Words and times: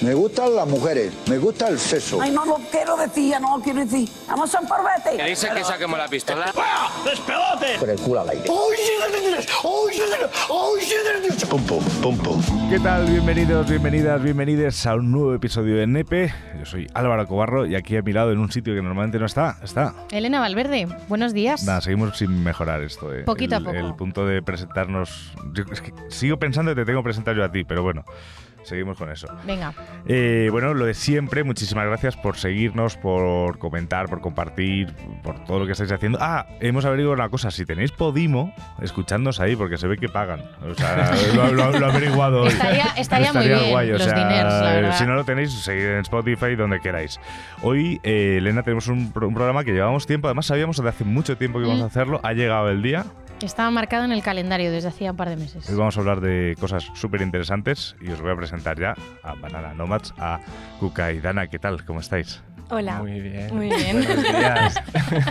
Me 0.00 0.14
gustan 0.14 0.54
las 0.54 0.68
mujeres, 0.68 1.12
me 1.28 1.38
gusta 1.38 1.66
el 1.68 1.76
sexo. 1.78 2.20
Ay, 2.22 2.30
no 2.30 2.44
lo 2.44 2.54
quiero 2.70 2.96
decir, 2.96 3.30
ya 3.30 3.40
no 3.40 3.56
lo 3.58 3.62
quiero 3.64 3.80
decir. 3.80 4.08
Vamos 4.28 4.54
a 4.54 4.60
un. 4.60 4.68
¿Qué 5.16 5.24
dice 5.24 5.48
que 5.52 5.64
saquemos 5.64 5.98
la 5.98 6.06
pistola? 6.06 6.52
Con 7.80 7.90
el 7.90 7.98
culo 7.98 8.20
al 8.20 8.28
aire. 8.30 8.44
Pum, 11.50 11.64
pum, 11.66 11.84
pum, 12.00 12.18
pum. 12.18 12.42
¿Qué 12.70 12.78
tal? 12.78 13.06
Bienvenidos, 13.06 13.68
bienvenidas, 13.68 14.22
bienvenidos 14.22 14.86
a 14.86 14.94
un 14.94 15.10
nuevo 15.10 15.34
episodio 15.34 15.76
de 15.76 15.88
Nepe. 15.88 16.32
Yo 16.60 16.64
soy 16.64 16.86
Álvaro 16.94 17.26
Cobarro 17.26 17.66
y 17.66 17.74
aquí 17.74 17.96
a 17.96 18.02
mi 18.02 18.12
lado, 18.12 18.30
en 18.30 18.38
un 18.38 18.52
sitio 18.52 18.74
que 18.74 18.82
normalmente 18.82 19.18
no 19.18 19.26
está, 19.26 19.58
está. 19.64 19.94
Elena 20.12 20.38
Valverde, 20.38 20.86
buenos 21.08 21.32
días. 21.34 21.64
Nada, 21.64 21.80
seguimos 21.80 22.16
sin 22.16 22.44
mejorar 22.44 22.82
esto. 22.82 23.12
eh. 23.12 23.24
Poquito 23.24 23.56
a 23.56 23.58
el, 23.58 23.64
poco. 23.64 23.76
El 23.76 23.94
punto 23.96 24.26
de 24.26 24.42
presentarnos. 24.42 25.32
yo 25.52 25.64
es 25.72 25.80
que 25.80 25.92
sigo 26.08 26.38
pensando 26.38 26.70
que 26.72 26.82
te 26.82 26.86
tengo 26.86 27.00
que 27.00 27.04
presentar 27.04 27.34
yo 27.34 27.42
a 27.42 27.50
ti, 27.50 27.64
pero 27.64 27.82
bueno, 27.82 28.04
seguimos 28.68 28.96
con 28.98 29.10
eso. 29.10 29.26
Venga, 29.46 29.72
Eh, 30.06 30.48
bueno, 30.52 30.74
lo 30.74 30.84
de 30.84 30.94
siempre, 30.94 31.42
muchísimas 31.44 31.86
gracias 31.86 32.16
por 32.16 32.36
seguirnos, 32.36 32.96
por 32.96 33.58
comentar, 33.58 34.08
por 34.08 34.20
compartir, 34.20 34.94
por 35.22 35.42
todo 35.44 35.60
lo 35.60 35.66
que 35.66 35.72
estáis 35.72 35.90
haciendo. 35.92 36.18
Ah, 36.20 36.46
hemos 36.60 36.84
averiguado 36.84 37.14
una 37.14 37.28
cosa, 37.28 37.50
si 37.50 37.64
tenéis 37.64 37.92
Podimo, 37.92 38.54
escuchadnos 38.80 39.40
ahí, 39.40 39.56
porque 39.56 39.76
se 39.78 39.88
ve 39.88 39.96
que 39.98 40.08
pagan. 40.08 40.42
O 40.68 40.74
sea, 40.74 41.12
lo, 41.34 41.52
lo- 41.52 41.72
lo 41.78 41.86
he 41.86 41.90
averiguado 41.90 42.42
hoy. 42.42 42.48
Estaría- 42.48 42.92
estaría 42.96 43.32
muy 43.32 43.46
bien 43.48 43.70
guay, 43.70 43.90
o 43.90 43.92
los 43.94 44.02
sea, 44.02 44.14
diners, 44.14 44.52
la 44.54 44.72
verdad. 44.74 44.98
Si 44.98 45.04
no 45.04 45.14
lo 45.14 45.24
tenéis, 45.24 45.52
seguid 45.52 45.84
en 45.86 46.00
Spotify, 46.00 46.54
donde 46.56 46.80
queráis. 46.80 47.18
Hoy, 47.62 48.00
eh, 48.02 48.36
Elena, 48.38 48.62
tenemos 48.62 48.86
un, 48.88 49.12
un 49.14 49.34
programa 49.34 49.64
que 49.64 49.72
llevamos 49.72 50.06
tiempo, 50.06 50.28
además 50.28 50.46
sabíamos 50.46 50.76
desde 50.76 50.88
hace 50.90 51.04
mucho 51.04 51.36
tiempo 51.36 51.58
que 51.58 51.64
íbamos 51.64 51.80
Mm. 51.80 51.84
a 51.84 51.86
hacerlo, 51.86 52.20
ha 52.22 52.32
llegado 52.32 52.68
el 52.70 52.82
día. 52.82 53.04
Estaba 53.46 53.70
marcado 53.70 54.04
en 54.04 54.12
el 54.12 54.22
calendario 54.22 54.70
desde 54.70 54.88
hacía 54.88 55.10
un 55.12 55.16
par 55.16 55.28
de 55.28 55.36
meses. 55.36 55.68
Hoy 55.68 55.76
vamos 55.76 55.96
a 55.96 56.00
hablar 56.00 56.20
de 56.20 56.56
cosas 56.60 56.90
súper 56.94 57.22
interesantes 57.22 57.96
y 58.00 58.10
os 58.10 58.20
voy 58.20 58.32
a 58.32 58.36
presentar 58.36 58.78
ya 58.78 58.94
a 59.22 59.34
Banana 59.34 59.74
Nomads, 59.74 60.14
a 60.18 60.40
Kuka 60.80 61.12
y 61.12 61.20
Dana. 61.20 61.46
¿Qué 61.48 61.58
tal? 61.58 61.84
¿Cómo 61.84 62.00
estáis? 62.00 62.42
Hola. 62.70 62.98
Muy 62.98 63.20
bien. 63.20 63.54
Muy 63.54 63.68
bien. 63.68 64.04
Buenos 64.04 64.22
días. 64.28 64.82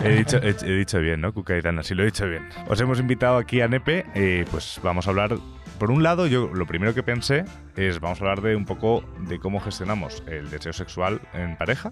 He 0.03 0.09
dicho, 0.09 0.38
he, 0.38 0.49
he 0.49 0.77
dicho 0.77 0.99
bien, 0.99 1.22
¿no? 1.22 1.33
Kuka 1.33 1.55
y 1.58 1.61
Dana, 1.61 1.83
sí 1.83 1.94
lo 1.94 2.03
he 2.03 2.08
dicho 2.08 2.27
bien. 2.27 2.47
Os 2.67 2.80
hemos 2.81 2.99
invitado 2.99 3.38
aquí 3.38 3.61
a 3.61 3.67
Nepe, 3.67 4.05
eh, 4.16 4.45
pues 4.52 4.80
vamos 4.83 5.08
a 5.08 5.11
hablar... 5.11 5.36
Por 5.77 5.92
un 5.92 6.02
lado, 6.02 6.25
yo 6.25 6.47
lo 6.52 6.66
primero 6.66 6.95
que 6.95 7.03
pensé 7.03 7.45
es, 7.75 7.99
vamos 7.99 8.19
a 8.19 8.23
hablar 8.23 8.42
de 8.42 8.55
un 8.55 8.66
poco 8.66 9.03
de 9.27 9.38
cómo 9.38 9.59
gestionamos 9.59 10.23
el 10.25 10.49
deseo 10.49 10.73
sexual 10.73 11.21
en 11.36 11.55
pareja. 11.55 11.92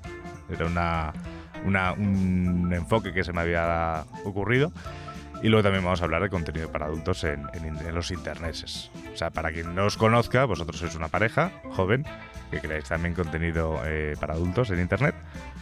Era 0.50 0.66
una, 0.66 1.14
una- 1.66 1.94
un 1.94 2.74
enfoque 2.74 3.14
que 3.14 3.24
se 3.24 3.32
me 3.32 3.42
había 3.42 4.06
ocurrido. 4.24 4.72
Y 5.44 5.50
luego 5.50 5.64
también 5.64 5.84
vamos 5.84 6.02
a 6.02 6.06
hablar 6.06 6.22
de 6.24 6.30
contenido 6.30 6.72
para 6.72 6.86
adultos 6.86 7.24
en, 7.24 7.46
en- 7.54 7.78
en 7.78 7.96
los 7.96 8.10
internets. 8.12 8.90
O 9.14 9.18
sea, 9.18 9.30
para 9.30 9.52
quien 9.52 9.76
no 9.76 9.86
os 9.86 9.98
conozca, 9.98 10.46
vosotros 10.46 10.80
sois 10.80 10.96
una 10.96 11.08
pareja 11.10 11.52
joven 11.72 12.06
que 12.52 12.60
creáis 12.60 12.86
también 12.86 13.14
contenido 13.14 13.80
eh, 13.86 14.16
para 14.20 14.34
adultos 14.34 14.70
en 14.72 14.80
internet 14.80 15.14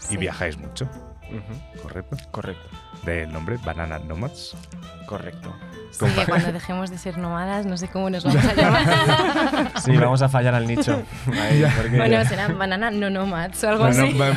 y 0.09 0.13
Sí. 0.13 0.17
viajáis 0.17 0.57
mucho, 0.57 0.85
Ujú, 1.29 1.81
¿correcto? 1.81 2.17
Correcto, 2.31 2.69
Del 3.05 3.31
nombre 3.33 3.57
Banana 3.65 3.99
Nomads. 3.99 4.55
Correcto. 5.05 5.55
Sí, 5.91 6.05
que 6.15 6.25
cuando 6.25 6.51
dejemos 6.51 6.89
de 6.89 6.97
ser 6.97 7.19
nómadas, 7.19 7.67
no 7.67 7.77
sé 7.77 7.87
cómo 7.87 8.09
nos 8.09 8.23
vamos 8.23 8.43
a 8.43 8.53
llamar. 8.55 9.71
Sí, 9.83 9.95
vamos 9.95 10.23
a 10.23 10.29
fallar 10.29 10.55
al 10.55 10.65
nicho. 10.67 11.03
Ahí, 11.39 11.63
porque- 11.77 11.97
bueno, 11.97 12.25
será 12.25 12.47
banana 12.47 12.89
no 12.89 13.11
nomads 13.11 13.63
o 13.63 13.69
algo 13.69 13.85
Bueno, 13.85 14.03
así. 14.05 14.17
ba- 14.17 14.31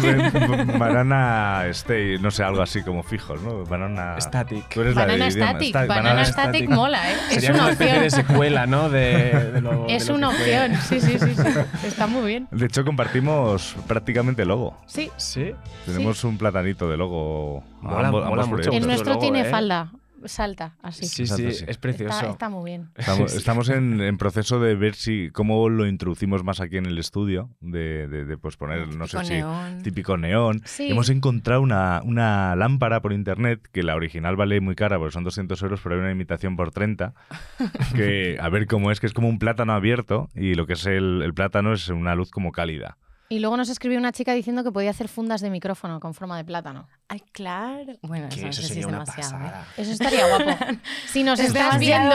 ba- 0.47 0.79
banana 0.79 1.63
Stay, 1.69 2.19
no 2.19 2.31
sé, 2.31 2.43
algo 2.43 2.61
así 2.61 2.83
como 2.83 3.03
fijos, 3.03 3.41
¿no? 3.41 3.65
Banana 3.65 4.21
Static. 4.21 4.69
Tú 4.69 4.83
eres 4.83 4.95
la 4.97 5.03
Banana 5.07 5.25
de 5.25 5.31
idioma. 5.31 5.51
Static, 5.53 5.69
Sta- 5.71 5.87
Banana, 5.87 6.25
Static. 6.27 6.51
Static 6.65 6.69
mola, 6.71 7.11
¿eh? 7.11 7.15
Es 7.31 7.35
Sería 7.37 7.51
una 7.53 7.63
una 7.63 7.73
especie 7.73 8.01
de 8.01 8.11
secuela, 8.11 8.67
¿no? 8.67 8.91
De, 8.91 9.51
de 9.53 9.61
lo- 9.63 9.87
Es 9.89 10.07
de 10.09 10.13
una 10.13 10.29
opción, 10.29 10.75
sí, 10.87 11.01
sí, 11.01 11.19
sí, 11.19 11.35
sí. 11.35 11.87
Está 11.87 12.07
muy 12.07 12.27
bien. 12.29 12.49
De 12.51 12.67
hecho, 12.67 12.85
compartimos 12.85 13.75
prácticamente 13.87 14.45
logo. 14.45 14.77
Sí, 14.87 15.11
Sí. 15.17 15.53
Tenemos 15.87 16.23
un 16.25 16.37
platanito 16.37 16.91
de 16.91 16.99
logo. 16.99 17.65
Mola- 17.81 18.09
ambos- 18.09 18.25
mola 18.25 18.43
ambos 18.43 18.49
mucho. 18.49 18.63
proyectos. 18.65 18.77
el 18.83 18.87
nuestro 18.87 19.09
logo, 19.15 19.21
tiene 19.23 19.41
¿eh? 19.41 19.45
falda, 19.51 19.89
salta, 20.25 20.77
así. 20.83 21.07
Sí, 21.07 21.27
sí, 21.27 21.53
sí. 21.53 21.65
es 21.69 21.77
precioso. 21.79 22.15
Está, 22.19 22.31
está 22.31 22.49
muy 22.49 22.65
bien. 22.65 22.89
Estamos, 22.97 23.35
estamos 23.37 23.69
en, 23.69 24.01
en 24.01 24.17
proceso 24.19 24.59
de 24.61 24.75
ver 24.75 24.95
si 24.95 25.31
cómo 25.33 25.69
lo 25.69 25.87
introducimos 25.87 26.43
más 26.45 26.61
aquí 26.61 26.77
en 26.79 26.87
el 26.87 26.99
estudio, 26.99 27.51
de, 27.61 28.09
de- 28.09 28.25
de, 28.25 28.39
pues 28.39 28.57
poner, 28.57 28.95
no 28.97 29.07
sé 29.07 29.19
si 29.25 29.83
típico 29.83 30.17
neón. 30.17 30.63
Sí. 30.65 30.91
Hemos 30.91 31.11
encontrado 31.11 31.61
una, 31.61 32.01
una 32.05 32.57
lámpara 32.57 33.01
por 33.03 33.13
internet 33.13 33.61
que 33.73 33.83
la 33.83 33.95
original 33.95 34.37
vale 34.37 34.61
muy 34.61 34.75
cara 34.75 34.99
porque 34.99 35.13
son 35.13 35.25
200 35.25 35.61
euros, 35.63 35.81
pero 35.83 35.95
hay 35.97 36.01
una 36.01 36.13
imitación 36.13 36.57
por 36.57 36.71
30. 36.73 37.15
Que 37.95 38.37
a 38.41 38.49
ver 38.49 38.67
cómo 38.67 38.91
es, 38.91 39.01
que 39.01 39.07
es 39.07 39.13
como 39.13 39.29
un 39.29 39.39
plátano 39.39 39.73
abierto 39.73 40.29
y 40.35 40.55
lo 40.55 40.67
que 40.67 40.75
es 40.75 40.87
el, 40.87 41.23
el 41.23 41.35
plátano 41.35 41.73
es 41.73 41.89
una 41.89 42.15
luz 42.15 42.31
como 42.31 42.53
cálida. 42.53 42.99
Y 43.29 43.41
luego 43.41 43.57
nos 43.57 43.69
escribió 43.69 43.99
una 43.99 44.13
chica 44.13 44.33
diciendo 44.35 44.63
que 44.63 44.71
podía 44.71 44.91
hacer 44.91 45.09
fundas 45.09 45.41
de 45.41 45.51
micrófono 45.51 45.99
con 45.99 46.15
forma 46.15 46.37
de 46.37 46.45
plátano. 46.45 46.89
Ay, 47.09 47.21
claro. 47.33 47.95
Bueno, 48.03 48.29
eso, 48.29 48.43
no 48.43 48.49
eso 48.51 48.63
sé 48.63 48.69
si 48.69 48.75
sería 48.75 48.81
es 48.83 48.87
una 48.87 48.99
demasiado. 49.01 49.37
¿eh? 49.37 49.41
pasada. 49.49 49.67
Eso 49.77 49.93
estaría 49.93 50.27
guapo. 50.29 50.79
Si 51.09 51.25
nos 51.25 51.41
Es 51.41 51.47
estás 51.49 51.79
viendo, 51.81 52.15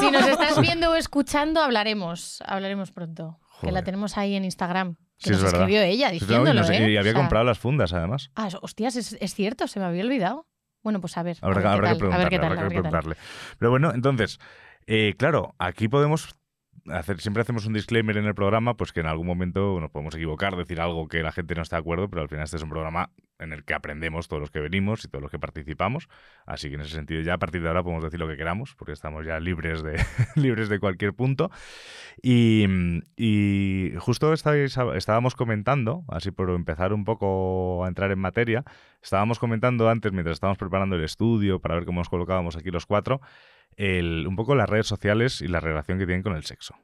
si 0.00 0.10
nos 0.10 0.26
estás 0.28 0.60
viendo 0.60 0.90
o 0.90 0.94
escuchando, 0.94 1.60
hablaremos, 1.60 2.42
hablaremos 2.46 2.90
pronto. 2.92 3.38
Que 3.60 3.70
la 3.72 3.82
tenemos 3.84 4.16
ahí 4.18 4.34
en 4.34 4.44
Instagram. 4.44 4.96
Que 5.18 5.24
Sí, 5.26 5.30
nos 5.30 5.38
es 5.38 5.44
verdad. 5.44 5.60
escribió 5.60 5.82
ella 5.82 6.08
Sí, 6.08 6.18
diciéndolo, 6.18 6.60
no 6.60 6.66
sé, 6.66 6.76
¿eh? 6.78 6.90
y 6.90 6.96
había 6.96 7.10
O 7.12 7.14
sea, 7.14 7.20
comprado 7.22 7.44
las 7.44 7.58
fundas 7.58 7.92
además. 7.92 8.30
Ah, 8.34 8.48
hostias, 8.62 8.96
es, 8.96 9.16
es 9.20 9.34
cierto, 9.34 9.68
se 9.68 9.78
me 9.80 9.86
había 9.86 10.02
olvidado. 10.02 10.48
Bueno, 10.82 11.00
pues 11.00 11.16
a 11.16 11.22
ver. 11.22 11.36
a 11.42 11.46
Habrá, 11.46 11.60
qué 11.60 11.68
que 11.68 11.68
tal, 11.68 11.78
a 11.84 11.88
ver 11.90 11.98
preguntarle. 11.98 12.28
qué 12.30 12.38
tal, 12.38 12.46
habrá 12.46 12.60
a 12.60 12.64
ver 12.64 12.68
que 12.72 12.74
preguntarle. 12.80 13.16
Pero 13.58 13.70
bueno, 13.70 13.92
entonces, 13.94 14.40
eh, 14.86 15.14
claro, 15.16 15.54
aquí 15.58 15.86
podemos 15.88 16.34
siempre 17.18 17.42
hacemos 17.42 17.66
un 17.66 17.72
disclaimer 17.72 18.16
en 18.16 18.26
el 18.26 18.34
programa, 18.34 18.76
pues 18.76 18.92
que 18.92 19.00
en 19.00 19.06
algún 19.06 19.26
momento 19.26 19.78
nos 19.80 19.90
podemos 19.90 20.14
equivocar, 20.14 20.56
decir 20.56 20.80
algo 20.80 21.08
que 21.08 21.22
la 21.22 21.32
gente 21.32 21.54
no 21.54 21.62
está 21.62 21.76
de 21.76 21.80
acuerdo, 21.80 22.08
pero 22.08 22.22
al 22.22 22.28
final 22.28 22.44
este 22.44 22.56
es 22.56 22.62
un 22.62 22.70
programa 22.70 23.10
en 23.38 23.52
el 23.52 23.64
que 23.64 23.74
aprendemos 23.74 24.28
todos 24.28 24.40
los 24.40 24.50
que 24.50 24.60
venimos 24.60 25.04
y 25.04 25.08
todos 25.08 25.22
los 25.22 25.30
que 25.30 25.38
participamos. 25.38 26.08
Así 26.46 26.68
que 26.68 26.76
en 26.76 26.82
ese 26.82 26.94
sentido 26.94 27.20
ya 27.22 27.34
a 27.34 27.38
partir 27.38 27.62
de 27.62 27.68
ahora 27.68 27.82
podemos 27.82 28.04
decir 28.04 28.20
lo 28.20 28.28
que 28.28 28.36
queramos, 28.36 28.74
porque 28.76 28.92
estamos 28.92 29.26
ya 29.26 29.40
libres 29.40 29.82
de, 29.82 30.00
libres 30.36 30.68
de 30.68 30.78
cualquier 30.78 31.12
punto. 31.14 31.50
Y, 32.22 32.66
y 33.16 33.92
justo 33.98 34.32
estáis- 34.32 34.76
estábamos 34.96 35.34
comentando, 35.34 36.04
así 36.08 36.30
por 36.30 36.50
empezar 36.50 36.92
un 36.92 37.04
poco 37.04 37.84
a 37.84 37.88
entrar 37.88 38.10
en 38.12 38.18
materia, 38.18 38.64
estábamos 39.02 39.38
comentando 39.38 39.88
antes, 39.88 40.12
mientras 40.12 40.34
estábamos 40.34 40.58
preparando 40.58 40.96
el 40.96 41.04
estudio, 41.04 41.60
para 41.60 41.74
ver 41.74 41.84
cómo 41.84 42.00
nos 42.00 42.08
colocábamos 42.08 42.56
aquí 42.56 42.70
los 42.70 42.86
cuatro, 42.86 43.20
el, 43.76 44.26
un 44.26 44.36
poco 44.36 44.54
las 44.54 44.68
redes 44.68 44.86
sociales 44.86 45.40
y 45.40 45.48
la 45.48 45.60
relación 45.60 45.98
que 45.98 46.06
tienen 46.06 46.22
con 46.22 46.34
el 46.36 46.44
sexo. 46.44 46.74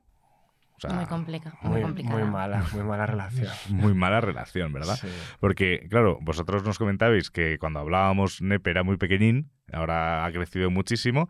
O 0.77 0.81
sea, 0.81 0.91
Muy 0.93 1.07
complicado. 1.07 1.57
Muy, 1.63 1.73
Muy, 1.73 1.83
complicado. 1.83 2.19
muy 2.19 2.29
mala, 2.31 2.65
muy 2.73 2.83
mala 2.85 3.05
relación. 3.07 3.49
muy 3.71 3.95
mala 3.95 4.21
relación, 4.21 4.73
¿verdad? 4.73 4.95
Sí. 5.01 5.09
Porque, 5.41 5.87
claro, 5.91 6.19
vosotros 6.21 6.63
nos 6.65 6.79
comentabais 6.79 7.31
que 7.33 7.59
cuando 7.59 7.81
hablábamos 7.81 8.41
Nepe 8.43 8.71
era 8.71 8.85
muy 8.85 8.97
pequeñín, 8.97 9.51
ahora 9.73 10.25
ha 10.25 10.31
crecido 10.33 10.71
muchísimo, 10.71 11.29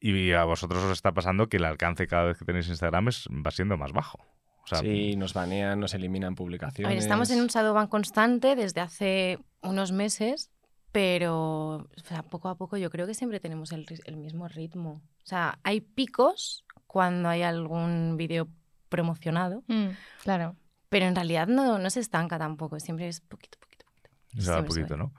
y 0.00 0.32
a 0.32 0.44
vosotros 0.44 0.82
os 0.84 0.92
está 0.92 1.12
pasando 1.12 1.48
que 1.48 1.56
el 1.56 1.64
alcance 1.64 2.06
cada 2.06 2.24
vez 2.24 2.38
que 2.38 2.44
tenéis 2.44 2.68
Instagram 2.68 3.08
es, 3.08 3.26
va 3.28 3.50
siendo 3.50 3.78
más 3.78 3.92
bajo. 3.92 4.18
O 4.62 4.66
sea, 4.66 4.80
Sí, 4.80 5.16
nos 5.16 5.32
banean, 5.32 5.80
nos 5.80 5.94
eliminan 5.94 6.34
A 6.34 6.36
publicaciones. 6.36 6.90
ver, 6.90 6.98
estamos 6.98 7.30
en 7.30 7.40
un 7.40 7.46
shadowban 7.46 7.86
constante 7.86 8.54
desde 8.54 8.82
hace 8.82 9.38
unos 9.62 9.92
meses, 9.92 10.50
pero 10.92 11.76
o 11.76 11.88
sea, 12.04 12.22
poco 12.22 12.48
a 12.48 12.56
poco 12.56 12.76
yo 12.76 12.90
creo 12.90 13.06
que 13.06 13.14
siempre 13.14 13.40
tenemos 13.40 13.72
el, 13.72 13.86
ri- 13.86 14.02
el 14.04 14.16
mismo 14.16 14.48
ritmo. 14.48 15.02
O 15.22 15.26
sea, 15.26 15.58
hay 15.62 15.80
picos 15.80 16.64
cuando 16.86 17.28
hay 17.28 17.42
algún 17.42 18.16
vídeo 18.16 18.48
promocionado, 18.88 19.62
Mm, 19.68 19.90
claro. 20.24 20.56
pero 20.88 21.06
en 21.06 21.14
realidad 21.14 21.46
no, 21.46 21.78
no 21.78 21.90
se 21.90 22.00
estanca 22.00 22.38
tampoco, 22.38 22.80
siempre 22.80 23.06
es 23.06 23.20
poquito, 23.20 23.58
poquito, 23.60 23.84
poquito. 23.86 24.10
O 24.38 24.40
sea, 24.42 24.64
poquito, 24.64 24.88
sube. 24.88 24.96
¿no? 24.96 25.12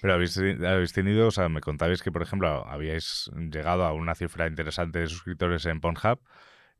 Pero 0.00 0.14
habéis, 0.14 0.36
habéis 0.38 0.92
tenido, 0.92 1.26
o 1.26 1.30
sea, 1.32 1.48
me 1.48 1.60
contabais 1.60 2.02
que, 2.02 2.12
por 2.12 2.22
ejemplo, 2.22 2.64
habíais 2.68 3.28
llegado 3.50 3.84
a 3.84 3.92
una 3.92 4.14
cifra 4.14 4.46
interesante 4.46 5.00
de 5.00 5.08
suscriptores 5.08 5.66
en 5.66 5.80
Pornhub 5.80 6.20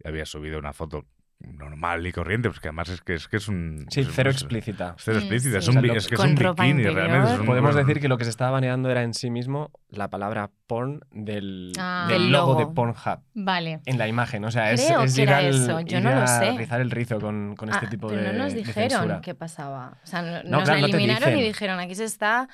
y 0.05 0.07
habíais 0.07 0.29
subido 0.29 0.59
una 0.61 0.73
foto 0.73 1.05
normal 1.39 2.07
y 2.07 2.13
corriente, 2.13 2.49
porque 2.49 2.69
además 2.69 2.89
es 2.89 3.03
que 3.03 3.15
es, 3.15 3.29
que 3.29 3.37
es 3.37 3.47
un... 3.49 3.87
Sí, 3.91 4.01
es- 4.01 4.09
cero 4.13 4.31
es- 4.31 4.37
explícita. 4.37 4.95
es 4.97 5.05
cero 5.05 5.19
explícita, 5.19 5.59
es, 5.59 5.65
sí. 5.65 5.71
un, 5.71 5.77
O 5.77 5.81
sea, 5.81 5.83
bi- 5.83 5.89
lo- 5.89 5.95
es 5.95 6.09
que 6.09 6.15
es 6.15 6.21
un 6.21 6.35
bikini, 6.35 6.69
interior. 6.71 6.95
realmente. 6.95 7.33
es 7.35 7.39
un- 7.41 7.47
Podemos 7.47 7.75
decir 7.75 8.01
que 8.01 8.09
lo 8.09 8.17
que 8.19 8.25
se 8.25 8.31
estaba 8.31 8.53
baneando 8.53 8.91
era 8.91 9.03
en 9.03 9.13
sí 9.15 9.31
mismo 9.31 9.71
la 9.91 10.09
palabra 10.09 10.51
porn 10.67 11.01
del, 11.11 11.73
Ah. 11.79 12.07
del 12.09 12.33
logo 12.33 12.55
logo. 12.55 12.61
de 12.69 12.75
Pornhub 12.75 13.21
Vale. 13.35 13.81
en 13.85 13.99
la 13.99 14.09
imagen. 14.09 14.45
O 14.47 14.51
sea, 14.51 14.73
es, 14.73 14.85
Creo 14.87 15.03
es 15.03 15.15
que 15.15 15.23
ir 15.23 15.29
era 15.29 15.39
al- 15.39 15.47
eso, 15.47 15.81
yo 15.81 15.99
ir 15.99 16.05
no 16.05 16.11
lo 16.11 16.23
a 16.23 16.27
sé. 16.27 16.53
rizar 16.57 16.81
el 16.81 16.91
rizo 16.91 17.21
con, 17.21 17.55
con 17.55 17.69
este 17.69 17.87
Ah, 17.87 17.91
tipo 17.91 18.09
pero 18.09 18.23
de 18.23 18.33
no 18.33 18.45
nos 18.45 18.55
dijeron 18.55 19.21
qué 19.21 19.35
pasaba. 19.35 19.99
O 20.03 20.07
sea, 20.07 20.23
no- 20.23 20.43
No, 20.43 20.51
nos 20.59 20.65
claro, 20.65 20.81
la 20.81 20.87
no 20.87 20.91
te 20.91 20.97
eliminaron 20.97 21.39
y 21.39 21.43
dijeron, 21.43 21.79
aquí 21.81 21.95
se 21.95 22.05
está, 22.05 22.49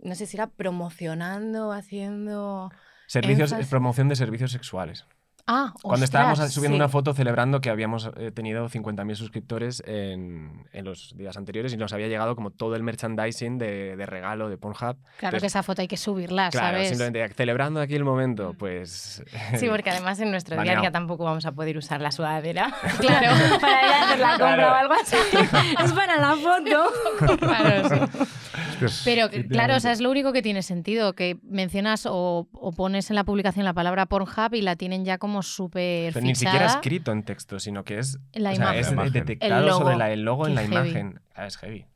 no 0.00 0.14
sé 0.16 0.26
si 0.26 0.36
era 0.36 0.48
promocionando, 0.48 1.72
haciendo... 1.72 2.70
Servicios, 3.06 3.52
énfasis. 3.52 3.70
promoción 3.70 4.08
de 4.08 4.16
servicios 4.16 4.50
sexuales. 4.50 5.06
Ah, 5.48 5.72
Cuando 5.80 6.04
estábamos 6.04 6.38
ostras, 6.40 6.52
subiendo 6.52 6.74
sí. 6.74 6.80
una 6.80 6.88
foto 6.88 7.14
celebrando 7.14 7.60
que 7.60 7.70
habíamos 7.70 8.10
eh, 8.16 8.32
tenido 8.32 8.68
50.000 8.68 9.14
suscriptores 9.14 9.80
en, 9.86 10.66
en 10.72 10.84
los 10.84 11.14
días 11.16 11.36
anteriores 11.36 11.72
y 11.72 11.76
nos 11.76 11.92
había 11.92 12.08
llegado 12.08 12.34
como 12.34 12.50
todo 12.50 12.74
el 12.74 12.82
merchandising 12.82 13.56
de, 13.56 13.94
de 13.96 14.06
regalo 14.06 14.48
de 14.48 14.56
Pornhub. 14.58 14.76
Claro 14.96 14.96
Entonces, 15.20 15.40
que 15.42 15.46
esa 15.46 15.62
foto 15.62 15.82
hay 15.82 15.88
que 15.88 15.96
subirla, 15.96 16.50
Claro, 16.50 16.78
¿sabes? 16.78 16.88
simplemente 16.88 17.32
celebrando 17.34 17.80
aquí 17.80 17.94
el 17.94 18.04
momento, 18.04 18.54
pues... 18.58 19.22
Sí, 19.56 19.68
porque 19.68 19.90
además 19.90 20.18
en 20.18 20.32
nuestro 20.32 20.60
día 20.60 20.78
a 20.78 20.80
día 20.80 20.90
tampoco 20.90 21.22
vamos 21.24 21.46
a 21.46 21.52
poder 21.52 21.76
usar 21.78 22.00
la 22.00 22.10
sudadera. 22.10 22.74
Claro, 22.98 23.36
para 23.60 23.86
ir 23.86 23.92
a 23.92 24.02
hacer 24.04 24.18
la 24.18 24.30
compra 24.30 24.54
Claro. 24.56 24.72
o 24.72 24.74
algo 24.74 24.94
así. 24.94 25.16
Es 25.84 25.92
para 25.92 26.16
la 26.18 26.34
foto. 26.36 27.36
Claro, 27.38 27.88
sí. 27.88 28.24
Pero 29.04 29.28
claro, 29.48 29.76
o 29.76 29.80
sea, 29.80 29.92
es 29.92 30.00
lo 30.00 30.10
único 30.10 30.32
que 30.32 30.42
tiene 30.42 30.62
sentido, 30.62 31.12
que 31.14 31.38
mencionas 31.42 32.06
o, 32.06 32.48
o 32.52 32.72
pones 32.72 33.10
en 33.10 33.16
la 33.16 33.24
publicación 33.24 33.64
la 33.64 33.74
palabra 33.74 34.06
Pornhub 34.06 34.54
y 34.54 34.62
la 34.62 34.76
tienen 34.76 35.04
ya 35.04 35.18
como 35.18 35.42
súper 35.42 36.12
Pero 36.12 36.24
ni 36.26 36.34
siquiera 36.34 36.66
escrito 36.66 37.12
en 37.12 37.22
texto, 37.24 37.58
sino 37.58 37.84
que 37.84 37.98
es, 37.98 38.18
La 38.32 38.50
o 38.50 38.54
sea, 38.54 38.64
imagen. 38.64 38.80
es 38.80 38.86
La 38.88 38.92
imagen. 38.92 39.12
detectado 39.12 39.60
El 39.60 39.66
logo. 39.66 39.78
sobre 39.80 39.96
la- 39.96 40.10
el 40.12 40.22
logo 40.22 40.46
en 40.46 40.54
la 40.54 40.62
heavy. 40.62 40.74
imagen. 40.90 41.20
Ah, 41.34 41.46
es 41.46 41.56
heavy. 41.58 41.86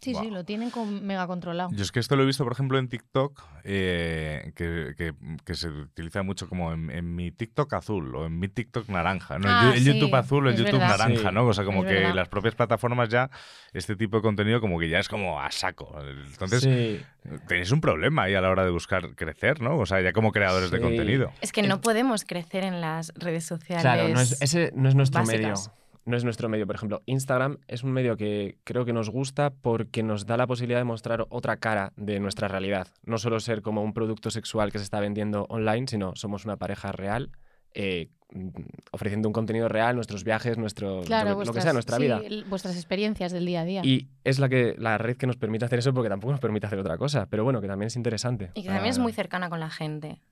Sí, 0.00 0.14
sí, 0.14 0.30
lo 0.30 0.44
tienen 0.44 0.70
con 0.70 1.04
mega 1.04 1.26
controlado. 1.26 1.70
Yo 1.72 1.82
es 1.82 1.90
que 1.90 1.98
esto 1.98 2.14
lo 2.14 2.22
he 2.22 2.26
visto, 2.26 2.44
por 2.44 2.52
ejemplo, 2.52 2.78
en 2.78 2.88
TikTok, 2.88 3.42
eh, 3.64 4.52
que, 4.54 4.94
que- 4.96 5.12
que 5.44 5.54
se 5.54 5.68
utiliza 5.68 6.22
mucho 6.22 6.48
como 6.48 6.72
en, 6.72 6.90
en 6.90 7.14
mi 7.16 7.30
TikTok 7.32 7.72
azul 7.74 8.14
o 8.14 8.26
en 8.26 8.38
mi 8.38 8.48
TikTok 8.48 8.88
naranja. 8.88 9.38
¿no? 9.38 9.46
El 9.48 9.54
Ah, 9.54 9.62
yu- 9.64 9.72
el, 9.74 9.78
sí, 9.80 9.84
YouTube 9.98 10.14
azul 10.14 10.46
o 10.46 10.48
el 10.50 10.54
es 10.54 10.60
YouTube 10.60 10.78
verdad. 10.80 10.98
naranja, 10.98 11.28
Sí. 11.30 11.34
¿no? 11.34 11.46
O 11.46 11.52
sea, 11.52 11.64
como 11.64 11.82
Es 11.82 11.88
que 11.88 11.94
verdad. 11.94 12.14
las 12.14 12.28
propias 12.28 12.54
plataformas 12.54 13.08
ya, 13.08 13.28
este 13.72 13.96
tipo 13.96 14.16
de 14.18 14.22
contenido 14.22 14.60
como 14.60 14.78
que 14.78 14.88
ya 14.88 14.98
es 15.00 15.08
como 15.08 15.40
a 15.40 15.50
saco. 15.50 15.96
Entonces, 16.28 16.62
sí. 16.62 17.00
tenéis 17.48 17.70
un 17.72 17.80
problema 17.80 18.22
ahí 18.22 18.34
a 18.34 18.40
la 18.40 18.50
hora 18.50 18.64
de 18.64 18.70
buscar 18.70 19.14
crecer, 19.16 19.60
¿no? 19.60 19.78
O 19.78 19.86
sea, 19.86 20.00
ya 20.00 20.12
como 20.12 20.30
creadores 20.32 20.70
de 20.70 20.80
contenido. 20.80 21.32
Es 21.40 21.50
que 21.52 21.62
no 21.62 21.80
podemos 21.80 22.24
crecer 22.24 22.62
en 22.64 22.80
las 22.80 23.12
redes 23.16 23.44
sociales. 23.44 23.82
Claro, 23.82 24.08
no 24.08 24.20
es, 24.20 24.40
ese 24.40 24.72
no 24.76 24.88
es 24.88 24.94
nuestro 24.94 25.20
básicas. 25.22 25.66
medio. 25.68 25.77
No 26.08 26.16
es 26.16 26.24
nuestro 26.24 26.48
medio. 26.48 26.66
Por 26.66 26.74
ejemplo, 26.76 27.02
Instagram 27.04 27.58
es 27.68 27.82
un 27.84 27.92
medio 27.92 28.16
que 28.16 28.56
creo 28.64 28.86
que 28.86 28.94
nos 28.94 29.10
gusta 29.10 29.50
porque 29.50 30.02
nos 30.02 30.24
da 30.24 30.38
la 30.38 30.46
posibilidad 30.46 30.80
de 30.80 30.84
mostrar 30.84 31.26
otra 31.28 31.58
cara 31.58 31.92
de 31.96 32.18
nuestra 32.18 32.48
realidad. 32.48 32.88
No 33.04 33.18
solo 33.18 33.40
ser 33.40 33.60
como 33.60 33.82
un 33.82 33.92
producto 33.92 34.30
sexual 34.30 34.72
que 34.72 34.78
se 34.78 34.84
está 34.84 35.00
vendiendo 35.00 35.44
online, 35.50 35.86
sino 35.86 36.16
somos 36.16 36.46
una 36.46 36.56
pareja 36.56 36.92
real, 36.92 37.30
eh, 37.74 38.08
mm, 38.32 38.48
ofreciendo 38.92 39.28
un 39.28 39.34
contenido 39.34 39.68
real, 39.68 39.96
nuestros 39.96 40.24
viajes, 40.24 40.56
nuestro, 40.56 41.02
Claro, 41.02 41.30
lo, 41.30 41.38
que- 41.40 41.44
lo 41.46 41.52
que 41.52 41.60
vuestras, 41.60 41.64
sea, 41.64 41.72
nuestra 41.74 41.96
sí, 41.98 42.02
vida. 42.04 42.20
vuestras 42.48 42.74
experiencias 42.76 43.30
del 43.30 43.44
día 43.44 43.60
a 43.60 43.64
día. 43.66 43.82
Y 43.84 44.08
es 44.24 44.38
la, 44.38 44.48
que, 44.48 44.74
la 44.78 44.96
red 44.96 45.18
que 45.18 45.26
nos 45.26 45.36
permite 45.36 45.66
hacer 45.66 45.80
eso 45.80 45.92
porque 45.92 46.08
tampoco 46.08 46.32
nos 46.32 46.40
permite 46.40 46.66
hacer 46.66 46.78
otra 46.78 46.96
cosa. 46.96 47.26
Pero 47.26 47.44
bueno, 47.44 47.60
que 47.60 47.68
también 47.68 47.88
es 47.88 47.96
interesante. 47.96 48.50
Y 48.54 48.62
que 48.62 48.68
también 48.68 48.90
es 48.92 48.98
muy 48.98 49.12
cercana 49.12 49.50
con 49.50 49.60
la 49.60 49.68
gente. 49.68 50.22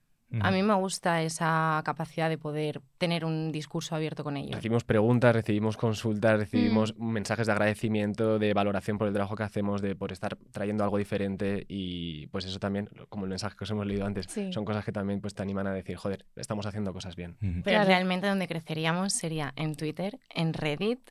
A 0.40 0.50
mí 0.50 0.60
me 0.62 0.74
gusta 0.74 1.22
esa 1.22 1.80
capacidad 1.84 2.28
de 2.28 2.36
poder 2.36 2.82
tener 2.98 3.24
un 3.24 3.52
discurso 3.52 3.94
abierto 3.94 4.24
con 4.24 4.36
ellos. 4.36 4.56
Recibimos 4.56 4.82
preguntas, 4.82 5.32
recibimos 5.34 5.76
consultas, 5.76 6.36
recibimos 6.38 6.94
Mm. 6.98 7.12
mensajes 7.12 7.46
de 7.46 7.52
agradecimiento, 7.52 8.38
de 8.40 8.52
valoración 8.52 8.98
por 8.98 9.06
el 9.06 9.14
trabajo 9.14 9.36
que 9.36 9.44
hacemos, 9.44 9.80
de 9.82 9.94
por 9.94 10.10
estar 10.10 10.36
trayendo 10.50 10.82
algo 10.82 10.98
diferente 10.98 11.64
y 11.68 12.26
pues 12.28 12.44
eso 12.44 12.58
también, 12.58 12.90
como 13.08 13.24
el 13.24 13.30
mensaje 13.30 13.56
que 13.56 13.64
os 13.64 13.70
hemos 13.70 13.86
leído 13.86 14.04
antes, 14.04 14.26
Sí. 14.28 14.52
son 14.52 14.64
cosas 14.64 14.84
que 14.84 14.90
también 14.92 15.20
pues 15.20 15.34
te 15.34 15.42
animan 15.42 15.68
a 15.68 15.72
decir, 15.72 15.96
joder, 15.96 16.26
estamos 16.34 16.66
haciendo 16.66 16.92
cosas 16.92 17.14
bien. 17.14 17.36
Pero 17.40 17.62
Claro. 17.62 17.84
realmente 17.86 18.26
donde 18.26 18.48
creceríamos 18.48 19.12
sería 19.12 19.52
en 19.56 19.76
Twitter, 19.76 20.18
en 20.34 20.52
Reddit 20.54 21.10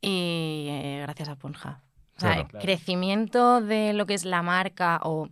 y 0.00 0.66
eh, 0.70 0.98
gracias 1.02 1.28
a 1.28 1.36
Pornhub. 1.36 1.76
O 2.16 2.20
sea, 2.20 2.34
Claro. 2.34 2.48
Claro. 2.48 2.64
crecimiento 2.64 3.60
de 3.60 3.92
lo 3.92 4.06
que 4.06 4.14
es 4.14 4.24
la 4.24 4.42
marca 4.42 4.98
o 5.04 5.28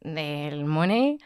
del 0.00 0.64
money 0.66 1.18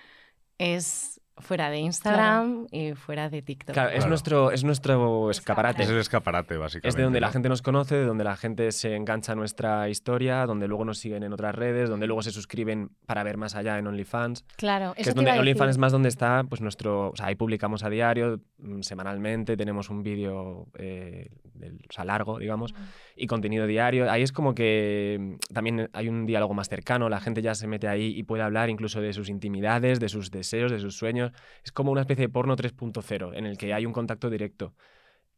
es 0.59 1.21
fuera 1.43 1.69
de 1.71 1.79
Instagram 1.79 2.67
y 2.71 2.95
fuera 2.95 3.29
de 3.29 3.43
TikTok. 3.43 3.75
Claro, 3.75 3.91
es 3.91 3.97
Claro. 3.97 4.09
nuestro, 4.09 4.51
es 4.51 4.65
nuestro 4.65 5.31
escaparate. 5.31 5.83
Es 5.83 5.91
el 5.91 5.99
escaparate, 5.99 6.57
básicamente. 6.57 6.89
Es 6.89 6.95
de 6.97 7.03
donde 7.03 7.21
la 7.21 7.31
gente 7.31 7.49
nos 7.49 7.63
conoce, 7.63 7.97
de 7.97 8.05
donde 8.07 8.25
la 8.25 8.37
gente 8.37 8.73
se 8.73 8.95
engancha 8.97 9.33
a 9.33 9.35
nuestra 9.35 9.89
historia, 9.89 10.47
donde 10.47 10.69
luego 10.69 10.85
nos 10.85 10.99
siguen 10.99 11.23
en 11.23 11.33
otras 11.33 11.55
redes, 11.55 11.89
donde 11.91 12.07
luego 12.07 12.23
se 12.23 12.31
suscriben 12.31 12.91
para 13.07 13.23
ver 13.23 13.37
más 13.37 13.55
allá 13.55 13.79
en 13.79 13.87
OnlyFans. 13.87 14.45
claro, 14.57 14.95
Que 14.95 15.03
eso 15.03 15.11
es 15.11 15.15
te 15.17 15.23
donde 15.23 15.39
OnlyFans 15.39 15.71
es 15.73 15.79
más 15.79 15.93
donde 15.93 16.09
está 16.09 16.45
pues 16.49 16.61
nuestro. 16.61 17.11
O 17.11 17.17
sea, 17.17 17.27
ahí 17.27 17.35
publicamos 17.35 17.83
a 17.85 17.91
diario, 17.91 18.41
mm, 18.59 18.81
semanalmente, 18.83 19.57
tenemos 19.57 19.91
un 19.91 20.03
vídeo 20.03 20.67
eh, 20.79 21.29
del- 21.55 21.81
o 21.89 21.93
sea, 21.93 22.05
largo, 22.05 22.39
digamos, 22.39 22.75
y 23.17 23.27
contenido 23.27 23.67
diario. 23.67 24.11
Ahí 24.11 24.23
es 24.23 24.33
como 24.33 24.55
que 24.55 25.19
mm, 25.21 25.53
también 25.55 25.91
hay 25.93 26.09
un 26.09 26.27
diálogo 26.27 26.55
más 26.55 26.69
cercano, 26.69 27.09
la 27.09 27.21
gente 27.21 27.43
ya 27.43 27.55
se 27.55 27.67
mete 27.67 27.89
ahí 27.89 28.17
y 28.17 28.23
puede 28.23 28.43
hablar 28.43 28.71
incluso 28.71 29.01
de 29.01 29.13
sus 29.13 29.29
intimidades, 29.29 30.01
de 30.01 30.09
sus 30.09 30.31
deseos, 30.31 30.71
de 30.71 30.79
sus 30.79 30.97
sueños. 30.97 31.32
Es 31.65 31.73
como 31.73 31.93
una 31.93 32.03
especie 32.03 32.27
de 32.27 32.29
porno 32.29 32.57
3.0 32.57 33.37
en 33.37 33.47
el 33.47 33.59
que 33.59 33.75
hay 33.75 33.87
un 33.87 33.93
contacto 33.93 34.31
directo. 34.31 34.75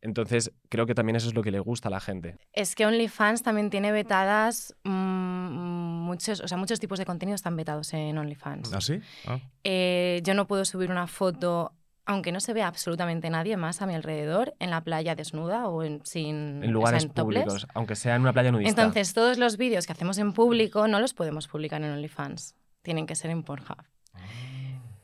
Entonces, 0.04 0.52
creo 0.68 0.84
que 0.84 0.94
también 0.94 1.16
eso 1.16 1.28
es 1.28 1.34
lo 1.34 1.42
que 1.42 1.50
le 1.50 1.60
gusta 1.60 1.88
a 1.88 1.90
la 1.90 1.98
gente. 1.98 2.36
Es 2.52 2.74
que 2.74 2.84
OnlyFans 2.84 3.42
también 3.42 3.70
tiene 3.70 3.90
vetadas 3.90 4.76
mm, 4.84 5.64
muchos, 6.04 6.40
o 6.40 6.48
sea, 6.48 6.58
muchos 6.58 6.78
tipos 6.78 6.98
de 6.98 7.06
contenido 7.06 7.34
están 7.34 7.56
vetados 7.56 7.94
en 7.94 8.18
OnlyFans. 8.18 8.72
¿Ah, 8.74 8.82
sí? 8.82 9.00
Ah. 9.26 9.40
Eh, 9.64 10.20
yo 10.22 10.34
no 10.34 10.46
puedo 10.46 10.66
subir 10.66 10.90
una 10.90 11.06
foto, 11.06 11.72
aunque 12.04 12.32
no 12.32 12.40
se 12.40 12.52
vea 12.52 12.66
absolutamente 12.66 13.30
nadie 13.30 13.56
más 13.56 13.80
a 13.80 13.86
mi 13.86 13.94
alrededor, 13.94 14.54
en 14.58 14.68
la 14.68 14.82
playa 14.82 15.14
desnuda 15.14 15.68
o 15.68 15.82
en, 15.82 16.02
sin 16.04 16.62
En 16.62 16.70
lugares 16.70 16.98
o 16.98 17.00
sea, 17.00 17.08
en 17.08 17.14
topless. 17.14 17.44
públicos, 17.44 17.66
aunque 17.72 17.96
sea 17.96 18.16
en 18.16 18.22
una 18.22 18.34
playa 18.34 18.52
nudista. 18.52 18.68
Entonces, 18.68 19.14
todos 19.14 19.38
los 19.38 19.56
vídeos 19.56 19.86
que 19.86 19.92
hacemos 19.92 20.18
en 20.18 20.34
público 20.34 20.86
no 20.86 21.00
los 21.00 21.14
podemos 21.14 21.48
publicar 21.48 21.82
en 21.82 21.90
OnlyFans. 21.90 22.56
Tienen 22.82 23.06
que 23.06 23.14
ser 23.14 23.30
en 23.30 23.42
Pornhub. 23.42 23.82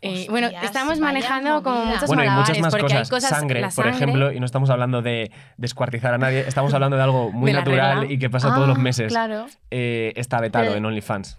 Y, 0.03 0.29
bueno, 0.29 0.49
estamos 0.63 0.99
manejando 0.99 1.63
como 1.63 1.85
muchos 1.85 2.07
bueno, 2.07 2.25
y 2.25 2.31
muchas 2.31 2.59
más 2.61 2.75
porque 2.75 2.93
hay 2.95 3.01
cosas. 3.01 3.11
cosas, 3.11 3.31
Sangre, 3.31 3.61
la 3.61 3.67
por 3.69 3.85
sangre- 3.85 3.91
ejemplo, 3.97 4.33
y 4.33 4.41
no 4.41 4.47
estamos 4.47 4.71
hablando 4.71 5.03
de 5.03 5.31
descuartizar 5.59 6.15
a 6.15 6.19
nadie, 6.19 6.41
estamos 6.47 6.73
hablando 6.73 6.97
de 6.97 7.03
algo 7.03 7.31
muy 7.33 7.51
De 7.53 7.59
natural 7.59 8.11
y 8.11 8.19
que 8.19 8.31
pasa 8.31 8.55
todos 8.55 8.67
los 8.69 8.79
Ah, 8.79 8.81
meses. 8.81 9.09
Claro. 9.13 9.47
Eh, 9.71 10.13
está 10.17 10.41
vetado 10.41 10.65
Pero- 10.67 10.77
en 10.79 10.85
OnlyFans. 10.87 11.39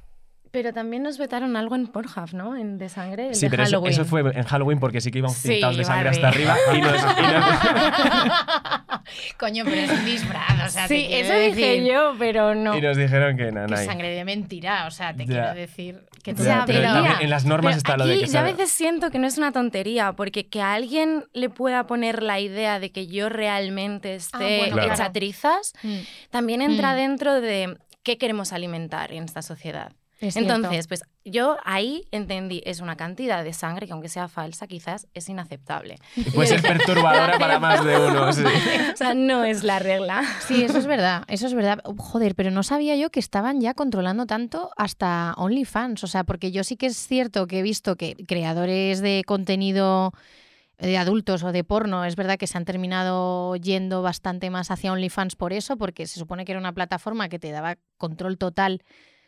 Pero 0.51 0.74
también 0.74 1.01
nos 1.03 1.18
vetaron 1.18 1.56
algo 1.56 1.75
en 1.75 1.88
Pornhub, 1.88 2.33
¿no? 2.33 2.57
En, 2.57 2.77
de 2.77 2.89
sangre, 2.89 3.30
el 3.30 3.36
Sí, 3.36 3.45
de 3.45 3.50
pero 3.51 3.63
eso, 3.63 3.71
Halloween. 3.77 3.94
eso 3.94 4.03
fue 4.06 4.19
en 4.21 4.44
Halloween 4.44 4.80
porque 4.81 5.00
sí 5.00 5.09
que 5.09 5.19
íbamos 5.19 5.38
Sí, 5.38 5.48
pintados 5.50 5.77
de 5.77 5.86
sangre 5.86 6.09
hasta 6.09 6.27
arriba 6.27 6.57
y 6.75 6.81
nos, 6.81 7.01
y 7.01 7.21
nos- 7.21 7.59
Coño, 9.38 9.63
pero 9.65 9.77
es 9.77 9.89
un 9.92 10.06
disfraz, 10.06 10.68
o 10.68 10.69
sea, 10.69 10.88
te 10.88 10.95
sí, 10.95 11.07
eso 11.09 11.33
dije 11.33 11.86
yo, 11.86 12.13
pero 12.19 12.53
no. 12.56 12.77
y 12.77 12.81
nos 12.81 12.98
dijeron 12.98 13.36
que 13.38 13.51
nada, 13.51 13.65
Que 13.68 13.71
nada. 13.74 13.86
sangre 13.86 14.09
de 14.09 14.25
mentira, 14.25 14.88
o 14.88 14.92
sea, 14.92 15.13
te 15.13 15.25
Ya. 15.25 15.25
quiero 15.25 15.53
decir 15.56 16.03
que 16.24 16.33
Ya, 16.33 16.44
Ya, 16.44 16.63
pero 16.65 16.81
pero- 16.81 16.94
también 16.94 17.15
en 17.21 17.30
las 17.30 17.45
normas 17.45 17.71
Pero 17.71 17.77
está 17.77 17.98
lo 17.98 18.06
de 18.06 18.13
aquí 18.13 18.25
que 18.25 18.31
yo 18.31 18.39
a 18.39 18.44
veces 18.44 18.71
siento 18.71 19.09
que 19.09 19.19
no 19.19 19.27
es 19.27 19.38
una 19.38 19.51
tontería, 19.51 20.13
porque 20.13 20.48
que 20.48 20.62
a 20.62 20.74
alguien 20.74 21.25
le 21.33 21.50
pueda 21.50 21.88
poner 21.88 22.21
la 22.24 22.39
idea 22.39 22.80
de 22.80 22.92
que 22.92 23.07
yo 23.07 23.30
realmente 23.30 24.15
esté 24.15 24.38
Ah, 24.38 24.57
bueno, 24.59 24.74
Claro. 24.74 24.88
hecha 24.89 24.95
claro. 24.98 25.12
trizas, 25.13 25.74
Mm, 25.83 25.98
también 26.30 26.62
entra 26.62 26.94
Mm. 26.94 26.95
dentro 26.98 27.42
de 27.42 27.77
qué 28.03 28.18
queremos 28.18 28.53
alimentar 28.53 29.12
en 29.13 29.24
esta 29.24 29.42
sociedad. 29.42 29.94
Es 30.21 30.35
cierto. 30.35 30.53
Entonces, 30.53 30.88
pues 30.88 31.03
yo 31.25 31.57
ahí 31.65 32.07
entendí, 32.12 32.62
es 32.65 32.79
una 32.79 32.95
cantidad 32.95 33.44
de 33.44 33.53
sangre 33.53 33.88
que 33.88 33.94
aunque 33.94 34.07
sea 34.07 34.27
falsa, 34.27 34.68
quizás 34.68 35.07
es 35.15 35.27
inaceptable. 35.29 35.97
y 36.15 36.23
puede 36.29 36.47
ser 36.47 36.62
perturbadora 36.77 37.39
para 37.39 37.59
más 37.59 37.83
de 37.83 37.97
uno. 37.97 38.31
sí. 38.31 38.44
O 38.94 38.97
sea, 38.97 39.15
no 39.15 39.44
es 39.44 39.63
la 39.63 39.79
regla. 39.79 40.23
Sí, 40.47 40.63
eso 40.63 40.77
es 40.77 40.85
verdad, 40.85 41.23
eso 41.27 41.47
es 41.47 41.55
verdad. 41.55 41.79
Joder, 41.98 42.36
pero 42.36 42.51
no 42.51 42.62
sabía 42.62 42.96
yo 42.96 43.10
que 43.10 43.19
estaban 43.19 43.62
ya 43.62 43.74
controlando 43.74 44.27
tanto 44.27 44.72
hasta 44.77 45.34
OnlyFans. 45.38 46.03
O 46.03 46.07
sea, 46.07 46.24
porque 46.24 46.51
yo 46.51 46.63
sí 46.63 46.77
que 46.77 46.86
es 46.86 46.98
cierto 46.98 47.48
que 47.48 47.60
he 47.60 47.63
visto 47.63 47.96
que 47.96 48.15
creadores 48.27 49.01
de 49.01 49.24
contenido 49.25 50.13
de 50.77 50.98
adultos 50.98 51.43
o 51.43 51.51
de 51.51 51.63
porno, 51.63 52.05
es 52.05 52.15
verdad 52.15 52.38
que 52.38 52.48
se 52.48 52.57
han 52.57 52.65
terminado 52.65 53.55
yendo 53.55 54.01
bastante 54.01 54.50
más 54.50 54.72
hacia 54.72 54.91
OnlyFans 54.91 55.36
por 55.36 55.53
eso, 55.53 55.77
porque 55.77 56.07
se 56.07 56.19
supone 56.19 56.43
que 56.43 56.53
era 56.53 56.60
una 56.60 56.74
plataforma 56.74 57.29
que 57.29 57.39
te 57.39 57.51
daba 57.51 57.77
control 57.98 58.38
total 58.38 58.81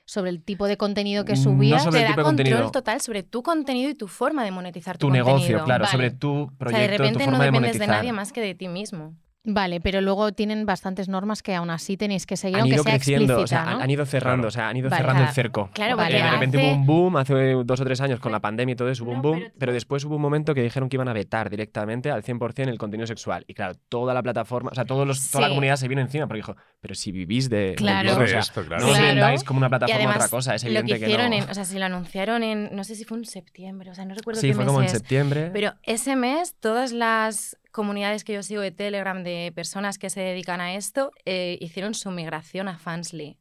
sobre 0.06 0.30
el 0.32 0.42
tipo 0.44 0.68
de 0.68 0.78
contenido 0.78 1.24
que 1.26 1.34
No 1.34 1.42
subías. 1.42 1.84
sobre 1.84 2.00
Te 2.02 2.04
da 2.04 2.08
control 2.16 2.26
contenido. 2.26 2.72
total 2.72 3.02
sobre 3.02 3.24
tu 3.24 3.42
contenido 3.44 3.90
y 3.90 3.96
tu 3.96 4.08
forma 4.08 4.44
de 4.44 4.52
monetizar 4.52 4.98
tu, 4.98 5.08
Tu 5.08 5.14
negocio, 5.14 5.34
contenido. 5.36 5.66
claro, 5.66 5.84
Vale. 5.86 5.92
sobre 5.92 6.12
tu 6.12 6.32
O 6.44 6.48
sea, 6.48 6.58
proyecto, 6.58 6.82
de 6.92 6.98
tu 6.98 7.04
repente 7.04 7.24
forma 7.24 7.38
no 7.38 7.44
de 7.44 7.52
dependes 7.52 7.80
de, 7.80 7.88
nadie 7.88 8.12
más 8.14 8.32
que 8.34 8.42
de 8.42 8.56
ti 8.56 8.68
mismo. 8.68 9.16
Vale, 9.46 9.82
pero 9.82 10.00
luego 10.00 10.32
tienen 10.32 10.66
bastantes 10.66 11.10
normas 11.10 11.44
que 11.44 11.54
aún 11.54 11.70
así 11.70 11.98
tenéis 11.98 12.26
que 12.26 12.38
seguir, 12.38 12.56
han 12.56 12.62
aunque 12.62 12.76
ido 12.76 12.84
sea 12.84 12.94
creciendo, 12.94 13.34
explícita, 13.34 13.62
o 13.62 13.66
sea, 13.66 13.76
¿no? 13.76 13.84
han- 13.84 13.90
ido 13.90 14.06
cerrando, 14.06 14.36
Claro. 14.44 14.48
o 14.48 14.52
sea, 14.52 14.70
han 14.70 14.78
ido 14.78 14.90
Vale. 14.90 15.02
cerrando 15.02 15.24
el 15.24 15.30
cerco. 15.30 15.70
Claro, 15.74 15.98
Vale, 15.98 16.12
porque 16.16 16.24
de 16.24 16.32
repente 16.32 16.58
hace- 16.58 16.66
hubo 16.68 16.76
un 16.76 16.86
boom 16.86 17.18
hace 17.18 17.34
dos 17.66 17.80
o 17.82 17.84
tres 17.84 18.00
años 18.00 18.22
con 18.22 18.32
la 18.32 18.40
pandemia 18.40 18.72
y 18.72 18.76
todo 18.78 18.90
eso, 18.90 19.04
hubo 19.04 19.12
un 19.12 19.22
boom, 19.22 19.40
pero- 19.40 19.54
pero... 19.60 19.74
después 19.74 20.06
hubo 20.06 20.16
un 20.16 20.22
momento 20.22 20.54
que 20.56 20.64
dijeron 20.64 20.88
que 20.88 20.96
iban 20.96 21.10
a 21.10 21.14
vetar 21.14 21.50
directamente 21.50 22.10
al 22.10 22.24
100% 22.24 22.70
el 22.72 22.78
contenido 22.78 23.06
sexual. 23.06 23.44
Y 23.48 23.54
claro, 23.54 23.74
toda 23.90 24.14
la 24.14 24.24
plataforma, 24.24 24.70
o 24.72 24.76
sea, 24.76 24.86
todos 24.86 25.06
los, 25.06 25.30
toda 25.30 25.42
la 25.42 25.50
comunidad 25.50 25.76
se 25.76 25.90
vino 25.90 26.00
encima 26.00 26.26
porque 26.26 26.38
dijo, 26.38 26.56
pero 26.80 26.96
si 26.96 27.12
vivís 27.12 27.50
de, 27.50 27.74
Claro. 27.76 28.12
o 28.24 28.26
sea, 28.28 28.40
esto, 28.40 28.64
claro. 28.66 28.86
no 28.86 28.92
os 28.94 28.98
vendáis 29.02 29.44
como 29.44 29.58
una 29.58 29.68
plataforma 29.68 29.98
además, 30.00 30.16
otra 30.16 30.30
cosa, 30.30 30.56
es 30.56 30.64
evidente 30.64 30.94
que 30.94 31.00
que, 31.00 31.06
hicieron, 31.08 31.32
no. 31.32 31.36
en, 31.36 31.50
o 31.50 31.54
sea, 31.54 31.66
si 31.66 31.78
lo 31.78 31.84
anunciaron 31.86 32.44
en, 32.44 32.74
no 32.74 32.86
sé 32.86 32.96
si 32.96 33.04
fue 33.04 33.18
en 33.18 33.26
septiembre, 33.26 33.92
o 33.92 33.94
sea, 33.94 34.06
no 34.06 34.16
recuerdo 34.16 34.40
sí, 34.40 34.48
qué 34.48 34.54
fue 34.54 34.64
mes 34.64 34.68
como 34.68 34.80
en 34.80 34.86
es, 34.86 34.92
septiembre. 34.94 35.50
Pero 35.52 35.74
ese 35.84 36.16
mes, 36.16 36.56
todas 36.62 36.94
las 36.94 37.58
comunidades 37.74 38.24
que 38.24 38.34
yo 38.34 38.44
sigo 38.44 38.62
de 38.62 38.72
Telegram 38.72 39.24
de 39.24 39.52
personas 39.54 39.98
que 39.98 40.10
se 40.10 40.22
dedican 40.22 40.62
a 40.62 40.76
esto 40.76 41.12
eh, 41.26 41.58
hicieron 41.60 41.96
su 41.96 42.12
migración 42.12 42.70
a 42.70 42.78
Fansly. 42.78 43.38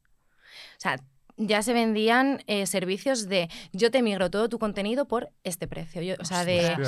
O 0.76 0.80
sea, 0.80 0.98
ya 1.36 1.62
se 1.62 1.72
vendían 1.72 2.42
eh, 2.46 2.66
servicios 2.66 3.28
de 3.28 3.48
yo 3.72 3.90
te 3.90 4.02
migro 4.02 4.30
todo 4.30 4.48
tu 4.48 4.58
contenido 4.58 5.06
por 5.08 5.30
este 5.44 5.66
precio. 5.66 6.02
Yo- 6.02 6.14
o, 6.20 6.24
sea, 6.24 6.44
de, 6.44 6.74
o 6.80 6.84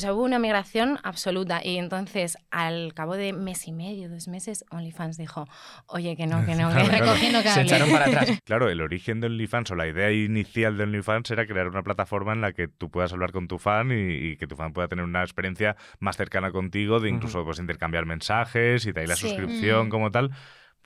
sea, 0.00 0.12
hubo 0.12 0.22
una 0.22 0.38
migración 0.38 0.98
absoluta. 1.02 1.60
Y 1.64 1.78
entonces, 1.78 2.36
al 2.50 2.92
cabo 2.94 3.16
de 3.16 3.32
mes 3.32 3.66
y 3.68 3.72
medio, 3.72 4.08
dos 4.08 4.28
meses, 4.28 4.64
OnlyFans 4.70 5.16
dijo, 5.16 5.46
oye, 5.86 6.16
que 6.16 6.26
no, 6.26 6.44
que 6.44 6.54
no, 6.54 6.68
que 6.68 6.74
Claro, 6.76 6.88
claro. 6.88 7.04
Recogiendo 7.06 7.42
Se 7.42 7.62
echaron 7.62 7.90
para 7.90 8.06
atrás. 8.06 8.38
Claro, 8.44 8.68
el 8.70 8.80
origen 8.80 9.20
de 9.20 9.26
OnlyFans 9.28 9.70
o 9.70 9.74
la 9.74 9.86
idea 9.88 10.10
inicial 10.12 10.76
de 10.76 10.84
OnlyFans 10.84 11.30
era 11.30 11.46
crear 11.46 11.68
una 11.68 11.82
plataforma 11.82 12.32
en 12.32 12.40
la 12.40 12.52
que 12.52 12.68
tú 12.68 12.90
puedas 12.90 13.12
hablar 13.12 13.32
con 13.32 13.48
tu 13.48 13.58
fan 13.58 13.90
y, 13.90 14.28
y 14.32 14.36
que 14.36 14.46
tu 14.46 14.56
fan 14.56 14.72
pueda 14.72 14.88
tener 14.88 15.04
una 15.04 15.22
experiencia 15.22 15.76
más 15.98 16.16
cercana 16.16 16.50
contigo, 16.52 17.00
de 17.00 17.08
incluso 17.08 17.44
pues, 17.44 17.58
intercambiar 17.58 18.06
mensajes 18.06 18.86
y 18.86 18.92
de 18.92 19.00
ahí 19.00 19.06
la 19.06 19.16
Sí. 19.16 19.28
suscripción 19.28 19.86
Mm. 19.86 19.90
como 19.90 20.10
tal. 20.10 20.30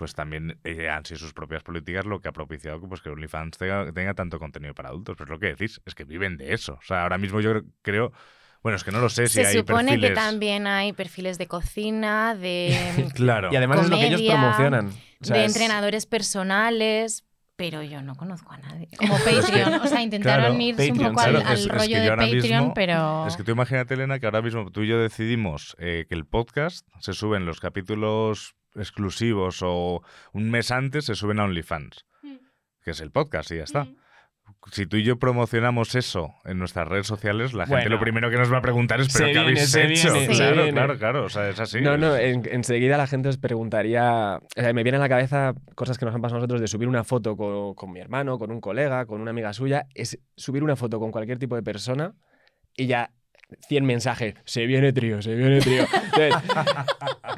Pues 0.00 0.14
también 0.14 0.58
eh, 0.64 0.88
han 0.88 1.04
sido 1.04 1.18
sus 1.18 1.34
propias 1.34 1.62
políticas 1.62 2.06
lo 2.06 2.20
que 2.22 2.28
ha 2.28 2.32
propiciado 2.32 2.80
que, 2.80 2.86
pues, 2.86 3.02
que 3.02 3.10
OnlyFans 3.10 3.58
tenga, 3.58 3.92
tenga 3.92 4.14
tanto 4.14 4.38
contenido 4.38 4.72
para 4.74 4.88
adultos. 4.88 5.14
Pero 5.18 5.26
es 5.26 5.30
lo 5.30 5.38
que 5.38 5.48
decís, 5.48 5.78
es 5.84 5.94
que 5.94 6.04
viven 6.04 6.38
de 6.38 6.54
eso. 6.54 6.72
O 6.72 6.82
sea, 6.82 7.02
ahora 7.02 7.18
mismo 7.18 7.42
yo 7.42 7.52
creo. 7.82 8.10
Bueno, 8.62 8.76
es 8.76 8.82
que 8.84 8.92
no 8.92 9.00
lo 9.00 9.10
sé 9.10 9.26
si 9.26 9.34
Se 9.34 9.46
hay 9.46 9.58
supone 9.58 9.90
perfiles. 9.92 10.08
que 10.10 10.14
también 10.14 10.66
hay 10.66 10.94
perfiles 10.94 11.36
de 11.36 11.46
cocina, 11.48 12.34
de, 12.34 13.10
Claro. 13.14 13.50
Y 13.52 13.56
además 13.56 13.80
es 13.82 13.90
lo 13.90 13.96
que 13.98 14.06
ellos 14.06 14.22
promocionan. 14.22 14.88
O 15.20 15.24
sea, 15.24 15.36
de 15.36 15.44
es- 15.44 15.54
entrenadores 15.54 16.06
personales, 16.06 17.24
pero 17.60 17.82
yo 17.82 18.00
no 18.02 18.14
conozco 18.14 18.52
a 18.54 18.58
nadie. 18.58 18.88
Como 18.98 19.14
Patreon. 19.18 19.74
O 19.74 19.86
sea, 19.86 20.00
intentaron 20.02 20.56
Claro, 20.56 20.60
irse 20.62 20.92
un 20.92 20.98
poco 20.98 21.20
al, 21.20 21.30
claro, 21.32 21.46
al 21.46 21.54
es- 21.54 21.60
es 21.60 21.66
que 21.66 21.72
rollo 21.78 22.00
de 22.00 22.08
Patreon, 22.10 22.40
mismo- 22.60 22.74
pero. 22.74 23.26
Es 23.26 23.36
que 23.36 23.44
tú 23.44 23.50
imagínate, 23.52 23.94
Elena, 23.94 24.18
que 24.18 24.26
ahora 24.26 24.40
mismo 24.40 24.70
tú 24.70 24.80
y 24.82 24.88
yo 24.88 24.98
decidimos 24.98 25.76
eh, 25.78 26.06
que 26.08 26.14
el 26.14 26.24
podcast 26.24 26.88
se 27.00 27.12
suben 27.12 27.44
los 27.44 27.60
capítulos 27.60 28.54
exclusivos 28.74 29.58
o 29.62 30.02
un 30.32 30.50
mes 30.50 30.70
antes 30.70 31.04
se 31.04 31.14
suben 31.14 31.38
a 31.40 31.44
OnlyFans, 31.44 32.06
que 32.82 32.92
es 32.92 33.00
el 33.00 33.10
podcast 33.10 33.50
y 33.50 33.56
ya 33.58 33.64
está. 33.64 33.86
Si 34.72 34.86
tú 34.86 34.96
y 34.96 35.02
yo 35.02 35.18
promocionamos 35.18 35.94
eso 35.94 36.34
en 36.44 36.58
nuestras 36.58 36.86
redes 36.88 37.06
sociales, 37.06 37.52
la 37.54 37.66
gente 37.66 37.82
Bueno. 37.82 37.96
lo 37.96 38.00
primero 38.00 38.30
que 38.30 38.36
nos 38.36 38.52
va 38.52 38.58
a 38.58 38.62
preguntar 38.62 39.00
es 39.00 39.12
¿pero 39.12 39.26
qué 39.26 39.32
viene, 39.32 39.46
habéis 39.48 39.70
se 39.70 39.82
hecho? 39.86 40.12
viene, 40.12 40.26
se 40.34 40.40
claro, 40.42 40.54
viene. 40.56 40.72
claro, 40.72 40.98
claro. 40.98 41.24
O 41.24 41.28
sea, 41.28 41.48
es 41.48 41.58
así. 41.60 41.80
No, 41.80 41.96
no, 41.96 42.16
en- 42.16 42.48
enseguida 42.50 42.96
la 42.96 43.06
gente 43.06 43.28
os 43.28 43.38
preguntaría. 43.38 44.36
o 44.38 44.60
sea, 44.60 44.72
me 44.72 44.82
viene 44.82 44.96
a 44.96 45.00
la 45.00 45.08
cabeza 45.08 45.54
cosas 45.74 45.98
que 45.98 46.04
nos 46.04 46.14
han 46.14 46.20
pasado 46.20 46.36
a 46.36 46.40
nosotros 46.40 46.60
de 46.60 46.68
subir 46.68 46.88
una 46.88 47.04
foto 47.04 47.36
con, 47.36 47.74
con 47.74 47.92
mi 47.92 48.00
hermano, 48.00 48.38
con 48.38 48.50
un 48.50 48.60
colega, 48.60 49.06
con 49.06 49.20
una 49.20 49.30
amiga 49.30 49.52
suya. 49.52 49.86
Es 49.94 50.18
subir 50.36 50.62
una 50.62 50.76
foto 50.76 50.98
con 51.00 51.10
cualquier 51.10 51.38
tipo 51.38 51.56
de 51.56 51.62
persona 51.62 52.14
y 52.76 52.86
ya 52.86 53.10
100 53.68 53.84
mensajes. 53.84 54.34
Se 54.44 54.66
viene 54.66 54.92
trío, 54.92 55.20
se 55.22 55.34
viene 55.34 55.60
trío. 55.60 55.84
Entonces, 55.92 56.34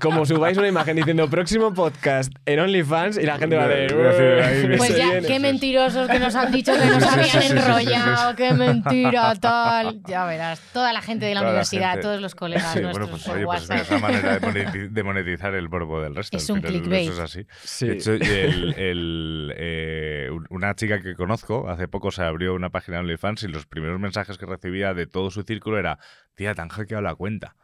como 0.00 0.24
subáis 0.26 0.56
una 0.58 0.68
imagen 0.68 0.96
diciendo 0.96 1.28
próximo 1.28 1.72
podcast 1.74 2.32
en 2.46 2.60
OnlyFans 2.60 3.18
y 3.18 3.22
la 3.22 3.38
gente 3.38 3.56
va 3.56 3.64
a 3.64 3.68
decir. 3.68 3.96
Voy 3.96 4.06
a 4.06 4.08
decir, 4.10 4.42
ahí 4.44 4.70
"Uy, 4.72 4.76
Pues 4.76 4.96
ya, 4.96 5.10
viene". 5.12 5.26
qué 5.28 5.38
mentirosos 5.40 6.08
que 6.08 6.18
nos 6.18 6.34
han 6.34 6.50
dicho 6.52 6.72
que 6.72 6.84
nos 6.86 7.02
habían 7.02 7.42
enrollado, 7.42 8.34
qué 8.36 8.52
mentira, 8.52 9.34
tal. 9.36 10.00
Ya 10.06 10.24
verás, 10.24 10.60
toda 10.72 10.92
la 10.92 11.02
gente 11.02 11.26
de 11.26 11.34
la 11.34 11.40
Toda 11.40 11.50
universidad, 11.52 12.00
todos 12.00 12.20
los 12.20 12.34
colegas 12.34 12.72
Sí, 12.72 12.80
nuestros 12.80 13.08
bueno, 13.10 13.22
pues 13.22 13.28
oye, 13.36 13.44
pues 13.44 13.70
es 13.82 13.90
una 13.90 13.98
manera 14.00 14.38
de 14.38 14.40
moneti- 14.40 14.88
de 14.90 15.02
monetizar 15.02 15.54
el 15.54 15.68
morbo 15.68 16.00
del 16.00 16.14
resto. 16.14 16.36
Es 16.36 16.48
un 16.50 16.58
final 16.60 16.72
clickbait. 16.72 17.02
Eso 17.08 17.12
es 17.12 17.18
así. 17.18 17.46
Sí. 17.62 17.86
De 17.88 17.92
hecho, 17.94 18.12
el- 18.14 18.74
el, 18.78 19.54
eh, 19.56 20.28
un- 20.32 20.46
una 20.50 20.74
chica 20.74 21.00
que 21.00 21.14
conozco 21.14 21.68
hace 21.68 21.88
poco 21.88 22.10
se 22.10 22.22
abrió 22.22 22.54
una 22.54 22.70
página 22.70 22.98
de 22.98 23.02
OnlyFans 23.04 23.42
y 23.44 23.48
los 23.48 23.66
primeros 23.66 23.98
mensajes 24.00 24.38
que 24.38 24.46
recibía 24.46 24.94
de 24.94 25.06
todo 25.06 25.30
su 25.30 25.42
círculo 25.42 25.78
era 25.78 25.98
tía, 26.34 26.54
te 26.54 26.62
han 26.62 26.68
hackeado 26.68 27.02
la 27.02 27.14
cuenta. 27.14 27.54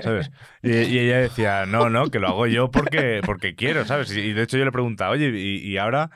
¿Sabes? 0.00 0.30
Y, 0.62 0.98
ella 0.98 1.18
decía, 1.18 1.66
no, 1.66 1.90
no, 1.90 2.10
que 2.10 2.18
lo 2.18 2.28
hago 2.28 2.46
yo 2.46 2.70
porque, 2.70 3.20
porque 3.24 3.54
quiero, 3.54 3.84
¿sabes? 3.84 4.14
Y, 4.16 4.32
de 4.32 4.42
hecho 4.42 4.58
yo 4.58 4.64
le 4.64 4.72
preguntaba, 4.72 5.12
oye, 5.12 5.28
¿y, 5.28 5.58
y 5.58 5.78
ahora? 5.78 6.10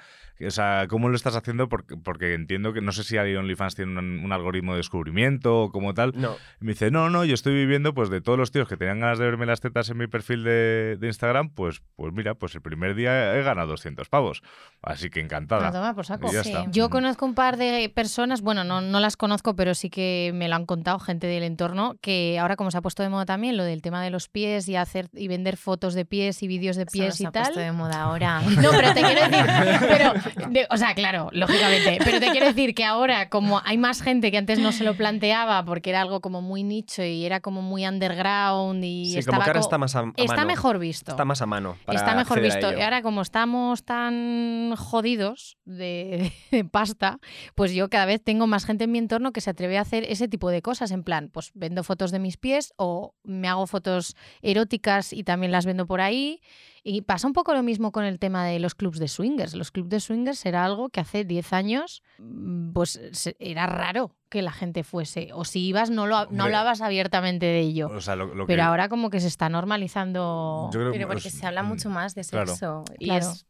O 0.46 0.50
sea, 0.50 0.86
¿cómo 0.88 1.08
lo 1.08 1.16
estás 1.16 1.36
haciendo? 1.36 1.68
Porque, 1.68 1.96
porque 1.96 2.34
entiendo 2.34 2.72
que 2.72 2.80
no 2.80 2.92
sé 2.92 3.04
si 3.04 3.16
OnlyFans 3.18 3.74
tiene 3.74 3.98
un, 3.98 4.20
un 4.24 4.32
algoritmo 4.32 4.72
de 4.72 4.78
descubrimiento 4.78 5.62
o 5.62 5.70
como 5.72 5.94
tal. 5.94 6.12
No. 6.16 6.36
Y 6.60 6.64
me 6.64 6.72
dice, 6.72 6.90
no, 6.90 7.10
no, 7.10 7.24
yo 7.24 7.34
estoy 7.34 7.54
viviendo 7.54 7.94
pues 7.94 8.10
de 8.10 8.20
todos 8.20 8.38
los 8.38 8.50
tíos 8.50 8.68
que 8.68 8.76
tenían 8.76 9.00
ganas 9.00 9.18
de 9.18 9.24
verme 9.26 9.46
las 9.46 9.60
tetas 9.60 9.88
en 9.90 9.98
mi 9.98 10.06
perfil 10.06 10.44
de, 10.44 10.96
de 10.98 11.06
Instagram, 11.06 11.50
pues, 11.50 11.82
pues 11.96 12.12
mira, 12.12 12.34
pues 12.34 12.54
el 12.54 12.62
primer 12.62 12.94
día 12.94 13.36
he 13.36 13.42
ganado 13.42 13.68
200 13.68 14.08
pavos. 14.08 14.42
Así 14.82 15.10
que 15.10 15.20
encantada. 15.20 15.68
A 15.68 15.72
tomar 15.72 15.94
por 15.94 16.06
saco. 16.06 16.28
Y 16.30 16.34
ya 16.34 16.42
Sí. 16.44 16.50
está. 16.52 16.64
Yo 16.70 16.88
Mm. 16.88 16.90
conozco 16.90 17.26
un 17.26 17.34
par 17.34 17.56
de 17.56 17.90
personas, 17.94 18.40
bueno, 18.40 18.64
no, 18.64 18.80
no 18.80 19.00
las 19.00 19.16
conozco, 19.16 19.54
pero 19.56 19.74
sí 19.74 19.90
que 19.90 20.32
me 20.34 20.48
lo 20.48 20.54
han 20.56 20.66
contado 20.66 20.98
gente 20.98 21.26
del 21.26 21.42
entorno, 21.42 21.96
que 22.00 22.38
ahora 22.38 22.56
como 22.56 22.70
se 22.70 22.78
ha 22.78 22.82
puesto 22.82 23.02
de 23.02 23.08
moda 23.10 23.26
también 23.26 23.56
lo 23.56 23.64
del 23.64 23.82
tema 23.82 24.02
de 24.02 24.10
los 24.10 24.28
pies 24.28 24.68
y 24.68 24.76
hacer 24.76 25.08
y 25.12 25.28
vender 25.28 25.56
fotos 25.56 25.94
de 25.94 26.04
pies 26.04 26.42
y 26.42 26.48
vídeos 26.48 26.76
de 26.76 26.82
Eso 26.84 26.92
pies 26.92 27.08
no 27.08 27.12
se 27.16 27.22
y 27.22 27.26
ha 27.26 27.30
tal. 27.30 27.42
puesto 27.44 27.60
de 27.60 27.72
moda 27.72 28.02
ahora. 28.02 28.40
No, 28.40 28.70
pero 28.70 28.92
te 28.94 29.00
quiero 29.02 29.20
decir, 29.28 29.44
pero, 29.88 30.12
de- 30.48 30.66
o 30.70 30.76
sea, 30.76 30.94
claro, 30.94 31.28
lógicamente, 31.32 31.98
pero 32.04 32.20
te 32.20 32.30
quiero 32.30 32.46
decir 32.46 32.74
que 32.74 32.84
ahora 32.84 33.28
como 33.28 33.60
hay 33.64 33.78
más 33.78 34.02
gente 34.02 34.30
que 34.30 34.38
antes 34.38 34.58
no 34.58 34.72
se 34.72 34.84
lo 34.84 34.94
planteaba 34.96 35.64
porque 35.64 35.90
era 35.90 36.00
algo 36.02 36.20
como 36.20 36.42
muy 36.42 36.62
nicho 36.62 37.02
y 37.02 37.24
era 37.24 37.40
como 37.40 37.62
muy 37.62 37.86
underground 37.86 38.84
y 38.84 39.12
Sí, 39.12 39.18
estaba 39.18 39.36
como 39.38 39.44
que 39.44 39.50
ahora 39.50 39.60
está 39.60 39.78
más 39.78 39.96
a, 39.96 40.00
a 40.00 40.12
está 40.16 40.36
mano. 40.36 40.46
mejor 40.46 40.78
visto. 40.78 41.10
Está 41.12 41.24
más 41.24 41.42
a 41.42 41.46
mano. 41.46 41.76
para 41.84 41.98
Está 41.98 42.14
mejor 42.14 42.40
visto. 42.40 42.72
Y 42.76 42.80
ahora, 42.80 43.02
como 43.02 43.22
estamos 43.22 43.84
tan 43.84 44.74
jodidos 44.76 45.56
de, 45.64 46.32
de 46.50 46.64
pasta, 46.64 47.18
pues 47.54 47.72
yo 47.72 47.88
cada 47.88 48.06
vez 48.06 48.22
tengo 48.22 48.46
más 48.46 48.64
gente 48.64 48.84
en 48.84 48.92
mi 48.92 48.98
entorno 48.98 49.32
que 49.32 49.40
se 49.40 49.50
atreve 49.50 49.78
a 49.78 49.82
hacer 49.82 50.04
ese 50.08 50.28
tipo 50.28 50.50
de 50.50 50.62
cosas. 50.62 50.90
En 50.90 51.02
plan, 51.04 51.30
pues 51.32 51.50
vendo 51.54 51.82
fotos 51.84 52.10
de 52.10 52.18
mis 52.18 52.36
pies 52.36 52.72
o 52.76 53.14
me 53.22 53.48
hago 53.48 53.66
fotos 53.66 54.16
eróticas 54.42 55.12
y 55.12 55.24
también 55.24 55.52
las 55.52 55.66
vendo 55.66 55.86
por 55.86 56.00
ahí. 56.00 56.40
Y 56.82 57.02
pasa 57.02 57.26
un 57.26 57.32
poco 57.32 57.52
lo 57.54 57.62
mismo 57.62 57.92
con 57.92 58.04
el 58.04 58.18
tema 58.18 58.44
de 58.46 58.58
los 58.58 58.74
clubs 58.74 58.98
de 58.98 59.08
swingers. 59.08 59.54
Los 59.54 59.70
clubs 59.70 59.88
de 59.90 60.00
swingers 60.00 60.44
era 60.46 60.64
algo 60.64 60.88
que 60.88 61.00
hace 61.00 61.24
10 61.24 61.52
años 61.52 62.02
mm, 62.18 62.72
pues 62.72 63.00
se- 63.12 63.36
era 63.38 63.66
raro 63.66 64.16
que 64.28 64.42
la 64.42 64.52
gente 64.52 64.82
fuese. 64.84 65.30
O 65.34 65.44
si 65.44 65.66
ibas 65.66 65.90
no, 65.90 66.06
lo, 66.06 66.26
no 66.30 66.44
hablabas 66.44 66.80
abiertamente 66.80 67.46
de 67.46 67.60
ello. 67.60 67.88
O 67.88 68.00
sea, 68.00 68.16
lo, 68.16 68.34
lo 68.34 68.46
Pero 68.46 68.58
que- 68.62 68.66
ahora 68.66 68.88
como 68.88 69.10
que 69.10 69.20
se 69.20 69.26
está 69.28 69.48
normalizando... 69.48 70.70
yo 70.72 70.78
creo 70.80 70.92
Pero 70.92 71.08
que 71.08 71.12
porque 71.14 71.28
es- 71.28 71.34
se 71.34 71.46
habla 71.46 71.62
mucho 71.62 71.90
mm, 71.90 71.92
más 71.92 72.14
de 72.14 72.24
claro. 72.24 72.46
sexo 72.46 72.84
y 72.98 73.06
Claro. 73.06 73.26
es 73.30 73.46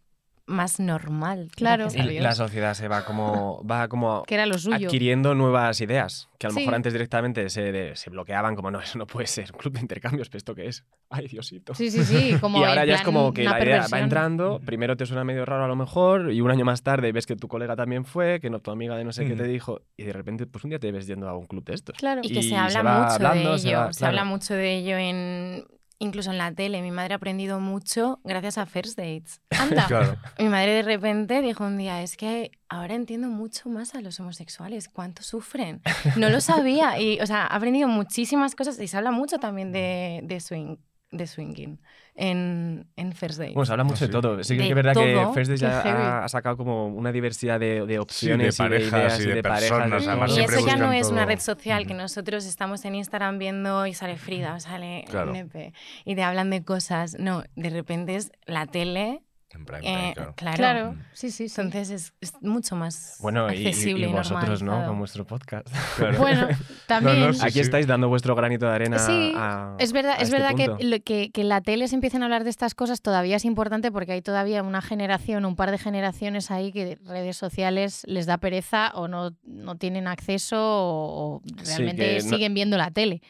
más 0.50 0.80
normal. 0.80 1.48
Claro. 1.54 1.88
Y 1.94 2.18
la 2.20 2.34
sociedad 2.34 2.74
se 2.74 2.88
va 2.88 3.04
como 3.04 3.64
va 3.64 3.88
como 3.88 4.22
que 4.26 4.34
era 4.34 4.46
lo 4.46 4.58
suyo. 4.58 4.86
adquiriendo 4.88 5.34
nuevas 5.34 5.80
ideas 5.80 6.28
que 6.38 6.46
a 6.46 6.50
lo 6.50 6.54
Sí. 6.54 6.60
mejor 6.60 6.74
antes 6.74 6.92
directamente 6.92 7.48
se, 7.50 7.70
de- 7.72 7.96
se 7.96 8.10
bloqueaban 8.10 8.56
como 8.56 8.70
no 8.70 8.80
eso 8.80 8.98
no 8.98 9.06
puede 9.06 9.26
ser 9.26 9.50
un 9.52 9.58
club 9.58 9.74
de 9.74 9.80
intercambios 9.80 10.28
pero 10.28 10.38
esto 10.38 10.54
qué 10.54 10.66
es 10.66 10.84
ay 11.10 11.28
diosito 11.28 11.74
Sí, 11.74 11.90
sí, 11.90 12.02
sí. 12.04 12.36
Como 12.40 12.58
y 12.60 12.64
ahora 12.64 12.84
ya 12.84 12.94
es 12.96 13.02
como 13.02 13.32
que 13.32 13.44
la 13.44 13.62
idea 13.62 13.86
va 13.92 14.00
entrando 14.00 14.60
primero 14.64 14.96
te 14.96 15.06
suena 15.06 15.22
medio 15.24 15.44
raro 15.44 15.64
a 15.64 15.68
lo 15.68 15.76
mejor 15.76 16.32
y 16.32 16.40
un 16.40 16.50
año 16.50 16.64
más 16.64 16.82
tarde 16.82 17.12
ves 17.12 17.26
que 17.26 17.36
tu 17.36 17.46
colega 17.48 17.76
también 17.76 18.04
fue 18.04 18.40
que 18.40 18.50
no 18.50 18.60
tu 18.60 18.70
amiga 18.70 18.96
de 18.96 19.04
no 19.04 19.12
sé 19.12 19.26
qué 19.26 19.34
te 19.36 19.44
dijo 19.44 19.80
y 19.96 20.02
de 20.04 20.12
repente 20.12 20.46
pues 20.46 20.64
un 20.64 20.70
día 20.70 20.78
te 20.78 20.90
ves 20.92 21.06
yendo 21.06 21.28
a 21.28 21.36
un 21.36 21.46
club 21.46 21.64
de 21.64 21.74
estos 21.74 21.96
Claro. 21.96 22.20
Y 22.24 22.32
que 22.32 22.42
se 22.42 22.56
habla 22.56 22.82
mucho 22.82 23.14
hablando, 23.14 23.52
de 23.52 23.58
se 23.58 23.68
ello. 23.68 23.78
va- 23.78 23.92
Se 23.92 24.06
habla 24.06 24.24
mucho 24.24 24.54
de 24.54 24.76
ello 24.78 24.96
en 24.96 25.64
incluso 26.00 26.32
en 26.32 26.38
la 26.38 26.52
tele. 26.52 26.82
Mi 26.82 26.90
madre 26.90 27.14
ha 27.14 27.18
aprendido 27.18 27.60
mucho 27.60 28.18
gracias 28.24 28.58
a 28.58 28.66
First 28.66 28.98
Dates. 28.98 29.40
Anda. 29.50 29.86
Claro. 29.86 30.16
Mi 30.38 30.48
madre 30.48 30.72
de 30.72 30.82
repente 30.82 31.40
dijo 31.42 31.64
un 31.64 31.78
día, 31.78 32.02
es 32.02 32.16
que 32.16 32.50
ahora 32.68 32.94
entiendo 32.94 33.28
mucho 33.28 33.68
más 33.68 33.94
a 33.94 34.00
los 34.00 34.18
homosexuales, 34.18 34.88
cuánto 34.88 35.22
sufren. 35.22 35.82
No 36.16 36.28
lo 36.28 36.40
sabía. 36.40 36.80
Y, 37.00 37.20
o 37.20 37.26
sea, 37.26 37.42
ha 37.42 37.56
aprendido 37.56 37.88
muchísimas 37.88 38.54
cosas 38.54 38.78
y 38.80 38.88
se 38.88 38.96
habla 38.96 39.10
mucho 39.10 39.38
también 39.38 39.70
de, 39.72 40.20
de 40.24 40.40
swing, 40.40 40.76
de 41.10 41.26
swinging 41.26 41.80
en, 42.14 42.86
en 42.96 43.12
First 43.12 43.38
Dates. 43.38 43.54
Bueno, 43.54 43.66
se 43.66 43.72
habla 43.72 43.84
mucho 43.84 43.96
sí. 43.98 44.06
de 44.06 44.12
todo. 44.12 44.44
Sí 44.44 44.56
que 44.56 44.62
De 44.62 44.68
es 44.68 44.74
verdad 44.74 44.94
que. 44.94 45.26
First 45.34 45.50
Qué 45.50 45.56
ya 45.56 45.80
ha, 45.80 46.24
ha 46.24 46.28
sacado 46.28 46.56
como 46.56 46.86
una 46.88 47.12
diversidad 47.12 47.58
de, 47.60 47.86
de 47.86 47.98
Sí, 48.08 48.36
de 48.38 48.52
opciones 48.52 48.56
parejas 48.56 48.90
ideas 48.92 49.20
y 49.20 49.26
de 49.26 49.42
parejas, 49.42 49.78
personas, 49.78 50.04
de 50.04 50.10
además 50.10 50.30
y 50.30 50.34
todo. 50.34 50.36
siempre 50.36 50.56
eso 50.56 50.66
ya 50.66 50.76
no 50.76 50.92
es 50.92 51.10
una 51.10 51.22
todo. 51.22 51.28
red 51.28 51.40
social, 51.40 51.86
que 51.86 51.94
nosotros 51.94 52.44
estamos 52.46 52.84
en 52.84 52.94
Instagram 52.96 53.38
viendo 53.38 53.86
y 53.86 53.94
sale 53.94 54.16
Frida, 54.16 54.54
o 54.54 54.60
sale 54.60 55.04
Claro. 55.08 55.32
Nepe, 55.32 55.72
y 56.04 56.14
te 56.14 56.22
hablan 56.22 56.50
de 56.50 56.64
cosas. 56.64 57.16
No, 57.18 57.42
de 57.56 57.70
repente 57.70 58.16
es 58.16 58.32
la 58.46 58.66
tele. 58.66 59.22
En 59.52 59.64
prime 59.64 59.80
time, 59.82 60.10
eh, 60.10 60.14
claro. 60.14 60.34
claro. 60.36 60.56
Claro, 60.56 60.94
sí, 61.12 61.30
sí, 61.32 61.48
sí. 61.48 61.60
Entonces 61.60 61.90
es, 61.90 62.12
es 62.20 62.40
mucho 62.40 62.76
más 62.76 63.16
Bueno, 63.20 63.52
y- 63.52 63.66
accesible 63.66 64.06
y 64.06 64.10
y, 64.10 64.12
vosotros, 64.12 64.62
¿no? 64.62 64.86
Con 64.86 64.98
vuestro 65.00 65.26
podcast. 65.26 65.66
Bueno, 66.18 66.46
también. 66.86 67.20
No, 67.20 67.26
no, 67.28 67.32
sí, 67.32 67.40
Aquí 67.44 67.58
estáis 67.58 67.86
dando 67.88 68.08
vuestro 68.08 68.36
granito 68.36 68.66
de 68.66 68.72
arena 68.74 68.98
Sí, 69.00 69.32
a- 69.36 69.74
Es 69.80 69.92
verdad, 69.92 70.12
a 70.12 70.16
es 70.18 70.22
este 70.32 70.36
verdad 70.38 70.54
que, 70.78 71.00
que, 71.02 71.30
que 71.32 71.44
la 71.44 71.60
tele 71.62 71.88
se 71.88 71.96
empiecen 71.96 72.22
a 72.22 72.26
hablar 72.26 72.44
de 72.44 72.50
estas 72.50 72.76
cosas 72.76 73.02
todavía 73.02 73.36
es 73.36 73.44
importante 73.44 73.90
porque 73.90 74.12
hay 74.12 74.22
todavía 74.22 74.62
una 74.62 74.82
generación, 74.82 75.44
un 75.44 75.56
par 75.56 75.72
de 75.72 75.78
generaciones 75.78 76.50
ahí 76.52 76.70
que 76.70 76.98
redes 77.04 77.36
sociales 77.36 78.02
les 78.06 78.26
da 78.26 78.38
pereza 78.38 78.92
o 78.94 79.08
no, 79.08 79.32
no 79.44 79.74
tienen 79.76 80.06
acceso 80.06 80.56
o, 80.60 81.42
realmente 81.66 82.20
no- 82.22 82.28
siguen 82.30 82.54
viendo 82.54 82.76
la 82.76 82.92
tele. 82.92 83.20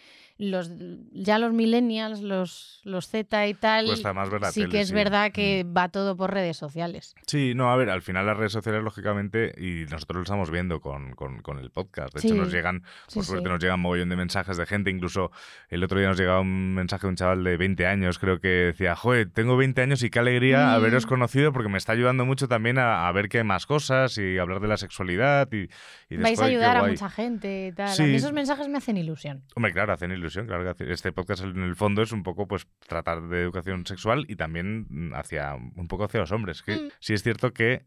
Los, 0.42 0.70
ya 1.12 1.38
los 1.38 1.52
millennials, 1.52 2.23
los, 2.23 2.80
los 2.85 3.09
Z 3.09 3.47
y 3.47 3.52
tal, 3.52 3.87
Cuesta 3.88 4.14
más 4.14 4.30
ver 4.30 4.40
la 4.40 4.50
sí 4.52 4.61
tele, 4.62 4.73
que 4.73 4.80
es 4.80 4.88
sí. 4.88 4.94
verdad 4.94 5.32
que 5.32 5.64
Mm. 5.64 5.76
va 5.76 5.88
todo 5.90 6.16
por 6.16 6.32
redes 6.32 6.56
sociales. 6.56 7.14
Sí, 7.26 7.52
no, 7.54 7.70
a 7.70 7.76
ver, 7.76 7.90
al 7.90 8.00
final 8.00 8.25
las 8.25 8.38
redes 8.38 8.52
sociales, 8.52 8.82
lógicamente, 8.82 9.52
y 9.59 9.85
nosotros 9.90 10.16
lo 10.16 10.23
estamos 10.23 10.50
viendo 10.50 10.80
con, 10.80 11.12
con- 11.14 11.42
con 11.42 11.59
el 11.59 11.70
podcast. 11.70 12.14
De 12.14 12.20
hecho, 12.26 12.35
nos 12.35 12.50
llegan, 12.50 12.85
por 13.12 13.23
suerte, 13.25 13.49
nos 13.50 13.61
llegan 13.61 13.80
mogollón 13.80 14.09
de 14.09 14.16
mensajes 14.16 14.56
de 14.56 14.64
gente. 14.64 14.90
Incluso 14.90 15.30
el 15.68 15.85
otro 15.85 15.99
día 15.99 16.09
nos 16.09 16.18
llegaba 16.18 16.40
un 16.40 16.73
mensaje 16.75 17.02
de 17.02 17.09
un 17.11 17.16
chaval 17.16 17.44
de 17.44 17.59
20 17.59 17.87
años, 17.87 18.18
creo 18.18 18.40
que 18.40 18.49
decía, 18.49 18.97
joder, 18.97 19.28
tengo 19.30 19.59
20 19.59 19.82
años 19.82 20.02
y 20.02 20.09
qué 20.09 20.20
alegría 20.20 20.68
Mm. 20.68 20.70
haberos 20.70 21.04
conocido 21.04 21.52
porque 21.52 21.68
me 21.68 21.76
está 21.76 21.92
ayudando 21.92 22.25
mucho 22.25 22.49
también 22.49 22.78
a, 22.78 23.06
a 23.09 23.12
ver 23.12 23.28
que 23.28 23.38
hay 23.38 23.44
más 23.44 23.66
cosas 23.66 24.16
y 24.16 24.38
hablar 24.38 24.61
de 24.61 24.68
la 24.68 24.78
sexualidad. 24.78 25.49
Y, 25.52 25.68
y 26.09 26.16
Vais 26.16 26.38
a 26.38 26.42
"Joder, 26.44 26.50
qué 26.50 26.56
ayudar 26.56 26.76
a 26.76 26.80
guay". 26.80 26.92
mucha 26.92 27.11
gente 27.11 27.66
y 27.68 27.73
tal. 27.73 27.90
A 28.00 28.02
mí 28.06 28.14
esos 28.14 28.32
mensajes 28.32 28.68
me 28.68 28.78
hacen 28.78 28.97
ilusión. 28.97 29.42
Hombre, 29.54 29.73
claro, 29.75 29.92
hacen 29.92 30.11
ilusión. 30.12 30.30
Claro 30.35 30.75
que 30.75 30.93
este 30.93 31.13
podcast 31.13 31.43
en 31.45 31.63
el 31.63 31.77
fondo 31.77 32.03
es 32.03 32.13
un 32.13 32.23
poco 32.23 32.47
pues 32.47 32.67
tratar 32.87 33.23
de 33.29 33.43
educación 33.43 33.87
sexual 33.87 34.25
y 34.29 34.37
también 34.37 34.87
mm, 34.89 35.15
hacia 35.15 35.55
un 35.55 35.89
poco 35.89 36.05
hacia 36.05 36.21
los 36.21 36.33
hombres. 36.33 36.63
Que 36.63 36.77
Mm. 36.77 36.91
sí 37.01 37.15
es 37.15 37.23
cierto 37.23 37.53
que 37.53 37.87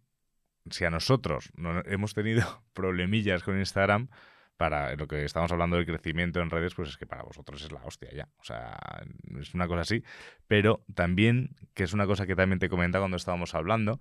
si 0.70 0.86
a 0.86 0.90
nosotros 0.90 1.52
no, 1.56 1.82
hemos 1.86 2.14
tenido 2.14 2.64
problemillas 2.74 3.44
con 3.44 3.58
Instagram 3.60 4.10
para 4.58 4.96
lo 4.96 5.08
que 5.08 5.26
estamos 5.26 5.52
hablando 5.52 5.76
del 5.78 5.86
crecimiento 5.86 6.40
en 6.40 6.50
redes, 6.50 6.74
pues 6.76 6.90
es 6.90 6.98
que 6.98 7.06
para 7.08 7.24
vosotros 7.24 7.62
es 7.64 7.72
la 7.72 7.84
hostia 7.84 8.10
ya. 8.14 8.30
O 8.38 8.44
sea, 8.44 8.78
es 9.42 9.54
una 9.56 9.68
cosa 9.68 9.82
así. 9.82 10.04
Pero 10.48 10.86
también, 10.94 11.56
que 11.74 11.84
es 11.84 11.92
una 11.94 12.06
cosa 12.06 12.26
que 12.28 12.36
también 12.36 12.60
te 12.60 12.70
comenta 12.70 13.00
cuando 13.00 13.18
estábamos 13.18 13.56
hablando, 13.56 14.00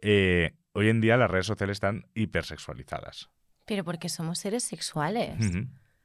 eh, 0.00 0.54
hoy 0.72 0.88
en 0.88 1.00
día 1.02 1.16
las 1.18 1.30
redes 1.30 1.46
sociales 1.46 1.76
están 1.76 2.06
hipersexualizadas. 2.14 3.28
Pero 3.66 3.84
porque 3.84 4.08
somos 4.08 4.38
seres 4.38 4.64
sexuales. 4.64 5.36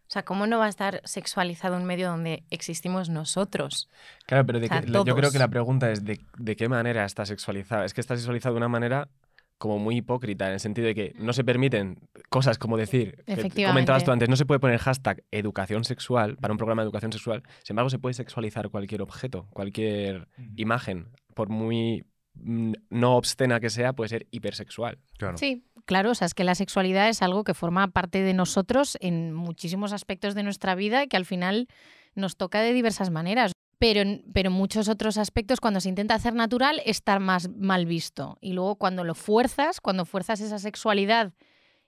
O 0.07 0.09
sea, 0.09 0.23
¿cómo 0.23 0.47
no 0.47 0.57
va 0.59 0.65
a 0.67 0.69
estar 0.69 1.01
sexualizado 1.03 1.75
un 1.75 1.83
medio 1.83 2.07
donde 2.09 2.43
existimos 2.49 3.09
nosotros? 3.09 3.89
Claro, 4.25 4.45
pero 4.45 4.59
de 4.59 4.67
O 4.67 4.69
sea, 4.69 4.81
qué- 4.81 4.91
yo 4.91 5.15
creo 5.15 5.31
que 5.31 5.39
la 5.39 5.49
pregunta 5.49 5.91
es 5.91 6.05
de, 6.05 6.19
de 6.37 6.55
qué 6.55 6.69
manera 6.69 7.03
está 7.03 7.25
sexualizada. 7.25 7.83
Es 7.83 7.93
que 7.93 7.99
está 8.01 8.15
sexualizada 8.15 8.53
de 8.53 8.57
una 8.57 8.69
manera 8.69 9.09
como 9.57 9.79
muy 9.79 9.97
hipócrita, 9.97 10.45
en 10.47 10.53
el 10.53 10.59
sentido 10.59 10.85
de 10.87 10.93
que 10.95 11.13
no 11.17 11.33
se 11.33 11.43
permiten 11.43 11.97
cosas 12.29 12.57
como 12.59 12.77
decir, 12.77 13.15
que 13.25 13.33
Efectivamente. 13.33 13.65
comentabas 13.65 14.03
tú 14.05 14.11
antes, 14.11 14.29
no 14.29 14.35
se 14.35 14.45
puede 14.45 14.59
poner 14.59 14.77
hashtag 14.79 15.23
educación 15.31 15.83
sexual 15.83 16.37
para 16.37 16.53
un 16.53 16.57
programa 16.59 16.83
de 16.83 16.85
educación 16.85 17.11
sexual, 17.11 17.41
sin 17.63 17.73
embargo 17.73 17.89
se 17.89 17.97
puede 17.97 18.13
sexualizar 18.13 18.69
cualquier 18.69 19.01
objeto, 19.01 19.47
cualquier 19.49 20.27
imagen, 20.55 21.07
por 21.33 21.49
muy 21.49 22.05
mm, 22.35 22.73
no 22.91 23.15
obscena 23.17 23.59
que 23.59 23.71
sea, 23.71 23.93
puede 23.93 24.09
ser 24.09 24.27
hipersexual. 24.29 24.99
Claro. 25.17 25.37
Sí, 25.39 25.65
claro, 25.87 26.11
o 26.11 26.15
sea, 26.15 26.27
es 26.27 26.35
que 26.35 26.43
la 26.43 26.53
sexualidad 26.53 27.09
es 27.09 27.23
algo 27.23 27.43
que 27.43 27.55
forma 27.55 27.87
parte 27.87 28.21
de 28.21 28.33
nosotros 28.35 28.97
en 29.01 29.33
muchísimos 29.33 29.91
aspectos 29.93 30.35
de 30.35 30.43
nuestra 30.43 30.75
vida 30.75 31.03
y 31.03 31.07
que 31.07 31.17
al 31.17 31.25
final 31.25 31.67
nos 32.13 32.35
toca 32.37 32.61
de 32.61 32.73
diversas 32.73 33.09
maneras. 33.09 33.53
Pero 33.79 34.01
en, 34.01 34.23
pero 34.33 34.49
muchos 34.49 34.89
otros 34.89 35.17
aspectos, 35.17 35.59
cuando 35.59 35.79
se 35.81 35.89
intenta 35.89 36.15
hacer 36.15 36.33
natural, 36.33 36.81
está 36.85 37.19
más 37.19 37.49
mal 37.49 37.85
visto. 37.85 38.37
Y 38.41 38.53
luego 38.53 38.75
cuando 38.75 39.03
lo 39.03 39.13
fuerzas, 39.13 39.81
cuando 39.81 40.03
fuerzas 40.05 40.41
esa 40.41 40.57
sexualidad 40.59 41.33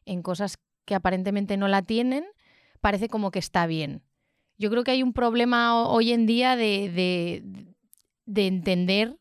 en 0.05 0.21
cosas 0.21 0.57
que 0.85 0.95
aparentemente 0.95 1.57
no 1.57 1.67
la 1.67 1.81
tienen, 1.81 2.25
parece 2.79 3.07
como 3.07 3.31
que 3.31 3.39
está 3.39 3.65
bien. 3.67 4.01
Yo 4.57 4.69
creo 4.69 4.83
que 4.83 4.91
hay 4.91 5.01
un 5.03 5.13
problema 5.13 5.75
ho- 5.75 5.89
hoy 5.89 6.11
en 6.11 6.25
día 6.27 6.55
de, 6.55 6.91
de, 6.91 7.43
de 8.25 8.47
entender 8.47 9.17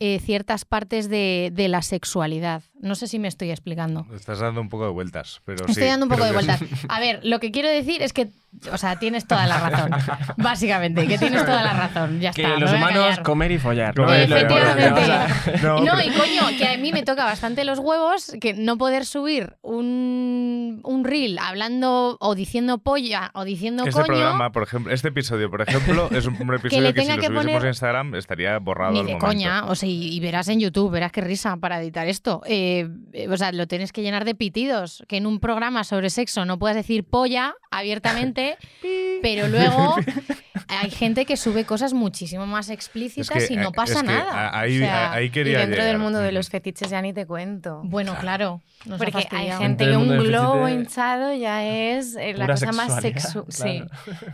eh, 0.00 0.18
ciertas 0.18 0.64
partes 0.64 1.08
de, 1.08 1.50
de 1.52 1.68
la 1.68 1.82
sexualidad. 1.82 2.64
No 2.80 2.94
sé 2.96 3.06
si 3.06 3.18
me 3.18 3.28
estoy 3.28 3.50
explicando. 3.50 4.06
Estás 4.14 4.40
dando 4.40 4.60
un 4.60 4.68
poco 4.68 4.84
de 4.84 4.90
vueltas, 4.92 5.40
pero 5.44 5.60
Estoy 5.66 5.74
sí, 5.84 5.88
dando 5.88 6.06
un 6.06 6.10
poco 6.10 6.24
de 6.24 6.30
que- 6.30 6.34
vueltas. 6.34 6.60
A 6.88 7.00
ver, 7.00 7.20
lo 7.22 7.40
que 7.40 7.50
quiero 7.50 7.68
decir 7.68 8.02
es 8.02 8.12
que, 8.12 8.28
o 8.70 8.76
sea, 8.76 8.98
tienes 8.98 9.26
toda 9.26 9.46
la 9.46 9.58
razón. 9.58 9.90
Básicamente, 10.36 11.06
que 11.06 11.16
tienes 11.16 11.44
toda 11.46 11.62
la 11.62 11.72
razón. 11.72 12.20
Ya 12.20 12.32
Que 12.32 12.42
está. 12.42 12.56
los 12.58 12.72
humanos 12.72 13.20
comer 13.20 13.52
y 13.52 13.58
follar. 13.58 13.94
Comer 13.94 14.28
¿no? 14.28 14.36
y 14.36 14.40
follar, 14.40 14.78
Efectivamente. 14.78 15.00
o 15.00 15.56
sea, 15.58 15.94
no, 15.94 16.00
y 16.02 16.10
coño, 16.10 16.58
que 16.58 16.66
a 16.66 16.76
mí 16.76 16.92
me 16.92 17.02
toca 17.04 17.24
bastante 17.24 17.64
los 17.64 17.78
huevos 17.78 18.32
que 18.40 18.52
no 18.54 18.76
poder 18.76 19.06
subir 19.06 19.56
un, 19.62 20.80
un 20.84 21.04
reel 21.04 21.38
hablando 21.38 22.16
o 22.20 22.34
diciendo 22.34 22.78
polla 22.78 23.30
o 23.34 23.44
diciendo 23.44 23.84
Este 23.84 23.92
coño. 23.92 24.06
programa, 24.06 24.52
por 24.52 24.64
ejemplo, 24.64 24.92
este 24.92 25.08
episodio, 25.08 25.50
por 25.50 25.62
ejemplo, 25.62 26.08
es 26.10 26.26
un 26.26 26.34
episodio 26.54 26.82
le 26.82 26.92
que, 26.94 27.00
si 27.00 27.06
tenga 27.06 27.16
lo 27.16 27.20
que 27.22 27.26
subiésemos 27.28 27.54
poner- 27.56 27.64
a 27.64 27.68
Instagram 27.68 28.14
estaría 28.16 28.58
borrado 28.58 28.92
Ni 28.92 29.00
al 29.00 29.06
de 29.06 29.12
momento. 29.12 29.26
coña, 29.26 29.64
o 29.66 29.74
sea, 29.74 29.88
y, 29.88 30.14
y 30.14 30.20
verás 30.20 30.48
en 30.48 30.60
YouTube, 30.60 30.90
verás 30.90 31.12
qué 31.12 31.20
risa 31.20 31.56
para 31.56 31.80
editar 31.80 32.06
esto. 32.08 32.42
Eh, 32.46 32.63
eh, 33.12 33.28
o 33.28 33.36
sea, 33.36 33.52
lo 33.52 33.66
tienes 33.66 33.92
que 33.92 34.02
llenar 34.02 34.24
de 34.24 34.34
pitidos. 34.34 35.04
Que 35.08 35.16
en 35.16 35.26
un 35.26 35.40
programa 35.40 35.84
sobre 35.84 36.10
sexo 36.10 36.44
no 36.44 36.58
puedas 36.58 36.76
decir 36.76 37.04
polla 37.04 37.54
abiertamente, 37.70 38.56
pero 39.22 39.48
luego 39.48 39.96
hay 40.68 40.90
gente 40.90 41.24
que 41.26 41.36
sube 41.36 41.64
cosas 41.64 41.92
muchísimo 41.92 42.46
más 42.46 42.70
explícitas 42.70 43.36
Es 43.36 43.48
que, 43.48 43.54
y 43.54 43.56
no 43.56 43.68
eh, 43.68 43.72
pasa 43.74 43.94
es 43.94 44.00
que 44.00 44.06
nada. 44.06 44.32
a- 44.48 44.60
Ahí, 44.60 44.76
O 44.76 44.78
sea, 44.80 45.12
ahí 45.12 45.30
Y 45.34 45.42
dentro 45.42 45.84
del 45.84 45.98
mundo 45.98 46.18
de 46.20 46.32
los 46.32 46.48
fetiches 46.48 46.90
ya 46.90 47.02
ni 47.02 47.12
te 47.12 47.26
cuento. 47.26 47.82
Bueno, 47.84 48.16
claro. 48.20 48.62
Porque 48.98 49.26
hay 49.30 49.50
gente 49.52 49.84
que 49.86 49.96
un 49.96 50.08
globo 50.18 50.68
hinchado 50.68 51.34
ya 51.34 51.64
es 51.64 52.16
eh, 52.16 52.34
la 52.34 52.46
cosa 52.46 52.72
más 52.72 53.00
sexual. 53.00 53.44
claro. 53.46 53.88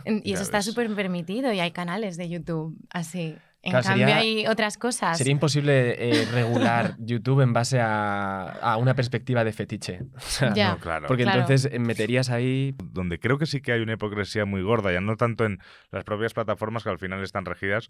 Sí. 0.05 0.21
Y 0.23 0.33
eso 0.33 0.43
está 0.43 0.61
súper 0.61 0.93
permitido 0.95 1.51
y 1.53 1.59
hay 1.59 1.71
canales 1.71 2.17
de 2.17 2.29
YouTube 2.29 2.75
así. 2.89 3.35
En 3.63 3.71
Claro, 3.71 3.85
cambio 3.85 4.07
sería- 4.07 4.17
hay 4.21 4.47
otras 4.47 4.77
cosas. 4.77 5.17
Sería 5.17 5.31
imposible 5.31 5.95
eh, 6.21 6.25
regular 6.31 6.95
YouTube 6.99 7.41
en 7.41 7.53
base 7.53 7.79
a, 7.79 8.43
a 8.61 8.77
una 8.77 8.95
perspectiva 8.95 9.43
de 9.43 9.53
fetiche. 9.53 9.99
Ya. 10.55 10.71
No, 10.71 10.79
claro. 10.79 11.07
Porque 11.07 11.23
Claro. 11.23 11.41
entonces 11.41 11.71
eh, 11.71 11.77
meterías 11.79 12.29
ahí 12.31 12.75
Donde 12.83 13.19
creo 13.19 13.37
que 13.37 13.45
sí 13.45 13.61
que 13.61 13.71
hay 13.73 13.81
una 13.81 13.93
hipocresía 13.93 14.45
muy 14.45 14.63
gorda, 14.63 14.91
ya 14.91 15.01
no 15.01 15.15
tanto 15.15 15.45
en 15.45 15.59
las 15.91 16.03
propias 16.03 16.33
plataformas 16.33 16.83
que 16.83 16.89
al 16.89 16.97
final 16.99 17.21
están 17.23 17.45
regidas 17.45 17.89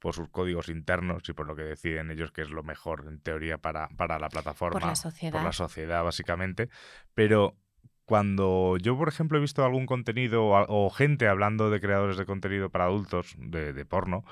por 0.00 0.14
sus 0.14 0.28
códigos 0.28 0.68
internos 0.68 1.22
y 1.28 1.32
por 1.32 1.46
lo 1.46 1.54
que 1.54 1.62
deciden 1.62 2.10
ellos 2.10 2.32
que 2.32 2.42
es 2.42 2.50
lo 2.50 2.64
mejor 2.64 3.04
en 3.08 3.20
teoría 3.20 3.58
para, 3.58 3.88
para 3.96 4.18
la 4.18 4.28
plataforma. 4.28 4.80
Por 4.80 4.88
la 4.88 4.96
sociedad. 4.96 5.32
Por 5.32 5.44
la 5.44 5.52
sociedad, 5.52 6.02
básicamente. 6.02 6.68
Pero 7.14 7.56
cuando 8.04 8.76
yo, 8.78 8.98
por 8.98 9.08
ejemplo, 9.08 9.38
he 9.38 9.40
visto 9.40 9.64
algún 9.64 9.86
contenido 9.86 10.44
o, 10.48 10.90
gente 10.90 11.26
hablando 11.26 11.70
de 11.70 11.80
creadores 11.80 12.16
de 12.18 12.26
contenido 12.26 12.68
para 12.68 12.84
adultos, 12.84 13.34
de, 13.38 13.72
de 13.72 13.84
porno, 13.86 14.24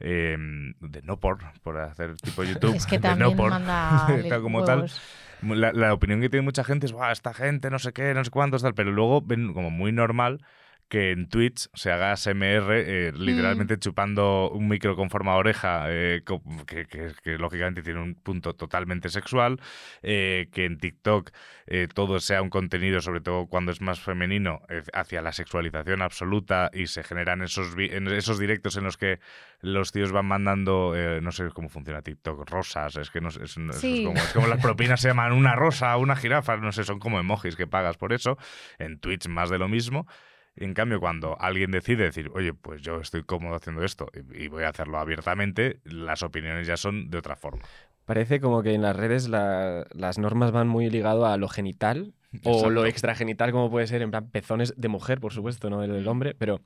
eh, 0.00 0.36
de 0.80 1.02
no 1.02 1.18
por, 1.18 1.38
por 1.62 1.78
hacer 1.78 2.16
tipo 2.16 2.42
YouTube, 2.44 2.74
Es 2.74 2.86
que 2.86 2.96
de 2.98 3.02
también 3.02 3.30
no 3.30 3.36
por, 3.36 3.50
manda 3.50 4.06
tal 4.28 4.42
como 4.42 4.64
tal, 4.64 4.90
la, 5.42 5.72
la 5.72 5.92
opinión 5.92 6.20
que 6.20 6.28
tiene 6.28 6.44
mucha 6.44 6.64
gente 6.64 6.86
es, 6.86 6.92
"Buah, 6.92 7.12
esta 7.12 7.34
gente, 7.34 7.70
no 7.70 7.78
sé 7.78 7.92
qué, 7.92 8.14
no 8.14 8.24
sé 8.24 8.30
cuántos, 8.30 8.62
tal, 8.62 8.74
pero 8.74 8.92
luego 8.92 9.20
ven 9.22 9.52
como 9.52 9.70
muy 9.70 9.92
normal 9.92 10.40
que 10.94 11.10
en 11.10 11.28
Twitch 11.28 11.66
se 11.74 11.90
haga 11.90 12.12
ASMR 12.12 12.70
eh, 12.72 13.10
Mm. 13.12 13.16
literalmente 13.20 13.78
chupando 13.78 14.48
un 14.52 14.68
micro 14.68 14.94
con 14.94 15.10
forma 15.10 15.32
de 15.32 15.38
oreja, 15.38 15.86
eh, 15.88 16.22
que, 16.68 16.86
que- 16.86 17.12
que 17.20 17.36
lógicamente 17.36 17.82
tiene 17.82 18.00
un 18.00 18.14
punto 18.14 18.54
totalmente 18.54 19.08
sexual, 19.08 19.58
eh, 20.02 20.46
que 20.52 20.66
en 20.66 20.78
TikTok 20.78 21.30
todo 21.94 22.20
sea 22.20 22.42
un 22.42 22.50
contenido, 22.50 23.00
sobre 23.00 23.20
todo 23.22 23.46
cuando 23.46 23.72
es 23.72 23.80
más 23.80 23.98
femenino, 23.98 24.60
hacia 24.92 25.20
la 25.22 25.32
sexualización 25.32 26.00
absoluta 26.02 26.70
y 26.72 26.86
se 26.86 27.02
generan 27.02 27.42
esos, 27.42 27.74
en 27.76 28.06
esos 28.08 28.38
directos 28.38 28.76
en 28.76 28.84
los 28.84 28.96
que 28.96 29.18
los 29.62 29.90
tíos 29.90 30.12
van 30.12 30.26
mandando, 30.26 30.94
no 31.22 31.32
sé 31.32 31.48
cómo 31.54 31.68
funciona 31.70 32.02
TikTok, 32.02 32.48
rosas, 32.50 32.94
es 32.96 33.10
que 33.10 33.20
no 33.20 33.30
sé, 33.32 33.42
es, 33.44 33.54
como, 33.54 34.14
es 34.20 34.32
como 34.32 34.46
las 34.46 34.60
propinas 34.60 35.00
se 35.00 35.08
llaman 35.08 35.32
una 35.32 35.56
rosa, 35.56 35.96
una 35.96 36.14
jirafa, 36.14 36.56
no 36.58 36.70
sé, 36.70 36.84
son 36.84 37.00
como 37.00 37.18
emojis 37.18 37.56
que 37.56 37.66
pagas 37.66 37.96
por 37.96 38.12
eso. 38.12 38.36
En 38.78 39.00
Twitch 39.00 39.26
más 39.26 39.50
de 39.50 39.58
lo 39.58 39.66
mismo. 39.66 40.06
En 40.56 40.72
cambio, 40.74 41.00
cuando 41.00 41.36
alguien 41.40 41.70
decide 41.72 42.04
decir, 42.04 42.30
oye, 42.34 42.54
pues 42.54 42.80
yo 42.82 43.00
estoy 43.00 43.24
cómodo 43.24 43.56
haciendo 43.56 43.82
esto 43.82 44.06
y 44.34 44.48
voy 44.48 44.62
a 44.64 44.68
hacerlo 44.68 44.98
abiertamente, 44.98 45.80
las 45.84 46.22
opiniones 46.22 46.66
ya 46.66 46.76
son 46.76 47.10
de 47.10 47.18
otra 47.18 47.34
forma. 47.36 47.62
Parece 48.04 48.40
como 48.40 48.62
que 48.62 48.74
en 48.74 48.82
las 48.82 48.94
redes 48.94 49.28
la- 49.28 49.86
las 49.92 50.18
normas 50.18 50.52
van 50.52 50.68
muy 50.68 50.90
ligado 50.90 51.26
a 51.26 51.36
lo 51.38 51.48
genital 51.48 52.12
o 52.44 52.68
lo 52.70 52.86
extragenital, 52.86 53.50
como 53.52 53.70
puede 53.70 53.86
ser, 53.86 54.02
en 54.02 54.10
plan, 54.10 54.28
pezones 54.30 54.74
de 54.76 54.88
mujer, 54.88 55.20
por 55.20 55.32
supuesto, 55.32 55.70
no 55.70 55.82
el 55.82 55.92
del 55.92 56.06
hombre, 56.08 56.34
pero, 56.38 56.60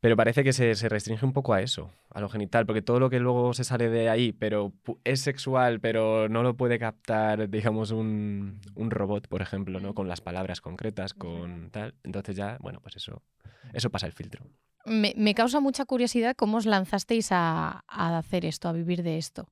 pero 0.00 0.16
parece 0.16 0.42
que 0.42 0.52
se, 0.52 0.74
se 0.74 0.88
restringe 0.88 1.24
un 1.24 1.32
poco 1.32 1.52
a 1.52 1.60
eso, 1.60 1.90
a 2.10 2.20
lo 2.20 2.28
genital, 2.28 2.66
porque 2.66 2.82
todo 2.82 2.98
lo 2.98 3.10
que 3.10 3.20
luego 3.20 3.52
se 3.52 3.64
sale 3.64 3.88
de 3.90 4.08
ahí, 4.08 4.32
pero 4.32 4.72
es 5.04 5.20
sexual, 5.20 5.80
pero 5.80 6.28
no 6.28 6.42
lo 6.42 6.56
puede 6.56 6.78
captar, 6.78 7.50
digamos, 7.50 7.90
un, 7.90 8.60
un 8.74 8.90
robot, 8.90 9.28
por 9.28 9.42
ejemplo, 9.42 9.78
¿no? 9.80 9.94
Con 9.94 10.08
las 10.08 10.20
palabras 10.20 10.60
concretas, 10.60 11.12
con 11.12 11.70
tal. 11.70 11.94
Entonces 12.02 12.34
ya, 12.36 12.56
bueno, 12.60 12.80
pues 12.80 12.96
eso, 12.96 13.22
eso 13.74 13.90
pasa 13.90 14.06
el 14.06 14.12
filtro. 14.12 14.44
Me, 14.84 15.12
me 15.16 15.34
causa 15.34 15.60
mucha 15.60 15.84
curiosidad 15.84 16.34
cómo 16.36 16.56
os 16.58 16.66
lanzasteis 16.66 17.32
a, 17.32 17.84
a 17.86 18.18
hacer 18.18 18.44
esto, 18.44 18.68
a 18.68 18.72
vivir 18.72 19.02
de 19.02 19.18
esto. 19.18 19.46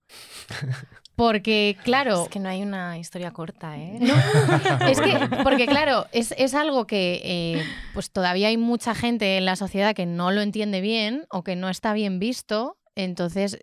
Porque, 1.18 1.76
claro, 1.82 2.22
Es 2.22 2.28
que 2.28 2.38
no 2.38 2.48
hay 2.48 2.62
una 2.62 2.96
historia 2.96 3.32
corta, 3.32 3.76
¿eh? 3.76 3.98
No, 4.00 4.14
es 4.88 5.00
que, 5.00 5.18
porque 5.42 5.66
claro, 5.66 6.06
es, 6.12 6.32
es 6.38 6.54
algo 6.54 6.86
que 6.86 7.20
eh, 7.24 7.64
pues 7.92 8.12
todavía 8.12 8.46
hay 8.46 8.56
mucha 8.56 8.94
gente 8.94 9.36
en 9.36 9.44
la 9.44 9.56
sociedad 9.56 9.96
que 9.96 10.06
no 10.06 10.30
lo 10.30 10.42
entiende 10.42 10.80
bien 10.80 11.26
o 11.28 11.42
que 11.42 11.56
no 11.56 11.70
está 11.70 11.92
bien 11.92 12.20
visto. 12.20 12.78
Entonces, 12.94 13.58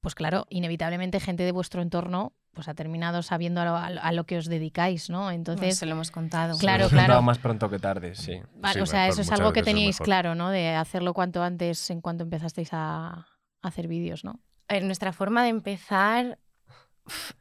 pues 0.00 0.14
claro, 0.14 0.46
inevitablemente 0.48 1.20
gente 1.20 1.42
de 1.42 1.52
vuestro 1.52 1.82
entorno 1.82 2.32
pues 2.58 2.66
ha 2.66 2.74
terminado 2.74 3.22
sabiendo 3.22 3.60
a 3.60 3.64
lo, 3.64 3.76
a 4.02 4.10
lo- 4.10 4.24
que 4.24 4.36
os 4.36 4.46
dedicáis, 4.46 5.10
¿no? 5.10 5.18
Bueno, 5.20 5.30
Entonces, 5.36 5.78
se 5.78 5.86
lo 5.86 5.92
hemos 5.92 6.10
contado. 6.10 6.58
Claro, 6.58 6.88
claro. 6.88 7.22
más 7.22 7.38
pronto 7.38 7.70
que 7.70 7.78
tarde, 7.78 8.16
sí. 8.16 8.40
va- 8.64 8.72
Sí, 8.72 8.80
o 8.80 8.86
sea, 8.86 9.02
mejor, 9.02 9.12
eso 9.12 9.22
es 9.22 9.30
algo 9.30 9.52
que 9.52 9.62
teníais 9.62 9.94
mejor. 9.94 10.04
claro, 10.04 10.34
¿no? 10.34 10.50
De 10.50 10.74
hacerlo 10.74 11.14
cuanto 11.14 11.44
antes 11.44 11.88
en 11.90 12.00
cuanto 12.00 12.24
empezasteis 12.24 12.70
a, 12.72 13.06
a 13.10 13.26
hacer 13.62 13.86
vídeos, 13.86 14.24
¿no? 14.24 14.40
A 14.66 14.74
ver, 14.74 14.82
nuestra 14.82 15.12
forma 15.12 15.44
de 15.44 15.50
empezar 15.50 16.38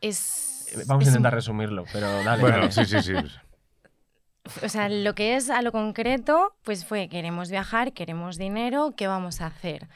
es... 0.01 0.67
Vamos 0.85 0.85
es 0.85 0.89
a 0.89 0.95
un- 0.95 1.01
intentar 1.15 1.33
resumirlo, 1.33 1.85
pero 1.91 2.23
dale. 2.23 2.41
Bueno, 2.41 2.57
dale. 2.59 2.71
sí, 2.71 2.85
sí, 2.85 3.01
sí. 3.01 3.13
O 4.63 4.69
sea, 4.69 4.87
lo 4.87 5.13
que 5.13 5.35
es 5.35 5.49
a 5.49 5.61
lo 5.61 5.73
concreto, 5.73 6.55
pues 6.63 6.85
fue, 6.85 7.09
queremos 7.09 7.49
viajar, 7.49 7.91
queremos 7.91 8.37
dinero, 8.37 8.93
¿qué 8.95 9.05
vamos 9.07 9.41
a 9.41 9.47
hacer? 9.47 9.89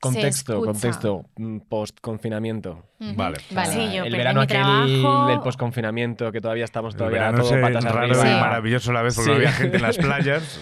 Contexto, 0.00 0.60
contexto, 0.62 1.24
post 1.68 1.98
confinamiento. 2.00 2.84
Ujú. 3.00 3.14
Vale. 3.16 3.38
Vale. 3.50 3.72
Sí, 3.72 3.96
yo 3.96 4.04
el 4.04 4.12
verano 4.12 4.40
mi 4.40 4.44
aquel 4.44 4.56
trabajo. 4.62 5.26
del 5.26 5.40
post 5.40 5.58
confinamiento 5.58 6.30
que 6.30 6.40
todavía 6.40 6.64
estamos 6.64 6.94
todavía 6.96 7.32
todo 7.32 7.42
ese 7.46 7.60
patas 7.60 7.84
raro 7.84 7.98
arriba. 7.98 8.16
y 8.16 8.28
Sí. 8.34 8.40
maravilloso 8.40 8.90
a 8.90 8.94
la 8.94 9.02
vez 9.02 9.16
porque 9.16 9.30
no 9.30 9.34
Sí. 9.36 9.40
había 9.42 9.52
gente 9.52 9.76
en 9.76 9.82
las 9.82 9.98
playas. 9.98 10.60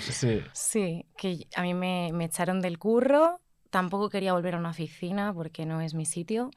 Sí. 0.00 0.42
Sí, 0.52 1.06
que 1.16 1.46
a 1.54 1.62
mí 1.62 1.74
me, 1.74 2.10
me 2.12 2.24
echaron 2.24 2.60
del 2.60 2.78
curro, 2.78 3.40
tampoco 3.70 4.08
quería 4.08 4.32
volver 4.32 4.54
a 4.54 4.58
una 4.58 4.70
oficina 4.70 5.32
porque 5.34 5.66
no 5.66 5.80
es 5.82 5.92
mi 5.94 6.06
sitio. 6.06 6.50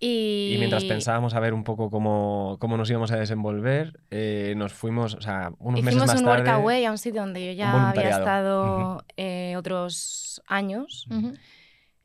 Y, 0.00 0.52
Y 0.54 0.58
mientras 0.58 0.84
pensábamos 0.84 1.34
a 1.34 1.40
ver 1.40 1.52
un 1.52 1.64
poco 1.64 1.90
cómo, 1.90 2.56
cómo 2.60 2.76
nos 2.76 2.88
íbamos 2.88 3.10
a 3.10 3.16
desenvolver, 3.16 3.98
eh, 4.10 4.54
nos 4.56 4.72
fuimos, 4.72 5.14
o 5.14 5.20
sea, 5.20 5.50
unos 5.58 5.82
meses 5.82 5.96
Hicimos 5.96 6.06
más 6.06 6.20
un 6.20 6.24
tarde. 6.26 6.42
workaway 6.50 6.84
a 6.84 6.90
un 6.92 6.98
sitio 6.98 7.20
donde 7.22 7.44
yo 7.46 7.52
ya 7.52 7.74
un 7.74 7.82
había 7.82 8.10
estado 8.10 9.04
eh, 9.16 9.54
otros 9.56 10.40
años, 10.46 11.06
Ujú. 11.10 11.32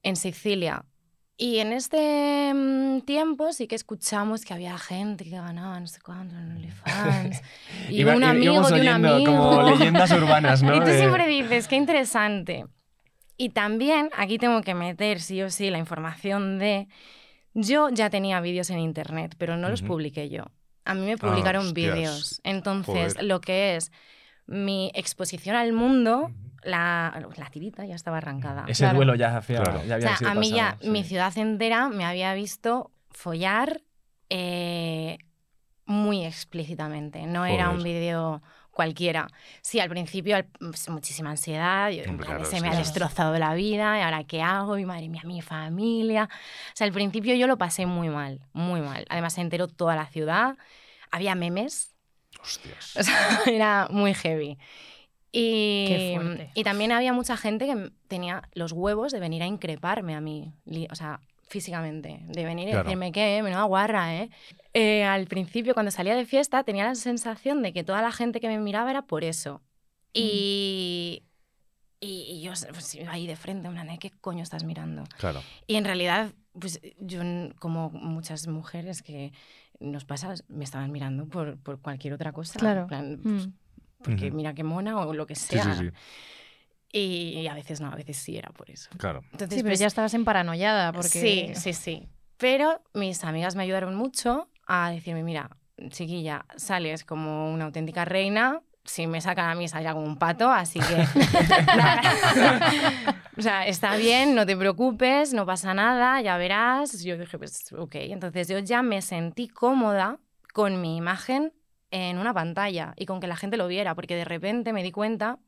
en 0.01 0.15
Sicilia. 0.15 0.85
Y 1.37 1.59
en 1.59 1.71
este 1.73 2.51
mm, 2.53 3.01
tiempo 3.01 3.51
sí 3.53 3.67
que 3.67 3.75
escuchamos 3.75 4.43
que 4.45 4.53
había 4.53 4.77
gente 4.77 5.23
que 5.23 5.31
ganaba 5.31 5.79
no 5.79 5.87
sé 5.87 5.99
cuánto 6.01 6.35
en 6.35 6.51
OnlyFans. 6.51 7.41
y 7.89 8.01
Iba- 8.01 8.15
un 8.15 8.23
amigo 8.23 8.69
de 8.69 8.81
un 8.81 8.87
amigo. 8.87 9.23
como 9.35 9.63
leyendas 9.69 10.11
urbanas, 10.11 10.63
¿no? 10.63 10.75
Y 10.77 10.79
tú 10.79 10.87
siempre 10.91 11.27
dices, 11.27 11.67
qué 11.67 11.75
interesante. 11.75 12.65
Y 13.37 13.49
también 13.49 14.09
aquí 14.17 14.37
tengo 14.39 14.61
que 14.61 14.73
meter 14.73 15.19
sí 15.21 15.41
o 15.43 15.49
sí 15.51 15.69
la 15.69 15.77
información 15.79 16.57
de... 16.59 16.87
Yo 17.53 17.89
ya 17.89 18.09
tenía 18.09 18.41
vídeos 18.41 18.69
en 18.69 18.79
internet, 18.79 19.35
pero 19.37 19.57
no 19.57 19.69
los 19.69 19.81
publiqué 19.83 20.29
yo. 20.29 20.45
A 20.85 20.93
mí 20.93 21.01
me 21.05 21.17
publicaron 21.17 21.73
vídeos. 21.73 22.41
Entonces, 22.43 23.13
Joder. 23.13 23.23
lo 23.25 23.41
que 23.41 23.75
es 23.75 23.91
mi 24.47 24.91
exposición 24.95 25.55
al 25.55 25.71
mundo, 25.71 26.31
la, 26.63 27.25
la 27.37 27.49
tirita 27.49 27.85
ya 27.85 27.95
estaba 27.95 28.17
arrancada. 28.17 28.65
Ese 28.67 28.83
Claro. 28.83 28.97
duelo 28.97 29.15
ya, 29.15 29.37
hacía, 29.37 29.61
Claro. 29.61 29.83
ya 29.85 29.93
O 29.93 29.95
había 29.95 30.07
sea, 30.07 30.17
sido 30.17 30.29
a 30.31 30.33
mí 30.35 30.51
ya 30.51 30.77
mi 30.83 31.03
ciudad 31.03 31.37
entera 31.37 31.89
me 31.89 32.05
había 32.05 32.33
visto 32.33 32.91
follar 33.11 33.81
eh, 34.29 35.19
muy 35.85 36.25
explícitamente. 36.25 37.25
No 37.27 37.45
era 37.45 37.69
un 37.69 37.83
vídeo 37.83 38.41
cualquiera. 38.73 39.27
Sí, 39.61 39.79
al 39.79 39.87
principio 39.89 40.35
al- 40.35 40.45
pues, 40.59 40.89
muchísima 40.89 41.29
ansiedad, 41.29 41.89
yo, 41.91 42.03
claro, 42.17 42.43
se 42.43 42.59
me 42.59 42.67
ha 42.69 42.75
destrozado 42.75 43.37
la 43.37 43.53
vida, 43.53 43.99
¿y 43.99 44.01
ahora 44.01 44.23
qué 44.23 44.41
hago? 44.41 44.77
Y 44.77 44.85
madre 44.85 45.07
mía, 45.09 45.21
mi 45.25 45.41
familia. 45.41 46.27
O 46.33 46.75
sea, 46.75 46.85
al 46.87 46.93
principio 46.93 47.35
yo 47.35 47.47
lo 47.47 47.57
pasé 47.57 47.85
muy 47.85 48.09
mal, 48.09 48.41
muy 48.51 48.81
mal. 48.81 49.05
Además 49.09 49.33
se 49.33 49.41
enteró 49.41 49.67
toda 49.67 49.95
la 49.95 50.07
ciudad, 50.07 50.57
había 51.11 51.35
memes, 51.35 51.91
Hostias. 52.41 52.95
o 52.99 53.03
sea, 53.03 53.39
era 53.45 53.87
muy 53.91 54.13
heavy. 54.13 54.57
Y, 55.31 55.85
Qué 55.87 56.13
fuerte. 56.15 56.51
y 56.53 56.63
también 56.63 56.91
había 56.91 57.13
mucha 57.13 57.37
gente 57.37 57.65
que 57.65 57.91
tenía 58.07 58.43
los 58.53 58.71
huevos 58.71 59.11
de 59.11 59.19
venir 59.19 59.41
a 59.43 59.47
increparme 59.47 60.15
a 60.15 60.21
mí, 60.21 60.53
o 60.91 60.95
sea, 60.95 61.19
físicamente, 61.47 62.19
de 62.23 62.45
venir 62.45 62.67
y 62.67 62.71
Claro. 62.71 62.85
decirme 62.85 63.11
que 63.11 63.41
menuda 63.43 63.63
guarra, 63.63 64.15
¿eh? 64.15 64.29
Eh, 64.73 65.03
Al 65.03 65.27
principio, 65.27 65.73
cuando 65.73 65.91
salía 65.91 66.15
de 66.15 66.25
fiesta, 66.25 66.63
tenía 66.63 66.85
la 66.85 66.95
sensación 66.95 67.61
de 67.61 67.73
que 67.73 67.83
toda 67.83 68.01
la 68.01 68.11
gente 68.11 68.39
que 68.39 68.47
me 68.47 68.57
miraba 68.59 68.89
era 68.89 69.03
por 69.03 69.23
eso. 69.23 69.61
Y, 70.13 71.23
y, 71.99 72.25
y 72.29 72.41
yo 72.41 72.51
pues, 72.71 72.95
iba 72.95 73.11
ahí 73.11 73.27
de 73.27 73.35
frente, 73.35 73.67
de, 73.69 73.97
¿qué 73.99 74.11
coño 74.11 74.43
estás 74.43 74.63
mirando? 74.63 75.03
Claro. 75.17 75.41
Y 75.67 75.75
en 75.75 75.85
realidad, 75.85 76.31
pues 76.59 76.79
yo, 76.99 77.21
como 77.59 77.89
muchas 77.91 78.47
mujeres 78.47 79.01
que 79.01 79.31
nos 79.79 80.05
pasa, 80.05 80.33
me 80.47 80.63
estaban 80.63 80.91
mirando 80.91 81.27
por, 81.27 81.57
por 81.57 81.81
cualquier 81.81 82.13
otra 82.13 82.31
cosa. 82.31 82.59
Claro. 82.59 82.81
en 82.81 82.87
plan, 82.87 83.19
pues, 83.23 83.47
Mm. 83.47 83.53
porque 84.03 84.31
mira 84.31 84.53
qué 84.53 84.63
mona 84.65 84.99
o 84.99 85.13
lo 85.13 85.25
que 85.25 85.33
Sí, 85.35 85.55
sea. 85.55 85.75
sí, 85.75 85.85
sí. 85.85 85.89
Y, 86.91 87.39
y 87.39 87.47
a 87.47 87.53
veces 87.53 87.79
no, 87.79 87.87
a 87.91 87.95
veces 87.95 88.17
sí 88.17 88.37
era 88.37 88.49
por 88.51 88.69
eso. 88.69 88.89
Claro. 88.97 89.21
Entonces, 89.31 89.49
Sí, 89.57 89.63
pero 89.63 89.69
pues, 89.71 89.79
ya 89.79 89.87
estabas 89.87 90.13
en 90.13 90.25
paranoiada 90.25 90.91
porque... 90.91 91.07
Sí, 91.07 91.51
sí, 91.55 91.73
sí. 91.73 92.07
Pero 92.37 92.81
mis 92.93 93.23
amigas 93.23 93.55
me 93.55 93.63
ayudaron 93.63 93.95
mucho 93.95 94.49
a 94.65 94.91
decirme, 94.91 95.23
mira, 95.23 95.49
chiquilla, 95.89 96.45
sales 96.55 97.03
como 97.03 97.51
una 97.51 97.65
auténtica 97.65 98.05
reina, 98.05 98.61
si 98.85 99.07
me 99.07 99.21
sacan 99.21 99.49
a 99.49 99.55
mí 99.55 99.67
saldrá 99.67 99.93
como 99.93 100.05
un 100.05 100.17
pato, 100.17 100.51
así 100.51 100.79
que... 100.79 100.95
o 103.37 103.41
sea, 103.41 103.65
está 103.65 103.95
bien, 103.95 104.35
no 104.35 104.45
te 104.45 104.57
preocupes, 104.57 105.33
no 105.33 105.45
pasa 105.45 105.73
nada, 105.73 106.21
ya 106.21 106.37
verás. 106.37 107.03
Yo 107.03 107.17
dije, 107.17 107.37
pues 107.37 107.71
ok. 107.73 107.95
Entonces 107.95 108.47
yo 108.47 108.59
ya 108.59 108.81
me 108.81 109.01
sentí 109.01 109.47
cómoda 109.47 110.19
con 110.53 110.81
mi 110.81 110.97
imagen 110.97 111.53
en 111.91 112.17
una 112.17 112.33
pantalla 112.33 112.93
y 112.97 113.05
con 113.05 113.19
que 113.19 113.27
la 113.27 113.35
gente 113.35 113.57
lo 113.57 113.67
viera, 113.67 113.95
porque 113.95 114.15
de 114.15 114.25
repente 114.25 114.73
me 114.73 114.83
di 114.83 114.91
cuenta 114.91 115.39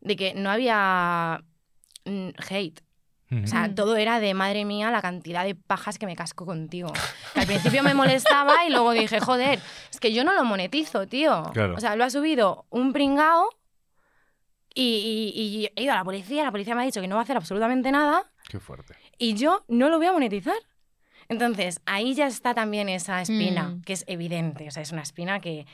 de 0.00 0.16
que 0.16 0.34
no 0.34 0.50
había 0.50 1.44
O 3.42 3.46
sea, 3.46 3.68
Mm. 3.68 3.74
todo 3.74 3.96
era 3.96 4.20
de 4.20 4.34
madre 4.34 4.64
mía 4.64 4.90
la 4.90 5.02
cantidad 5.02 5.44
de 5.44 5.54
pajas 5.54 5.98
que 5.98 6.06
me 6.06 6.14
casco 6.14 6.46
contigo. 6.46 6.92
Que 7.34 7.40
al 7.40 7.46
principio 7.46 7.82
me 7.82 7.94
molestaba 7.94 8.64
y 8.66 8.70
luego 8.70 8.92
dije, 8.92 9.18
joder, 9.20 9.58
es 9.90 9.98
que 9.98 10.12
yo 10.12 10.22
no 10.24 10.32
lo 10.34 10.44
monetizo, 10.44 11.06
tío. 11.08 11.50
Claro. 11.52 11.74
O 11.76 11.80
sea, 11.80 11.96
lo 11.96 12.04
ha 12.04 12.10
subido 12.10 12.66
un 12.70 12.92
pringao 12.92 13.48
y, 14.74 15.32
y- 15.34 15.40
y 15.64 15.70
he 15.76 15.82
ido 15.84 15.92
a 15.92 15.96
la 15.96 16.04
policía, 16.04 16.44
la 16.44 16.50
policía 16.50 16.74
me 16.74 16.82
ha 16.82 16.84
dicho 16.84 17.00
que 17.00 17.06
no 17.08 17.14
va 17.16 17.20
a 17.22 17.24
hacer 17.24 17.36
absolutamente 17.36 17.90
nada 17.92 18.30
Qué 18.48 18.58
fuerte. 18.60 18.94
y 19.18 19.34
yo 19.34 19.64
no 19.68 19.88
lo 19.88 19.98
voy 19.98 20.06
a 20.06 20.12
monetizar. 20.12 20.56
Entonces, 21.28 21.80
ahí 21.86 22.14
ya 22.14 22.26
está 22.26 22.52
también 22.54 22.88
esa 22.88 23.22
espina, 23.22 23.68
Mm. 23.68 23.82
que 23.82 23.94
es 23.94 24.04
evidente. 24.08 24.68
O 24.68 24.70
sea, 24.70 24.82
es 24.82 24.92
una 24.92 25.02
espina 25.02 25.40
que 25.40 25.66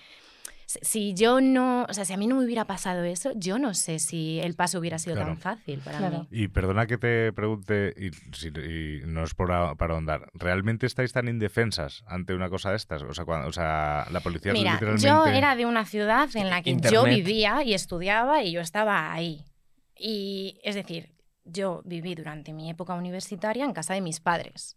si- 0.82 1.14
yo 1.14 1.40
no, 1.40 1.84
o 1.88 1.92
sea, 1.94 2.04
si 2.04 2.12
a 2.12 2.16
mí 2.16 2.26
no 2.26 2.36
me 2.36 2.44
hubiera 2.44 2.64
pasado 2.66 3.02
eso, 3.04 3.32
yo 3.34 3.58
no 3.58 3.74
sé 3.74 3.98
si 3.98 4.38
el 4.40 4.54
paso 4.54 4.78
hubiera 4.78 4.98
sido 4.98 5.16
Claro. 5.16 5.30
tan 5.30 5.38
fácil 5.38 5.80
para 5.80 5.98
Claro. 5.98 6.26
mí. 6.30 6.42
Y 6.42 6.48
perdona 6.48 6.86
que 6.86 6.98
te 6.98 7.32
pregunte, 7.32 7.94
y, 7.96 8.10
si- 8.36 8.48
y 8.48 9.02
no 9.06 9.24
es 9.24 9.34
por 9.34 9.50
a- 9.52 9.74
para 9.74 9.94
ahondar, 9.94 10.30
¿realmente 10.34 10.86
estáis 10.86 11.12
tan 11.12 11.28
indefensas 11.28 12.02
ante 12.06 12.34
una 12.34 12.48
cosa 12.50 12.70
de 12.70 12.76
estas? 12.76 13.02
O 13.02 13.12
sea, 13.14 13.24
cuando, 13.24 13.48
o 13.48 13.52
sea 13.52 14.06
la 14.10 14.20
policía 14.20 14.52
Mira, 14.52 14.72
literalmente... 14.74 15.06
yo 15.08 15.26
era 15.26 15.56
de 15.56 15.66
una 15.66 15.84
ciudad 15.84 16.28
en 16.34 16.48
la 16.50 16.62
que 16.62 16.70
yo 16.70 16.76
Internet. 16.76 17.14
vivía 17.16 17.62
y 17.64 17.74
estudiaba 17.74 18.42
y 18.42 18.52
yo 18.52 18.60
estaba 18.60 19.12
ahí. 19.12 19.44
Y 19.96 20.58
es 20.64 20.74
decir, 20.74 21.14
yo 21.44 21.82
viví 21.84 22.14
durante 22.14 22.52
mi 22.52 22.70
época 22.70 22.94
universitaria 22.94 23.64
en 23.64 23.72
casa 23.72 23.94
de 23.94 24.00
mis 24.00 24.20
padres. 24.20 24.76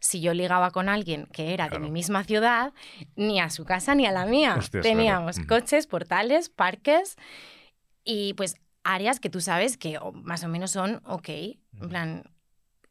Si 0.00 0.20
yo 0.20 0.34
ligaba 0.34 0.70
con 0.70 0.88
alguien 0.88 1.26
que 1.32 1.52
era 1.54 1.68
Claro. 1.68 1.82
de 1.82 1.88
mi 1.88 1.92
misma 1.92 2.24
ciudad, 2.24 2.72
ni 3.16 3.40
a 3.40 3.50
su 3.50 3.64
casa 3.64 3.94
ni 3.94 4.06
a 4.06 4.12
la 4.12 4.26
mía. 4.26 4.56
Hostias. 4.58 4.82
Teníamos 4.82 5.38
coches, 5.40 5.86
portales, 5.86 6.48
parques 6.48 7.16
y 8.04 8.34
pues 8.34 8.56
áreas 8.84 9.20
que 9.20 9.30
tú 9.30 9.40
sabes 9.40 9.76
que 9.76 9.98
más 10.14 10.44
o 10.44 10.48
menos 10.48 10.70
son 10.70 11.00
ok. 11.04 11.28
En 11.28 11.88
plan, 11.88 12.24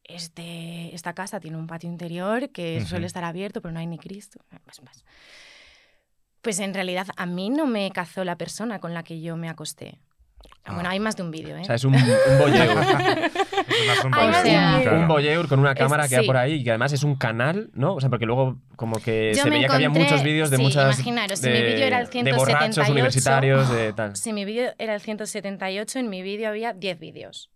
este, 0.04 0.94
esta 0.94 1.12
casa 1.12 1.40
tiene 1.40 1.56
un 1.56 1.66
patio 1.66 1.90
interior 1.90 2.50
que 2.50 2.84
suele 2.86 3.06
estar 3.06 3.24
abierto, 3.24 3.60
pero 3.60 3.72
no 3.72 3.80
hay 3.80 3.86
ni 3.86 3.98
Cristo. 3.98 4.40
Pues, 4.64 4.80
pues 6.40 6.58
en 6.60 6.72
realidad 6.72 7.08
a 7.16 7.26
mí 7.26 7.50
no 7.50 7.66
me 7.66 7.90
cazó 7.90 8.24
la 8.24 8.38
persona 8.38 8.78
con 8.80 8.94
la 8.94 9.02
que 9.02 9.20
yo 9.20 9.36
me 9.36 9.48
acosté. 9.48 9.98
Bueno, 10.66 10.82
Ah. 10.90 10.92
hay 10.92 11.00
más 11.00 11.16
de 11.16 11.22
un 11.22 11.30
vídeo, 11.30 11.56
¿eh? 11.56 11.62
O 11.62 11.64
sea, 11.64 11.76
es 11.76 11.84
un, 11.84 11.94
un 11.94 12.38
voyeur. 12.38 12.68
Es 13.68 14.02
de- 14.02 14.08
madre 14.10 14.50
mía. 14.50 14.78
claro. 14.82 14.98
Un 14.98 15.08
voyeur 15.08 15.48
con 15.48 15.60
una 15.60 15.74
cámara 15.74 16.08
que 16.08 16.16
va 16.16 16.20
sí. 16.22 16.26
por 16.26 16.36
ahí 16.36 16.54
y 16.54 16.64
que 16.64 16.70
además 16.70 16.92
es 16.92 17.02
un 17.04 17.14
canal, 17.16 17.70
¿no? 17.72 17.94
O 17.94 18.00
sea, 18.00 18.10
porque 18.10 18.26
luego 18.26 18.58
como 18.76 19.00
que 19.00 19.32
Yo 19.34 19.44
se 19.44 19.50
veía 19.50 19.66
que 19.68 19.74
había 19.74 19.88
encontré- 19.88 20.04
muchos 20.04 20.22
vídeos 20.22 20.50
de 20.50 20.56
sí, 20.58 20.62
muchas... 20.62 20.94
imaginaros, 20.96 21.38
si 21.38 21.48
de, 21.48 21.54
mi 21.54 21.62
vídeo 21.66 21.86
era 21.86 22.00
el 22.00 22.06
De 22.08 22.32
borrachos 22.32 22.74
178, 22.74 22.92
universitarios, 22.92 23.70
de 23.70 23.92
tal. 23.94 24.14
Si 24.16 24.32
mi 24.34 24.44
vídeo 24.44 24.72
era 24.78 24.94
el 24.94 25.00
178, 25.00 25.98
en 26.00 26.10
mi 26.10 26.20
vídeo 26.22 26.48
había 26.50 26.72
10 26.74 26.98
vídeos. 26.98 27.50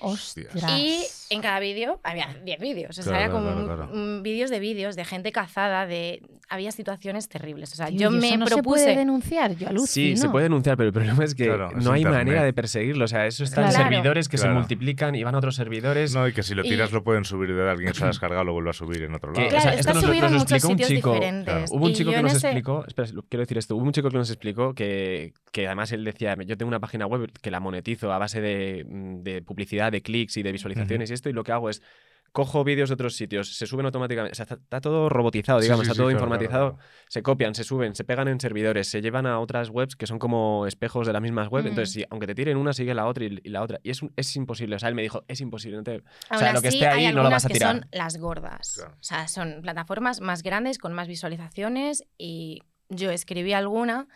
Ostras. 0.00 0.54
Y 0.78 1.04
en 1.30 1.42
cada 1.42 1.58
vídeo 1.60 2.00
había 2.04 2.28
10 2.44 2.60
vídeos. 2.60 2.98
O 2.98 3.02
sea, 3.02 3.12
Claro, 3.12 3.24
era 3.24 3.32
como 3.32 3.46
claro, 3.46 3.60
un- 3.60 3.66
claro. 3.66 3.90
un 3.92 4.22
vídeos 4.22 4.48
de 4.50 4.60
vídeos, 4.60 4.96
de 4.96 5.04
gente 5.04 5.32
cazada, 5.32 5.86
de... 5.86 6.22
Había 6.50 6.72
situaciones 6.72 7.28
terribles. 7.28 7.72
O 7.72 7.76
sea, 7.76 7.86
Tío, 7.88 7.98
yo 7.98 8.10
¿y 8.10 8.18
eso 8.18 8.30
me 8.30 8.36
no 8.38 8.46
propuse... 8.46 8.78
se 8.78 8.84
puede 8.84 8.96
denunciar, 8.96 9.54
yo 9.56 9.68
alucino. 9.68 10.16
Sí, 10.16 10.16
se 10.16 10.28
puede 10.30 10.44
denunciar, 10.44 10.78
pero 10.78 10.86
el 10.86 10.92
problema 10.94 11.22
es 11.24 11.34
que 11.34 11.44
Claro, 11.44 11.70
es 11.76 11.84
no 11.84 11.92
hay 11.92 12.00
internet. 12.00 12.20
manera 12.24 12.42
de 12.42 12.52
perseguirlo. 12.54 13.04
O 13.04 13.08
sea, 13.08 13.26
eso 13.26 13.44
está 13.44 13.64
en 13.66 13.68
Claro. 13.70 13.84
servidores 13.84 14.28
que 14.30 14.38
Claro. 14.38 14.52
se 14.52 14.58
multiplican 14.58 15.14
y 15.14 15.22
van 15.24 15.34
a 15.34 15.38
otros 15.38 15.56
servidores. 15.56 16.14
No, 16.14 16.26
y 16.26 16.32
que 16.32 16.42
si 16.42 16.54
lo 16.54 16.64
Y- 16.64 16.68
tiras 16.70 16.90
lo 16.92 17.04
pueden 17.04 17.24
subir 17.26 17.54
de 17.54 17.70
alguien 17.70 17.92
se 17.92 18.02
ha 18.04 18.06
descargado 18.06 18.44
lo 18.44 18.54
vuelve 18.54 18.70
a 18.70 18.72
subir 18.72 19.02
en 19.02 19.14
otro 19.14 19.32
Que, 19.34 19.40
lado. 19.40 19.50
Claro, 19.50 19.60
o 19.60 19.62
sea, 19.70 19.78
está 19.78 19.90
esto 19.90 20.00
nos, 20.00 20.04
subido 20.10 20.26
en 20.26 20.32
nos 20.32 20.42
muchos 20.42 20.52
explicó 20.52 20.68
un 20.72 20.78
sitios 20.78 20.88
chico. 20.88 21.12
diferentes. 21.14 21.70
Hubo 21.70 21.84
un 21.84 21.92
chico 21.92 22.10
que 22.10 22.16
en 22.16 22.22
nos 22.22 22.34
ese- 22.34 22.46
explicó, 22.46 22.84
espera, 22.86 23.08
quiero 23.28 23.40
decir 23.42 23.58
esto, 23.58 23.76
hubo 23.76 23.84
un 23.84 23.92
chico 23.92 24.08
que 24.10 24.16
nos 24.16 24.30
explicó 24.30 24.74
que, 24.74 25.34
que 25.52 25.66
además 25.66 25.92
él 25.92 26.02
decía, 26.04 26.34
yo 26.46 26.56
tengo 26.56 26.68
una 26.68 26.80
página 26.80 27.06
web 27.06 27.30
que 27.42 27.50
la 27.50 27.60
monetizo 27.60 28.10
a 28.10 28.16
base 28.16 28.40
de, 28.40 28.86
mm, 28.88 29.22
de 29.22 29.42
publicidad, 29.42 29.92
de 29.92 30.00
clics 30.00 30.36
y 30.38 30.42
de 30.42 30.52
visualizaciones 30.52 31.10
y 31.10 31.12
esto, 31.14 31.28
y 31.28 31.34
lo 31.34 31.44
que 31.44 31.52
hago 31.52 31.68
es 31.68 31.82
cojo 32.32 32.62
vídeos 32.64 32.88
de 32.90 32.94
otros 32.94 33.14
sitios, 33.16 33.56
se 33.56 33.66
suben 33.66 33.86
automáticamente, 33.86 34.32
o 34.32 34.34
sea, 34.34 34.44
está, 34.44 34.54
está 34.56 34.80
todo 34.80 35.08
robotizado, 35.08 35.60
digamos, 35.60 35.86
sí, 35.86 35.90
está 35.90 35.94
sí, 35.94 35.98
todo 36.00 36.10
informatizado, 36.10 36.74
claro, 36.76 36.88
se 37.08 37.22
copian, 37.22 37.54
se 37.54 37.64
suben, 37.64 37.94
se 37.94 38.04
pegan 38.04 38.28
en 38.28 38.38
servidores, 38.38 38.88
se 38.88 39.00
llevan 39.00 39.26
a 39.26 39.40
otras 39.40 39.70
webs 39.70 39.96
que 39.96 40.06
son 40.06 40.18
como 40.18 40.66
espejos 40.66 41.06
de 41.06 41.12
las 41.12 41.22
mismas 41.22 41.48
webs, 41.48 41.64
Mm. 41.64 41.68
entonces 41.68 41.92
si, 41.92 42.04
aunque 42.10 42.26
te 42.26 42.34
tiren 42.34 42.56
una, 42.56 42.72
sigue 42.72 42.94
la 42.94 43.06
otra 43.06 43.24
y, 43.24 43.38
y 43.42 43.48
la 43.48 43.62
otra, 43.62 43.80
y 43.82 43.90
es, 43.90 44.02
un- 44.02 44.12
es 44.16 44.34
imposible, 44.36 44.76
o 44.76 44.78
sea, 44.78 44.88
él 44.88 44.94
me 44.94 45.02
dijo, 45.02 45.24
es 45.26 45.40
imposible, 45.40 45.78
no 45.78 45.82
te- 45.82 46.02
o 46.30 46.38
sea, 46.38 46.52
lo 46.52 46.62
que 46.62 46.68
esté 46.68 46.86
ahí 46.86 47.12
no 47.12 47.22
lo 47.22 47.30
vas 47.30 47.44
a 47.44 47.48
que 47.48 47.54
tirar. 47.54 47.76
son 47.76 47.86
las 47.92 48.16
gordas. 48.18 48.74
Claro. 48.76 48.92
O 48.92 49.02
sea, 49.02 49.26
son 49.28 49.60
plataformas 49.62 50.20
más 50.20 50.42
grandes, 50.42 50.78
con 50.78 50.92
más 50.92 51.08
visualizaciones 51.08 52.04
y 52.18 52.62
yo 52.90 53.10
escribí 53.10 53.52
alguna 53.52 54.06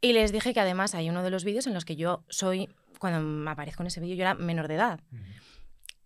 y 0.00 0.12
les 0.12 0.30
dije 0.32 0.54
que 0.54 0.60
además 0.60 0.94
hay 0.94 1.10
uno 1.10 1.22
de 1.22 1.30
los 1.30 1.44
vídeos 1.44 1.66
en 1.66 1.74
los 1.74 1.84
que 1.84 1.96
yo 1.96 2.24
soy, 2.28 2.68
cuando 2.98 3.20
me 3.20 3.50
aparezco 3.50 3.82
en 3.82 3.88
ese 3.88 4.00
vídeo, 4.00 4.14
yo 4.16 4.22
era 4.22 4.34
menor 4.34 4.68
de 4.68 4.74
edad. 4.74 5.00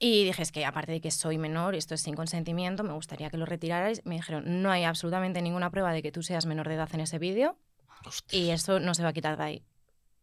Y 0.04 0.24
dije, 0.24 0.42
es 0.42 0.50
que 0.50 0.64
aparte 0.66 0.90
de 0.90 1.00
que 1.00 1.12
soy 1.12 1.38
menor, 1.38 1.76
esto 1.76 1.94
es 1.94 2.00
sin 2.00 2.16
consentimiento, 2.16 2.82
me 2.82 2.92
gustaría 2.92 3.30
que 3.30 3.36
lo 3.36 3.46
retirarais. 3.46 4.04
Me 4.04 4.16
dijeron, 4.16 4.60
no 4.60 4.68
hay 4.72 4.82
absolutamente 4.82 5.40
ninguna 5.42 5.70
prueba 5.70 5.92
de 5.92 6.02
que 6.02 6.10
tú 6.10 6.24
seas 6.24 6.44
menor 6.44 6.66
de 6.66 6.74
edad 6.74 6.88
en 6.92 6.98
ese 7.00 7.20
vídeo 7.20 7.56
y 8.32 8.50
eso 8.50 8.80
no 8.80 8.94
se 8.94 9.04
va 9.04 9.10
a 9.10 9.12
quitar 9.12 9.36
de 9.36 9.44
ahí. 9.44 9.62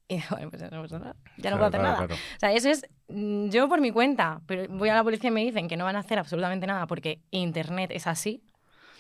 Y 0.10 0.16
digo, 0.16 0.28
bueno, 0.32 0.50
pues 0.50 0.62
ya 0.62 0.70
no 0.70 0.82
pasa 0.82 1.00
nada. 1.00 1.16
Ya 1.38 1.50
no 1.52 1.56
puedo 1.56 1.68
hacer 1.70 1.80
Claro, 1.80 1.96
nada. 1.96 2.08
claro, 2.08 2.16
O 2.16 2.40
sea, 2.42 2.52
eso 2.52 2.70
es 2.70 2.86
mm, 3.08 3.50
yo 3.52 3.70
por 3.70 3.80
mi 3.80 3.92
cuenta, 3.92 4.42
pero 4.48 4.68
voy 4.68 4.90
a 4.90 4.96
la 4.96 5.04
policía 5.04 5.30
y 5.30 5.32
me 5.32 5.46
dicen 5.46 5.70
que 5.70 5.78
no 5.78 5.86
van 5.86 5.96
a 5.96 6.00
hacer 6.00 6.20
absolutamente 6.20 6.68
nada 6.68 6.86
porque 6.86 7.22
Internet 7.32 7.92
es 7.94 8.06
así. 8.06 8.44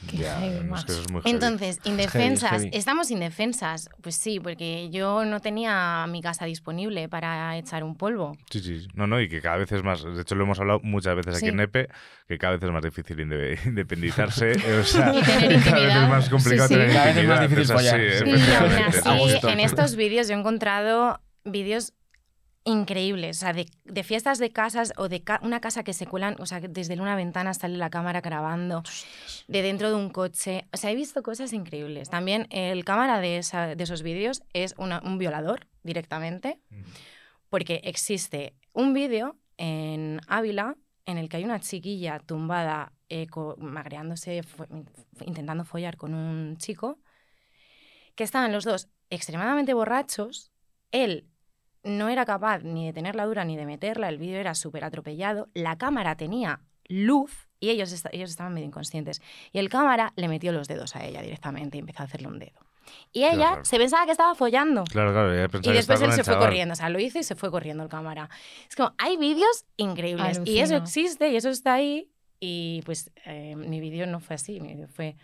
Qué 0.08 0.18
Ya, 0.18 0.40
heavy, 0.40 0.52
no, 0.54 0.60
es 0.60 0.64
que 0.64 0.70
macho. 0.70 0.92
eso 0.94 1.02
es 1.02 1.12
muy 1.12 1.22
heavy. 1.22 1.34
Entonces, 1.36 1.78
es 1.80 1.86
indefensas, 1.86 2.52
heavy. 2.64 2.70
estamos 2.74 3.12
indefensas. 3.12 3.90
Pues 4.02 4.16
sí, 4.16 4.40
porque 4.40 4.90
yo 4.90 5.26
no 5.26 5.40
tenía 5.42 6.06
mi 6.10 6.22
casa 6.22 6.46
disponible 6.46 7.10
para 7.10 7.58
echar 7.58 7.84
un 7.84 7.96
polvo. 7.96 8.38
Sí, 8.50 8.60
sí. 8.62 8.88
No, 8.94 9.08
no, 9.08 9.20
y 9.20 9.28
que 9.28 9.42
cada 9.42 9.58
vez 9.58 9.72
es 9.72 9.84
más. 9.84 10.04
De 10.04 10.22
hecho, 10.22 10.36
lo 10.36 10.46
hemos 10.46 10.60
hablado 10.60 10.80
muchas 10.84 11.16
veces 11.16 11.36
aquí 11.36 11.46
Sí. 11.46 11.50
en 11.50 11.58
NEPE, 11.58 11.90
que 12.28 12.38
cada 12.38 12.54
vez 12.54 12.64
es 12.64 12.72
más 12.72 12.84
difícil 12.84 13.18
inde- 13.20 13.60
independizarse. 13.66 14.52
o 14.80 14.84
sea, 14.84 15.14
Y 15.16 15.22
tener 15.22 15.64
cada 15.64 15.80
vez 15.86 15.96
es 15.96 16.10
más 16.10 16.30
complicado 16.30 16.68
Sí, 16.70 16.74
sí. 16.76 16.80
tener 16.80 16.94
Cada 16.94 17.06
vez 17.08 17.18
es 17.18 17.28
más 17.28 17.42
difícil 17.42 17.62
es 17.64 17.70
así, 17.72 17.78
follar. 17.90 18.00
¿eh? 18.00 18.18
Sí. 18.20 18.26
Y 18.30 19.08
aún 19.10 19.30
así, 19.36 19.48
en 19.48 19.60
estos 19.60 19.96
vídeos 19.96 20.28
yo 20.28 20.36
he 20.36 20.40
encontrado 20.40 21.20
vídeos 21.44 21.94
increíbles, 22.70 23.38
o 23.38 23.40
sea, 23.42 23.54
de, 23.54 23.66
de 23.86 24.04
fiestas 24.04 24.38
de 24.40 24.52
casas 24.52 24.94
o 24.98 25.10
de 25.10 25.24
ca- 25.24 25.40
una 25.44 25.60
casa 25.60 25.84
que 25.84 25.94
se 25.94 26.06
cuelan, 26.06 26.36
o 26.40 26.46
sea, 26.46 26.60
desde 26.60 27.00
una 27.00 27.16
ventana 27.16 27.54
sale 27.54 27.78
la 27.78 27.90
cámara 27.90 28.22
grabando, 28.22 28.84
de 29.48 29.62
dentro 29.62 29.90
de 29.90 29.96
un 29.96 30.10
coche, 30.10 30.68
o 30.72 30.78
sea, 30.78 30.92
he 30.92 30.96
visto 30.96 31.24
cosas 31.24 31.52
increíbles. 31.54 32.10
También 32.10 32.48
el 32.52 32.84
cámara 32.86 33.20
de, 33.22 33.38
esa- 33.38 33.76
de 33.76 33.84
esos 33.84 34.04
vídeos 34.04 34.44
es 34.54 34.76
una- 34.78 35.02
un 35.04 35.18
violador 35.18 35.68
directamente, 35.84 36.60
porque 37.50 37.82
existe 37.84 38.54
un 38.74 38.94
vídeo 38.94 39.36
en 39.58 40.22
Ávila 40.28 40.76
en 41.06 41.18
el 41.18 41.28
que 41.28 41.38
hay 41.38 41.44
una 41.46 41.60
chiquilla 41.60 42.20
tumbada, 42.20 42.94
eh, 43.10 43.26
magreándose, 43.58 44.42
fo- 44.44 44.68
intentando 45.26 45.66
follar 45.66 45.98
con 45.98 46.14
un 46.14 46.58
chico, 46.58 47.00
que 48.16 48.24
estaban 48.24 48.52
los 48.52 48.64
dos 48.66 48.90
extremadamente 49.10 49.74
borrachos. 49.74 50.52
Él 50.92 51.26
no 51.84 52.10
era 52.10 52.26
capaz 52.26 52.64
ni 52.64 52.86
de 52.86 52.94
tenerla 52.94 53.26
dura 53.26 53.46
ni 53.46 53.56
de 53.58 53.66
meterla, 53.66 54.10
el 54.10 54.18
vídeo 54.18 54.40
era 54.40 54.56
súper 54.56 54.84
atropellado, 54.84 55.48
la 55.54 55.78
cámara 55.78 56.16
tenía 56.16 56.62
luz 56.88 57.48
y 57.60 57.70
ellos, 57.70 57.94
ellos 58.12 58.30
estaban 58.30 58.54
medio 58.54 58.68
inconscientes. 58.68 59.22
Y 59.52 59.60
el 59.60 59.70
cámara 59.70 60.14
le 60.16 60.28
metió 60.28 60.52
los 60.52 60.68
dedos 60.68 60.96
a 60.96 61.06
ella 61.06 61.22
directamente 61.22 61.78
y 61.78 61.82
empezó 61.82 62.04
a 62.04 62.06
hacerle 62.06 62.28
un 62.28 62.40
dedo. 62.40 62.60
Y 63.12 63.24
ella 63.26 63.50
Claro. 63.50 63.66
se 63.66 63.78
pensaba 63.78 64.06
que 64.06 64.12
estaba 64.12 64.34
follando. 64.34 64.84
Claro, 64.86 65.12
claro, 65.12 65.36
ya 65.36 65.44
Y 65.44 65.48
pensaba 65.48 65.62
que 65.74 65.78
después 65.78 66.02
él 66.02 66.12
se 66.14 66.24
fue 66.24 66.38
corriendo, 66.40 66.74
o 66.74 66.76
sea, 66.76 66.90
lo 66.90 67.00
hizo 67.00 67.20
y 67.20 67.24
se 67.24 67.36
fue 67.36 67.52
corriendo 67.52 67.84
el 67.84 67.90
cámara. 67.90 68.30
Es 68.68 68.76
como, 68.76 68.94
hay 68.98 69.18
vídeos 69.18 69.66
increíbles 69.78 70.42
y 70.46 70.60
eso 70.60 70.76
existe 70.76 71.30
y 71.30 71.36
eso 71.36 71.50
está 71.50 71.74
ahí. 71.76 72.10
Y 72.40 72.82
pues 72.86 73.12
eh, 73.26 73.56
mi 73.56 73.80
vídeo 73.82 74.08
no 74.08 74.20
fue 74.22 74.36
así, 74.36 74.60
mi 74.62 74.70
vídeo 74.70 74.88
fue 74.88 75.18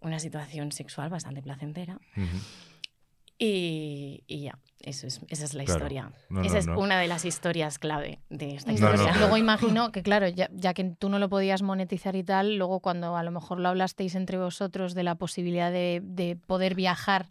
una 0.00 0.18
situación 0.20 0.70
sexual 0.70 1.08
bastante 1.10 1.42
placentera. 1.42 1.98
Y 3.38 4.22
ya, 4.28 4.58
eso 4.82 5.06
es, 5.06 5.20
esa 5.28 5.44
es 5.44 5.54
la 5.54 5.64
Claro. 5.64 5.78
historia. 5.78 6.12
No, 6.28 6.42
esa 6.42 6.54
no, 6.54 6.58
es 6.58 6.66
no. 6.66 6.78
una 6.78 6.98
de 7.00 7.08
las 7.08 7.24
historias 7.24 7.78
clave 7.78 8.20
de 8.30 8.54
esta 8.56 8.72
historia. 8.72 9.14
luego 9.18 9.36
imagino 9.36 9.90
que, 9.92 10.02
claro, 10.02 10.28
ya, 10.28 10.48
ya 10.52 10.74
que 10.74 10.84
tú 10.98 11.08
no 11.08 11.18
lo 11.18 11.28
podías 11.28 11.62
monetizar 11.62 12.14
y 12.16 12.22
tal, 12.24 12.56
luego 12.56 12.80
cuando 12.80 13.16
a 13.16 13.22
lo 13.22 13.30
mejor 13.30 13.58
lo 13.60 13.68
hablasteis 13.68 14.14
entre 14.14 14.38
vosotros 14.38 14.94
de 14.94 15.02
la 15.02 15.14
posibilidad 15.16 15.70
de, 15.72 16.00
de 16.04 16.36
poder 16.36 16.74
viajar 16.74 17.30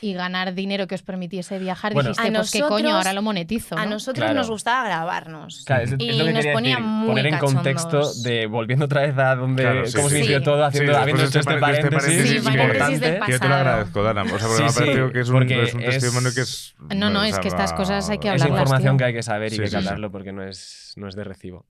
y 0.00 0.14
ganar 0.14 0.52
dinero 0.54 0.88
que 0.88 0.96
os 0.96 1.02
permitiese 1.02 1.60
viajar, 1.60 1.94
Bueno. 1.94 2.08
dijiste, 2.10 2.28
A 2.28 2.32
pues 2.40 2.50
qué 2.50 2.60
coño, 2.60 2.70
nosotros- 2.70 2.94
ahora 2.94 3.12
lo 3.12 3.22
monetizo. 3.22 3.78
A 3.78 3.84
¿no? 3.84 3.90
nosotros 3.92 4.24
Claro. 4.24 4.34
nos 4.34 4.50
gustaba 4.50 4.84
grabarnos. 4.88 5.62
Claro, 5.64 5.84
es, 5.84 5.92
es 5.92 5.96
y 6.00 6.12
lo 6.18 6.24
que 6.24 6.32
nos 6.32 6.46
ponía 6.46 6.76
decir, 6.76 6.84
muy 6.90 7.06
poner 7.08 7.26
en 7.26 7.38
contexto 7.38 8.12
de 8.22 8.46
volviendo 8.46 8.86
otra 8.86 9.02
vez 9.02 9.16
a 9.16 9.36
donde 9.36 9.62
Claro, 9.62 9.86
sí, 9.86 9.94
cómo 9.96 10.08
se 10.08 10.14
sí. 10.14 10.18
inició 10.20 10.38
Sí. 10.38 10.44
todo, 10.44 10.64
haciendo, 10.64 10.92
Sí, 10.92 10.98
habiendo 10.98 11.22
hecho 11.22 11.38
este 11.38 11.50
este 11.50 11.60
paréntesis, 11.60 12.30
es 12.32 12.42
que- 12.42 12.58
paréntesis 12.58 13.00
del 13.00 13.12
Que 13.12 13.18
yo 13.20 13.26
te 13.26 13.32
lo 13.32 13.38
pasado. 13.38 13.54
agradezco, 13.54 14.02
Dana. 14.02 14.22
O 14.22 14.26
sea, 14.26 14.38
porque 14.38 14.56
Sí, 14.56 14.62
me 14.62 14.72
parecido 14.72 15.12
que 15.12 15.20
es 15.20 15.28
un, 15.28 15.42
es 15.52 15.74
un 15.74 15.82
es- 15.82 15.90
testimonio 16.00 16.30
que 16.34 16.40
es. 16.40 16.74
No, 16.96 17.10
no, 17.10 17.20
o 17.20 17.22
es 17.22 17.38
que 17.38 17.48
estas 17.48 17.72
cosas 17.72 18.10
hay 18.10 18.18
que 18.18 18.28
es 18.28 18.32
hablarlas, 18.42 18.58
información 18.60 18.96
tío. 18.96 18.98
que 18.98 19.04
hay 19.04 19.14
que 19.14 19.22
saber 19.22 19.52
y 19.52 19.58
que 19.58 19.76
hablarlo 19.76 20.10
porque 20.10 20.32
no 20.32 20.42
es, 20.42 20.94
no 20.96 21.06
es 21.08 21.14
de 21.14 21.22
recibo. 21.24 21.64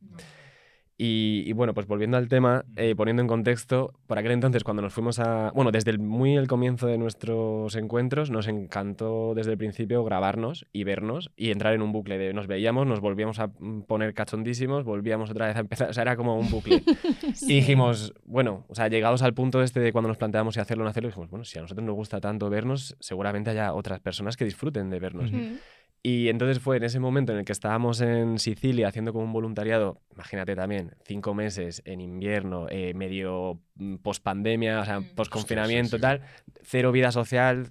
Y, 1.04 1.42
y 1.46 1.52
bueno, 1.52 1.74
pues 1.74 1.88
volviendo 1.88 2.16
al 2.16 2.28
tema, 2.28 2.64
eh, 2.76 2.94
poniendo 2.94 3.22
en 3.22 3.26
contexto, 3.26 3.92
por 4.06 4.18
aquel 4.18 4.30
entonces 4.30 4.62
cuando 4.62 4.82
nos 4.82 4.92
fuimos 4.92 5.18
a... 5.18 5.50
Bueno, 5.52 5.72
desde 5.72 5.90
el, 5.90 5.98
muy 5.98 6.36
el 6.36 6.46
comienzo 6.46 6.86
de 6.86 6.96
nuestros 6.96 7.74
encuentros 7.74 8.30
nos 8.30 8.46
encantó 8.46 9.34
desde 9.34 9.50
el 9.50 9.58
principio 9.58 10.04
grabarnos 10.04 10.64
y 10.72 10.84
vernos 10.84 11.32
y 11.34 11.50
entrar 11.50 11.74
en 11.74 11.82
un 11.82 11.90
bucle 11.90 12.18
de 12.18 12.32
nos 12.32 12.46
veíamos, 12.46 12.86
nos 12.86 13.00
volvíamos 13.00 13.40
a 13.40 13.48
mm, 13.48 13.82
poner 13.88 14.14
cachondísimos, 14.14 14.84
volvíamos 14.84 15.28
otra 15.28 15.48
vez 15.48 15.56
a 15.56 15.60
empezar, 15.60 15.90
o 15.90 15.92
sea, 15.92 16.02
era 16.02 16.14
como 16.14 16.38
un 16.38 16.48
bucle. 16.48 16.84
Y 17.42 17.54
dijimos, 17.54 18.14
bueno, 18.24 18.64
o 18.68 18.74
sea, 18.76 18.86
llegados 18.86 19.22
al 19.22 19.34
punto 19.34 19.60
este 19.60 19.80
de 19.80 19.90
cuando 19.90 20.06
nos 20.06 20.18
planteamos 20.18 20.54
si 20.54 20.60
hacerlo 20.60 20.82
o 20.82 20.84
no 20.84 20.90
hacerlo, 20.90 21.08
dijimos, 21.08 21.30
bueno, 21.30 21.44
si 21.44 21.58
a 21.58 21.62
nosotros 21.62 21.84
nos 21.84 21.96
gusta 21.96 22.20
tanto 22.20 22.48
vernos, 22.48 22.94
seguramente 23.00 23.50
haya 23.50 23.74
otras 23.74 23.98
personas 23.98 24.36
que 24.36 24.44
disfruten 24.44 24.88
de 24.88 25.00
vernos. 25.00 25.32
Mm. 25.32 25.56
Y 26.04 26.28
entonces 26.30 26.58
fue 26.58 26.78
en 26.78 26.82
ese 26.82 26.98
momento 26.98 27.32
en 27.32 27.38
el 27.38 27.44
que 27.44 27.52
estábamos 27.52 28.00
en 28.00 28.40
Sicilia 28.40 28.88
haciendo 28.88 29.12
como 29.12 29.24
un 29.24 29.32
voluntariado, 29.32 30.00
imagínate 30.12 30.56
también, 30.56 30.96
cinco 31.04 31.32
meses 31.32 31.80
en 31.84 32.00
invierno, 32.00 32.66
eh, 32.70 32.92
medio 32.92 33.60
post 34.02 34.20
pandemia, 34.22 34.80
o 34.80 34.84
sea, 34.84 34.98
Mm. 35.00 35.14
post 35.14 35.30
confinamiento, 35.30 35.96
sí, 35.96 36.02
tal, 36.02 36.22
cero 36.64 36.90
vida 36.90 37.12
social. 37.12 37.70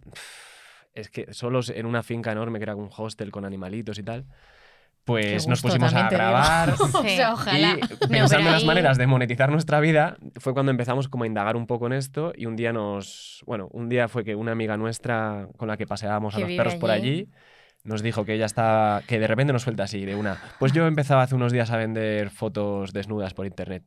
Es 0.94 1.10
que 1.10 1.34
solos 1.34 1.70
en 1.70 1.86
una 1.86 2.04
finca 2.04 2.32
enorme 2.32 2.60
que 2.60 2.64
era 2.64 2.76
un 2.76 2.90
hostel 2.96 3.32
con 3.32 3.44
animalitos 3.44 4.00
y 4.00 4.04
tal, 4.04 4.26
pues 5.04 5.48
nos 5.48 5.62
pusimos 5.62 5.94
a 5.94 6.10
grabar. 6.10 6.74
O 6.94 7.04
sea, 7.04 7.34
ojalá. 7.34 7.78
Y 7.82 8.08
pensando 8.08 8.46
en 8.48 8.54
las 8.54 8.62
ahí- 8.62 8.68
maneras 8.68 8.98
de 8.98 9.08
monetizar 9.08 9.52
nuestra 9.52 9.82
vida, 9.82 10.16
fue 10.40 10.54
cuando 10.54 10.72
empezamos 10.72 11.10
como 11.10 11.26
a 11.26 11.28
indagar 11.28 11.58
un 11.58 11.68
poco 11.68 11.88
en 11.88 11.94
esto 11.94 12.32
y 12.36 12.46
un 12.46 12.56
día 12.56 12.72
nos... 12.72 13.44
Bueno, 13.46 13.68
un 13.72 13.90
día 13.90 14.08
fue 14.08 14.24
que 14.24 14.36
una 14.36 14.54
amiga 14.54 14.78
nuestra 14.78 15.50
con 15.58 15.68
la 15.68 15.76
que 15.76 15.86
paseábamos 15.86 16.36
a 16.36 16.40
los 16.40 16.50
perros 16.52 16.76
por 16.76 16.92
allí. 16.92 17.28
Nos 17.84 18.02
dijo 18.02 18.26
que 18.26 18.34
ella 18.34 18.46
estaba... 18.46 19.02
que 19.02 19.20
de 19.20 19.28
repente 19.28 19.54
nos 19.54 19.64
suelta 19.64 19.84
así 19.84 20.06
de 20.06 20.16
una... 20.16 20.42
Pues 20.60 20.72
yo 20.72 20.86
empezaba 20.88 21.24
hace 21.24 21.36
unos 21.36 21.52
días 21.52 21.72
a 21.72 21.78
vender 21.78 22.30
fotos 22.30 22.94
desnudas 22.94 23.34
por 23.34 23.46
internet. 23.46 23.84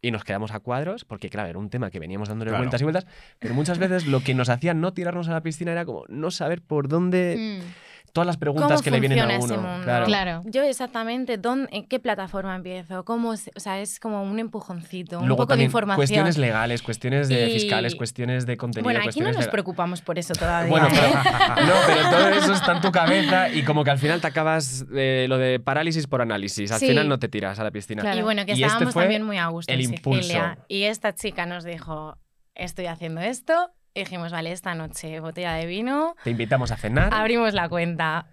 Y 0.00 0.12
nos 0.12 0.22
quedamos 0.22 0.52
a 0.52 0.60
cuadros, 0.60 1.04
porque 1.04 1.28
claro, 1.28 1.48
era 1.48 1.58
un 1.58 1.70
tema 1.70 1.90
que 1.90 1.98
veníamos 1.98 2.28
dándole 2.28 2.50
Claro. 2.50 2.62
vueltas 2.62 2.80
y 2.80 2.84
vueltas, 2.84 3.06
pero 3.40 3.54
muchas 3.54 3.78
veces 3.78 4.06
lo 4.06 4.20
que 4.22 4.32
nos 4.34 4.48
hacía 4.48 4.72
no 4.72 4.92
tirarnos 4.92 5.28
a 5.28 5.32
la 5.32 5.42
piscina 5.42 5.72
era 5.72 5.84
como 5.84 6.04
no 6.08 6.30
saber 6.30 6.62
por 6.62 6.88
dónde... 6.88 7.60
Mm, 7.60 7.87
Todas 8.12 8.26
las 8.26 8.36
preguntas 8.36 8.68
¿Cómo 8.68 8.82
que 8.82 8.90
le 8.90 9.00
vienen 9.00 9.18
a 9.18 9.22
funciona 9.22 9.44
uno. 9.44 9.54
ese 9.54 9.62
mundo? 9.68 9.84
Claro. 9.84 10.06
Claro. 10.06 10.40
Yo 10.46 10.62
exactamente, 10.64 11.36
¿dónde, 11.38 11.68
¿en 11.72 11.86
qué 11.86 11.98
plataforma 12.00 12.54
empiezo? 12.56 13.04
¿Cómo 13.04 13.36
se- 13.36 13.50
o 13.54 13.60
sea, 13.60 13.80
es 13.80 14.00
como 14.00 14.22
un 14.22 14.38
empujoncito, 14.38 15.18
un 15.20 15.28
Luego 15.28 15.44
poco 15.44 15.56
de 15.56 15.64
información. 15.64 15.96
cuestiones 15.96 16.38
legales, 16.38 16.82
cuestiones 16.82 17.28
de 17.28 17.48
Y- 17.50 17.52
fiscales, 17.60 17.94
cuestiones 17.94 18.46
de 18.46 18.56
contenido. 18.56 18.84
bueno, 18.84 19.00
aquí 19.08 19.20
no 19.20 19.32
nos 19.32 19.44
de- 19.44 19.50
preocupamos 19.50 20.00
por 20.02 20.18
eso 20.18 20.34
todavía. 20.34 20.68
Bueno, 20.70 20.88
pero, 20.90 21.08
no, 21.66 21.74
pero 21.86 22.10
todo 22.10 22.28
eso 22.30 22.52
está 22.54 22.72
en 22.76 22.80
tu 22.80 22.90
cabeza 22.92 23.48
y 23.50 23.62
como 23.64 23.84
que 23.84 23.90
al 23.90 23.98
final 23.98 24.20
te 24.20 24.26
acabas 24.26 24.84
eh, 24.94 25.26
lo 25.28 25.38
de 25.38 25.60
parálisis 25.60 26.06
por 26.06 26.20
análisis. 26.22 26.72
Al 26.72 26.80
Sí. 26.80 26.88
final 26.88 27.08
no 27.08 27.18
te 27.18 27.28
tiras 27.28 27.58
a 27.58 27.64
la 27.64 27.70
piscina. 27.70 28.02
Claro. 28.02 28.18
Y 28.18 28.22
bueno, 28.22 28.44
que 28.44 28.52
Y 28.52 28.54
este 28.54 28.66
estábamos 28.66 28.94
fue 28.94 29.02
también 29.04 29.22
muy 29.22 29.38
a 29.38 29.46
gusto 29.48 29.72
el 29.72 29.80
en 29.80 29.94
impulso. 29.94 30.38
Y 30.68 30.84
esta 30.84 31.14
chica 31.14 31.46
nos 31.46 31.64
dijo, 31.64 32.16
estoy 32.54 32.86
haciendo 32.86 33.20
esto. 33.20 33.70
Y 33.98 34.02
dijimos, 34.04 34.30
vale, 34.30 34.52
esta 34.52 34.76
noche 34.76 35.18
botella 35.18 35.54
de 35.54 35.66
vino, 35.66 36.14
Te 36.22 36.30
invitamos 36.30 36.70
a 36.70 36.76
cenar. 36.76 37.12
abrimos 37.12 37.52
la 37.52 37.68
cuenta. 37.68 38.26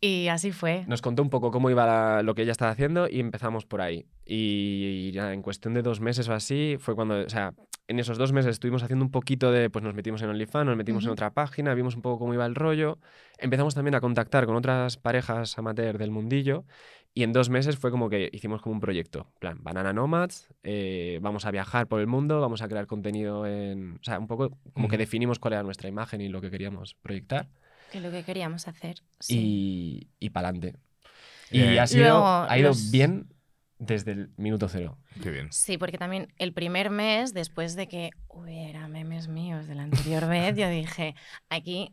Y 0.00 0.26
así 0.26 0.50
fue. 0.50 0.82
Nos 0.88 1.00
contó 1.00 1.22
un 1.22 1.30
poco 1.30 1.52
cómo 1.52 1.70
iba 1.70 1.86
la- 1.86 2.22
lo 2.24 2.34
que 2.34 2.42
ella 2.42 2.50
estaba 2.50 2.72
haciendo 2.72 3.08
y 3.08 3.20
empezamos 3.20 3.64
por 3.64 3.80
ahí. 3.82 4.04
Y, 4.26 5.12
ya 5.12 5.32
en 5.32 5.42
cuestión 5.42 5.74
de 5.74 5.82
dos 5.82 6.00
meses 6.00 6.28
o 6.28 6.34
así 6.34 6.76
fue 6.80 6.96
cuando, 6.96 7.20
o 7.20 7.28
sea, 7.28 7.52
en 7.86 8.00
esos 8.00 8.18
dos 8.18 8.32
meses 8.32 8.50
estuvimos 8.50 8.82
haciendo 8.82 9.04
un 9.04 9.12
poquito 9.12 9.52
de, 9.52 9.70
pues 9.70 9.84
nos 9.84 9.94
metimos 9.94 10.20
en 10.22 10.30
OnlyFans, 10.30 10.66
nos 10.66 10.76
metimos 10.76 11.04
en 11.04 11.10
otra 11.10 11.30
página, 11.30 11.72
vimos 11.74 11.94
un 11.94 12.02
poco 12.02 12.18
cómo 12.18 12.34
iba 12.34 12.44
el 12.44 12.56
rollo. 12.56 12.98
Empezamos 13.38 13.76
también 13.76 13.94
a 13.94 14.00
contactar 14.00 14.44
con 14.46 14.56
otras 14.56 14.96
parejas 14.96 15.56
amateur 15.56 15.98
del 15.98 16.10
mundillo 16.10 16.64
y 17.14 17.22
en 17.24 17.32
dos 17.32 17.50
meses 17.50 17.76
fue 17.76 17.90
como 17.90 18.08
que 18.08 18.30
hicimos 18.32 18.62
como 18.62 18.74
un 18.74 18.80
proyecto. 18.80 19.30
Plan, 19.38 19.58
Banana 19.62 19.92
Nomads, 19.92 20.48
eh, 20.62 21.18
vamos 21.22 21.44
a 21.44 21.50
viajar 21.50 21.86
por 21.86 22.00
el 22.00 22.06
mundo, 22.06 22.40
vamos 22.40 22.62
a 22.62 22.68
crear 22.68 22.86
contenido 22.86 23.46
en... 23.46 23.94
O 24.00 24.02
sea, 24.04 24.18
un 24.18 24.26
poco 24.26 24.58
como 24.72 24.88
que 24.88 24.96
definimos 24.98 25.38
cuál 25.38 25.54
era 25.54 25.62
nuestra 25.62 25.88
imagen 25.88 26.20
y 26.20 26.28
lo 26.28 26.40
que 26.40 26.50
queríamos 26.50 26.94
proyectar 27.02 27.48
Que 27.90 28.00
lo 28.00 28.10
que 28.10 28.22
queríamos 28.24 28.66
hacer. 28.68 29.02
Sí. 29.20 30.08
y, 30.18 30.26
y 30.26 30.30
para 30.30 30.48
adelante. 30.48 30.78
Eh, 31.50 31.74
Y 31.74 31.78
ha, 31.78 31.86
sido, 31.86 32.04
Luego, 32.04 32.26
ha 32.26 32.58
ido 32.58 32.68
los- 32.70 32.90
bien 32.90 33.26
Desde 33.78 34.12
el 34.12 34.30
minuto 34.36 34.68
cero. 34.68 34.96
Qué 35.22 35.30
bien. 35.30 35.48
Sí, 35.50 35.76
porque 35.76 35.98
también 35.98 36.28
el 36.38 36.52
primer 36.54 36.88
mes, 36.88 37.34
después 37.34 37.74
de 37.74 37.88
que 37.88 38.10
hubiera 38.28 38.86
memes 38.88 39.26
míos 39.28 39.66
de 39.66 39.74
la 39.74 39.82
anterior 39.82 40.28
vez, 40.28 40.56
yo 40.56 40.68
dije, 40.70 41.14
aquí 41.50 41.90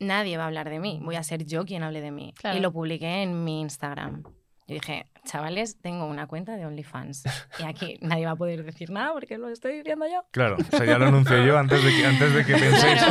nadie 0.00 0.36
va 0.36 0.42
a 0.42 0.46
hablar 0.48 0.68
de 0.68 0.80
mí, 0.80 0.98
voy 1.02 1.14
a 1.14 1.22
ser 1.22 1.44
yo 1.46 1.64
quien 1.64 1.84
hable 1.84 2.00
de 2.00 2.10
mí. 2.10 2.34
Claro. 2.36 2.58
Y 2.58 2.60
lo 2.60 2.72
publiqué 2.72 3.22
en 3.22 3.44
mi 3.44 3.60
Instagram. 3.60 4.24
Y 4.70 4.74
dije, 4.74 5.06
chavales, 5.24 5.80
tengo 5.80 6.04
una 6.06 6.26
cuenta 6.26 6.54
de 6.56 6.66
OnlyFans. 6.66 7.24
Y 7.58 7.62
aquí 7.62 7.98
nadie 8.02 8.26
va 8.26 8.32
a 8.32 8.36
poder 8.36 8.62
decir 8.64 8.90
nada 8.90 9.14
porque 9.14 9.38
lo 9.38 9.48
estoy 9.48 9.78
diciendo 9.78 10.04
yo. 10.06 10.22
Claro, 10.30 10.56
o 10.58 10.76
sea, 10.76 10.84
ya 10.84 10.98
lo 10.98 11.06
anuncio 11.06 11.42
yo 11.42 11.56
antes 11.56 11.82
de 11.82 11.90
que, 11.90 12.04
antes 12.06 12.34
de 12.34 12.44
que 12.44 12.52
penséis 12.52 13.02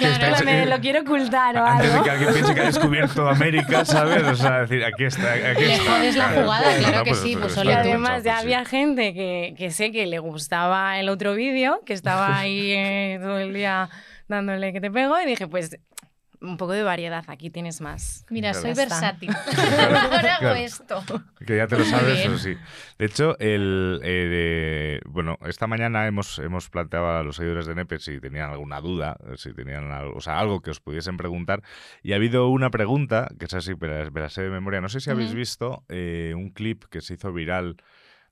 que 0.00 0.06
estáis- 0.08 0.18
Pero 0.38 0.44
me 0.46 0.64
lo 0.66 0.80
quiero 0.80 1.02
ocultar 1.02 1.58
o 1.58 1.66
Antes 1.66 1.88
de 1.88 1.92
algo. 1.92 2.04
que 2.04 2.10
alguien 2.10 2.32
piense 2.32 2.54
que 2.54 2.60
ha 2.62 2.64
descubierto 2.64 3.28
América, 3.28 3.84
¿sabes? 3.84 4.22
O 4.22 4.34
sea, 4.34 4.60
decir, 4.62 4.82
aquí 4.82 5.04
está, 5.04 5.30
aquí 5.34 5.60
Le 5.64 5.74
está. 5.74 5.90
jodes 5.98 6.16
la 6.16 6.28
jugada, 6.30 6.76
claro 6.78 7.04
que 7.04 7.10
pues, 7.10 7.20
sí, 7.22 7.36
pues 7.38 7.54
Y 7.62 7.70
además 7.70 8.10
pues, 8.12 8.24
ya 8.24 8.36
sí. 8.38 8.42
había 8.44 8.64
gente 8.64 9.12
que, 9.12 9.54
que 9.58 9.70
sé 9.72 9.92
que 9.92 10.06
le 10.06 10.18
gustaba 10.20 10.98
el 10.98 11.10
otro 11.10 11.34
vídeo, 11.34 11.82
que 11.84 11.92
estaba 11.92 12.38
ahí 12.38 12.72
eh, 12.72 13.18
todo 13.20 13.38
el 13.38 13.52
día 13.52 13.90
dándole 14.26 14.72
que 14.72 14.80
te 14.80 14.90
pego, 14.90 15.20
y 15.20 15.26
dije, 15.26 15.48
pues 15.48 15.76
un 16.44 16.56
poco 16.56 16.72
de 16.72 16.82
variedad, 16.82 17.24
aquí 17.28 17.50
tienes 17.50 17.80
más. 17.80 18.24
Mira, 18.30 18.52
Claro. 18.52 18.62
soy 18.62 18.74
versátil. 18.74 19.30
Ahora 19.80 20.36
hago 20.36 20.40
Claro. 20.40 20.54
esto. 20.54 21.02
Que 21.46 21.56
ya 21.56 21.66
te 21.66 21.78
lo 21.78 21.84
sabes, 21.84 22.20
eso 22.20 22.38
sí. 22.38 22.56
De 22.98 23.06
hecho, 23.06 23.38
el, 23.38 24.00
eh, 24.04 25.00
bueno, 25.06 25.38
esta 25.46 25.66
mañana 25.66 26.06
hemos, 26.06 26.38
hemos 26.38 26.70
planteado 26.70 27.08
a 27.18 27.22
los 27.22 27.36
seguidores 27.36 27.66
de 27.66 27.74
Nepe 27.74 27.98
si 27.98 28.20
tenían 28.20 28.50
alguna 28.50 28.80
duda, 28.80 29.16
si 29.36 29.52
tenían 29.54 29.90
algo, 29.90 30.14
o 30.16 30.20
sea, 30.20 30.38
algo 30.38 30.60
que 30.60 30.70
os 30.70 30.80
pudiesen 30.80 31.16
preguntar. 31.16 31.62
Y 32.02 32.12
ha 32.12 32.16
habido 32.16 32.48
una 32.48 32.70
pregunta, 32.70 33.28
que 33.38 33.46
es 33.46 33.54
así, 33.54 33.74
pero 33.74 34.10
me 34.12 34.20
la 34.20 34.28
sé 34.28 34.42
de 34.42 34.50
memoria. 34.50 34.80
No 34.80 34.88
sé 34.88 35.00
si 35.00 35.10
habéis 35.10 35.34
visto 35.34 35.84
eh, 35.88 36.32
un 36.36 36.50
clip 36.50 36.84
que 36.90 37.00
se 37.00 37.14
hizo 37.14 37.32
viral 37.32 37.76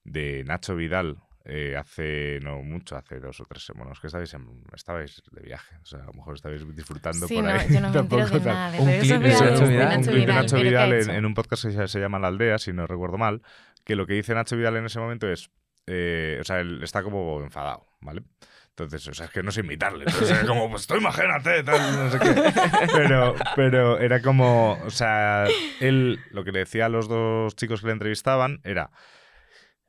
de 0.05 0.45
Nacho 0.45 0.75
Vidal. 0.77 1.19
Eh, 1.45 1.77
hace 1.77 2.39
no 2.43 2.63
mucho, 2.63 2.97
hace 2.97 3.19
dos 3.21 3.41
o 3.41 3.45
tres 3.47 3.65
semanas, 3.65 3.99
que 4.01 4.07
estabais, 4.07 4.33
en- 4.35 4.63
estabais 4.75 5.23
de 5.33 5.43
viaje, 5.43 5.77
o 5.83 5.87
sea, 5.87 6.01
a 6.01 6.07
lo 6.07 6.13
mejor 6.13 6.35
estabais 6.35 6.63
disfrutando 6.77 7.27
Sí, 7.27 7.35
por 7.35 7.45
no, 7.45 7.51
ahí. 7.51 7.67
yo 7.71 7.81
no 7.81 7.93
Tampoco 7.93 8.27
de 8.39 8.41
nada 8.41 8.79
Un 8.81 8.87
clip 9.01 9.21
de 9.21 9.29
Nacho 9.29 9.67
Vidal. 9.67 9.99
Un 9.99 10.05
clip 10.05 10.27
de 10.27 10.33
Nacho 10.33 10.57
pero 10.57 10.63
¿qué 10.71 10.77
ha 10.79 10.87
Vidal 10.87 10.93
en, 10.93 11.11
en 11.11 11.27
un 11.27 11.35
podcast 11.35 11.65
que 11.65 11.73
se, 11.73 11.89
se 11.89 12.01
llama 12.01 12.19
La 12.19 12.29
Aldea, 12.29 12.59
si 12.59 12.73
no 12.73 12.87
recuerdo 12.87 13.19
mal, 13.19 13.43
que 13.85 13.97
lo 13.97 14.07
que 14.07 14.15
dice 14.15 14.35
Nacho 14.35 14.57
Vidal 14.57 14.77
en 14.77 14.87
ese 14.87 15.01
momento 15.01 15.29
es, 15.31 15.51
eh, 15.87 16.39
o 16.41 16.45
sea, 16.45 16.61
él 16.61 16.81
está 16.83 17.03
como 17.03 17.41
enfadado, 17.43 17.87
¿vale? 18.01 18.23
Entonces, 18.71 19.07
o 19.09 19.13
sea, 19.13 19.27
es 19.27 19.33
que 19.33 19.43
no 19.43 19.51
sé 19.51 19.61
imitarle. 19.61 20.05
Entonces, 20.07 20.31
era 20.31 20.47
como, 20.47 20.71
pues 20.71 20.87
tú 20.87 20.95
imagínate, 20.97 21.63
tal, 21.63 22.05
no 22.05 22.11
sé 22.11 22.19
qué. 22.19 22.53
Pero, 22.95 23.35
pero 23.55 23.99
era 23.99 24.23
como, 24.23 24.79
o 24.87 24.91
sea, 24.91 25.45
él, 25.81 26.21
lo 26.31 26.43
que 26.43 26.53
le 26.53 26.61
decía 26.61 26.87
a 26.87 26.89
los 26.89 27.07
dos 27.07 27.55
chicos 27.55 27.83
que 27.83 27.89
le 27.89 27.93
entrevistaban 27.93 28.61
era, 28.65 28.91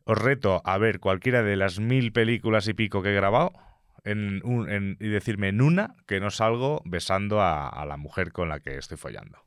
os 0.05 0.17
reto 0.17 0.61
a 0.65 0.77
ver 0.77 0.99
cualquiera 0.99 1.43
de 1.43 1.55
las 1.55 1.79
mil 1.79 2.11
películas 2.11 2.67
y 2.67 2.73
pico 2.73 3.01
que 3.01 3.09
he 3.11 3.15
grabado 3.15 3.53
en 4.03 4.41
un- 4.43 4.69
en- 4.69 4.97
y 4.99 5.07
decirme 5.07 5.47
en 5.47 5.61
una 5.61 5.95
que 6.07 6.19
no 6.19 6.29
salgo 6.29 6.81
besando 6.85 7.41
a, 7.41 7.69
a 7.69 7.85
la 7.85 7.97
mujer 7.97 8.31
con 8.31 8.49
la 8.49 8.59
que 8.59 8.77
estoy 8.77 8.97
follando. 8.97 9.39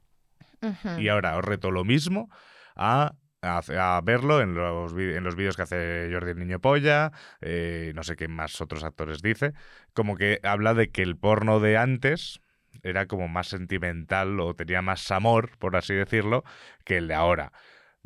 Y 0.98 1.08
ahora 1.08 1.36
os 1.36 1.44
reto 1.44 1.70
lo 1.70 1.84
mismo 1.84 2.30
a, 2.74 3.12
verlo 4.02 4.40
en 4.40 4.54
los, 4.54 4.92
en 4.92 5.22
los 5.22 5.36
vídeos 5.36 5.56
que 5.56 5.62
hace 5.62 6.08
Jordi 6.10 6.30
el 6.32 6.38
Niño 6.38 6.58
Polla, 6.58 7.12
eh, 7.40 7.92
no 7.94 8.02
sé 8.02 8.16
qué 8.16 8.26
más 8.26 8.60
otros 8.60 8.82
actores 8.82 9.22
dice, 9.22 9.52
como 9.92 10.16
que 10.16 10.40
habla 10.42 10.74
de 10.74 10.90
que 10.90 11.02
el 11.02 11.16
porno 11.16 11.60
de 11.60 11.76
antes 11.76 12.40
era 12.82 13.06
como 13.06 13.28
más 13.28 13.48
sentimental 13.48 14.40
o 14.40 14.54
tenía 14.54 14.82
más 14.82 15.10
amor, 15.10 15.56
por 15.58 15.76
así 15.76 15.94
decirlo, 15.94 16.42
que 16.84 16.96
el 16.96 17.08
de 17.08 17.14
ahora. 17.14 17.52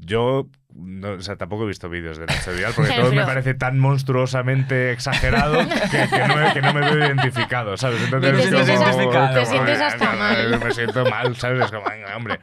Yo, 0.02 0.48
no, 0.74 1.12
o 1.12 1.20
sea, 1.20 1.36
tampoco 1.36 1.64
he 1.64 1.66
visto 1.68 1.88
vídeos 1.88 2.16
de 2.18 2.26
Nacho 2.26 2.52
Vidal 2.52 2.72
porque 2.74 2.92
todo 2.96 3.12
me 3.12 3.24
parece 3.24 3.54
tan 3.54 3.78
monstruosamente 3.78 4.92
exagerado 4.92 5.58
que, 5.90 6.08
que 6.08 6.26
no, 6.28 6.36
me, 6.36 6.52
que 6.52 6.62
no 6.62 6.72
me 6.72 6.80
veo 6.80 6.98
identificado, 7.06 7.76
¿sabes? 7.76 8.02
Entonces 8.02 8.32
Te 8.32 8.38
es 8.42 8.48
sientes 8.48 8.76
como- 8.78 8.86
hasta- 9.12 9.34
te 9.34 9.40
como- 9.40 9.46
sientes 9.52 9.80
hasta 9.80 10.12
mal. 10.16 10.60
Me 10.64 10.70
siento 10.72 11.04
mal, 11.04 11.36
¿sabes? 11.36 11.64
Es 11.64 11.70
como, 11.70 11.84
hombre. 12.16 12.40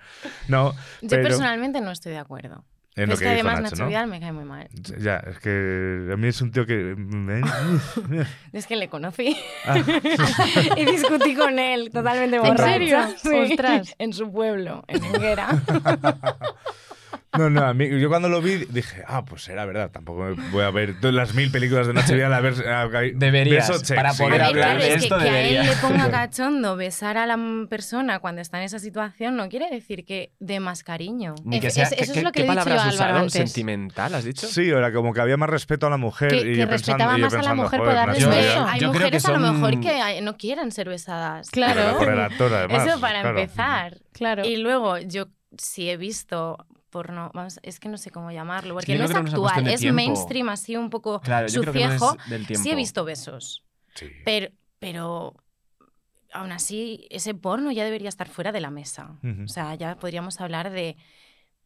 No, 0.47 0.73
Yo 1.01 1.09
pero 1.09 1.23
personalmente 1.23 1.81
no 1.81 1.91
estoy 1.91 2.11
de 2.13 2.19
acuerdo. 2.19 2.63
en 2.95 3.11
es 3.11 3.19
que 3.19 3.27
además 3.27 3.55
Nacho, 3.61 3.63
Nacho 3.75 3.83
¿no? 3.83 3.87
Vidal 3.89 4.07
me 4.07 4.19
cae 4.19 4.31
muy 4.31 4.45
mal. 4.45 4.67
Ya, 4.99 5.17
es 5.17 5.39
que 5.39 6.09
a 6.13 6.15
mí 6.17 6.27
es 6.27 6.41
un 6.41 6.51
tío 6.51 6.65
que... 6.65 6.95
Es 8.53 8.65
que 8.67 8.75
le 8.75 8.87
conocí 8.89 9.35
Ah. 9.65 9.77
y 10.75 10.85
discutí 10.85 11.35
con 11.35 11.57
él 11.59 11.89
totalmente 11.91 12.37
¿En 12.37 12.41
borracha. 12.43 12.71
serio? 12.71 12.99
Sí, 13.17 13.51
Ostras. 13.51 13.95
En 13.99 14.13
su 14.13 14.31
pueblo, 14.31 14.83
en 14.87 15.03
Enguera. 15.03 15.47
No, 17.37 17.49
no, 17.49 17.61
a 17.65 17.73
mí, 17.73 17.87
yo 17.99 18.07
cuando 18.09 18.29
lo 18.29 18.41
vi 18.41 18.55
dije, 18.69 19.03
ah, 19.05 19.25
pues 19.25 19.47
era 19.49 19.65
verdad, 19.65 19.91
tampoco 19.91 20.23
me 20.23 20.49
voy 20.49 20.63
a 20.63 20.71
ver 20.71 20.99
todas 20.99 21.13
las 21.13 21.33
mil 21.35 21.51
películas 21.51 21.85
de 21.85 21.93
Nacho 21.93 22.13
Vidal 22.13 22.33
a 22.33 22.39
ver... 22.39 22.53
a- 22.67 22.83
a- 22.83 22.87
Deberías, 23.13 23.67
beso 23.67 23.83
check, 23.83 23.97
para 23.97 24.11
sí. 24.13 24.23
poder 24.23 24.41
hablar 24.41 24.77
claro, 24.77 24.79
de 24.79 24.87
es 24.87 24.95
que, 24.95 25.03
esto 25.03 25.17
que 25.17 25.23
a 25.23 25.27
él 25.27 25.33
debería. 25.55 25.63
le 25.63 25.75
ponga 25.81 26.09
cachondo 26.11 26.75
besar 26.77 27.17
a 27.17 27.25
la 27.25 27.37
persona 27.69 28.19
cuando 28.19 28.41
está 28.41 28.57
en 28.59 28.63
esa 28.63 28.79
situación 28.79 29.35
no 29.35 29.49
quiere 29.49 29.69
decir 29.69 30.05
que 30.05 30.31
dé 30.39 30.59
más 30.61 30.83
cariño. 30.83 31.35
Ni 31.43 31.59
que 31.59 31.69
sea, 31.69 31.83
es- 31.83 31.91
eso 31.91 32.13
¿qué- 32.13 32.19
es 32.19 32.23
lo 32.23 32.31
que 32.31 32.41
qué 32.41 32.47
le 32.47 32.53
he 32.53 32.55
dicho 32.55 32.63
palabra 32.65 32.83
yo 32.83 32.89
has 32.89 32.95
usado? 32.95 33.17
antes. 33.19 33.33
¿Sentimental, 33.33 34.15
has 34.15 34.23
dicho? 34.23 34.47
Sí, 34.47 34.69
era 34.69 34.93
como 34.93 35.13
que 35.13 35.21
había 35.21 35.37
más 35.37 35.49
respeto 35.49 35.85
a 35.87 35.89
la 35.89 35.97
mujer. 35.97 36.29
Que- 36.29 36.37
y 36.37 36.41
que 36.43 36.55
yo 36.55 36.67
pensando, 36.67 36.71
respetaba 37.03 37.17
yo 37.17 37.23
más 37.25 37.33
a 37.33 37.41
la 37.43 37.53
mujer 37.55 37.79
por 37.79 37.93
darle 37.93 38.13
Nacho 38.13 38.27
un 38.27 38.33
Hay- 38.33 38.41
beso. 38.41 38.65
Hay 38.67 38.79
Yo 38.79 38.91
creo 38.91 39.01
mujeres 39.01 39.25
a 39.25 39.31
lo 39.33 39.39
mejor 39.53 39.79
que 39.81 39.89
ay, 39.89 40.21
no 40.21 40.37
quieran 40.37 40.71
ser 40.71 40.87
besadas. 40.89 41.49
Claro. 41.51 41.97
Por 41.97 42.09
el 42.09 42.19
actor, 42.21 42.53
además. 42.53 42.87
Eso 42.87 42.99
para 43.01 43.21
claro. 43.21 43.39
empezar. 43.39 43.97
Claro. 44.13 44.45
Y 44.45 44.55
luego 44.57 44.97
yo 44.99 45.27
sí 45.57 45.89
he 45.89 45.97
visto 45.97 46.65
porno, 46.89 47.31
vamos, 47.33 47.59
es 47.63 47.79
que 47.79 47.89
no 47.89 47.97
sé 47.97 48.11
cómo 48.11 48.31
llamarlo, 48.31 48.73
porque 48.75 48.97
no 48.97 49.05
es 49.05 49.11
no 49.11 49.17
actual, 49.19 49.67
es 49.67 49.79
tiempo. 49.81 49.95
mainstream 49.95 50.49
así 50.49 50.75
un 50.77 50.89
poco 50.89 51.19
Claro, 51.21 51.47
no 51.53 51.61
del 52.29 52.45
tiempo. 52.47 52.63
sí 52.63 52.71
he 52.71 52.75
visto 52.75 53.03
besos, 53.05 53.63
Sí. 53.95 54.07
pero, 54.25 54.47
pero 54.79 55.33
aún 56.33 56.51
así 56.51 57.07
ese 57.09 57.33
porno 57.33 57.71
ya 57.71 57.83
debería 57.83 58.09
estar 58.09 58.27
fuera 58.29 58.51
de 58.51 58.61
la 58.61 58.69
mesa. 58.69 59.17
O 59.43 59.47
sea, 59.47 59.73
ya 59.75 59.95
podríamos 59.97 60.39
hablar 60.41 60.69
de, 60.69 60.95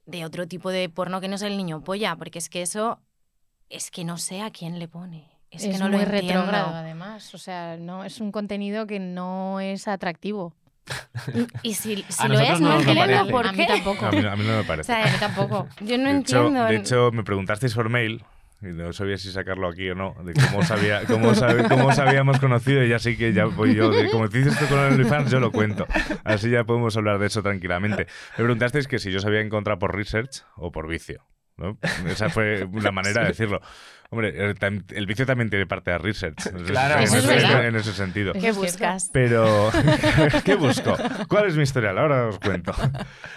de 0.05 0.25
otro 0.25 0.47
tipo 0.47 0.69
de 0.71 0.88
porno 0.89 1.19
que 1.21 1.27
no 1.27 1.36
es 1.36 1.41
el 1.41 1.57
niño 1.57 1.84
polla, 1.84 2.15
porque 2.15 2.39
es 2.39 2.49
que 2.49 2.62
eso 2.62 2.99
es 3.69 3.91
que 3.91 4.03
no 4.03 4.17
sé 4.17 4.41
a 4.41 4.49
quién 4.51 4.79
le 4.79 4.88
pone. 4.88 5.29
Es, 5.49 5.63
Es, 5.65 5.73
que 5.73 5.79
no 5.79 5.89
muy 5.89 5.99
lo 5.99 6.05
retrógrado, 6.05 6.73
además. 6.73 7.34
O 7.34 7.38
sea, 7.38 7.75
no 7.77 8.05
es 8.05 8.21
un 8.21 8.31
contenido 8.31 8.88
que 8.88 8.99
no 8.99 9.60
es 9.60 9.88
atractivo. 9.88 10.55
Y 11.63 11.74
si, 11.76 12.04
si 12.10 12.24
A 12.24 12.28
lo 12.28 12.39
es, 12.39 12.60
no 12.60 12.80
entiendo 12.80 13.28
por 13.30 13.48
a 13.48 13.52
mí 13.52 13.58
qué. 13.58 13.67
tampoco. 13.67 14.06
A 14.06 14.12
mí, 14.12 14.20
a 14.26 14.36
mí 14.36 14.44
no 14.46 14.54
me 14.54 14.60
O 14.60 14.63
parece. 14.65 14.88
sea, 14.94 15.04
A 15.04 15.12
mí 15.12 15.17
tampoco. 15.20 15.67
yo 15.82 15.98
no 15.98 16.10
de, 16.12 16.20
hecho, 16.20 16.38
entiendo. 16.48 16.65
de 16.65 16.76
hecho, 16.76 17.12
me 17.12 17.24
preguntasteis 17.24 17.74
por 17.74 17.89
mail, 17.89 18.24
y 18.62 18.67
no 18.67 18.91
sabía 18.94 19.17
si 19.17 19.32
sacarlo 19.32 19.67
aquí 19.70 19.89
o 19.89 19.96
no, 19.96 20.15
de 20.24 20.34
cómo, 20.34 20.63
sabía, 20.63 21.02
cómo, 21.06 21.34
sabe- 21.36 21.67
cómo 21.67 21.88
os 21.88 22.00
habíamos 22.00 22.39
conocido, 22.39 22.84
y 22.84 22.89
ya 22.89 23.00
sí 23.00 23.17
que 23.17 23.34
ya 23.34 23.46
voy 23.46 23.76
yo, 23.76 23.89
de, 23.89 24.10
como 24.10 24.28
dices 24.28 24.54
esto 24.54 24.67
con 24.67 24.80
el 24.80 24.94
OnlyFans, 24.94 25.32
yo 25.32 25.39
lo 25.39 25.52
cuento. 25.52 25.88
Así 26.24 26.50
ya 26.50 26.63
podemos 26.63 26.96
hablar 26.98 27.20
de 27.20 27.28
eso 27.28 27.41
tranquilamente. 27.41 28.08
Me 28.38 28.44
preguntasteis 28.44 28.88
que 28.88 29.00
si 29.00 29.12
yo 29.12 29.20
sabía 29.20 29.41
encontrar 29.41 29.80
por 29.80 29.96
research 29.96 30.44
o 30.56 30.72
por 30.72 30.88
vicio. 30.88 31.24
¿no? 31.58 31.78
Esa 32.08 32.30
fue 32.30 32.67
la 32.82 32.91
manera 32.91 33.22
de 33.22 33.28
decirlo. 33.30 33.62
Hombre, 34.13 34.34
el, 34.89 35.06
vicio 35.06 35.26
también 35.26 35.50
tiene 35.50 35.65
parte 35.65 35.89
de 35.91 35.97
research. 35.97 36.36
Claro, 36.67 36.97
en, 36.97 37.04
eso 37.04 37.17
es 37.17 37.24
ese- 37.24 37.34
verdad. 37.34 37.65
en 37.65 37.76
ese 37.78 37.93
sentido. 37.93 38.34
¿Qué 38.34 38.52
buscas? 38.52 39.10
Pero, 39.13 39.71
¿qué 40.43 40.56
busco? 40.56 40.97
¿Cuál 41.30 41.47
es 41.47 41.56
mi 41.56 41.63
historial? 41.63 41.97
Ahora 41.97 42.28
os 42.28 42.38
cuento. 42.38 42.74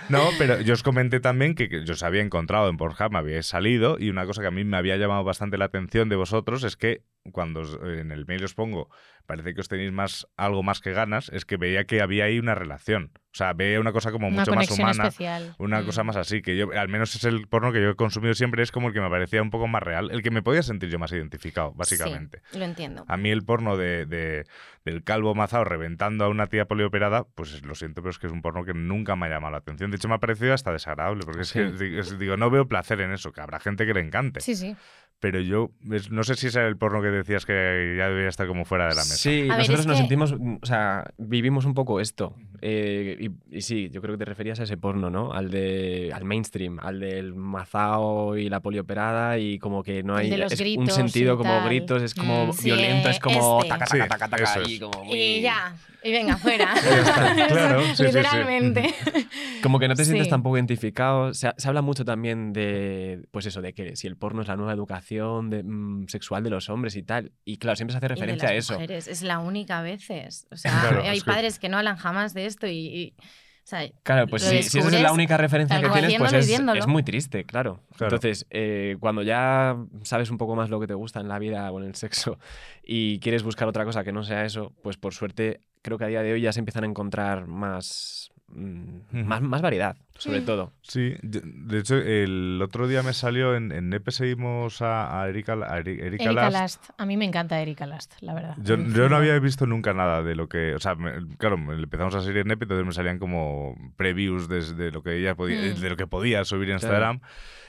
No, 0.08 0.30
pero 0.36 0.60
yo 0.60 0.74
os 0.74 0.82
comenté 0.82 1.20
también 1.20 1.54
que, 1.54 1.68
yo 1.84 1.92
os 1.92 2.02
había 2.02 2.22
encontrado 2.22 2.68
en 2.68 2.76
Pornhub, 2.76 3.12
me 3.12 3.18
habíais 3.18 3.46
salido, 3.46 3.98
y 4.00 4.10
una 4.10 4.26
cosa 4.26 4.42
que 4.42 4.48
a 4.48 4.50
mí 4.50 4.64
me 4.64 4.76
había 4.76 4.96
llamado 4.96 5.22
bastante 5.22 5.58
la 5.58 5.66
atención 5.66 6.08
de 6.08 6.16
vosotros 6.16 6.64
es 6.64 6.76
que 6.76 7.04
cuando 7.30 7.60
os- 7.60 7.78
en 7.84 8.10
el 8.10 8.26
mail 8.26 8.42
os 8.44 8.54
pongo, 8.54 8.90
parece 9.26 9.54
que 9.54 9.60
os 9.60 9.68
tenéis 9.68 9.92
más 9.92 10.26
algo 10.36 10.62
más 10.62 10.80
que 10.80 10.92
ganas, 10.92 11.28
es 11.30 11.44
que 11.44 11.56
veía 11.56 11.84
que 11.84 12.00
había 12.02 12.24
ahí 12.24 12.38
una 12.38 12.54
relación. 12.54 13.10
O 13.32 13.36
sea, 13.36 13.52
veía 13.52 13.80
una 13.80 13.90
cosa 13.90 14.12
como 14.12 14.28
Una 14.28 14.40
mucho 14.42 14.54
más 14.54 14.70
humana. 14.70 15.08
especial. 15.08 15.56
Una 15.58 15.80
Mm. 15.80 15.86
cosa 15.86 16.04
más 16.04 16.14
así, 16.14 16.40
que 16.40 16.56
yo, 16.56 16.70
al 16.72 16.88
menos 16.88 17.16
es 17.16 17.24
el 17.24 17.48
porno 17.48 17.72
que 17.72 17.82
yo 17.82 17.90
he 17.90 17.96
consumido 17.96 18.32
siempre, 18.34 18.62
es 18.62 18.70
como 18.70 18.88
el 18.88 18.94
que 18.94 19.00
me 19.00 19.10
parecía 19.10 19.42
un 19.42 19.50
poco 19.50 19.66
más 19.66 19.82
real, 19.82 20.10
el 20.12 20.22
que 20.22 20.30
me 20.30 20.40
podía 20.42 20.62
sentir 20.62 20.88
yo 20.88 21.00
más 21.00 21.10
identificado, 21.10 21.72
básicamente. 21.74 22.42
Sí, 22.52 22.58
lo 22.60 22.64
entiendo. 22.64 23.04
A 23.08 23.16
mí 23.16 23.30
el 23.30 23.42
porno 23.44 23.76
de, 23.76 24.06
de- 24.06 24.44
del 24.84 25.02
calvo 25.02 25.34
mazao 25.34 25.64
reventando 25.64 26.24
a 26.24 26.28
una 26.28 26.46
tía 26.46 26.66
polioperada, 26.66 27.24
pues 27.34 27.60
lo 27.64 27.74
siento, 27.74 28.02
pero 28.02 28.10
es 28.10 28.18
que 28.20 28.28
es 28.28 28.32
un 28.32 28.40
porno 28.42 28.64
que 28.64 28.74
nunca 28.74 29.16
me 29.16 29.26
ha 29.26 29.30
llamado 29.30 29.50
la 29.52 29.58
atención. 29.58 29.90
De 29.90 29.96
hecho, 29.96 30.06
me 30.08 30.14
ha 30.14 30.18
parecido 30.18 30.54
hasta 30.54 30.70
desagradable, 30.70 31.24
porque 31.24 31.42
es 31.42 31.52
que 31.52 31.98
es- 31.98 32.18
digo, 32.18 32.36
no 32.36 32.50
veo 32.50 32.68
placer 32.68 33.00
en 33.00 33.10
eso, 33.12 33.32
que 33.32 33.40
habrá 33.40 33.58
gente 33.58 33.84
que 33.84 33.94
le 33.94 34.00
encante. 34.00 34.40
Sí, 34.42 34.54
sí. 34.54 34.76
Pero 35.24 35.40
yo 35.40 35.70
es- 35.90 36.10
no 36.10 36.22
sé 36.22 36.34
si 36.34 36.48
es 36.48 36.56
el 36.56 36.76
porno 36.76 37.00
que 37.00 37.08
decías 37.08 37.46
que 37.46 37.94
ya 37.96 38.08
debería 38.10 38.28
estar 38.28 38.46
como 38.46 38.66
fuera 38.66 38.84
de 38.88 38.90
la 38.90 39.00
mesa. 39.00 39.16
Sí, 39.16 39.40
A 39.48 39.56
ver, 39.56 39.56
nosotros 39.56 39.80
es 39.80 39.86
nos 39.86 39.94
que- 39.96 40.00
sentimos, 40.02 40.38
mm, 40.38 40.56
o 40.60 40.66
sea, 40.66 41.10
vivimos 41.16 41.64
un 41.64 41.72
poco 41.72 41.98
esto. 41.98 42.34
Eh, 42.60 43.16
y, 43.50 43.56
y 43.56 43.62
sí, 43.62 43.88
yo 43.90 44.02
creo 44.02 44.14
que 44.14 44.18
te 44.18 44.26
referías 44.26 44.60
a 44.60 44.64
ese 44.64 44.76
porno, 44.76 45.08
¿no? 45.08 45.32
Al 45.32 45.50
de 45.50 46.10
al 46.14 46.24
mainstream, 46.26 46.78
al 46.78 47.00
del 47.00 47.34
mazao 47.34 48.36
y 48.36 48.50
la 48.50 48.60
polioperada 48.60 49.38
y 49.38 49.58
como 49.58 49.82
que 49.82 50.02
no 50.02 50.14
hay 50.14 50.30
es 50.30 50.50
un 50.52 50.58
gritos 50.58 50.94
sentido 50.94 51.34
y 51.34 51.36
como 51.38 51.50
tal. 51.50 51.64
gritos, 51.68 52.02
es 52.02 52.14
como 52.14 52.48
Mm. 52.48 52.52
Sí, 52.52 52.64
violento, 52.66 53.08
es 53.08 53.18
como 53.18 53.58
este. 53.60 53.68
taca, 53.70 53.86
Sí, 53.86 53.98
taca, 53.98 54.08
taca, 54.18 54.28
taca, 54.36 54.60
eso 54.60 54.70
y 54.70 54.78
como 54.78 55.04
muy- 55.04 55.18
Y 55.18 55.40
ya, 55.40 55.74
y 56.02 56.12
venga, 56.12 56.36
fuera. 56.36 56.68
claro, 57.48 57.80
sí, 57.80 57.86
sí, 57.88 57.96
sí. 57.96 58.02
Literalmente. 58.04 58.94
Como 59.62 59.78
que 59.78 59.88
no 59.88 59.94
te 59.94 60.04
sientes 60.04 60.26
Sí. 60.26 60.30
tampoco 60.30 60.58
identificado. 60.58 61.32
Se, 61.32 61.50
se 61.56 61.68
habla 61.68 61.80
mucho 61.80 62.04
también 62.04 62.52
de, 62.52 63.22
pues 63.30 63.46
eso, 63.46 63.62
de 63.62 63.72
que 63.72 63.96
si 63.96 64.06
el 64.06 64.14
porno 64.16 64.42
es 64.42 64.48
la 64.48 64.56
nueva 64.56 64.74
educación 64.74 65.13
de- 65.16 65.62
mm, 65.62 66.08
sexual 66.08 66.42
de 66.42 66.50
los 66.50 66.68
hombres 66.68 66.96
y 66.96 67.02
tal. 67.02 67.32
Y 67.44 67.56
claro, 67.58 67.76
siempre 67.76 67.92
se 67.92 67.98
hace 67.98 68.06
Y 68.06 68.08
de 68.08 68.14
referencia 68.14 68.48
a 68.48 68.54
eso. 68.54 68.74
mujeres, 68.74 69.08
es 69.08 69.22
la 69.22 69.38
única 69.38 69.78
a 69.78 69.82
veces. 69.82 70.46
O 70.50 70.56
sea, 70.56 70.80
Claro, 70.80 71.02
hay 71.02 71.20
padres 71.20 71.58
que 71.58 71.68
no 71.68 71.78
hablan 71.78 71.96
jamás 71.96 72.34
de 72.34 72.46
esto 72.46 72.66
y... 72.66 72.72
y- 72.72 73.14
o 73.18 73.66
sea, 73.66 73.88
Claro, 74.02 74.26
pues 74.26 74.42
si, 74.42 74.62
si 74.62 74.78
esa 74.78 74.88
es 74.94 75.00
la 75.00 75.12
única 75.12 75.38
referencia 75.38 75.80
que 75.80 75.88
tienes, 75.88 76.18
pues 76.18 76.32
es, 76.34 76.86
muy 76.86 77.02
triste, 77.02 77.44
claro. 77.44 77.80
Claro. 77.96 78.14
Entonces, 78.16 78.46
eh, 78.50 78.98
cuando 79.00 79.22
ya 79.22 79.74
sabes 80.02 80.30
un 80.30 80.36
poco 80.36 80.54
más 80.54 80.68
lo 80.68 80.78
que 80.80 80.86
te 80.86 80.92
gusta 80.92 81.20
en 81.20 81.28
la 81.28 81.38
vida 81.38 81.72
o 81.72 81.80
en 81.80 81.86
el 81.86 81.94
sexo 81.94 82.38
y 82.84 83.20
quieres 83.20 83.42
buscar 83.42 83.66
otra 83.66 83.86
cosa 83.86 84.04
que 84.04 84.12
no 84.12 84.22
sea 84.22 84.44
eso, 84.44 84.74
pues 84.82 84.98
por 84.98 85.14
suerte 85.14 85.60
creo 85.80 85.96
que 85.96 86.04
a 86.04 86.08
día 86.08 86.22
de 86.22 86.34
hoy 86.34 86.42
ya 86.42 86.52
se 86.52 86.58
empiezan 86.58 86.84
a 86.84 86.88
encontrar 86.88 87.46
más, 87.46 88.30
mm, 88.54 89.24
más, 89.24 89.42
más 89.42 89.60
variedad, 89.62 89.96
sobre 90.16 90.40
todo. 90.40 90.72
Sí, 90.82 91.14
de 91.22 91.78
hecho, 91.78 91.96
el 91.96 92.60
otro 92.62 92.86
día 92.88 93.02
me 93.02 93.12
salió 93.12 93.54
en, 93.56 93.72
en 93.72 93.88
Nepe 93.90 94.10
seguimos 94.12 94.80
a, 94.82 95.20
a 95.22 95.28
Erika, 95.28 95.54
a 95.54 95.80
Eri- 95.80 96.00
Erika 96.02 96.24
Erika 96.24 96.32
Last. 96.32 96.52
Last. 96.52 96.90
A 96.98 97.06
mí 97.06 97.16
me 97.16 97.24
encanta 97.24 97.60
Erika 97.60 97.86
Last, 97.86 98.14
la 98.20 98.34
verdad. 98.34 98.56
Yo, 98.62 98.76
yo 98.76 99.08
no 99.08 99.16
había 99.16 99.38
visto 99.38 99.66
nunca 99.66 99.92
nada 99.94 100.22
de 100.22 100.34
lo 100.34 100.48
que. 100.48 100.74
O 100.74 100.78
sea, 100.80 100.94
me- 100.94 101.26
claro, 101.36 101.58
me- 101.58 101.74
empezamos 101.74 102.14
a 102.14 102.20
seguir 102.22 102.38
en 102.38 102.48
Nepe, 102.48 102.64
entonces 102.64 102.86
me 102.86 102.92
salían 102.92 103.18
como 103.18 103.74
previews 103.96 104.48
de, 104.48 104.74
de 104.74 104.90
lo 104.92 105.02
que 105.02 105.16
ella 105.18 105.34
podía, 105.34 105.74
Mm. 105.74 105.80
de 105.80 105.90
lo 105.90 105.96
que 105.96 106.06
podía 106.06 106.44
subir 106.44 106.70
en 106.70 106.78
Claro. 106.78 106.94
Instagram. 106.94 107.20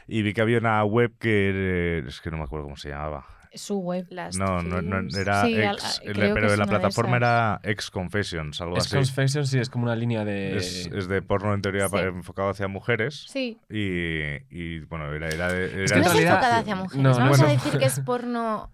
Y 0.08 0.22
vi 0.22 0.34
que 0.34 0.42
había 0.42 0.60
una 0.60 0.84
web 0.84 1.14
que 1.20 2.04
es 2.08 2.22
que 2.22 2.30
no 2.30 2.38
me 2.38 2.44
acuerdo 2.44 2.66
cómo 2.66 2.78
se 2.78 2.90
llamaba. 2.90 3.26
Su 3.56 3.80
web. 3.80 4.06
Last 4.10 4.38
No, 4.38 4.62
no, 4.62 4.82
no 4.82 4.98
era 5.18 5.44
Sí, 5.46 5.62
al- 5.62 5.76
ex, 5.76 6.00
que 6.00 6.12
pero 6.14 6.48
es 6.48 6.58
la 6.58 6.66
plataforma 6.66 7.18
era 7.18 7.60
Ex 7.64 7.90
Confessions, 7.90 8.60
algo 8.62 8.78
Es 8.78 8.86
así. 8.86 8.96
Confession 8.98 9.46
sí 9.48 9.60
es 9.60 9.70
como 9.70 9.86
una 9.86 9.96
línea 9.96 10.24
de... 10.26 10.58
Es, 10.58 10.88
es 10.94 11.08
de 11.08 11.22
porno 11.22 11.54
en 11.54 11.62
teoría 11.62 11.88
Sí. 11.90 11.98
enfocado 11.98 12.50
hacia 12.50 12.68
mujeres. 12.68 13.26
Sí. 13.30 13.58
Y, 13.70 14.20
y, 14.50 14.80
bueno, 14.82 15.14
era, 15.14 15.30
era, 15.30 15.52
de- 15.52 15.86
Es 15.86 15.92
era 15.92 16.02
que 16.02 16.08
No 16.08 16.14
es 16.14 16.20
enfocada 16.22 16.58
hacia 16.60 16.76
mujeres. 16.76 17.04
no, 17.04 17.10
Vamos 17.18 17.30
bueno. 17.40 17.46
a 17.46 17.54
decir 17.56 17.80
que 17.80 17.86
es 17.86 18.00
porno 18.06 18.72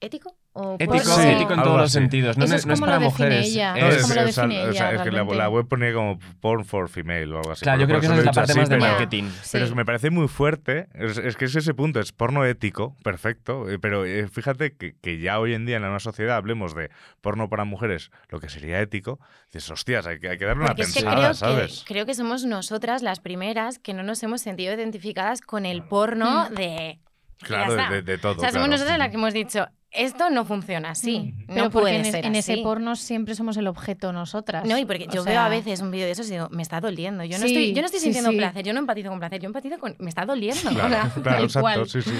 ético 0.00 0.36
o 0.52 0.74
Ético, 0.78 0.92
porno- 0.94 1.16
Sí. 1.16 1.28
ético 1.28 1.52
en 1.52 1.62
todos 1.62 1.80
los 1.80 1.92
sentidos. 1.92 2.38
No, 2.38 2.44
Eso 2.46 2.54
es- 2.56 2.64
no 2.66 2.72
es 2.72 2.80
como 2.80 2.86
para 2.90 2.98
lo 3.00 3.06
define 3.10 3.28
mujeres. 3.28 3.48
ella. 3.52 3.72
No, 3.72 3.88
es 3.88 3.96
es, 3.96 4.02
como 4.02 4.14
lo 4.14 4.20
o 4.20 4.32
sea, 4.32 4.42
define 4.46 4.62
o 4.68 4.72
sea, 4.72 4.88
ella, 4.90 4.96
es 4.96 5.02
que 5.02 5.10
la, 5.10 5.24
la 5.24 5.48
web 5.50 5.68
ponía 5.68 5.92
como 5.92 6.18
porn 6.40 6.64
for 6.64 6.88
female 6.88 7.30
o 7.34 7.38
algo 7.38 7.52
así. 7.52 7.62
Claro, 7.62 7.80
yo 7.80 7.86
creo 7.86 8.00
que 8.00 8.06
eso 8.06 8.14
esa 8.14 8.20
es 8.20 8.26
la 8.26 8.32
parte 8.32 8.52
así, 8.52 8.60
más 8.60 8.68
de 8.70 8.76
pero- 8.76 8.88
marketing. 8.90 9.24
Pero 9.52 9.64
es 9.64 9.68
Sí. 9.68 9.72
que 9.72 9.74
me 9.76 9.84
parece 9.84 10.10
muy 10.10 10.28
fuerte. 10.28 10.88
Es, 10.94 11.18
es 11.18 11.36
que 11.36 11.44
es 11.44 11.56
ese 11.56 11.74
punto, 11.74 12.00
es 12.00 12.12
porno 12.12 12.44
ético, 12.46 12.96
perfecto. 13.02 13.68
eh, 13.68 13.78
Pero 13.78 14.06
eh, 14.06 14.28
fíjate 14.28 14.74
que, 14.76 14.94
que 15.00 15.18
ya 15.20 15.38
hoy 15.40 15.52
en 15.52 15.66
día 15.66 15.76
en 15.76 15.84
una 15.84 16.00
sociedad 16.00 16.36
hablemos 16.36 16.74
de 16.74 16.90
porno 17.20 17.50
para 17.50 17.64
mujeres, 17.64 18.10
lo 18.30 18.40
que 18.40 18.48
sería 18.48 18.80
ético. 18.80 19.18
Dices, 19.52 19.70
hostias, 19.70 20.06
hay 20.06 20.18
que, 20.20 20.30
hay 20.30 20.38
que 20.38 20.46
darle 20.46 20.60
una 20.62 20.68
Porque 20.68 20.82
es 20.82 20.88
que 20.94 21.00
pensada, 21.00 21.16
creo, 21.20 21.34
¿sabes? 21.34 21.84
que 21.86 21.92
creo 21.94 22.06
que 22.06 22.14
somos 22.14 22.44
nosotras 22.46 23.02
las 23.02 23.20
primeras 23.20 23.78
que 23.78 23.92
no 23.92 24.02
nos 24.02 24.22
hemos 24.22 24.40
sentido 24.40 24.72
identificadas 24.74 25.40
con 25.42 25.66
el 25.66 25.82
porno 25.82 26.48
Mm. 26.50 26.54
de... 26.54 26.98
Claro, 27.40 27.74
de, 27.74 27.80
está. 27.82 27.94
de- 27.94 28.02
de 28.02 28.18
todo. 28.18 28.32
o 28.32 28.40
sea, 28.40 28.50
somos 28.50 28.52
claro. 28.66 28.70
nosotras 28.72 28.98
las 28.98 29.08
que 29.10 29.14
hemos 29.16 29.34
dicho, 29.34 29.66
esto 29.90 30.30
no 30.30 30.44
funciona 30.44 30.90
así. 30.90 31.34
Mm. 31.48 31.54
No 31.54 31.70
porque 31.70 31.70
puede 31.70 31.96
en, 31.96 32.04
ser 32.06 32.26
en 32.26 32.34
ese 32.34 32.54
así". 32.54 32.62
porno 32.62 32.96
siempre 32.96 33.34
somos 33.34 33.56
el 33.56 33.66
objeto 33.66 34.12
nosotras. 34.12 34.66
No, 34.66 34.76
y 34.78 34.84
porque 34.84 35.06
O 35.08 35.12
yo 35.12 35.22
sea, 35.22 35.32
veo 35.32 35.40
a 35.42 35.48
veces 35.48 35.80
un 35.80 35.90
vídeo 35.90 36.06
de 36.06 36.12
esos 36.12 36.28
y 36.28 36.32
digo, 36.32 36.48
me 36.50 36.62
está 36.62 36.80
doliendo. 36.80 37.24
Yo 37.24 37.38
no, 37.38 37.46
Sí, 37.46 37.52
estoy, 37.54 37.72
yo 37.74 37.80
no 37.82 37.86
estoy 37.86 38.00
sí, 38.00 38.04
sintiendo 38.04 38.30
sí. 38.30 38.36
placer, 38.36 38.64
yo 38.64 38.72
no 38.72 38.80
empatizo 38.80 39.10
con 39.10 39.18
placer, 39.18 39.40
yo 39.40 39.46
empatizo 39.46 39.78
con. 39.78 39.96
Me 39.98 40.08
está 40.08 40.24
doliendo. 40.26 40.70
Claro, 40.70 40.96
exacto, 41.44 41.60
cual. 41.60 41.88
sí, 41.88 42.02
sí. 42.02 42.10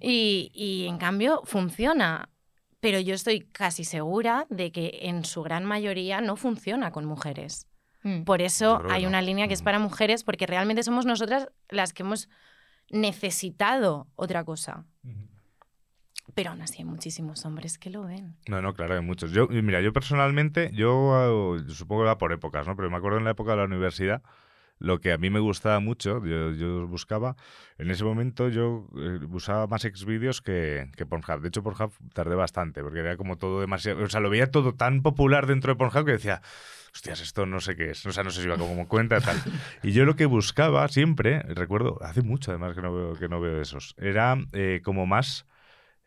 y, 0.00 0.50
y 0.54 0.86
en 0.88 0.98
cambio 0.98 1.42
funciona. 1.44 2.28
Pero 2.80 3.00
yo 3.00 3.14
estoy 3.14 3.40
casi 3.40 3.84
segura 3.84 4.46
de 4.50 4.70
que 4.70 4.98
en 5.02 5.24
su 5.24 5.42
gran 5.42 5.64
mayoría 5.64 6.20
no 6.20 6.36
funciona 6.36 6.90
con 6.92 7.04
mujeres. 7.06 7.66
mm. 8.02 8.22
Por 8.22 8.42
eso 8.42 8.82
hay 8.90 9.02
no. 9.02 9.08
una 9.08 9.22
línea 9.22 9.48
que 9.48 9.54
es 9.54 9.62
Mm. 9.62 9.64
para 9.64 9.78
mujeres, 9.78 10.22
porque 10.24 10.46
realmente 10.46 10.82
somos 10.82 11.06
nosotras 11.06 11.48
las 11.70 11.92
que 11.92 12.02
hemos 12.02 12.28
necesitado 12.90 14.08
otra 14.16 14.44
cosa. 14.44 14.84
Pero 16.34 16.50
aún 16.50 16.60
así 16.60 16.78
hay 16.78 16.84
muchísimos 16.84 17.44
hombres 17.46 17.78
que 17.78 17.88
lo 17.88 18.02
ven. 18.02 18.36
No, 18.48 18.60
no, 18.60 18.74
claro, 18.74 18.94
hay 18.94 19.00
muchos. 19.00 19.30
Yo, 19.30 19.48
mira, 19.48 19.80
yo 19.80 19.92
personalmente, 19.92 20.70
yo, 20.74 21.56
eh, 21.56 21.64
supongo 21.68 22.02
que 22.02 22.06
va 22.08 22.18
por 22.18 22.32
épocas, 22.32 22.66
¿no? 22.66 22.76
Pero 22.76 22.90
me 22.90 22.96
acuerdo 22.96 23.18
en 23.18 23.24
la 23.24 23.30
época 23.30 23.52
de 23.52 23.58
la 23.58 23.64
universidad, 23.64 24.22
lo 24.78 25.00
que 25.00 25.12
a 25.12 25.18
mí 25.18 25.30
me 25.30 25.40
gustaba 25.40 25.80
mucho, 25.80 26.24
yo, 26.24 26.52
yo 26.52 26.86
buscaba, 26.86 27.36
en 27.78 27.90
ese 27.90 28.04
momento 28.04 28.48
yo 28.48 28.88
eh, 28.96 29.20
usaba 29.30 29.66
más 29.66 29.82
Xvideos 29.82 30.42
que, 30.42 30.90
que 30.96 31.06
Pornhub. 31.06 31.40
De 31.40 31.48
hecho, 31.48 31.62
Pornhub 31.62 31.92
tardé 32.12 32.34
bastante, 32.34 32.82
porque 32.82 33.00
era 33.00 33.16
como 33.16 33.38
todo 33.38 33.60
demasiado, 33.60 34.02
o 34.04 34.08
sea, 34.08 34.20
lo 34.20 34.28
veía 34.28 34.50
todo 34.50 34.74
tan 34.74 35.02
popular 35.02 35.46
dentro 35.46 35.72
de 35.72 35.78
Pornhub 35.78 36.04
que 36.04 36.12
decía, 36.12 36.42
hostias, 36.96 37.20
esto 37.20 37.46
no 37.46 37.60
sé 37.60 37.76
qué 37.76 37.90
es, 37.90 38.04
o 38.06 38.12
sea, 38.12 38.24
no 38.24 38.30
sé 38.30 38.42
si 38.42 38.48
va 38.48 38.56
como 38.56 38.88
cuenta 38.88 39.20
tal. 39.20 39.42
Y 39.82 39.92
yo 39.92 40.04
lo 40.04 40.16
que 40.16 40.26
buscaba 40.26 40.88
siempre, 40.88 41.40
recuerdo, 41.42 41.98
hace 42.02 42.22
mucho 42.22 42.50
además 42.50 42.74
que 42.74 42.82
no 42.82 42.94
veo, 42.94 43.14
que 43.18 43.28
no 43.28 43.40
veo 43.40 43.60
esos, 43.60 43.94
era 43.98 44.36
eh, 44.52 44.80
como 44.82 45.06
más 45.06 45.46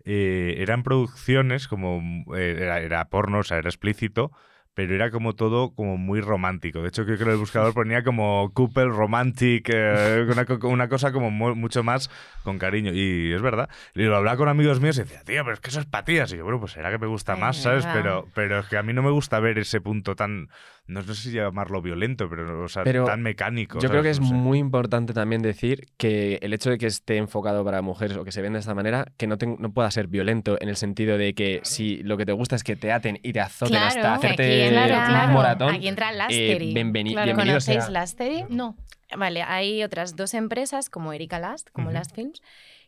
eh, 0.06 0.56
eran 0.58 0.84
producciones 0.84 1.68
como 1.68 2.02
eh, 2.36 2.56
era, 2.60 2.80
era 2.82 3.06
porno, 3.10 3.40
o 3.40 3.44
sea, 3.44 3.58
era 3.58 3.70
explícito, 3.70 4.32
pero 4.74 4.96
era 4.96 5.12
como 5.12 5.36
todo 5.36 5.74
como 5.76 5.98
muy 5.98 6.22
romántico. 6.22 6.82
De 6.82 6.88
hecho, 6.88 7.04
creo 7.04 7.18
que 7.18 7.24
el 7.26 7.36
buscador 7.38 7.74
ponía 7.74 8.02
como 8.04 8.50
couple 8.54 8.86
romantic, 8.86 9.70
eh, 9.74 10.26
una, 10.32 10.46
co- 10.46 10.70
una 10.70 10.88
cosa 10.88 11.12
como 11.12 11.30
mu- 11.32 11.54
mucho 11.56 11.84
más 11.84 12.10
con 12.44 12.58
cariño. 12.60 12.94
Y 12.94 13.34
es 13.34 13.42
verdad. 13.42 13.68
Y 13.94 14.04
lo 14.04 14.16
hablaba 14.16 14.38
con 14.38 14.48
amigos 14.48 14.80
míos 14.80 14.98
y 14.98 15.02
decía, 15.02 15.22
tío, 15.26 15.44
pero 15.44 15.56
es 15.56 15.60
que 15.60 15.70
eso 15.70 15.82
es 15.82 15.86
para 15.86 16.06
tías. 16.06 16.32
Y 16.32 16.38
yo, 16.38 16.44
bueno, 16.46 16.62
pues 16.62 16.72
será 16.72 16.92
que 16.92 16.98
me 16.98 17.08
gusta 17.08 17.36
más, 17.36 17.58
¿sabes? 17.62 17.88
Pero, 17.92 18.30
pero 18.34 18.60
es 18.60 18.68
que 18.68 18.78
a 18.78 18.84
mí 18.84 18.94
no 18.94 19.04
me 19.04 19.12
gusta 19.12 19.42
ver 19.42 19.58
ese 19.58 19.82
punto 19.82 20.16
tan, 20.16 20.48
no, 20.90 21.02
sé 21.04 21.16
si 21.16 21.32
llamarlo 21.32 21.82
violento, 21.82 22.28
pero, 22.30 22.64
o 22.64 22.68
sea, 22.68 22.84
Pero 22.84 23.06
tan 23.06 23.22
mecánico. 23.22 23.80
Yo 23.80 23.90
creo 23.90 24.04
que 24.04 24.10
es 24.10 24.20
No 24.20 24.28
sé. 24.28 24.34
muy 24.34 24.58
importante 24.58 25.14
también 25.14 25.42
decir 25.42 25.88
que 25.98 26.40
el 26.42 26.54
hecho 26.54 26.70
de 26.70 26.78
que 26.78 26.88
esté 26.88 27.18
enfocado 27.18 27.64
para 27.64 27.82
mujeres 27.82 28.18
o 28.18 28.24
que 28.26 28.32
se 28.32 28.42
venda 28.42 28.58
de 28.58 28.62
esta 28.62 28.74
manera, 28.76 29.06
que 29.18 29.28
no, 29.28 29.38
ten- 29.38 29.56
no 29.60 29.72
pueda 29.72 29.90
ser 29.92 30.08
violento 30.08 30.58
en 30.60 30.68
el 30.70 30.76
sentido 30.76 31.18
de 31.18 31.34
que 31.34 31.62
si 31.64 31.98
lo 32.04 32.18
que 32.18 32.26
te 32.26 32.32
gusta 32.34 32.56
es 32.56 32.64
que 32.64 32.76
te 32.76 32.92
aten 32.92 33.20
y 33.24 33.32
te 33.34 33.40
azoten 33.40 33.78
hasta 33.78 34.16
aquí 34.16 34.26
hacerte 34.28 34.68
entra- 34.68 34.84
un 34.84 34.88
claro, 35.10 35.32
moratón, 35.34 35.76
Aquí 35.76 35.88
entra 35.88 36.12
eh, 36.12 36.16
Lastery. 36.18 36.74
bienveni- 36.74 37.12
Claro. 37.14 37.26
bienvenido 37.26 37.54
¿Conocéis 37.56 37.84
sea. 37.86 37.92
Lastery? 37.92 38.46
No. 38.50 38.76
Vale, 39.18 39.42
hay 39.44 39.84
otras 39.84 40.16
dos 40.16 40.34
empresas 40.34 40.90
como 40.90 41.14
Erika 41.14 41.40
Last, 41.40 41.70
como. 41.72 41.90
Last 41.92 42.14
Films, 42.16 42.42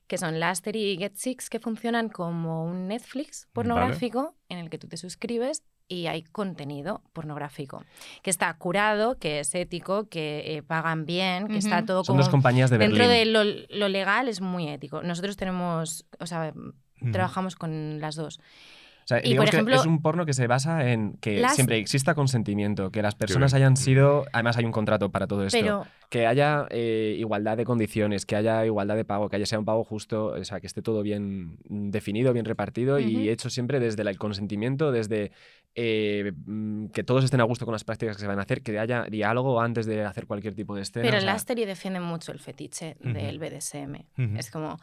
que 0.08 0.18
son 0.18 0.40
Lastery 0.40 0.92
y 0.92 0.98
Get 0.98 1.14
Six, 1.16 1.50
que 1.50 1.60
funcionan 1.60 2.10
como 2.10 2.64
un 2.66 2.88
Netflix 2.88 3.48
pornográfico 3.54 4.36
en 4.50 4.58
el 4.60 4.70
que 4.70 4.78
tú 4.78 4.88
te 4.88 4.98
suscribes 4.98 5.64
y 5.92 6.08
hay 6.08 6.24
contenido 6.24 7.02
pornográfico, 7.12 7.84
que 8.22 8.30
está 8.30 8.54
curado, 8.54 9.18
que 9.20 9.42
es 9.42 9.54
ético, 9.54 10.08
que 10.08 10.44
eh, 10.46 10.64
pagan 10.64 11.06
bien, 11.06 11.48
que 11.50 11.58
está 11.58 11.86
todo 11.86 12.06
Son 12.06 12.14
como... 12.14 12.24
dos 12.24 12.30
compañías 12.30 12.70
de 12.70 12.78
Dentro 12.78 13.06
Berlín. 13.08 13.34
de 13.34 13.66
lo, 13.70 13.78
lo 13.78 13.90
legal 13.90 14.30
es 14.30 14.40
muy 14.40 14.70
ético. 14.70 15.04
Nosotros 15.04 15.36
tenemos, 15.36 16.06
o 16.20 16.26
sea, 16.26 16.54
trabajamos 17.12 17.56
con 17.58 18.00
las 18.00 18.16
dos. 18.16 18.40
O 19.12 19.18
sea, 19.18 19.20
y, 19.20 19.30
digamos 19.30 19.46
por 19.46 19.50
que 19.52 19.56
ejemplo, 19.58 19.76
es 19.76 19.86
un 19.86 20.02
porno 20.02 20.26
que 20.26 20.34
se 20.34 20.48
basa 20.48 20.90
en 20.92 21.14
que 21.20 21.40
las- 21.40 21.56
siempre 21.56 21.78
exista 21.78 22.16
consentimiento, 22.16 22.92
que 22.92 23.02
las 23.02 23.16
personas 23.16 23.54
hayan 23.54 23.76
sido, 23.76 24.26
además 24.32 24.58
hay 24.58 24.66
un 24.66 24.72
contrato 24.72 25.12
para 25.12 25.28
todo 25.28 25.46
esto, 25.46 25.58
Pero 25.60 25.86
que 26.10 26.28
haya 26.28 26.66
eh, 26.70 27.16
igualdad 27.20 27.58
de 27.58 27.66
condiciones, 27.66 28.26
que 28.26 28.36
haya 28.36 28.66
igualdad 28.66 28.96
de 28.96 29.06
pago, 29.06 29.30
que 29.30 29.36
haya 29.38 29.46
sea 29.46 29.60
un 29.60 29.66
pago 29.66 29.84
justo, 29.84 30.28
o 30.28 30.44
sea, 30.44 30.60
que 30.60 30.68
esté 30.68 30.82
todo 30.82 31.04
bien 31.04 31.58
definido, 31.68 32.34
bien 32.34 32.46
repartido 32.46 33.00
y 33.00 33.30
hecho 33.30 33.50
siempre 33.50 33.80
desde 33.80 34.02
el 34.04 34.18
consentimiento, 34.18 34.92
desde 34.92 35.32
eh, 35.76 36.34
mm, 36.46 36.88
que 36.88 37.04
todos 37.04 37.24
estén 37.24 37.40
a 37.40 37.44
gusto 37.46 37.66
con 37.66 37.72
las 37.72 37.84
prácticas 37.84 38.18
que 38.18 38.22
se 38.22 38.28
van 38.28 38.40
a 38.40 38.42
hacer, 38.42 38.62
que 38.62 38.78
haya 38.78 39.04
diálogo 39.04 39.62
antes 39.62 39.86
de 39.86 40.04
hacer 40.04 40.28
cualquier 40.28 40.54
tipo 40.54 40.76
de 40.76 40.82
escena. 40.82 41.06
Pero 41.06 41.18
o 41.18 41.22
sea, 41.22 41.56
defiende 41.56 42.00
mucho 42.00 42.32
el 42.32 42.40
fetiche 42.40 42.98
del 43.00 43.40
BDSM. 43.40 44.06
Es 44.38 44.52
como, 44.52 44.78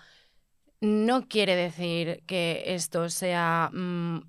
no 0.81 1.27
quiere 1.29 1.57
decir 1.57 2.23
que 2.27 2.63
esto 2.67 3.09
sea... 3.11 3.71
mm, 3.73 4.21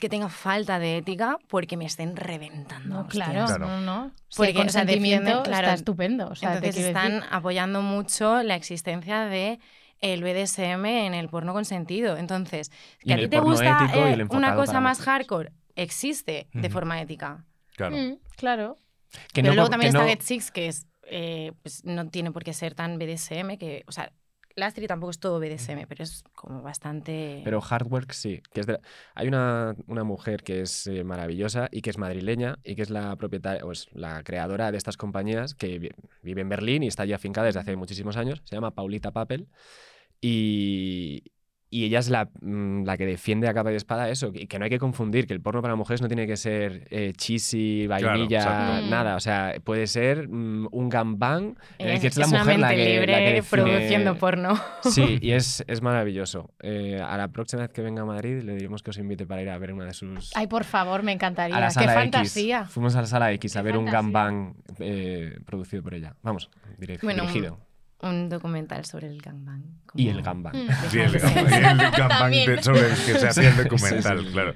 que 0.00 0.08
tenga 0.08 0.28
falta 0.28 0.78
de 0.78 0.96
ética 0.98 1.38
porque 1.48 1.76
me 1.76 1.84
estén 1.86 2.16
reventando. 2.16 3.02
No, 3.02 3.06
claro, 3.08 3.46
Claro. 3.46 3.66
no, 3.66 3.80
no. 3.80 4.12
Porque, 4.36 4.52
el 4.52 4.56
o 4.58 4.60
sea, 4.70 4.82
consentimiento 4.82 5.42
claro, 5.42 5.66
está 5.66 5.74
estupendo. 5.74 6.28
O 6.28 6.34
sea, 6.34 6.54
Entonces 6.54 6.84
están 6.86 7.12
decir- 7.20 7.28
apoyando 7.30 7.82
mucho 7.82 8.42
la 8.42 8.54
existencia 8.54 9.24
de 9.26 9.58
el 10.00 10.22
BDSM 10.22 10.84
en 11.06 11.14
el 11.14 11.28
porno 11.28 11.52
consentido. 11.52 12.16
Entonces, 12.16 12.70
Y 13.02 13.08
que 13.08 13.14
a 13.14 13.16
ti 13.16 13.22
el 13.24 13.30
te 13.30 13.40
gusta 13.40 13.90
el 13.92 14.20
eh, 14.20 14.26
una 14.30 14.54
cosa 14.54 14.80
más 14.80 14.98
mujeres. 14.98 15.04
hardcore, 15.26 15.52
existe 15.74 16.48
de 16.52 16.70
forma 16.70 17.00
ética. 17.00 17.44
Claro. 17.76 17.96
Mm, 17.96 18.18
claro. 18.36 18.78
que 19.32 19.42
Pero 19.42 19.48
no 19.48 19.54
luego 19.56 19.70
también 19.70 19.92
que 19.92 19.98
está 19.98 20.04
no- 20.04 20.08
Get 20.08 20.20
Six, 20.22 20.50
que 20.52 20.68
es, 20.68 20.86
eh, 21.02 21.52
pues 21.62 21.84
no 21.84 22.08
tiene 22.08 22.30
por 22.30 22.44
qué 22.44 22.52
ser 22.52 22.74
tan 22.74 22.98
BDSM, 22.98 23.58
que, 23.58 23.84
o 23.86 23.92
sea, 23.92 24.12
Lastri 24.56 24.86
tampoco 24.86 25.10
es 25.10 25.18
todo 25.18 25.38
BDSM, 25.38 25.86
pero 25.86 26.02
es 26.02 26.24
como 26.34 26.62
bastante... 26.62 27.42
Pero 27.44 27.60
Hardwork 27.60 28.12
sí. 28.12 28.40
Que 28.54 28.60
es 28.60 28.66
de- 28.66 28.80
Hay 29.14 29.28
una, 29.28 29.76
una 29.86 30.02
mujer 30.02 30.42
que 30.42 30.62
es 30.62 30.86
eh, 30.86 31.04
maravillosa 31.04 31.68
y 31.70 31.82
que 31.82 31.90
es 31.90 31.98
madrileña 31.98 32.58
y 32.64 32.74
que 32.74 32.80
es 32.82 32.88
la 32.88 33.14
propietaria, 33.16 33.64
o 33.66 33.72
es 33.72 33.86
la 33.92 34.22
creadora 34.24 34.72
de 34.72 34.78
estas 34.78 34.96
compañías 34.96 35.54
que 35.54 35.78
vi- 35.78 35.90
vive 36.22 36.40
en 36.40 36.48
Berlín 36.48 36.82
y 36.82 36.86
está 36.88 37.02
allí 37.02 37.12
afincada 37.12 37.46
desde 37.46 37.60
hace 37.60 37.76
muchísimos 37.76 38.16
años. 38.16 38.40
Se 38.44 38.56
llama 38.56 38.70
Paulita 38.74 39.10
Papel. 39.10 39.46
Y, 40.22 41.22
y 41.68 41.84
ella 41.84 41.98
es 41.98 42.08
la, 42.10 42.28
mm, 42.40 42.84
la 42.84 42.96
que 42.96 43.04
defiende 43.06 43.48
a 43.48 43.54
capa 43.54 43.72
y 43.72 43.74
espada 43.74 44.08
eso, 44.08 44.30
y 44.32 44.46
que 44.46 44.58
no 44.58 44.64
hay 44.64 44.70
que 44.70 44.78
confundir, 44.78 45.26
que 45.26 45.34
el 45.34 45.40
porno 45.40 45.62
para 45.62 45.74
mujeres 45.74 46.00
no 46.00 46.06
tiene 46.06 46.26
que 46.26 46.36
ser 46.36 46.86
eh, 46.90 47.12
cheesy, 47.16 47.86
vainilla, 47.88 48.38
exacto. 48.38 48.86
nada. 48.88 49.16
O 49.16 49.20
sea, 49.20 49.54
puede 49.64 49.86
ser 49.88 50.28
mm, 50.28 50.68
un 50.70 50.88
gangbang 50.88 51.56
en 51.78 51.88
el 51.88 51.94
es, 51.94 52.00
que 52.00 52.06
es 52.06 52.16
la 52.18 52.24
es 52.26 52.30
mujer 52.32 52.58
la 52.60 52.68
que, 52.70 52.76
libre 52.76 53.12
la 53.12 53.18
que 53.18 53.40
define- 53.42 53.48
produciendo 53.50 54.16
porno. 54.16 54.54
Sí, 54.82 55.18
y 55.22 55.32
es, 55.32 55.64
es 55.66 55.82
maravilloso. 55.82 56.50
Eh, 56.60 57.00
a 57.04 57.16
la 57.16 57.28
próxima 57.28 57.62
vez 57.62 57.72
que 57.72 57.82
venga 57.82 58.02
a 58.02 58.06
Madrid 58.06 58.42
le 58.42 58.54
diremos 58.54 58.82
que 58.84 58.90
os 58.90 58.98
invite 58.98 59.26
para 59.26 59.42
ir 59.42 59.50
a 59.50 59.58
ver 59.58 59.72
una 59.72 59.86
de 59.86 59.92
sus... 59.94 60.30
Ay, 60.36 60.46
por 60.46 60.62
favor, 60.64 61.02
me 61.02 61.10
a 61.10 61.14
encantaría. 61.14 61.58
la 61.58 61.66
Qué 61.68 61.72
sala 61.74 61.94
fantasía. 61.94 62.60
X. 62.60 62.70
Fuimos 62.72 62.94
a 62.94 63.00
la 63.00 63.06
sala 63.08 63.32
X 63.32 63.56
a 63.56 63.62
Qué 63.62 63.66
ver 63.66 63.76
un 63.76 63.86
gangbang 63.86 64.54
eh, 64.78 65.38
producido 65.44 65.82
por 65.82 65.94
ella. 65.94 66.14
Vamos, 66.22 66.48
direct- 66.78 67.02
Bueno, 67.02 67.22
dirigido. 67.24 67.58
Un 68.02 68.28
documental 68.28 68.84
sobre 68.84 69.08
el 69.08 69.20
gangbang. 69.22 69.62
Y 70.02 70.08
el 70.08 70.22
gangbang. 70.22 70.56
Mm. 70.56 70.68
Sí, 70.90 70.98
el, 71.00 71.14
el 71.14 71.60
gangbang 71.60 72.08
También. 72.08 72.56
de- 72.56 72.62
sobre 72.62 72.80
el 72.80 72.88
que 72.96 73.18
se 73.18 73.28
hacía 73.28 73.48
el 73.50 73.56
documental, 73.56 74.18
Sí, 74.18 74.22
sí, 74.22 74.26
sí. 74.28 74.32
claro. 74.32 74.54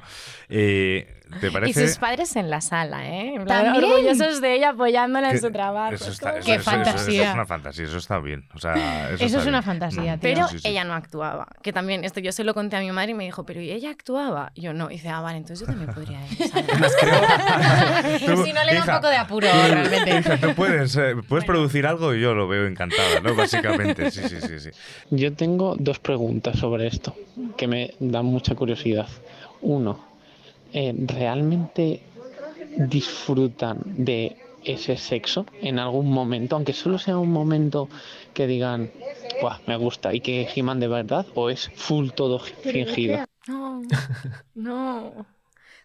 Eh, 0.53 1.17
¿Te 1.41 1.47
Y 1.47 1.51
parece? 1.51 1.87
sus 1.87 1.99
padres 1.99 2.35
en 2.35 2.51
la 2.51 2.61
sala, 2.61 3.07
¿eh? 3.09 3.35
En 3.37 3.45
plan, 3.45 3.67
¿También? 3.67 3.85
orgullosos 3.85 4.41
de 4.41 4.53
ella 4.57 4.71
apoyándola 4.71 5.31
en 5.31 5.41
su 5.41 5.53
trabajo. 5.53 5.95
Eso 5.95 6.07
Es 6.07 6.15
está, 6.15 6.39
eso- 6.39 6.45
Qué 6.45 6.55
eso- 6.57 6.63
eso- 6.63 6.71
eso 6.81 6.85
fantasía. 6.91 7.29
es 7.29 7.35
una 7.35 7.47
fantasía, 7.47 7.85
eso 7.85 7.99
está 7.99 8.19
bien. 8.19 8.49
O 8.53 8.59
sea, 8.59 8.73
eso, 9.11 9.15
Eso 9.15 9.25
está 9.27 9.39
es 9.39 9.47
una 9.47 9.61
bien. 9.61 9.63
fantasía, 9.63 10.13
tío. 10.15 10.19
Pero 10.23 10.49
Sí, 10.49 10.57
sí, 10.57 10.63
sí. 10.63 10.69
ella 10.69 10.83
no 10.83 10.95
actuaba. 10.95 11.47
Que 11.63 11.73
también, 11.73 12.03
esto 12.03 12.19
yo 12.19 12.33
se 12.33 12.43
lo 12.43 12.53
conté 12.53 12.75
a 12.75 12.81
mi 12.81 12.91
madre 12.91 13.13
y 13.13 13.15
me 13.15 13.23
dijo, 13.23 13.47
pero 13.47 13.61
¿y 13.61 13.71
ella 13.71 13.91
actuaba? 13.91 14.51
Y 14.57 14.63
yo 14.63 14.73
no. 14.73 14.91
Y 14.91 14.95
dice, 14.95 15.09
ah, 15.09 15.21
vale, 15.21 15.39
entonces 15.39 15.61
yo 15.61 15.67
también 15.73 15.93
podría 15.95 16.19
ir. 16.27 16.37
si 18.45 18.53
no 18.53 18.65
le 18.65 18.75
da 18.75 18.81
un 18.81 18.87
poco 18.97 19.09
de 19.09 19.17
apuro, 19.17 19.47
realmente. 19.53 20.19
Hija, 20.19 20.37
tú 20.39 20.53
puedes, 20.55 20.97
eh, 20.97 21.15
puedes 21.29 21.45
producir 21.45 21.87
algo 21.87 22.13
y 22.13 22.21
yo 22.21 22.35
lo 22.35 22.49
veo 22.49 22.67
encantada, 22.67 23.21
¿no? 23.23 23.37
Básicamente, 23.37 24.11
sí, 24.11 24.23
sí, 24.29 24.41
sí. 24.41 24.59
sí. 24.59 24.71
Yo 25.11 25.30
tengo 25.31 25.77
dos 25.79 25.99
preguntas 25.99 26.59
sobre 26.59 26.87
esto 26.87 27.15
que 27.57 27.67
me 27.67 27.95
dan 27.99 28.27
mucha 28.27 28.55
curiosidad. 28.55 29.09
Uno, 29.63 29.99
eh, 30.73 30.95
¿realmente 31.07 32.03
disfrutan 32.77 33.79
de 33.85 34.37
ese 34.65 34.97
sexo 34.97 35.47
en 35.63 35.79
algún 35.79 36.11
momento, 36.13 36.57
aunque 36.57 36.73
solo 36.73 36.99
sea 36.99 37.19
un 37.19 37.33
momento 37.33 37.89
que 38.35 38.47
digan, 38.47 38.91
"Buah, 39.41 39.59
me 39.67 39.77
gusta 39.77 40.15
y 40.15 40.21
que 40.21 40.47
giman 40.47 40.81
de 40.81 40.89
verdad, 40.89 41.27
o 41.35 41.51
es 41.51 41.71
full 41.75 42.11
todo 42.11 42.39
fingido? 42.39 43.19
No, 43.49 43.83
no. 44.55 45.40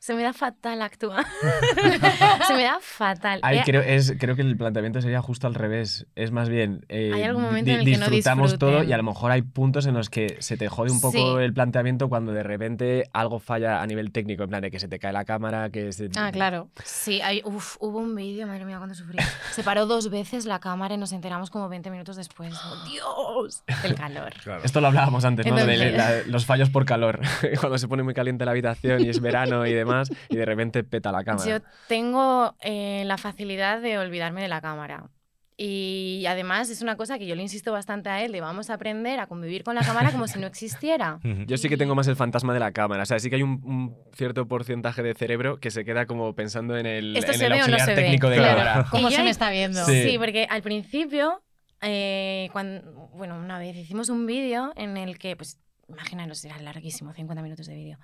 Se 0.06 0.14
me 0.14 0.22
da 0.22 0.34
fatal 0.34 0.84
actuar. 0.84 1.26
se 2.48 2.54
me 2.54 2.62
da 2.64 2.78
fatal. 2.80 3.40
Ay, 3.42 3.58
Eh, 3.58 3.62
creo, 3.66 3.82
es, 3.82 4.14
creo 4.20 4.36
que 4.36 4.44
el 4.44 4.56
planteamiento 4.56 5.02
sería 5.02 5.20
justo 5.20 5.48
al 5.48 5.56
revés. 5.56 6.06
Es 6.16 6.32
más 6.32 6.48
bien. 6.48 6.86
eh, 6.90 7.10
Hay 7.12 7.24
algún 7.24 7.42
momento 7.42 7.70
di- 7.70 7.74
en 7.74 7.80
el 7.80 7.86
que 7.86 7.92
no 7.98 8.06
disfrutamos 8.10 8.60
todo 8.60 8.84
y 8.84 8.94
a 8.94 8.98
lo 8.98 9.02
mejor 9.04 9.32
hay 9.32 9.42
puntos 9.42 9.88
en 9.88 9.96
los 9.96 10.12
que 10.12 10.38
se 10.42 10.58
te 10.58 10.68
jode 10.68 10.92
un 10.92 11.02
poco 11.02 11.40
Sí. 11.40 11.44
el 11.44 11.54
planteamiento 11.54 12.08
cuando 12.08 12.34
de 12.34 12.44
repente 12.44 13.10
algo 13.14 13.40
falla 13.40 13.82
a 13.82 13.88
nivel 13.88 14.12
técnico, 14.12 14.44
en 14.44 14.50
plan 14.50 14.62
de 14.62 14.70
que 14.70 14.80
se 14.80 14.88
te 14.88 15.00
cae 15.00 15.12
la 15.12 15.26
cámara, 15.26 15.72
que 15.72 15.92
se... 15.92 16.12
Ah, 16.18 16.30
claro. 16.32 16.70
Sí, 16.84 17.20
hay, 17.22 17.42
uf, 17.44 17.76
hubo 17.80 17.98
un 17.98 18.14
vídeo, 18.14 18.46
madre 18.46 18.64
mía, 18.66 18.78
cuando 18.78 18.94
sufrí. 18.94 19.18
Se 19.54 19.64
paró 19.64 19.88
dos 19.88 20.12
veces 20.12 20.46
la 20.46 20.60
cámara 20.60 20.94
y 20.94 20.98
nos 21.00 21.14
enteramos 21.14 21.50
como 21.50 21.68
20 21.68 21.90
minutos 21.90 22.16
después. 22.16 22.54
¡Oh, 22.64 22.84
¡Dios! 22.92 23.64
El 23.84 23.96
calor. 23.96 24.34
Claro. 24.44 24.62
Esto 24.64 24.82
lo 24.82 24.88
hablábamos 24.88 25.26
antes, 25.26 25.48
¿no? 25.48 25.56
De 25.56 25.92
la- 25.94 26.22
los 26.28 26.46
fallos 26.46 26.70
por 26.70 26.86
calor. 26.86 27.22
Cuando 27.60 27.80
se 27.80 27.88
pone 27.88 28.04
muy 28.04 28.14
caliente 28.14 28.46
la 28.46 28.52
habitación 28.52 29.04
y 29.04 29.10
es 29.10 29.20
verano 29.20 29.66
y 29.66 29.74
demás, 29.74 29.95
y 30.30 30.36
de 30.38 30.46
repente 30.46 30.84
peta 30.84 31.12
la 31.12 31.24
cámara. 31.24 31.50
Yo 31.50 31.60
tengo 31.88 32.56
eh, 32.62 33.04
la 33.06 33.18
facilidad 33.18 33.82
de 33.82 33.98
olvidarme 33.98 34.42
de 34.42 34.48
la 34.48 34.62
cámara. 34.62 35.10
Y 35.58 36.26
además 36.28 36.70
es 36.70 36.82
una 36.82 36.98
cosa 36.98 37.18
que 37.18 37.26
yo 37.26 37.34
le 37.34 37.42
insisto 37.42 37.72
bastante 37.72 38.10
a 38.10 38.22
él, 38.22 38.34
de 38.34 38.42
vamos 38.42 38.70
a 38.70 38.74
aprender 38.74 39.22
a 39.22 39.28
convivir 39.28 39.64
con 39.64 39.74
la 39.76 39.84
cámara 39.86 40.12
como 40.12 40.28
si 40.28 40.38
no 40.38 40.48
existiera. 40.48 41.20
Yo 41.48 41.56
sí 41.56 41.70
que 41.70 41.78
tengo 41.78 41.96
más 41.96 42.08
el 42.10 42.18
fantasma 42.18 42.54
de 42.54 42.60
la 42.60 42.74
cámara. 42.74 43.04
O 43.04 43.06
sea, 43.06 43.20
sí 43.20 43.30
que 43.30 43.38
hay 43.38 43.44
un, 43.44 43.62
un 43.64 43.96
cierto 44.14 44.50
porcentaje 44.50 45.02
de 45.02 45.14
cerebro 45.14 45.58
que 45.62 45.72
se 45.72 45.86
queda 45.86 46.08
como 46.08 46.36
pensando 46.36 46.76
en 46.78 46.86
el, 46.86 47.16
¿Esto 47.16 47.32
en 47.32 47.38
se 47.38 47.46
el 47.46 47.52
ve 47.54 47.64
o 47.64 47.68
no 47.68 47.74
auxiliar 47.76 47.86
se 47.88 47.96
ve? 47.96 48.02
técnico 48.02 48.30
de 48.30 48.36
Claro. 48.36 48.58
cámara. 48.58 48.88
¿Cómo 48.92 49.10
se 49.10 49.24
me 49.24 49.30
está 49.30 49.50
viendo? 49.50 49.86
Sí. 49.86 50.10
Sí, 50.10 50.18
porque 50.18 50.46
al 50.50 50.62
principio, 50.62 51.42
eh, 51.82 52.50
cuando, 52.52 53.10
bueno, 53.14 53.38
una 53.40 53.58
vez 53.58 53.78
hicimos 53.78 54.10
un 54.10 54.26
vídeo 54.26 54.74
en 54.76 54.98
el 54.98 55.18
que, 55.18 55.38
pues, 55.38 55.58
imaginaros, 55.88 56.44
era 56.44 56.60
larguísimo, 56.60 57.14
50 57.14 57.42
minutos 57.42 57.68
de 57.68 57.76
vídeo. 57.76 57.98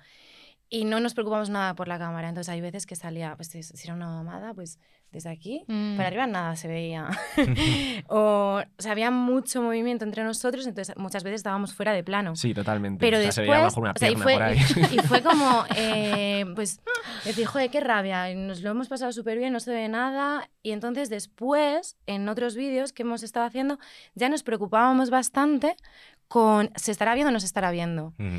Y 0.74 0.86
no 0.86 1.01
nos 1.01 1.13
preocupamos 1.13 1.49
nada 1.49 1.76
por 1.76 1.89
la 1.89 1.99
cámara. 1.99 2.30
Entonces 2.30 2.47
hay 2.49 2.61
veces 2.61 2.86
que 2.86 2.95
salía, 2.95 3.36
pues 3.36 3.49
si 3.49 3.59
era 3.84 3.93
una 3.93 4.07
mamada, 4.07 4.53
pues 4.53 4.80
desde 5.11 5.30
aquí 5.30 5.65
Mm. 5.67 5.97
para 5.97 6.07
arriba 6.07 6.26
nada 6.28 6.55
se 6.55 6.69
veía. 6.69 7.09
o, 8.07 8.61
o 8.78 8.82
sea, 8.82 8.93
había 8.93 9.11
mucho 9.11 9.61
movimiento 9.61 10.05
entre 10.05 10.24
nosotros, 10.24 10.65
entonces 10.65 10.95
muchas 10.97 11.24
veces 11.26 11.39
estábamos 11.41 11.74
fuera 11.74 11.91
de 11.91 12.05
plano. 12.05 12.38
Sí, 12.38 12.53
totalmente. 12.53 12.99
Pero 13.01 13.17
O 13.17 13.19
sea, 13.19 13.28
después, 13.28 13.36
se 13.36 13.51
veía 13.51 13.63
mejor 13.65 13.84
una 13.84 13.91
o 13.91 13.97
sea, 13.97 14.09
y, 14.11 14.15
fue, 14.15 14.34
por 14.34 14.43
ahí. 14.43 14.57
y 14.93 14.97
fue 14.99 15.22
como, 15.24 15.65
eh, 15.76 16.45
pues, 16.55 16.80
decir, 17.26 17.45
joder, 17.45 17.69
qué 17.69 17.82
rabia, 17.82 18.32
y 18.32 18.36
nos 18.36 18.61
lo 18.61 18.69
hemos 18.72 18.88
pasado 18.88 19.11
súper 19.11 19.38
bien, 19.38 19.51
no 19.51 19.59
se 19.59 19.72
ve 19.74 19.89
nada. 19.89 20.49
Y 20.63 20.72
entonces 20.72 21.09
después, 21.09 21.97
en 22.07 22.30
otros 22.30 22.55
vídeos 22.55 22.93
que 22.93 23.03
hemos 23.03 23.24
estado 23.24 23.45
haciendo, 23.45 23.78
ya 24.15 24.30
nos 24.30 24.43
preocupábamos 24.43 25.09
bastante 25.09 25.76
con, 26.30 26.72
¿se 26.78 26.93
estará 26.93 27.13
viendo 27.13 27.28
o 27.30 27.34
no 27.34 27.41
se 27.41 27.45
estará 27.47 27.72
viendo? 27.72 28.13
Ujú. 28.17 28.38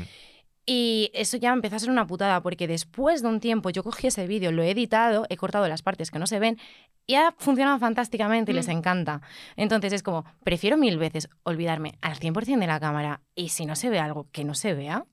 Y 0.65 1.11
eso 1.13 1.35
ya 1.37 1.51
empezó 1.51 1.75
a 1.75 1.79
ser 1.79 1.89
una 1.89 2.07
putada, 2.07 2.41
porque 2.41 2.67
después 2.67 3.21
de 3.21 3.27
un 3.27 3.39
tiempo 3.41 3.69
yo 3.69 3.83
cogí 3.83 4.07
ese 4.07 4.27
vídeo, 4.27 4.51
lo 4.51 4.63
he 4.63 4.71
editado, 4.71 5.25
he 5.29 5.35
cortado 5.35 5.67
las 5.67 5.81
partes 5.81 6.09
que 6.09 6.19
no 6.19 6.27
se 6.27 6.39
ven, 6.39 6.57
y 7.05 7.15
ha 7.15 7.33
funcionado 7.37 7.77
fantásticamente 7.79 8.53
y 8.53 8.55
les 8.55 8.69
encanta. 8.69 9.21
Entonces 9.57 9.91
es 9.91 10.03
como, 10.03 10.23
prefiero 10.45 10.77
mil 10.77 10.97
veces 10.97 11.27
olvidarme 11.43 11.97
al 12.01 12.15
100% 12.17 12.59
de 12.59 12.67
la 12.67 12.79
cámara 12.79 13.19
y 13.35 13.49
si 13.49 13.65
no 13.65 13.75
se 13.75 13.89
ve 13.89 13.99
algo, 13.99 14.27
que 14.31 14.45
no 14.45 14.53
se 14.55 14.73
vea. 14.73 15.05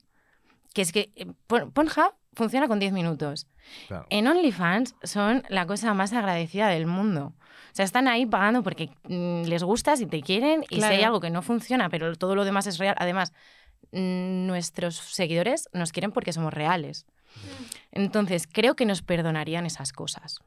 Que 0.73 0.83
es 0.83 0.93
que 0.93 1.11
eh, 1.17 1.25
Pon- 1.47 1.71
Pornhub 1.71 2.13
funciona 2.33 2.69
con 2.69 2.79
10 2.79 2.93
minutos. 2.93 3.45
Claro. 3.89 4.05
En 4.09 4.25
OnlyFans 4.27 4.95
son 5.03 5.43
la 5.49 5.67
cosa 5.67 5.93
más 5.93 6.13
agradecida 6.13 6.69
del 6.69 6.87
mundo. 6.87 7.33
O 7.35 7.73
sea, 7.75 7.83
están 7.83 8.07
ahí 8.07 8.25
pagando 8.25 8.63
porque 8.63 8.89
mm, 9.09 9.43
les 9.49 9.63
gustas 9.63 9.99
y 9.99 10.05
te 10.05 10.21
quieren 10.21 10.63
y 10.69 10.77
si 10.77 10.83
hay 10.83 10.97
Claro. 10.99 11.05
algo 11.07 11.19
que 11.19 11.29
no 11.29 11.41
funciona, 11.41 11.89
pero 11.89 12.15
todo 12.15 12.35
lo 12.35 12.45
demás 12.45 12.67
es 12.67 12.77
real. 12.77 12.95
Además, 12.99 13.31
mm, 13.31 13.35
nuestros 13.91 14.95
seguidores 14.95 15.69
nos 15.73 15.91
quieren 15.91 16.11
porque 16.11 16.33
somos 16.33 16.53
reales. 16.53 17.05
Entonces, 17.91 18.47
creo 18.51 18.75
que 18.75 18.85
nos 18.85 19.01
perdonarían 19.01 19.65
esas 19.65 19.93
cosas. 19.93 20.39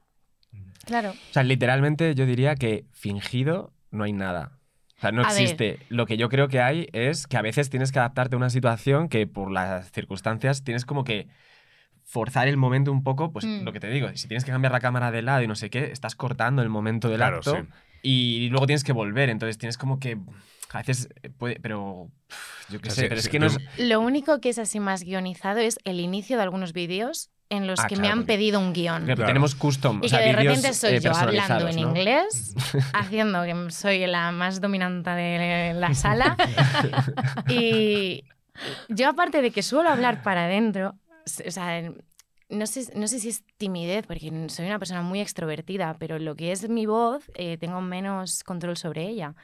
Claro. 0.85 1.11
O 1.11 1.33
sea, 1.33 1.43
literalmente 1.43 2.15
yo 2.15 2.27
diría 2.27 2.55
que 2.57 2.85
fingido 2.93 3.73
no 3.91 4.05
hay 4.05 4.13
nada. 4.13 4.59
O 4.99 5.01
sea, 5.01 5.13
no 5.13 5.23
A 5.23 5.33
ver. 5.33 5.43
existe. 5.43 5.79
Lo 5.89 6.07
que 6.07 6.17
yo 6.17 6.29
creo 6.29 6.49
que 6.49 6.61
hay 6.61 6.89
es 6.93 7.27
que 7.27 7.37
a 7.37 7.43
veces 7.43 7.71
tienes 7.71 7.91
que 7.93 7.99
adaptarte 7.99 8.37
a 8.37 8.39
una 8.39 8.51
situación 8.51 9.09
que 9.09 9.27
por 9.27 9.51
las 9.51 9.91
circunstancias 9.93 10.63
tienes 10.65 10.85
como 10.85 11.05
que 11.05 11.29
forzar 12.05 12.49
el 12.49 12.57
momento 12.59 12.93
un 12.93 13.03
poco, 13.03 13.33
pues 13.33 13.45
Mm. 13.47 13.65
lo 13.65 13.73
que 13.73 13.81
te 13.81 13.89
digo, 13.89 14.09
si 14.15 14.29
tienes 14.29 14.45
que 14.45 14.51
cambiar 14.53 14.73
la 14.73 14.81
cámara 14.81 15.11
de 15.11 15.23
lado 15.23 15.43
y 15.43 15.49
no 15.49 15.55
sé 15.57 15.71
qué, 15.71 15.91
estás 15.91 16.15
cortando 16.15 16.61
el 16.63 16.69
momento 16.69 17.09
del 17.09 17.17
Claro, 17.17 17.39
acto 17.39 17.57
sí. 17.57 17.69
y 18.03 18.49
luego 18.51 18.67
tienes 18.67 18.85
que 18.85 18.93
volver, 18.93 19.31
entonces 19.31 19.57
tienes 19.59 19.79
como 19.79 19.99
que 19.99 20.19
a 20.75 20.79
veces 20.79 21.09
eh, 21.22 21.31
puede, 21.31 21.59
pero 21.61 22.11
yo 22.68 22.81
qué 22.81 22.89
O 22.89 22.93
sea, 22.93 22.95
sé, 22.97 23.01
sí, 23.03 23.09
pero 23.09 23.18
es 23.18 23.25
sí, 23.25 23.31
que 23.31 23.39
no 23.39 23.47
es 23.47 23.59
Lo 23.79 24.01
único 24.01 24.41
que 24.41 24.49
es 24.51 24.59
así 24.59 24.81
más 24.81 25.03
guionizado 25.05 25.61
es 25.61 25.79
el 25.85 26.01
inicio 26.01 26.37
de 26.37 26.43
algunos 26.43 26.72
vídeos 26.72 27.31
en 27.51 27.66
los 27.66 27.79
Ah, 27.79 27.87
que 27.87 27.97
me 27.97 28.03
claro. 28.03 28.20
han 28.20 28.27
pedido 28.27 28.59
un 28.59 28.72
guion. 28.72 29.05
Claro. 29.05 29.27
tenemos 29.27 29.55
custom, 29.55 30.01
Y 30.03 30.07
o 30.07 30.09
sea, 30.09 30.18
que 30.18 30.25
de 30.27 30.33
vídeos, 30.37 30.57
repente 30.57 30.75
soy 30.75 30.95
eh, 30.95 31.01
yo 31.01 31.12
hablando 31.14 31.68
en 31.68 31.77
¿no? 31.77 31.83
inglés, 31.89 32.55
haciendo 32.95 33.43
que 33.45 33.70
soy 33.70 34.07
la 34.07 34.33
más 34.33 34.61
dominante 34.61 35.11
de 35.11 35.75
la 35.75 35.95
sala. 35.95 36.37
y 37.49 38.25
yo, 38.89 39.09
aparte 39.09 39.43
de 39.43 39.51
que 39.51 39.62
suelo 39.62 39.91
hablar 39.91 40.22
para 40.22 40.45
adentro, 40.47 40.95
o 41.47 41.51
sea, 41.51 41.83
no 42.49 42.66
sé, 42.66 42.93
no 42.97 43.09
sé 43.09 43.18
si 43.20 43.29
es 43.29 43.45
timidez, 43.57 44.07
porque 44.07 44.31
soy 44.49 44.66
una 44.66 44.79
persona 44.79 45.03
muy 45.03 45.20
extrovertida, 45.20 45.97
pero 45.99 46.18
lo 46.18 46.35
que 46.37 46.53
es 46.53 46.68
mi 46.68 46.87
voz, 46.87 47.31
eh, 47.35 47.57
tengo 47.59 47.81
menos 47.81 48.43
control 48.45 48.77
sobre 48.77 49.07
ella. 49.07 49.35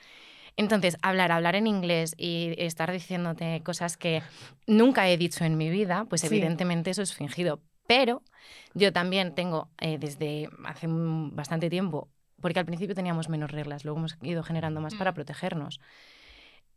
Entonces, 0.61 0.97
hablar, 1.03 1.33
hablar 1.33 1.55
en 1.57 1.67
inglés 1.67 2.15
y 2.19 2.55
estar 2.59 2.93
diciéndote 2.93 3.63
cosas 3.65 3.97
que 3.97 4.23
nunca 4.67 5.09
he 5.09 5.17
dicho 5.17 5.45
en 5.45 5.57
mi 5.57 5.71
vida, 5.71 6.05
pues 6.09 6.21
Sí. 6.21 6.27
evidentemente 6.27 6.91
eso 6.91 7.01
es 7.03 7.15
fingido. 7.15 7.61
Pero 7.87 8.23
yo 8.75 8.93
también 8.93 9.35
tengo 9.35 9.71
eh, 9.81 9.97
desde 9.99 10.49
hace 10.67 10.87
bastante 10.89 11.71
tiempo, 11.71 12.09
porque 12.41 12.59
al 12.59 12.67
principio 12.67 12.95
teníamos 12.95 13.29
menos 13.29 13.51
reglas, 13.51 13.85
luego 13.85 13.99
hemos 14.01 14.19
ido 14.23 14.43
generando 14.43 14.81
más 14.81 14.95
para 14.95 15.15
protegernos. 15.15 15.81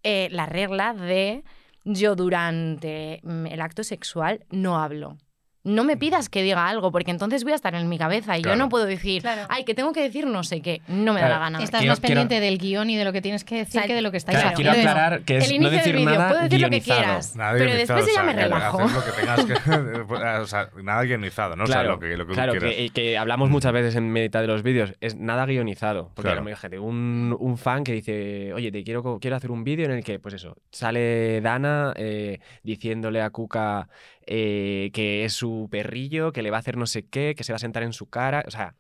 eh, 0.03 0.27
la 0.31 0.45
regla 0.45 0.93
de 0.93 1.43
yo 1.85 2.15
durante 2.15 3.19
mm, 3.23 3.45
el 3.47 3.61
acto 3.61 3.83
sexual 3.83 4.45
no 4.49 4.77
hablo. 4.77 5.17
No 5.63 5.83
me 5.83 5.95
pidas 5.97 6.29
que 6.29 6.41
diga 6.43 6.67
algo, 6.67 6.91
porque 6.91 7.11
entonces 7.11 7.43
voy 7.43 7.53
a 7.53 7.55
estar 7.55 7.73
en 7.75 7.87
mi 7.87 7.97
cabeza 7.97 8.37
y 8.37 8.41
yo 8.41 8.43
Claro. 8.49 8.57
no 8.59 8.69
puedo 8.69 8.85
decir, 8.85 9.21
Claro. 9.21 9.43
ay, 9.49 9.63
que 9.63 9.73
tengo 9.73 9.93
que 9.93 10.01
decir 10.01 10.27
no 10.27 10.43
sé 10.43 10.61
qué. 10.61 10.81
No 10.87 11.13
me 11.13 11.21
da 11.21 11.27
Claro. 11.27 11.33
la 11.35 11.39
gana. 11.39 11.63
Estás 11.63 11.79
Quiero- 11.79 11.91
más 11.93 11.99
quiero- 11.99 12.19
pendiente 12.21 12.45
del 12.45 12.57
guion 12.57 12.89
y 12.89 12.97
de 12.97 13.05
lo 13.05 13.13
que 13.13 13.21
tienes 13.21 13.43
que 13.43 13.55
decir 13.55 13.71
Claro. 13.73 13.87
que 13.87 13.93
de 13.95 14.01
lo 14.01 14.11
que 14.11 14.17
estáis 14.17 14.39
Claro, 14.39 14.55
quiero 14.55 14.71
haciendo. 14.71 14.91
aclarar 14.91 15.21
que 15.23 15.37
es 15.37 15.43
el 15.45 15.49
no 15.51 15.55
inicio 15.55 15.77
decir 15.77 15.93
del 15.93 16.01
vídeo, 16.05 16.17
nada 16.19 16.29
puedo 16.29 16.43
decir 16.43 16.59
lo 16.61 16.69
que 16.69 16.79
guionizado. 16.79 16.99
quieras, 17.01 17.35
Nada 17.35 17.51
pero 17.53 17.65
guionizado, 17.65 17.99
después 17.99 18.03
o 18.03 18.07
ya 18.07 18.13
sea, 18.25 18.33
me 18.35 18.41
relajo. 18.43 18.79
lo 18.81 19.05
que 19.05 19.11
tengas 19.11 19.45
que- 19.45 19.53
o 20.41 20.47
sea, 20.47 20.69
nada 20.83 21.03
guionizado, 21.03 21.55
¿no? 21.55 21.63
o 21.63 21.67
sea, 21.67 21.75
Claro, 21.75 21.89
lo 21.91 21.99
que, 21.99 22.17
lo 22.17 22.25
que 22.25 22.29
tú 22.29 22.33
claro, 22.33 22.51
quieras. 22.53 22.73
que, 22.75 22.89
que 22.89 23.17
hablamos 23.17 23.49
muchas 23.49 23.71
veces 23.71 23.95
en 23.95 24.11
mitad 24.11 24.41
de 24.41 24.47
los 24.47 24.63
vídeos, 24.63 24.93
es 25.01 25.15
nada 25.15 25.45
guionizado. 25.45 26.09
Porque 26.13 26.23
Claro. 26.27 26.39
a 26.39 26.43
lo 26.43 26.49
mejor, 26.49 26.79
un, 26.79 27.35
un 27.39 27.57
fan 27.57 27.83
que 27.83 27.93
dice, 27.93 28.53
oye, 28.53 28.71
te 28.71 28.83
quiero, 28.83 29.19
quiero 29.19 29.35
hacer 29.37 29.51
un 29.51 29.63
vídeo 29.63 29.85
en 29.85 29.91
el 29.91 30.03
que, 30.03 30.19
pues 30.19 30.33
eso, 30.35 30.57
sale 30.71 31.39
Dana 31.41 31.93
eh, 31.95 32.39
diciéndole 32.63 33.21
a 33.21 33.29
Kuka 33.29 33.87
eh, 34.27 34.89
que 34.93 35.25
es 35.25 35.33
su 35.33 35.67
perrillo, 35.71 36.31
que 36.31 36.41
le 36.41 36.51
va 36.51 36.57
a 36.57 36.59
hacer 36.59 36.77
no 36.77 36.85
sé 36.85 37.05
qué, 37.07 37.33
que 37.35 37.43
se 37.43 37.51
va 37.53 37.57
a 37.57 37.59
sentar 37.59 37.83
en 37.83 37.93
su 37.93 38.07
cara. 38.09 38.43
O 38.47 38.51
sea, 38.51 38.75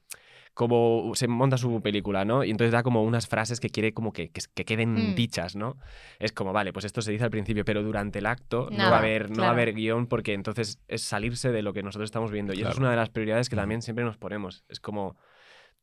como 0.53 1.13
se 1.15 1.27
monta 1.27 1.57
su 1.57 1.81
película, 1.81 2.25
¿no? 2.25 2.43
Y 2.43 2.51
entonces 2.51 2.71
da 2.71 2.83
como 2.83 3.01
unas 3.03 3.27
frases 3.27 3.59
que 3.59 3.69
quiere 3.69 3.91
como 3.93 4.13
que, 4.13 4.29
que, 4.29 4.41
que 4.53 4.65
queden 4.65 5.11
Mm. 5.11 5.15
dichas, 5.15 5.55
¿no? 5.55 5.77
Es 6.19 6.31
como, 6.31 6.53
vale, 6.53 6.71
pues 6.71 6.85
esto 6.85 7.01
se 7.01 7.11
dice 7.11 7.23
al 7.23 7.31
principio, 7.31 7.65
pero 7.65 7.81
durante 7.81 8.19
el 8.19 8.27
acto 8.27 8.69
no 8.71 8.89
va 8.91 8.97
a 8.97 8.99
haber, 8.99 9.23
no 9.23 9.27
va 9.29 9.31
a 9.31 9.35
claro. 9.35 9.51
haber 9.53 9.73
guion 9.73 10.05
porque 10.05 10.33
entonces 10.33 10.79
es 10.87 11.01
salirse 11.01 11.51
de 11.51 11.63
lo 11.63 11.73
que 11.73 11.81
nosotros 11.81 12.07
estamos 12.07 12.31
viendo. 12.31 12.53
Y 12.53 12.57
eso 12.57 12.67
es 12.69 12.75
Claro. 12.75 12.81
una 12.81 12.91
de 12.91 12.97
las 12.97 13.09
prioridades 13.09 13.49
que 13.49 13.55
también 13.55 13.81
siempre 13.81 14.05
nos 14.05 14.17
ponemos. 14.17 14.63
Es 14.69 14.79
como 14.79 15.17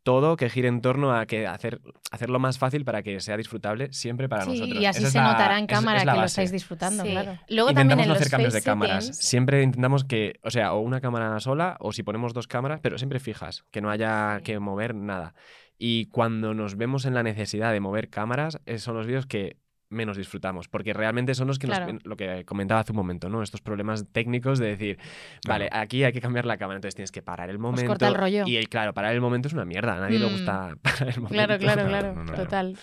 todo 0.03 0.37
que 0.37 0.49
gire 0.49 0.69
en 0.69 0.81
torno 0.81 1.15
a 1.15 1.27
que 1.27 1.47
hacer, 1.47 1.81
hacerlo 2.11 2.39
más 2.39 2.59
fácil 2.59 2.85
para 2.85 3.03
que 3.03 3.21
sea 3.21 3.37
disfrutable 3.37 3.93
siempre 3.93 4.29
para 4.29 4.45
Sí, 4.45 4.51
nosotros. 4.53 4.83
y 4.83 4.87
así 4.87 5.03
Esa 5.03 5.11
se 5.11 5.19
la- 5.19 5.33
notará 5.33 5.59
en 5.59 5.67
cámara 5.67 5.99
es 5.99 6.05
que 6.09 6.17
lo 6.17 6.25
estáis 6.25 6.53
disfrutando, 6.53 7.03
Sí. 7.05 7.11
claro. 7.11 7.33
Luego 7.49 7.71
Intentamos 7.71 7.75
también 7.75 7.99
en 8.01 8.09
no 8.09 8.15
los 8.15 8.21
hacer 8.21 8.31
cambios 8.31 8.53
de 8.55 8.63
cámaras. 8.63 9.05
settings- 9.11 9.15
Siempre 9.23 9.63
intentamos 9.63 10.05
que, 10.05 10.41
o 10.43 10.51
sea, 10.51 10.73
o 10.73 10.81
una 10.81 11.01
cámara 11.01 11.39
sola 11.41 11.77
o 11.81 11.93
si 11.93 12.03
ponemos 12.03 12.33
dos 12.33 12.47
cámaras, 12.49 12.81
pero 12.83 12.99
siempre 12.99 13.21
fijas, 13.21 13.65
que 13.71 13.81
no 13.81 13.91
haya 13.91 14.41
que 14.43 14.59
mover 14.59 14.95
nada. 14.95 15.35
Y 15.79 16.07
cuando 16.07 16.55
nos 16.55 16.77
vemos 16.77 17.05
en 17.07 17.15
la 17.15 17.23
necesidad 17.23 17.73
de 17.73 17.81
mover 17.81 18.09
cámaras, 18.11 18.59
esos 18.67 18.83
son 18.83 18.97
los 18.97 19.07
vídeos 19.07 19.27
que 19.27 19.57
menos 19.91 20.17
disfrutamos, 20.17 20.69
porque 20.69 20.93
realmente 20.95 21.35
son 21.35 21.49
los 21.49 21.59
que 21.59 21.67
nos- 21.67 21.81
lo 22.05 22.17
que 22.17 22.45
comentaba 22.45 22.81
hace 22.81 22.93
un 22.93 22.97
momento, 22.97 23.29
¿no? 23.29 23.43
Estos 23.43 23.61
problemas 23.61 24.07
técnicos 24.13 24.59
de 24.59 24.67
decir, 24.69 24.99
vale, 25.47 25.69
aquí 25.73 26.05
hay 26.05 26.13
que 26.13 26.21
cambiar 26.21 26.47
la 26.47 26.57
cámara, 26.57 26.77
entonces 26.77 26.95
tienes 26.95 27.11
que 27.13 27.23
parar 27.23 27.51
el 27.51 27.59
momento. 27.59 27.89
corta 27.89 28.09
el 28.09 28.15
rollo. 28.15 28.47
Y 28.47 28.57
el- 28.57 28.69
claro, 28.69 28.95
parar 28.95 29.13
el 29.15 29.21
momento 29.21 29.49
es 29.49 29.55
una 29.55 29.65
mierda, 29.65 29.95
a 29.97 30.01
nadie 30.01 30.19
le 30.19 30.27
Mm. 30.27 30.31
gusta 30.31 30.77
parar 30.83 31.09
el 31.09 31.21
momento. 31.21 31.29
Claro, 31.29 31.59
claro, 31.59 31.89
Claro, 31.89 32.15
no, 32.15 32.25
no. 32.25 32.33
total. 32.35 32.79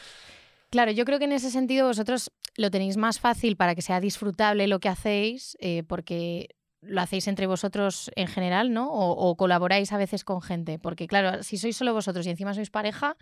Claro, 0.70 0.91
yo 0.91 1.05
creo 1.05 1.18
que 1.18 1.26
en 1.26 1.32
ese 1.32 1.49
sentido 1.49 1.88
vosotros 1.88 2.30
lo 2.58 2.70
tenéis 2.70 2.97
más 2.97 3.20
fácil 3.22 3.55
para 3.55 3.74
que 3.74 3.82
sea 3.82 4.01
disfrutable 4.01 4.68
lo 4.68 4.80
que 4.82 4.89
hacéis, 4.89 5.55
eh, 5.62 5.84
porque 5.88 6.49
lo 6.82 6.99
hacéis 7.01 7.28
entre 7.28 7.47
vosotros 7.47 8.12
en 8.16 8.28
general, 8.28 8.74
¿no? 8.74 8.91
O, 8.91 9.30
o 9.30 9.36
colaboráis 9.38 9.93
a 9.93 9.97
veces 9.97 10.26
con 10.26 10.41
gente, 10.41 10.78
porque 10.78 11.08
claro, 11.08 11.41
si 11.41 11.58
sois 11.58 11.76
solo 11.78 11.93
vosotros 11.93 12.28
y 12.28 12.32
encima 12.32 12.53
sois 12.53 12.70
pareja, 12.70 13.16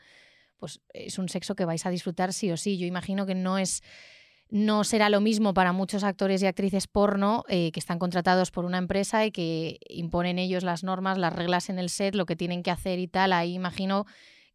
pues 0.58 0.82
es 0.94 1.18
un 1.18 1.30
sexo 1.30 1.56
que 1.56 1.66
vais 1.66 1.86
a 1.86 1.90
disfrutar 1.90 2.34
sí 2.34 2.52
o 2.52 2.58
sí. 2.58 2.78
Yo 2.78 2.86
imagino 2.86 3.26
que 3.26 3.36
no 3.36 3.58
es 3.58 3.82
no 4.50 4.84
será 4.84 5.10
lo 5.10 5.22
mismo 5.22 5.54
para 5.54 5.74
muchos 5.74 6.04
actores 6.04 6.42
y 6.44 6.46
actrices 6.46 6.88
porno 6.88 7.44
eh, 7.48 7.72
que 7.72 7.80
están 7.80 7.98
contratados 7.98 8.52
por 8.52 8.64
una 8.66 8.78
empresa 8.78 9.26
y 9.26 9.32
que 9.32 9.80
imponen 9.90 10.38
ellos 10.38 10.64
las 10.64 10.84
normas, 10.84 11.18
las 11.18 11.34
reglas 11.34 11.70
en 11.70 11.80
el 11.80 11.90
set, 11.90 12.14
lo 12.16 12.26
que 12.26 12.36
tienen 12.36 12.62
que 12.62 12.72
hacer 12.72 13.00
y 13.00 13.08
tal. 13.08 13.34
Ahí 13.34 13.54
imagino 13.54 14.06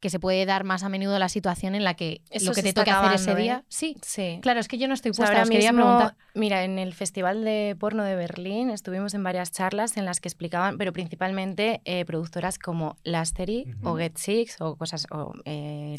que 0.00 0.08
se 0.10 0.18
puede 0.18 0.46
dar 0.46 0.64
más 0.64 0.82
a 0.82 0.88
menudo 0.88 1.18
la 1.18 1.28
situación 1.28 1.74
en 1.74 1.84
la 1.84 1.94
que 1.94 2.22
Eso 2.30 2.46
lo 2.46 2.54
que 2.54 2.62
te 2.62 2.72
toque 2.72 2.90
hacer 2.90 3.14
ese 3.14 3.32
¿eh? 3.32 3.36
día. 3.36 3.64
Sí, 3.68 3.96
Sí. 4.02 4.38
claro, 4.40 4.58
es 4.58 4.66
que 4.66 4.78
yo 4.78 4.88
no 4.88 4.94
estoy 4.94 5.10
O 5.10 5.14
sea, 5.14 5.26
puesta, 5.26 5.32
ahora 5.34 5.42
os 5.44 5.50
quería 5.50 5.72
mismo, 5.72 5.84
preguntar. 5.84 6.16
mira, 6.34 6.64
en 6.64 6.78
el 6.78 6.94
Festival 6.94 7.44
de 7.44 7.76
Porno 7.78 8.02
de 8.02 8.16
Berlín 8.16 8.70
estuvimos 8.70 9.12
en 9.14 9.22
varias 9.22 9.52
charlas 9.52 9.96
en 9.98 10.06
las 10.06 10.20
que 10.20 10.28
explicaban, 10.28 10.78
pero 10.78 10.92
principalmente 10.92 11.82
eh, 11.84 12.04
productoras 12.06 12.58
como 12.58 12.96
Lastery 13.04 13.66
o 13.82 13.96
Get 13.96 14.16
Six 14.16 14.56
o 14.60 14.76
cosas, 14.76 15.06
o 15.10 15.34
eh. 15.44 15.96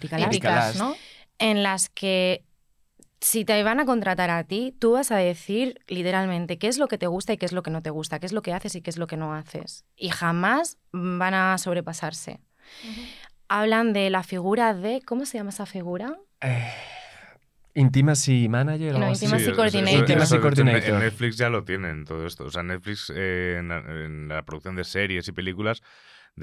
¿no? 0.78 0.95
en 1.38 1.64
las 1.64 1.89
que 1.89 2.43
si 3.20 3.45
te 3.45 3.62
van 3.62 3.80
a 3.80 3.86
contratar 3.86 4.32
a 4.32 4.43
ti, 4.43 4.76
tú 4.80 4.93
vas 4.93 5.12
a 5.12 5.18
decir 5.18 5.80
literalmente 5.88 6.58
qué 6.58 6.68
es 6.68 6.80
lo 6.80 6.88
que 6.88 6.97
te 6.97 7.06
gusta 7.06 7.34
y 7.34 7.38
qué 7.38 7.45
es 7.45 7.52
lo 7.52 7.62
que 7.62 7.70
no 7.70 7.84
te 7.84 7.91
gusta, 7.91 8.20
qué 8.20 8.26
es 8.26 8.34
lo 8.34 8.41
que 8.41 8.52
haces 8.52 8.74
y 8.76 8.82
qué 8.82 8.89
es 8.89 8.97
lo 8.97 9.06
que 9.06 9.16
no 9.16 9.36
haces. 9.36 9.86
Y 9.95 10.10
jamás 10.10 10.80
van 10.91 11.36
a 11.36 11.58
sobrepasarse. 11.60 12.39
Hablan 13.54 13.91
de 13.93 14.10
la 14.10 14.24
figura 14.24 14.74
de, 14.74 15.02
¿cómo 15.06 15.26
se 15.26 15.38
llama 15.38 15.49
esa 15.49 15.66
figura? 15.66 16.16
Eh, 16.39 16.72
Intimacy 17.74 18.47
Manager 18.49 18.95
o 18.95 18.99
No. 18.99 19.10
Intimacy 19.12 19.45
Sí, 19.45 19.52
Coordinator. 19.52 19.93
eso- 19.93 19.95
eso, 19.95 19.99
Intimacy 20.14 20.39
Coordinator. 20.39 20.89
En 20.89 20.99
Netflix 20.99 21.38
ya 21.38 21.49
lo 21.49 21.64
tienen 21.64 22.06
todo 22.06 22.26
esto. 22.28 22.45
O 22.45 22.49
sea, 22.52 22.64
Netflix 22.64 23.12
eh, 23.16 23.58
en, 23.60 23.70
la, 23.70 23.78
en 23.80 24.28
la 24.28 24.41
producción 24.43 24.76
de 24.76 24.84
series 24.84 25.28
y 25.28 25.32
películas 25.32 25.82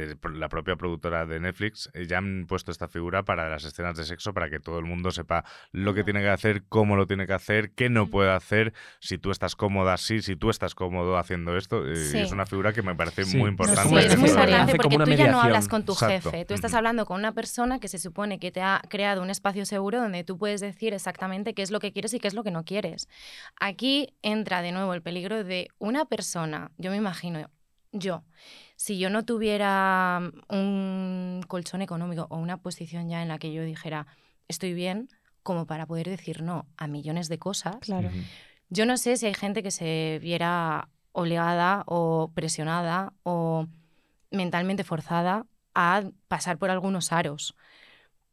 de 0.07 0.17
la 0.35 0.49
propia 0.49 0.77
productora 0.77 1.27
de 1.27 1.41
Netflix 1.41 1.91
eh, 1.95 2.07
ya 2.07 2.19
han 2.19 2.47
puesto 2.47 2.71
esta 2.71 2.89
figura 2.89 3.25
para 3.25 3.49
las 3.51 3.65
escenas 3.65 3.97
de 3.97 4.05
sexo 4.05 4.33
para 4.33 4.49
que 4.49 4.61
todo 4.61 4.79
el 4.79 4.85
mundo 4.85 5.11
sepa 5.11 5.45
lo 5.73 5.93
que 5.95 6.05
tiene 6.05 6.21
que 6.21 6.29
hacer, 6.31 6.63
cómo 6.69 6.97
lo 6.97 7.07
tiene 7.07 7.27
que 7.27 7.33
hacer, 7.35 7.73
qué 7.73 7.89
no 7.91 8.07
puede 8.09 8.31
hacer, 8.33 8.73
si 9.01 9.19
tú 9.19 9.31
estás 9.31 9.57
cómoda 9.57 9.95
así, 9.95 10.23
si 10.23 10.37
tú 10.37 10.51
estás 10.51 10.75
cómodo 10.75 11.19
haciendo 11.19 11.57
esto. 11.57 11.87
eh, 11.87 11.97
Sí. 11.97 12.19
y 12.19 12.21
es 12.23 12.33
una 12.33 12.47
figura 12.47 12.73
que 12.73 12.83
me 12.83 12.95
parece 12.95 13.25
Sí. 13.25 13.37
muy 13.37 13.51
importante. 13.51 13.83
sí, 13.83 13.89
Sí, 13.89 14.07
es 14.07 14.17
muy 14.19 14.29
Hace 14.31 14.39
importante 14.41 14.77
como 14.79 14.97
porque 14.99 15.11
tú 15.13 15.19
ya 15.19 15.31
no 15.31 15.41
hablas 15.41 15.69
con 15.69 15.85
tu 15.85 15.93
Exacto. 15.93 16.31
jefe, 16.31 16.45
tú 16.45 16.55
estás 16.55 16.73
hablando 16.75 17.05
con 17.07 17.19
una 17.19 17.33
persona 17.33 17.79
que 17.81 17.89
se 17.89 17.99
supone 17.99 18.39
que 18.39 18.51
te 18.51 18.63
ha 18.63 18.81
creado 18.89 19.23
un 19.23 19.31
espacio 19.31 19.65
seguro 19.67 20.01
donde 20.01 20.25
tú 20.25 20.39
puedes 20.39 20.61
decir 20.61 20.95
exactamente 20.95 21.55
qué 21.55 21.63
es 21.63 21.71
lo 21.71 21.81
que 21.81 21.93
quieres 21.93 22.15
y 22.15 22.21
qué 22.21 22.29
es 22.29 22.35
lo 22.35 22.45
que 22.45 22.51
no 22.51 22.65
quieres. 22.65 23.09
Aquí 23.61 24.15
entra 24.23 24.63
de 24.63 24.73
nuevo 24.73 24.95
el 24.95 25.03
peligro 25.03 25.43
de 25.45 25.69
una 25.79 26.05
persona, 26.05 26.71
yo 26.79 26.91
me 26.91 26.97
imagino, 26.97 27.51
yo, 27.93 28.23
si 28.79 28.97
yo 28.97 29.11
no 29.11 29.25
tuviera 29.25 30.23
un 30.49 31.45
colchón 31.49 31.83
económico 31.83 32.29
o 32.31 32.37
una 32.37 32.59
posición 32.59 33.09
ya 33.09 33.23
en 33.23 33.29
la 33.29 33.39
que 33.39 33.53
yo 33.53 33.65
dijera, 33.65 34.07
estoy 34.47 34.73
bien, 34.73 35.09
como 35.43 35.67
para 35.67 35.85
poder 35.85 36.09
decir 36.09 36.43
no 36.43 36.65
a 36.77 36.87
millones 36.87 37.29
de 37.29 37.41
cosas, 37.41 37.77
Claro. 37.81 38.09
Yo 38.71 38.87
no 38.87 38.97
sé 38.97 39.17
si 39.17 39.27
hay 39.27 39.35
gente 39.35 39.63
que 39.63 39.71
se 39.73 40.21
viera 40.23 40.91
obligada 41.13 41.83
o 41.87 42.31
presionada 42.35 43.15
o 43.25 43.67
mentalmente 44.31 44.85
forzada 44.85 45.47
a 45.75 46.05
pasar 46.29 46.59
por 46.59 46.71
algunos 46.71 47.11
aros, 47.11 47.57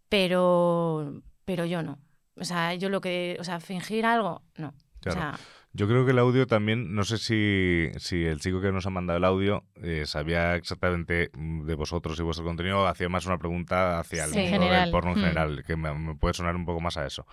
pero, 0.10 1.24
pero 1.46 1.66
yo 1.66 1.82
no. 1.82 1.98
O 2.38 2.44
sea, 2.44 2.76
yo 2.76 2.90
lo 2.90 3.02
que, 3.02 3.38
o 3.40 3.44
sea, 3.44 3.60
fingir 3.60 4.06
algo, 4.06 4.44
no. 4.58 4.76
Claro. 5.00 5.18
O 5.18 5.22
sea, 5.22 5.40
Yo 5.78 5.88
creo 5.90 6.06
que 6.06 6.12
el 6.12 6.20
audio 6.20 6.48
también, 6.48 6.96
no 6.96 7.04
sé 7.04 7.18
si, 7.18 7.90
si 7.98 8.24
el 8.24 8.40
chico 8.40 8.62
que 8.62 8.72
nos 8.72 8.86
ha 8.86 8.90
mandado 8.90 9.18
el 9.18 9.26
audio 9.26 9.66
eh, 9.84 10.04
sabía 10.06 10.56
exactamente 10.56 11.32
mm, 11.34 11.66
de 11.66 11.76
vosotros 11.76 12.18
y 12.18 12.24
vuestro 12.24 12.46
contenido, 12.46 12.88
hacía 12.88 13.10
más 13.10 13.26
una 13.26 13.38
pregunta 13.38 14.00
hacia 14.00 14.24
el 14.24 14.30
Sí. 14.32 14.40
mundo 14.40 14.52
General. 14.52 14.82
del 14.84 14.92
porno 14.92 15.12
en 15.12 15.18
Mm. 15.18 15.22
general, 15.22 15.64
que 15.68 15.76
me, 15.76 15.94
me 15.94 16.16
puede 16.16 16.34
sonar 16.34 16.56
un 16.56 16.66
poco 16.66 16.80
más 16.80 16.96
a 16.96 17.06
eso. 17.06 17.26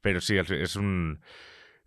Pero 0.00 0.20
sí, 0.20 0.36
es 0.38 0.76
un... 0.76 1.20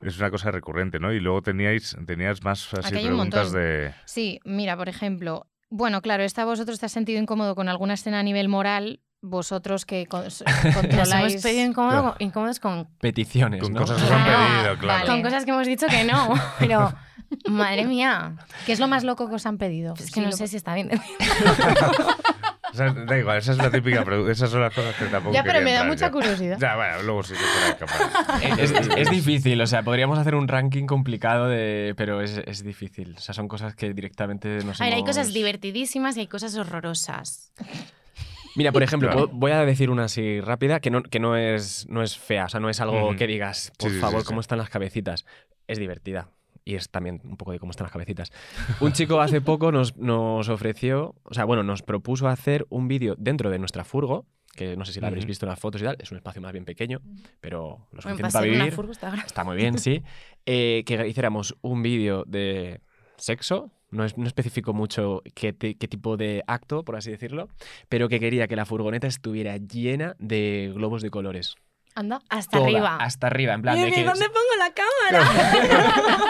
Es 0.01 0.18
una 0.18 0.32
cosa 0.32 0.49
recurrente, 0.51 0.99
¿no? 0.99 1.14
Y 1.14 1.20
luego 1.20 1.41
teníais, 1.43 1.95
tenías 2.07 2.43
más 2.43 2.74
así 2.74 2.91
preguntas 2.91 3.51
de... 3.53 3.93
Sí, 4.05 4.39
mira, 4.43 4.76
por 4.76 4.89
ejemplo, 4.89 5.45
bueno, 5.70 6.01
claro, 6.01 6.24
esta 6.24 6.43
vosotros 6.43 6.80
te 6.80 6.88
has 6.88 6.91
sentido 6.91 7.22
incómodo 7.22 7.53
con 7.55 7.70
alguna 7.70 7.93
escena 7.93 8.20
a 8.20 8.24
nivel 8.24 8.49
moral, 8.49 8.99
vosotros 9.22 9.86
que 9.86 10.05
con- 10.07 10.24
nos 10.24 10.43
controláis... 10.76 11.34
hemos 11.34 11.43
pedido 11.43 11.65
incómodo- 11.72 12.15
incómodos 12.19 12.59
con, 12.59 12.88
Peticiones, 12.99 13.61
Con 13.61 13.74
¿no? 13.74 13.82
cosas 13.82 13.97
que 13.97 14.03
os 14.05 14.11
han 14.11 14.22
Ah, 14.22 14.26
pedido, 14.63 14.78
claro. 14.80 14.99
vale. 14.99 15.11
con 15.11 15.22
cosas 15.24 15.45
que 15.45 15.51
hemos 15.51 15.67
dicho 15.67 15.88
que 15.88 16.03
no, 16.03 16.34
pero 16.59 16.93
madre 17.47 17.86
mía, 17.86 18.36
¿Qué 18.65 18.72
es 18.74 18.80
lo 18.80 18.88
más 18.88 19.03
loco 19.03 19.30
que 19.30 19.36
os 19.36 19.45
han 19.45 19.57
pedido? 19.57 19.93
es 19.93 20.05
que 20.07 20.13
Sí, 20.15 20.19
no 20.22 20.28
lo- 20.28 20.32
sé 20.38 20.47
si 20.47 20.57
está 20.57 20.74
bien. 20.76 20.89
O 22.74 22.74
sea, 22.74 22.89
da 22.93 23.17
igual, 23.17 23.38
esa 23.38 23.51
es 23.51 23.57
la 23.57 23.69
típica 23.69 24.05
pregunta. 24.05 24.32
Esas 24.32 24.49
son 24.49 24.61
las 24.61 24.74
cosas 24.74 24.95
que 24.95 25.03
tampoco 25.07 25.34
Ya, 25.36 25.43
pero 25.43 25.59
me 25.59 25.74
da 25.74 25.84
mucha 25.84 26.05
yo. 26.07 26.13
curiosidad. 26.13 26.57
Ya, 26.57 26.78
bueno, 26.78 27.01
luego 27.03 27.22
sí 27.24 27.34
puede 27.34 27.67
escapar. 27.72 28.59
Es, 28.61 28.72
es- 28.72 28.88
es 28.95 29.09
difícil, 29.09 29.59
o 29.61 29.67
sea, 29.67 29.84
podríamos 29.84 30.17
hacer 30.17 30.36
un 30.36 30.47
ranking 30.47 30.86
complicado, 30.86 31.49
de, 31.49 31.93
pero 31.97 32.22
es, 32.22 32.41
es 32.45 32.63
difícil. 32.63 33.15
O 33.17 33.19
sea, 33.19 33.34
son 33.34 33.49
cosas 33.49 33.76
que 33.76 33.93
directamente 33.93 34.63
nos 34.63 34.80
A 34.80 34.86
ver, 34.86 34.93
hay 34.93 34.99
hemos- 35.01 35.09
cosas 35.09 35.34
divertidísimas 35.34 36.15
y 36.15 36.22
hay 36.22 36.28
cosas 36.28 36.55
horrorosas. 36.55 37.51
Mira, 38.55 38.71
por 38.71 38.83
ejemplo, 38.83 39.09
Claro. 39.09 39.29
voy 39.31 39.51
a 39.51 39.65
decir 39.65 39.89
una 39.89 40.05
así 40.05 40.41
rápida, 40.41 40.79
que 40.79 40.89
no, 40.91 41.03
que 41.03 41.19
no, 41.19 41.35
es, 41.37 41.87
no 41.89 42.01
es 42.03 42.17
fea, 42.17 42.45
o 42.45 42.49
sea, 42.49 42.59
no 42.59 42.69
es 42.69 42.79
algo 42.81 43.15
que 43.15 43.27
digas, 43.27 43.71
por 43.77 43.89
Sí, 43.89 43.93
sí, 43.93 43.95
sí, 43.95 44.01
favor, 44.01 44.21
sí. 44.21 44.27
cómo 44.27 44.41
están 44.41 44.57
las 44.57 44.69
cabecitas. 44.69 45.25
Es 45.67 45.77
divertida. 45.79 46.29
Y 46.63 46.75
es 46.75 46.89
también 46.91 47.21
un 47.23 47.37
poco 47.37 47.51
de 47.53 47.59
cómo 47.59 47.71
están 47.71 47.85
las 47.85 47.91
cabecitas. 47.91 48.31
Un 48.81 48.93
chico 48.93 49.19
hace 49.21 49.41
poco 49.41 49.71
nos, 49.71 49.97
nos 49.97 50.47
ofreció, 50.49 51.15
o 51.23 51.33
sea, 51.33 51.45
bueno, 51.45 51.63
nos 51.63 51.81
propuso 51.81 52.27
hacer 52.27 52.65
un 52.69 52.87
vídeo 52.87 53.15
dentro 53.17 53.49
de 53.49 53.57
nuestra 53.57 53.83
furgo, 53.83 54.27
que 54.55 54.75
no 54.75 54.83
sé 54.85 54.91
si 54.93 54.99
la 54.99 55.07
habréis 55.07 55.25
visto 55.25 55.45
en 55.45 55.49
las 55.49 55.59
fotos 55.59 55.81
y 55.81 55.85
tal, 55.85 55.95
es 55.99 56.11
un 56.11 56.17
espacio 56.17 56.41
más 56.41 56.51
bien 56.51 56.65
pequeño, 56.65 56.99
pero 57.39 57.87
lo 57.93 58.01
suficiente 58.01 58.23
paseo 58.23 58.41
para 58.41 58.51
vivir. 58.51 58.71
furgo 58.73 58.91
está 58.91 59.07
grande. 59.07 59.25
Está 59.25 59.43
muy 59.43 59.55
bien, 59.57 59.77
sí. 59.79 60.03
Eh, 60.47 60.83
que 60.87 61.07
hiciéramos 61.07 61.55
un 61.61 61.83
vídeo 61.83 62.23
de 62.27 62.81
sexo. 63.15 63.71
No, 63.91 64.05
es, 64.05 64.17
no 64.17 64.25
especifico 64.25 64.73
mucho 64.73 65.21
qué 65.35 65.53
tipo 65.53 66.17
de 66.17 66.43
acto, 66.47 66.83
por 66.83 66.95
así 66.95 67.11
decirlo, 67.11 67.49
pero 67.89 68.09
que 68.09 68.19
quería 68.19 68.47
que 68.47 68.55
la 68.55 68.65
furgoneta 68.65 69.07
estuviera 69.07 69.57
llena 69.57 70.15
de 70.19 70.71
globos 70.73 71.01
de 71.01 71.09
colores. 71.11 71.55
Anda. 71.95 72.21
hasta 72.29 72.57
toda, 72.57 72.69
arriba. 72.69 72.97
Hasta 72.99 73.27
arriba, 73.27 73.53
en 73.53 73.61
plan 73.61 73.77
Y 73.77 73.81
de 73.81 73.91
que... 73.91 74.03
¿Dónde 74.03 74.25
pongo 74.29 74.55
la 74.59 74.71
cámara? 74.73 76.01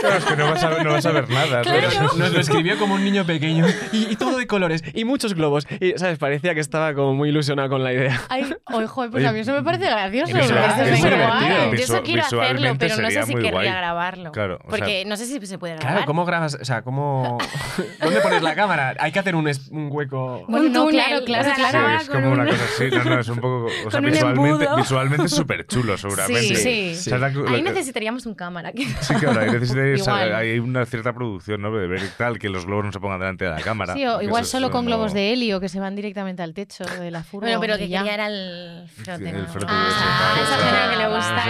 Claro, 0.00 0.16
es 0.18 0.24
que 0.24 0.36
no 0.36 0.50
vas 0.50 0.62
a, 0.64 0.82
no 0.82 0.92
vas 0.92 1.06
a 1.06 1.10
ver 1.10 1.28
nada. 1.30 1.62
Pero 1.64 1.90
¿sabes? 1.90 2.14
nos 2.14 2.32
lo 2.32 2.40
escribió 2.40 2.78
como 2.78 2.94
un 2.94 3.04
niño 3.04 3.24
pequeño 3.24 3.66
y, 3.92 4.12
y 4.12 4.16
todo 4.16 4.38
de 4.38 4.46
colores 4.46 4.82
y 4.94 5.04
muchos 5.04 5.34
globos 5.34 5.66
y 5.80 5.92
sabes 5.98 6.18
parecía 6.18 6.54
que 6.54 6.60
estaba 6.60 6.94
como 6.94 7.14
muy 7.14 7.30
ilusionado 7.30 7.68
con 7.68 7.82
la 7.82 7.92
idea 7.92 8.20
Ay, 8.28 8.54
ojo, 8.72 9.02
pues 9.10 9.14
Oye, 9.14 9.26
a 9.26 9.32
mí 9.32 9.40
eso 9.40 9.52
me 9.52 9.62
parece 9.62 9.86
gracioso. 9.86 10.32
me 10.32 10.40
visual- 10.40 10.60
parece 10.60 10.82
es 10.94 11.00
muy 11.00 11.10
divertido. 11.10 11.28
guay. 11.38 11.70
Yo 11.78 11.84
eso 11.84 12.02
quiero 12.02 12.22
hacerlo, 12.22 12.74
pero 12.78 12.96
no 12.96 13.10
sé 13.10 13.22
si 13.24 13.32
querría 13.34 13.50
guay. 13.50 13.68
grabarlo. 13.68 14.32
Claro, 14.32 14.54
o 14.56 14.58
sea- 14.60 14.70
porque 14.70 15.04
no 15.06 15.16
sé 15.16 15.26
si 15.26 15.46
se 15.46 15.58
puede 15.58 15.74
grabar. 15.74 15.92
claro 15.94 16.06
cómo 16.06 16.24
grabas 16.24 16.54
o 16.60 16.64
sea 16.64 16.82
cómo 16.82 17.38
dónde 18.00 18.20
pones 18.20 18.42
la 18.42 18.54
cámara 18.54 18.94
hay 19.00 19.10
que 19.12 19.18
hacer 19.18 19.34
un, 19.34 19.48
es- 19.48 19.68
un 19.68 19.88
hueco 19.90 20.44
Bueno, 20.48 20.68
no, 20.68 20.86
claro, 20.88 21.24
claro, 21.24 21.44
Sí, 21.48 21.54
claro. 21.56 21.72
cámara 21.72 21.96
es 22.00 22.08
como 22.08 22.30
una 22.30 22.42
un- 22.44 22.48
cosa 22.50 22.64
así. 22.64 22.88
No, 22.90 23.04
no, 23.04 23.20
es 23.20 23.28
un 23.28 23.36
poco. 23.36 23.66
O 23.86 23.90
sea, 23.90 24.00
visualmente. 24.00 24.66
Visualmente 25.04 25.26
es 25.26 25.32
súper 25.32 25.66
chulo, 25.66 25.96
seguramente. 25.98 26.54
Sí, 26.54 26.56
sí. 26.56 26.92
O 26.92 27.02
sea, 27.02 27.18
la- 27.18 27.26
Ahí 27.28 27.62
necesitaríamos 27.62 28.26
un 28.26 28.34
cámara. 28.34 28.72
que- 28.72 28.86
Sí, 28.86 29.14
claro, 29.14 29.40
ahí 29.40 29.48
hay 30.52 30.58
una 30.58 30.84
cierta 30.86 31.12
producción, 31.12 31.60
¿no? 31.62 31.74
De 31.76 31.86
ver 31.86 32.02
tal, 32.16 32.38
que 32.38 32.48
los 32.48 32.66
globos 32.66 32.86
no 32.86 32.92
se 32.92 33.00
pongan 33.00 33.20
delante 33.20 33.44
de 33.44 33.50
la 33.50 33.60
cámara. 33.60 33.94
Sí, 33.94 34.04
o 34.06 34.22
igual 34.22 34.42
eso- 34.42 34.52
solo 34.52 34.66
eso 34.66 34.72
con 34.72 34.84
no- 34.84 34.90
globos 34.90 35.12
de 35.12 35.32
helio 35.32 35.60
que 35.60 35.68
se 35.68 35.80
van 35.80 35.94
directamente 35.96 36.42
al 36.42 36.54
techo 36.54 36.84
de 36.84 37.10
la 37.10 37.22
furgo. 37.22 37.46
Bueno, 37.46 37.60
pero 37.60 37.78
que 37.78 37.88
ya. 37.88 37.98
quería 38.00 38.14
era 38.14 38.26
el 38.28 38.88
frote. 38.88 39.28
El 39.28 39.36
ah, 39.36 39.46
ah, 39.68 40.36
esa 40.42 40.90
que 40.90 40.96
le 40.96 41.08
gusta. 41.14 41.44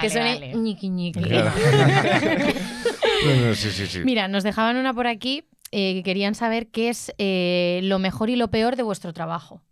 Que 0.00 0.10
suene 0.10 0.34
Vale. 0.34 0.54
ñiqui 0.54 0.88
ñiqui. 0.88 1.24
Sí, 3.54 3.70
sí, 3.70 3.86
sí. 3.86 4.00
Mira, 4.04 4.28
nos 4.28 4.42
dejaban 4.42 4.76
una 4.76 4.92
por 4.92 5.06
aquí 5.06 5.44
eh, 5.70 5.94
que 5.94 6.02
querían 6.02 6.34
saber 6.34 6.66
qué 6.68 6.88
es 6.90 7.12
eh, 7.18 7.80
lo 7.84 7.98
mejor 7.98 8.30
y 8.30 8.36
lo 8.36 8.48
peor 8.48 8.76
de 8.76 8.82
vuestro 8.82 9.12
trabajo. 9.12 9.62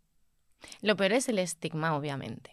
Lo 0.81 0.97
peor 0.97 1.13
es 1.13 1.29
el 1.29 1.39
estigma, 1.39 1.95
obviamente. 1.95 2.51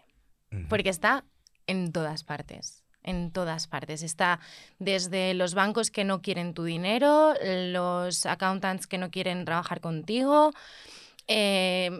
Porque 0.67 0.89
está 0.89 1.25
en 1.67 1.91
todas 1.91 2.23
partes. 2.23 2.83
En 3.03 3.31
todas 3.31 3.67
partes. 3.67 4.03
Está 4.03 4.39
desde 4.79 5.33
los 5.33 5.53
bancos 5.53 5.89
que 5.91 6.03
no 6.03 6.21
quieren 6.21 6.53
tu 6.53 6.63
dinero, 6.63 7.33
los 7.43 8.25
accountants 8.25 8.87
que 8.87 8.97
no 8.97 9.09
quieren 9.09 9.45
trabajar 9.45 9.79
contigo, 9.79 10.51
eh, 11.27 11.91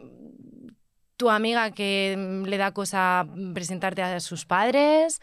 tu 1.18 1.30
amiga 1.30 1.72
que 1.72 2.44
le 2.46 2.58
da 2.58 2.72
cosa 2.74 3.28
presentarte 3.54 4.02
a 4.02 4.20
sus 4.20 4.46
padres. 4.46 5.22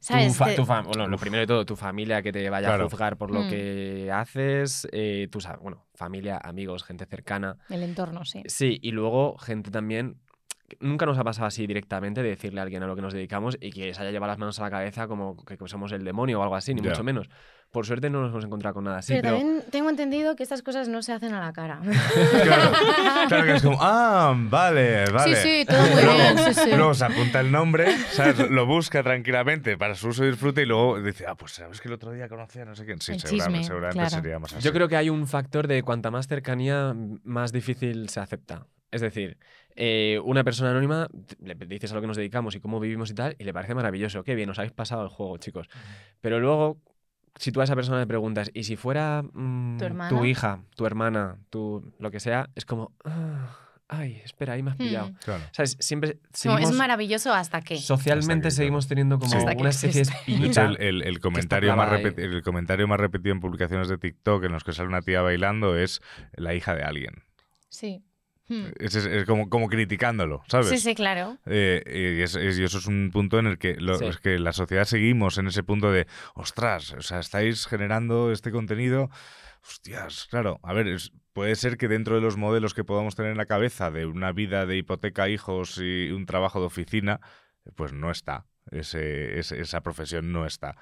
¿Sabes? 0.00 0.28
Tu 0.32 0.34
fa- 0.34 0.44
Te- 0.46 0.56
tu 0.56 0.64
fa- 0.64 0.80
bueno, 0.82 1.06
lo 1.06 1.16
primero 1.16 1.42
de 1.42 1.46
todo, 1.46 1.64
tu 1.64 1.76
familia 1.76 2.22
que 2.22 2.32
te 2.32 2.50
vaya 2.50 2.66
Claro. 2.68 2.86
a 2.86 2.88
juzgar 2.90 3.16
por 3.16 3.30
lo 3.30 3.42
Mm. 3.42 3.48
que 3.48 4.10
haces, 4.12 4.88
eh, 4.90 5.28
tu, 5.30 5.40
sa- 5.40 5.56
bueno, 5.58 5.86
familia, 5.94 6.40
amigos, 6.42 6.82
gente 6.82 7.06
cercana. 7.06 7.56
El 7.68 7.84
entorno, 7.84 8.24
sí. 8.24 8.42
Sí, 8.46 8.78
y 8.82 8.90
luego 8.90 9.38
gente 9.38 9.70
también. 9.70 10.16
Nunca 10.80 11.06
nos 11.06 11.18
ha 11.18 11.24
pasado 11.24 11.46
así 11.46 11.66
directamente 11.66 12.22
de 12.22 12.30
decirle 12.30 12.60
a 12.60 12.62
alguien 12.64 12.82
a 12.82 12.86
lo 12.86 12.94
que 12.96 13.02
nos 13.02 13.12
dedicamos 13.12 13.56
y 13.60 13.70
que 13.70 13.92
se 13.94 14.00
haya 14.02 14.10
llevado 14.10 14.30
las 14.32 14.38
manos 14.38 14.58
a 14.58 14.62
la 14.62 14.70
cabeza 14.70 15.06
como 15.08 15.36
que, 15.44 15.56
que 15.56 15.68
somos 15.68 15.92
el 15.92 16.04
demonio 16.04 16.40
o 16.40 16.42
algo 16.42 16.54
así, 16.56 16.74
ni 16.74 16.82
Ya. 16.82 16.90
mucho 16.90 17.04
menos. 17.04 17.28
Por 17.70 17.86
suerte 17.86 18.10
no 18.10 18.20
nos 18.20 18.30
hemos 18.32 18.44
encontrado 18.44 18.74
con 18.74 18.84
nada 18.84 18.98
así, 18.98 19.14
pero 19.14 19.22
pero, 19.22 19.36
también 19.38 19.64
tengo 19.70 19.88
entendido 19.88 20.36
que 20.36 20.42
estas 20.42 20.60
cosas 20.62 20.88
no 20.88 21.00
se 21.02 21.12
hacen 21.14 21.32
a 21.32 21.40
la 21.40 21.52
cara. 21.54 21.80
Claro, 22.42 22.70
claro 23.28 23.44
que 23.46 23.52
es 23.54 23.62
como, 23.62 23.78
ah, 23.80 24.34
vale, 24.36 25.06
vale. 25.10 25.36
Sí, 25.36 25.42
sí, 25.60 25.64
todo 25.66 25.80
muy 25.80 26.02
luego, 26.02 26.18
bien. 26.18 26.38
Sí, 26.38 26.54
sí. 26.54 26.70
luego 26.76 26.94
se 26.94 27.04
apunta 27.06 27.40
el 27.40 27.50
nombre, 27.50 27.96
¿sabes? 28.10 28.50
lo 28.50 28.66
busca 28.66 29.02
tranquilamente 29.02 29.78
para 29.78 29.94
su 29.94 30.08
uso 30.08 30.24
y 30.24 30.28
disfrute 30.30 30.62
y 30.62 30.66
luego 30.66 31.00
dice, 31.00 31.24
ah, 31.26 31.34
pues 31.34 31.52
sabes 31.52 31.80
que 31.80 31.88
el 31.88 31.94
otro 31.94 32.12
día 32.12 32.28
conocía 32.28 32.62
a 32.62 32.64
no 32.66 32.74
sé 32.74 32.84
quién. 32.84 33.00
Sí, 33.00 33.12
El 33.12 33.20
seguramente, 33.20 33.58
chisme, 33.60 33.64
seguramente 33.64 33.98
claro. 34.08 34.22
sería 34.22 34.38
más 34.38 34.52
así. 34.52 34.62
Yo 34.62 34.72
creo 34.72 34.88
que 34.88 34.96
hay 34.96 35.08
un 35.08 35.26
factor 35.26 35.66
de 35.66 35.82
cuanta 35.82 36.10
más 36.10 36.26
cercanía, 36.28 36.94
más 37.24 37.52
difícil 37.52 38.08
se 38.10 38.20
acepta. 38.20 38.66
Es 38.90 39.00
decir, 39.00 39.38
eh, 39.76 40.20
una 40.24 40.44
persona 40.44 40.70
anónima, 40.70 41.08
le 41.40 41.54
dices 41.54 41.90
a 41.92 41.94
lo 41.94 42.00
que 42.00 42.06
nos 42.06 42.16
dedicamos 42.16 42.54
y 42.54 42.60
cómo 42.60 42.80
vivimos 42.80 43.10
y 43.10 43.14
tal, 43.14 43.36
y 43.38 43.44
le 43.44 43.52
parece 43.52 43.74
maravilloso. 43.74 44.22
Qué 44.24 44.34
bien, 44.34 44.50
os 44.50 44.58
habéis 44.58 44.72
pasado 44.72 45.02
el 45.02 45.08
juego, 45.08 45.36
chicos. 45.38 45.68
Pero 46.20 46.40
luego, 46.40 46.78
si 47.36 47.52
tú 47.52 47.60
a 47.60 47.64
esa 47.64 47.74
persona 47.74 47.98
le 47.98 48.06
preguntas, 48.06 48.50
¿y 48.54 48.64
si 48.64 48.76
fuera 48.76 49.22
mm, 49.32 49.78
¿Tu 50.08 50.24
hija, 50.24 50.60
tu 50.76 50.84
hermana, 50.86 51.38
tu 51.50 51.92
lo 51.98 52.10
que 52.10 52.20
sea? 52.20 52.50
Es 52.54 52.64
como, 52.66 52.92
"Ah, 53.04 53.56
ay, 53.88 54.20
espera, 54.24 54.52
ahí 54.54 54.62
me 54.62 54.70
has 54.72 54.76
pillado. 54.76 55.08
Hmm. 55.10 55.16
Claro. 55.24 55.44
¿Sabes? 55.52 55.76
Siempre 55.80 56.18
No, 56.44 56.58
es 56.58 56.70
maravilloso 56.72 57.32
hasta 57.34 57.60
que. 57.62 57.76
socialmente 57.78 58.48
Hasta 58.48 58.56
que, 58.56 58.62
seguimos 58.64 58.88
teniendo 58.88 59.18
como 59.18 59.30
Sí. 59.30 59.38
Una 59.58 59.68
especie 59.70 60.04
de. 60.04 60.10
De 60.10 60.10
hecho, 60.10 60.18
espinita. 60.18 60.64
el, 60.66 60.80
el- 60.80 61.02
el 61.02 61.20
comentario 61.20 61.74
más 61.76 61.90
el 62.16 62.42
comentario 62.42 62.86
más 62.88 63.00
repetido 63.00 63.32
en 63.34 63.40
publicaciones 63.40 63.88
de 63.88 63.98
TikTok 63.98 64.44
en 64.44 64.52
los 64.52 64.62
que 64.64 64.72
sale 64.72 64.88
una 64.88 65.00
tía 65.02 65.22
bailando 65.22 65.76
es 65.76 66.00
la 66.34 66.54
hija 66.54 66.74
de 66.74 66.82
alguien. 66.82 67.22
Sí. 67.70 68.02
Hmm. 68.52 68.72
Es, 68.78 68.94
es- 68.94 69.06
es 69.06 69.24
como, 69.24 69.48
como 69.48 69.68
criticándolo, 69.68 70.42
¿sabes? 70.48 70.68
Sí, 70.68 70.78
sí, 70.78 70.94
claro. 70.94 71.38
Eh, 71.46 72.16
y, 72.18 72.22
es- 72.22 72.34
es- 72.36 72.58
y 72.58 72.64
eso 72.64 72.78
es 72.78 72.86
un 72.86 73.10
punto 73.12 73.38
en 73.38 73.46
el 73.46 73.58
que, 73.58 73.74
lo- 73.76 73.96
Sí. 73.98 74.06
es 74.06 74.18
que 74.18 74.38
la 74.38 74.52
sociedad 74.52 74.84
seguimos 74.84 75.38
en 75.38 75.46
ese 75.46 75.62
punto 75.62 75.90
de, 75.92 76.06
ostras, 76.34 76.92
o 76.92 77.02
sea, 77.02 77.18
estáis 77.20 77.66
generando 77.66 78.30
este 78.32 78.50
contenido. 78.50 79.10
Hostias, 79.64 80.26
claro, 80.30 80.58
a 80.62 80.72
ver, 80.72 80.88
es- 80.88 81.12
puede 81.32 81.54
ser 81.54 81.76
que 81.78 81.88
dentro 81.88 82.14
de 82.16 82.20
los 82.20 82.36
modelos 82.36 82.74
que 82.74 82.84
podamos 82.84 83.14
tener 83.14 83.30
en 83.32 83.38
la 83.38 83.46
cabeza 83.46 83.90
de 83.90 84.06
una 84.06 84.32
vida 84.32 84.66
de 84.66 84.76
hipoteca, 84.76 85.28
hijos 85.28 85.78
y 85.78 86.10
un 86.10 86.26
trabajo 86.26 86.60
de 86.60 86.66
oficina, 86.66 87.20
pues 87.76 87.92
no 87.92 88.10
está. 88.10 88.46
Ese, 88.70 89.38
ese- 89.38 89.60
esa 89.60 89.82
profesión 89.82 90.32
no 90.32 90.46
está. 90.46 90.76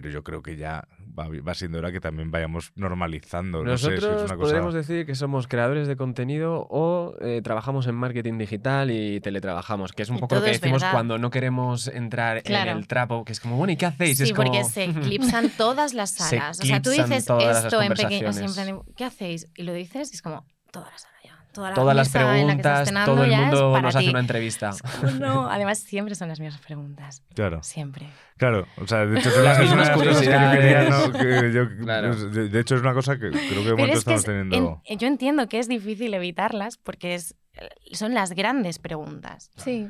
Pero 0.00 0.10
yo 0.12 0.22
creo 0.22 0.42
que 0.42 0.56
ya 0.56 0.86
va, 1.18 1.28
va 1.28 1.54
siendo 1.54 1.78
hora 1.78 1.90
que 1.92 2.00
también 2.00 2.30
vayamos 2.30 2.72
normalizando. 2.76 3.64
No 3.64 3.76
sé, 3.78 3.86
es 3.86 3.88
que 3.88 3.94
es 3.96 4.02
Nosotros 4.02 4.22
una 4.30 4.36
cosa... 4.36 4.48
podremos 4.50 4.74
decir 4.74 5.06
que 5.06 5.14
somos 5.14 5.48
creadores 5.48 5.88
de 5.88 5.96
contenido 5.96 6.66
o 6.70 7.14
eh, 7.20 7.40
trabajamos 7.42 7.86
en 7.86 7.94
marketing 7.94 8.38
digital 8.38 8.90
y 8.90 9.20
teletrabajamos, 9.20 9.92
que 9.92 10.02
es 10.02 10.10
un 10.10 10.16
Y 10.16 10.20
poco 10.20 10.34
lo 10.36 10.42
que 10.42 10.48
decimos 10.50 10.82
verdad. 10.82 10.92
cuando 10.92 11.18
no 11.18 11.30
queremos 11.30 11.88
entrar 11.88 12.42
Claro. 12.42 12.72
en 12.72 12.76
el 12.78 12.86
trapo, 12.86 13.24
que 13.24 13.32
es 13.32 13.40
como, 13.40 13.56
bueno, 13.56 13.72
¿y 13.72 13.76
qué 13.76 13.86
hacéis? 13.86 14.18
Sí, 14.18 14.24
es 14.24 14.32
como... 14.32 14.50
porque 14.50 14.64
se 14.70 14.84
eclipsan 14.84 15.50
todas 15.56 15.94
las 15.94 16.10
Se 16.10 16.24
salas. 16.38 16.60
o 16.60 16.64
sea, 16.64 16.82
tú 16.82 16.90
dices 16.90 17.24
todas 17.24 17.44
las 17.44 17.64
esto 17.64 17.80
en 17.82 17.92
pequeño, 17.94 18.84
¿qué 18.96 19.04
hacéis? 19.04 19.48
Y 19.56 19.62
lo 19.62 19.72
dices 19.72 20.10
y 20.12 20.16
es 20.16 20.22
como, 20.22 20.44
toda 20.70 20.90
la 20.90 20.98
sala 20.98 21.14
ya. 21.14 21.15
Toda 21.56 21.70
la 21.70 21.74
Todas 21.74 21.96
las 21.96 22.08
mesa 22.08 22.38
en 22.38 22.46
la 22.46 22.52
que 22.54 22.58
estás 22.60 22.62
preguntas, 22.62 22.88
cenando 22.88 23.12
todo 23.14 23.24
el 23.24 23.30
ya 23.30 23.36
es 23.36 23.42
mundo 23.46 23.72
para 23.72 23.82
nos 23.82 23.96
hace 23.96 24.10
una 24.10 24.20
entrevista. 24.20 24.70
No, 25.18 25.50
además 25.50 25.78
siempre 25.80 26.14
son 26.14 26.28
las 26.28 26.38
mismas 26.40 26.60
preguntas. 26.60 27.22
Claro. 27.34 27.62
Siempre. 27.62 28.06
Claro, 28.36 28.66
o 28.80 28.86
sea, 28.86 29.06
de 29.06 29.18
hecho 29.18 29.28
es 29.30 29.34
una, 29.36 29.44
Las 29.44 29.58
es 29.60 29.72
una 29.72 29.80
mismas 29.82 29.98
de 29.98 30.04
las 30.04 30.16
cosas 30.16 30.20
que 30.20 30.26
yo 30.26 30.50
quería, 30.60 30.84
curiosidades. 30.86 31.12
¿no? 31.12 31.18
Que 31.18 31.52
yo- 31.52 31.84
Claro. 31.84 32.14
de, 32.16 32.60
hecho 32.60 32.74
es 32.76 32.80
una 32.82 32.94
cosa 32.94 33.14
que 33.14 33.30
creo 33.30 33.40
que 33.40 33.46
de 33.46 33.62
Pero 33.64 33.76
momento 33.76 33.98
es 33.98 34.04
que 34.04 34.14
estamos 34.14 34.20
es- 34.20 34.26
teniendo... 34.26 34.82
en- 34.84 34.98
yo 34.98 35.06
entiendo 35.08 35.48
que 35.48 35.58
es 35.58 35.68
difícil 35.68 36.12
evitarlas 36.14 36.76
porque 36.78 37.14
es, 37.14 37.34
son 37.92 38.14
las 38.14 38.32
grandes 38.32 38.78
preguntas. 38.78 39.50
Sí. 39.56 39.88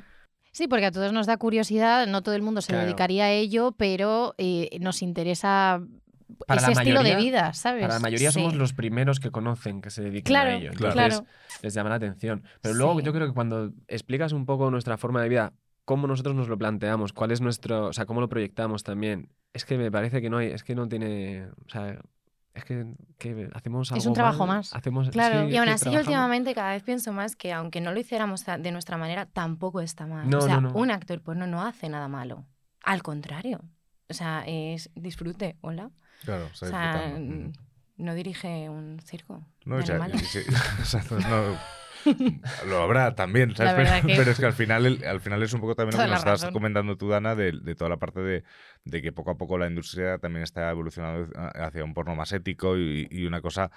Sí, 0.52 0.68
porque 0.68 0.86
a 0.86 0.90
todos 0.90 1.12
nos 1.12 1.26
da 1.26 1.36
curiosidad, 1.36 2.06
no 2.06 2.22
todo 2.22 2.34
el 2.34 2.40
mundo 2.42 2.62
se 2.62 2.68
Claro. 2.68 2.84
dedicaría 2.86 3.24
a 3.24 3.30
ello, 3.30 3.72
pero 3.76 4.34
eh, 4.38 4.78
nos 4.80 5.02
interesa 5.02 5.80
Para 6.46 6.60
ese 6.60 6.66
la 6.74 6.80
estilo 6.82 7.02
de 7.02 7.10
mayoría- 7.14 7.24
vida, 7.24 7.52
¿sabes? 7.54 7.82
Para 7.82 7.94
la 7.94 8.00
mayoría 8.00 8.30
Sí. 8.32 8.40
somos 8.40 8.54
los 8.54 8.72
primeros 8.72 9.20
que 9.20 9.30
conocen 9.30 9.80
que 9.80 9.90
se 9.90 10.02
dedican 10.02 10.24
Claro, 10.30 10.50
a 10.50 10.54
ello. 10.54 10.70
Claro. 10.72 10.92
Entonces, 10.92 11.20
claro. 11.20 11.60
les 11.62 11.74
llama 11.74 11.90
la 11.90 11.96
atención. 11.96 12.42
Pero 12.60 12.74
luego 12.74 12.98
Sí. 12.98 13.04
yo 13.06 13.12
creo 13.12 13.26
que 13.28 13.32
cuando 13.34 13.72
explicas 13.88 14.32
un 14.32 14.44
poco 14.46 14.70
nuestra 14.70 14.96
forma 14.98 15.22
de 15.22 15.28
vida, 15.28 15.52
cómo 15.84 16.06
nosotros 16.08 16.34
nos 16.34 16.48
lo 16.48 16.58
planteamos, 16.58 17.12
cuál 17.12 17.30
es 17.30 17.40
nuestro, 17.40 17.86
o 17.86 17.92
sea, 17.92 18.06
cómo 18.06 18.20
lo 18.20 18.28
proyectamos 18.28 18.82
también, 18.82 19.28
es 19.52 19.64
que 19.64 19.78
me 19.78 19.90
parece 19.90 20.20
que 20.20 20.28
no 20.30 20.38
hay, 20.38 20.48
es 20.48 20.64
que 20.64 20.74
no 20.74 20.88
tiene, 20.88 21.46
o 21.64 21.68
sea, 21.68 21.96
es 22.54 22.64
que, 22.64 22.86
que 23.18 23.48
hacemos 23.54 23.92
algo 23.92 24.00
Es 24.00 24.06
un 24.06 24.14
trabajo 24.14 24.46
mal, 24.46 24.56
más. 24.58 24.74
Hacemos, 24.74 25.10
Claro. 25.10 25.46
sí, 25.46 25.52
Y 25.54 25.56
aún 25.58 25.68
así, 25.68 25.82
trabajamos. 25.84 26.06
últimamente 26.08 26.54
cada 26.54 26.72
vez 26.72 26.82
pienso 26.82 27.12
más 27.12 27.36
que 27.36 27.52
aunque 27.52 27.80
no 27.80 27.92
lo 27.92 28.00
hiciéramos 28.00 28.44
de 28.46 28.72
nuestra 28.72 28.96
manera, 28.96 29.26
tampoco 29.26 29.80
está 29.80 30.06
mal. 30.06 30.28
No, 30.28 30.38
o 30.38 30.40
sea, 30.40 30.60
no, 30.60 30.70
no. 30.70 30.74
un 30.74 30.90
actor 30.90 31.20
porno 31.22 31.46
no 31.46 31.62
hace 31.62 31.88
nada 31.88 32.08
malo. 32.08 32.46
Al 32.82 33.02
contrario. 33.02 33.60
O 34.08 34.14
sea, 34.14 34.42
es 34.46 34.90
disfrute, 34.94 35.56
hola. 35.60 35.90
Claro, 36.24 36.48
O 36.52 36.54
sea, 36.54 36.68
disfrutando. 36.68 37.20
mm, 37.20 37.52
no 37.98 38.14
dirige 38.14 38.68
un 38.68 39.00
circo. 39.04 39.46
No, 39.64 39.76
de 39.76 39.82
o 39.82 39.86
sea, 39.86 39.96
animales. 39.96 40.26
sí, 40.28 40.38
exacto, 40.78 41.18
no, 41.20 41.58
lo 42.68 42.82
habrá 42.82 43.14
también, 43.14 43.54
¿sabes? 43.56 43.74
Pero, 43.90 44.06
que- 44.06 44.14
pero 44.16 44.30
es 44.30 44.38
que 44.38 44.46
al 44.46 44.52
final, 44.52 44.86
el- 44.86 45.04
al 45.04 45.20
final 45.20 45.42
es 45.42 45.52
un 45.52 45.60
poco 45.60 45.74
también 45.74 45.96
lo 45.98 46.04
que 46.04 46.10
nos 46.10 46.18
estás 46.20 46.40
razón. 46.42 46.52
comentando 46.52 46.96
tú, 46.96 47.08
Dana, 47.08 47.34
de, 47.34 47.52
de 47.52 47.74
toda 47.74 47.90
la 47.90 47.96
parte 47.96 48.20
de, 48.20 48.44
de 48.84 49.02
que 49.02 49.12
poco 49.12 49.32
a 49.32 49.36
poco 49.36 49.58
la 49.58 49.66
industria 49.66 50.18
también 50.18 50.42
está 50.44 50.70
evolucionando 50.70 51.28
hacia 51.54 51.82
un 51.84 51.94
porno 51.94 52.14
más 52.14 52.32
ético 52.32 52.76
y, 52.78 53.08
y 53.10 53.26
una 53.26 53.40
cosa 53.40 53.70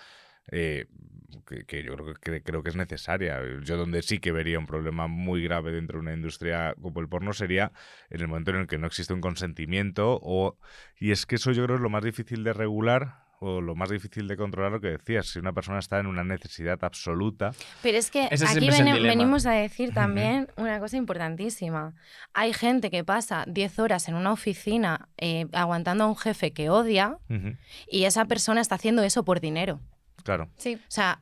eh, 0.52 0.86
que, 1.46 1.66
que 1.66 1.84
yo 1.84 1.96
creo 1.96 2.14
que, 2.16 2.42
creo 2.42 2.64
que 2.64 2.70
es 2.70 2.76
necesaria. 2.76 3.40
Yo 3.64 3.78
donde 3.78 4.02
sí 4.02 4.20
que 4.20 4.32
vería 4.32 4.60
un 4.60 4.66
problema 4.66 5.08
muy 5.08 5.44
grave 5.44 5.72
dentro 5.72 5.98
de 5.98 6.02
una 6.02 6.14
industria 6.14 6.76
como 6.82 7.00
el 7.02 7.08
porno 7.08 7.34
sería 7.34 7.72
en 8.10 8.22
el 8.22 8.28
momento 8.28 8.52
en 8.52 8.58
el 8.58 8.68
que 8.68 8.78
no 8.78 8.88
existe 8.88 9.14
un 9.14 9.22
consentimiento 9.22 10.20
o 10.22 10.58
y 11.00 11.12
es 11.12 11.26
que 11.26 11.36
eso 11.36 11.52
yo 11.52 11.64
creo 11.66 11.78
es 11.78 11.82
lo 11.82 11.90
más 11.90 12.04
difícil 12.04 12.44
de 12.44 12.54
regular 12.54 13.30
o 13.40 13.62
lo 13.62 13.76
más 13.76 13.90
difícil 13.90 14.28
de 14.28 14.36
controlar 14.36 14.72
lo 14.72 14.82
que 14.82 14.90
decías, 14.90 15.28
si 15.28 15.40
una 15.40 15.54
persona 15.54 15.80
está 15.80 16.00
en 16.00 16.08
una 16.08 16.24
necesidad 16.24 16.84
absoluta. 16.84 17.52
Pero 17.82 17.98
es 17.98 18.12
que 18.12 18.28
Ese 18.32 18.46
aquí 18.46 18.70
venimos 18.70 19.46
a 19.46 19.52
decir 19.52 19.94
también 19.94 20.50
una 20.58 20.80
cosa 20.80 20.98
importantísima. 20.98 21.94
Hay 22.34 22.54
gente 22.54 22.92
que 22.92 23.04
pasa 23.04 23.46
10 23.48 23.80
horas 23.80 24.10
en 24.10 24.16
una 24.16 24.34
oficina 24.34 25.08
eh, 25.18 25.48
aguantando 25.54 26.04
a 26.04 26.08
un 26.08 26.18
jefe 26.18 26.52
que 26.52 26.70
odia 26.70 27.18
y 27.90 28.04
esa 28.04 28.26
persona 28.26 28.62
está 28.62 28.76
haciendo 28.76 29.04
eso 29.04 29.24
por 29.24 29.40
dinero. 29.40 29.80
Claro. 30.24 30.49
Sí. 30.57 30.76
O 30.76 30.80
sea, 30.91 31.20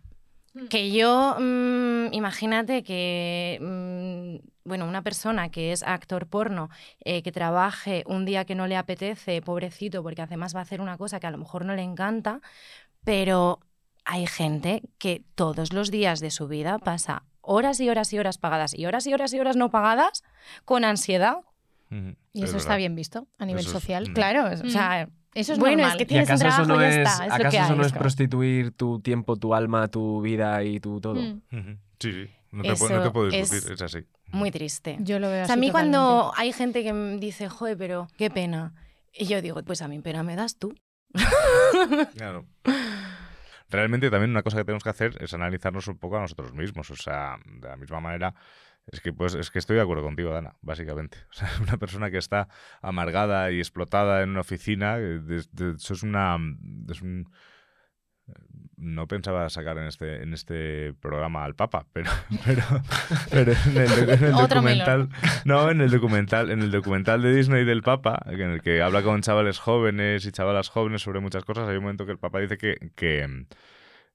Que 0.71 0.91
yo, 0.91 1.35
mm, 1.39 2.13
imagínate 2.13 2.81
que, 2.83 3.59
mm, 3.61 4.47
bueno, 4.67 4.87
una 4.87 5.03
persona 5.03 5.49
que 5.49 5.71
es 5.71 5.83
actor 5.83 6.25
porno, 6.25 6.71
eh, 7.05 7.21
que 7.21 7.31
trabaje 7.31 8.03
un 8.07 8.25
día 8.25 8.43
que 8.43 8.55
no 8.55 8.65
le 8.65 8.75
apetece, 8.75 9.39
pobrecito, 9.43 10.01
porque 10.01 10.23
además 10.23 10.55
va 10.55 10.59
a 10.59 10.63
hacer 10.63 10.81
una 10.81 10.97
cosa 10.97 11.19
que 11.19 11.27
a 11.27 11.31
lo 11.31 11.37
mejor 11.37 11.63
no 11.63 11.75
le 11.75 11.83
encanta, 11.83 12.41
pero 13.03 13.59
hay 14.03 14.25
gente 14.25 14.81
que 14.97 15.21
todos 15.35 15.73
los 15.73 15.91
días 15.91 16.19
de 16.21 16.31
su 16.31 16.47
vida 16.47 16.79
pasa 16.79 17.23
horas 17.41 17.79
y 17.79 17.89
horas 17.89 18.11
y 18.13 18.17
horas 18.19 18.37
pagadas 18.39 18.73
y 18.73 18.85
horas 18.87 19.05
y 19.05 19.13
horas 19.13 19.33
y 19.33 19.39
horas 19.39 19.55
no 19.57 19.69
pagadas 19.69 20.23
con 20.65 20.85
ansiedad. 20.85 21.37
Y 22.33 22.43
es 22.43 22.49
eso 22.49 22.57
está 22.57 22.75
bien 22.77 22.95
visto 22.95 23.27
a 23.37 23.45
nivel 23.45 23.61
Eso 23.65 23.69
es- 23.77 23.83
social. 23.83 24.09
mm. 24.09 24.13
Claro, 24.13 24.49
o 24.51 24.69
sea, 24.69 25.07
Eso 25.37 25.53
es 25.53 25.59
bueno, 25.59 25.77
normal. 25.83 25.91
es 25.91 25.97
que 25.97 26.03
¿Y 26.03 26.07
tienes 26.07 26.29
un 26.29 26.37
trabajo 26.39 26.65
no 26.65 26.75
y 26.75 26.79
ya 26.79 26.87
es, 26.89 26.95
está, 26.97 27.11
es 27.11 27.17
lo 27.29 27.35
acaso 27.35 27.49
que 27.51 27.57
eso 27.57 27.71
hay. 27.73 27.77
no 27.77 27.85
es 27.85 27.91
prostituir 27.93 28.71
tu 28.71 28.99
tiempo, 29.01 29.35
tu 29.37 29.53
alma, 29.53 29.87
tu 29.87 30.21
vida 30.21 30.63
y 30.63 30.79
tu 30.79 30.99
todo? 30.99 31.15
Mm. 31.21 31.41
Sí, 31.99 32.11
sí. 32.11 32.29
No 32.51 32.63
te, 32.63 32.75
puedo- 32.75 32.95
no 32.97 33.03
te 33.03 33.11
puedo 33.11 33.27
es- 33.29 33.49
discutir, 33.51 33.73
es, 33.75 33.81
así. 33.81 33.99
Muy 34.31 34.51
triste. 34.51 34.97
Yo 34.99 35.19
lo 35.19 35.29
veo 35.29 35.43
O 35.43 35.45
sea, 35.45 35.53
a 35.53 35.57
así 35.57 35.59
mí 35.61 35.67
totalmente. 35.67 35.97
cuando 35.97 36.31
hay 36.35 36.51
gente 36.53 36.83
que 36.83 36.93
me 36.93 37.17
dice, 37.17 37.49
joder, 37.49 37.77
pero 37.77 38.07
qué 38.17 38.29
pena. 38.29 38.73
Y 39.13 39.25
yo 39.25 39.41
digo, 39.41 39.61
pues 39.63 39.81
a 39.81 39.87
mí 39.87 39.99
pena 39.99 40.23
me 40.23 40.35
das 40.35 40.57
tú. 40.57 40.73
Claro. 42.15 42.45
Realmente 43.69 44.09
también 44.09 44.31
una 44.31 44.43
cosa 44.43 44.57
que 44.57 44.63
tenemos 44.63 44.83
que 44.83 44.89
hacer 44.89 45.17
es 45.21 45.33
analizarnos 45.33 45.87
un 45.87 45.97
poco 45.97 46.17
a 46.17 46.21
nosotros 46.21 46.53
mismos. 46.53 46.89
O 46.89 46.95
sea, 46.95 47.37
de 47.45 47.67
la 47.67 47.75
misma 47.75 47.99
manera, 47.99 48.33
es 48.91 49.01
que 49.01 49.11
pues 49.13 49.35
es 49.35 49.51
que 49.51 49.59
estoy 49.59 49.75
de 49.75 49.81
acuerdo 49.81 50.03
contigo, 50.03 50.31
Dana, 50.31 50.55
básicamente. 50.61 51.17
O 51.29 51.33
sea, 51.33 51.49
una 51.61 51.77
persona 51.77 52.09
que 52.11 52.17
está 52.17 52.47
amargada 52.81 53.51
y 53.51 53.59
explotada 53.59 54.23
en 54.23 54.29
una 54.31 54.41
oficina, 54.41 54.97
eh, 54.97 55.19
de- 55.19 55.45
de- 55.51 55.75
eso 55.75 55.93
es 55.93 56.03
una 56.03 56.37
es 56.89 57.01
un 57.01 57.29
no 58.75 59.07
pensaba 59.07 59.49
sacar 59.49 59.77
en 59.77 59.85
este 59.85 60.21
en 60.21 60.33
este 60.33 60.93
programa 61.01 61.43
al 61.45 61.55
Papa, 61.55 61.85
pero 61.93 62.11
pero, 62.45 62.61
pero 63.31 63.51
en 63.53 63.77
el, 63.77 64.09
en 64.09 64.23
el 64.25 64.33
Otro 64.33 64.47
documental 64.61 65.09
no 65.45 65.71
en 65.71 65.81
el 65.81 65.89
documental 65.89 66.51
en 66.51 66.61
el 66.61 66.71
documental 66.71 67.21
de 67.21 67.33
Disney 67.33 67.63
del 67.65 67.81
Papa 67.83 68.21
en 68.27 68.41
el 68.51 68.61
que 68.61 68.81
habla 68.81 69.01
con 69.01 69.21
chavales 69.21 69.59
jóvenes 69.59 70.25
y 70.25 70.31
chavalas 70.31 70.69
jóvenes 70.69 71.01
sobre 71.01 71.21
muchas 71.21 71.43
cosas 71.45 71.67
hay 71.69 71.77
un 71.77 71.83
momento 71.83 72.05
que 72.05 72.11
el 72.11 72.19
Papa 72.19 72.39
dice 72.39 72.57
que, 72.57 72.91
que 72.95 73.27
mm, 73.27 73.45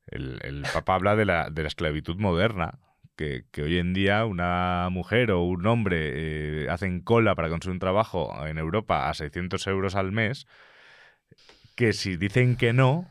el, 0.09 0.39
el 0.43 0.63
Papa 0.73 0.95
habla 0.95 1.17
de 1.17 1.25
la, 1.25 1.49
de 1.51 1.63
la 1.63 1.69
esclavitud 1.69 2.17
moderna 2.17 2.79
que, 3.17 3.45
que 3.51 3.63
hoy 3.63 3.79
en 3.79 3.95
día 3.95 4.25
una 4.25 4.89
mujer 4.91 5.31
o 5.31 5.43
un 5.43 5.67
hombre 5.67 6.65
eh, 6.65 6.69
hacen 6.71 7.01
cola 7.01 7.35
para 7.35 7.49
conseguir 7.49 7.75
un 7.75 7.79
trabajo 7.81 8.47
en 8.47 8.59
Europa 8.59 9.09
a 9.09 9.15
600 9.15 9.67
euros 9.67 9.95
al 9.95 10.13
mes 10.13 10.47
que 11.77 11.93
si 11.93 12.17
dicen 12.17 12.57
que 12.57 12.73
no 12.73 13.09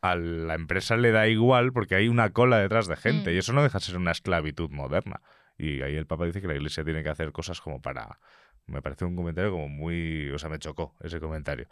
a 0.00 0.16
la 0.16 0.54
empresa 0.54 0.96
le 0.96 1.12
da 1.12 1.28
igual 1.28 1.72
porque 1.72 1.94
hay 1.94 2.08
una 2.08 2.30
cola 2.30 2.58
detrás 2.58 2.88
de 2.88 2.96
gente 2.96 3.30
Mm. 3.30 3.34
y 3.34 3.38
eso 3.38 3.52
no 3.52 3.62
deja 3.62 3.78
de 3.78 3.84
ser 3.84 3.96
una 3.96 4.10
esclavitud 4.10 4.70
moderna. 4.70 5.20
Y 5.56 5.82
ahí 5.82 5.94
el 5.94 6.06
Papa 6.06 6.26
dice 6.26 6.40
que 6.40 6.48
la 6.48 6.54
Iglesia 6.54 6.84
tiene 6.84 7.02
que 7.02 7.08
hacer 7.08 7.30
cosas 7.32 7.60
como 7.60 7.80
para... 7.80 8.18
Me 8.66 8.82
parece 8.82 9.04
un 9.04 9.14
comentario 9.14 9.50
como 9.52 9.68
muy... 9.68 10.30
O 10.30 10.38
sea, 10.38 10.48
me 10.48 10.58
chocó 10.58 10.94
ese 11.00 11.20
comentario. 11.20 11.68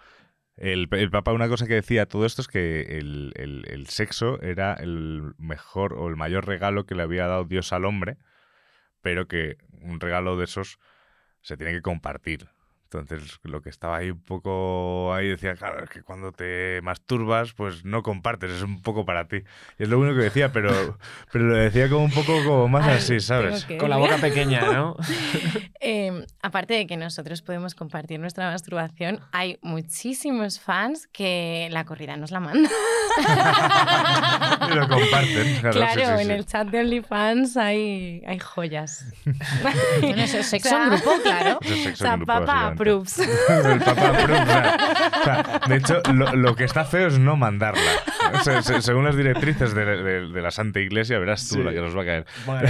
El, 0.57 0.89
el 0.93 1.11
Papa 1.11 1.33
una 1.33 1.49
cosa 1.49 1.67
que 1.67 1.75
decía 1.75 2.07
todo 2.07 2.27
esto 2.27 2.43
es 2.43 2.49
que 2.49 2.99
el, 2.99 3.33
el- 3.37 3.65
el 3.69 3.87
sexo 3.89 4.41
era 4.43 4.75
el 4.75 5.33
mejor 5.39 5.95
o 5.95 6.09
el 6.09 6.17
mayor 6.17 6.47
regalo 6.47 6.85
que 6.87 6.95
le 6.95 7.03
había 7.03 7.27
dado 7.27 7.45
Dios 7.45 7.73
al 7.73 7.85
hombre, 7.87 8.19
pero 9.03 9.29
que 9.29 9.59
un 9.83 10.01
regalo 10.01 10.37
de 10.37 10.45
esos 10.45 10.79
se 11.43 11.57
tiene 11.57 11.73
que 11.75 11.83
compartir. 11.83 12.49
Entonces, 12.93 13.39
lo 13.45 13.63
que 13.63 13.69
estaba 13.71 13.99
ahí 13.99 14.11
un 14.11 14.21
poco 14.21 15.15
ahí 15.15 15.29
decía, 15.29 15.55
claro, 15.55 15.85
es 15.85 15.91
que 15.91 16.03
cuando 16.03 16.33
te 16.33 16.81
masturbas, 16.83 17.53
pues 17.53 17.85
no 17.85 18.03
compartes, 18.03 18.51
es 18.51 18.63
un 18.63 18.83
poco 18.83 19.05
para 19.05 19.29
ti. 19.29 19.45
Y 19.79 19.85
es 19.85 19.89
lo 19.89 20.01
único 20.01 20.17
que 20.17 20.25
decía, 20.25 20.51
pero, 20.53 20.99
pero 21.33 21.45
lo 21.45 21.55
decía 21.55 21.89
como 21.89 22.05
un 22.05 22.11
poco 22.11 22.33
como 22.45 22.67
más 22.67 22.87
Ay, 22.89 22.97
así, 22.97 23.21
¿sabes? 23.21 23.65
que- 23.65 23.77
Con 23.79 23.91
la 23.91 23.97
boca 23.97 24.17
pequeña, 24.17 24.61
¿no? 24.73 24.97
Eh, 25.83 26.27
aparte 26.43 26.75
de 26.75 26.87
que 26.87 26.99
nosotros 26.99 27.41
podemos 27.41 27.75
compartir 27.75 28.21
nuestra 28.21 28.51
masturbación, 28.51 29.21
hay 29.33 29.59
muchísimos 29.63 30.61
fans 30.61 31.07
que 31.11 31.69
la 31.71 31.87
corrida 31.87 32.19
nos 32.19 32.31
la 32.33 32.41
mandan. 32.41 32.71
Y 34.71 34.75
lo 34.75 34.89
comparten. 34.89 35.57
Claro, 35.61 35.71
Claro, 35.81 36.01
sí, 36.01 36.07
sí, 36.07 36.21
en 36.23 36.27
sí. 36.27 36.33
el 36.33 36.47
chat 36.47 36.69
de 36.69 36.81
OnlyFans 36.81 37.57
hay, 37.57 38.23
hay 38.27 38.39
joyas. 38.39 39.07
Bueno, 40.03 40.23
eso 40.23 40.39
es 40.39 40.47
sexo 40.49 40.69
O 40.69 40.71
sea, 40.71 40.85
en 40.85 40.91
grupo, 40.91 41.11
claro. 41.23 41.59
Eso 41.63 41.73
es 41.75 41.81
O 41.81 41.85
sexo 41.85 42.05
sea, 42.05 42.13
en 42.15 42.19
grupo, 42.21 42.33
papá 42.33 42.75
El 43.49 43.81
Papa 43.81 44.11
o 44.13 44.47
sea, 44.47 44.77
o 45.21 45.25
sea, 45.25 45.61
de 45.69 45.77
hecho, 45.77 46.03
lo, 46.13 46.35
lo 46.37 46.57
que 46.57 46.65
está 46.65 46.85
feo 46.85 47.09
es 47.09 47.19
no 47.19 47.37
mandarla. 47.37 47.81
O 48.39 48.43
sea, 48.43 48.63
se- 48.63 48.81
según 48.83 49.05
las 49.05 49.17
directrices 49.17 49.75
de, 49.75 49.85
de- 49.85 50.29
de 50.29 50.43
la 50.43 50.51
Santa 50.51 50.81
Iglesia, 50.81 51.19
verás 51.19 51.49
tú 51.49 51.57
Sí. 51.57 51.63
la 51.63 51.73
que 51.73 51.81
nos 51.81 51.97
va 51.97 52.03
a 52.03 52.05
caer. 52.05 52.27
Bueno. 52.47 52.69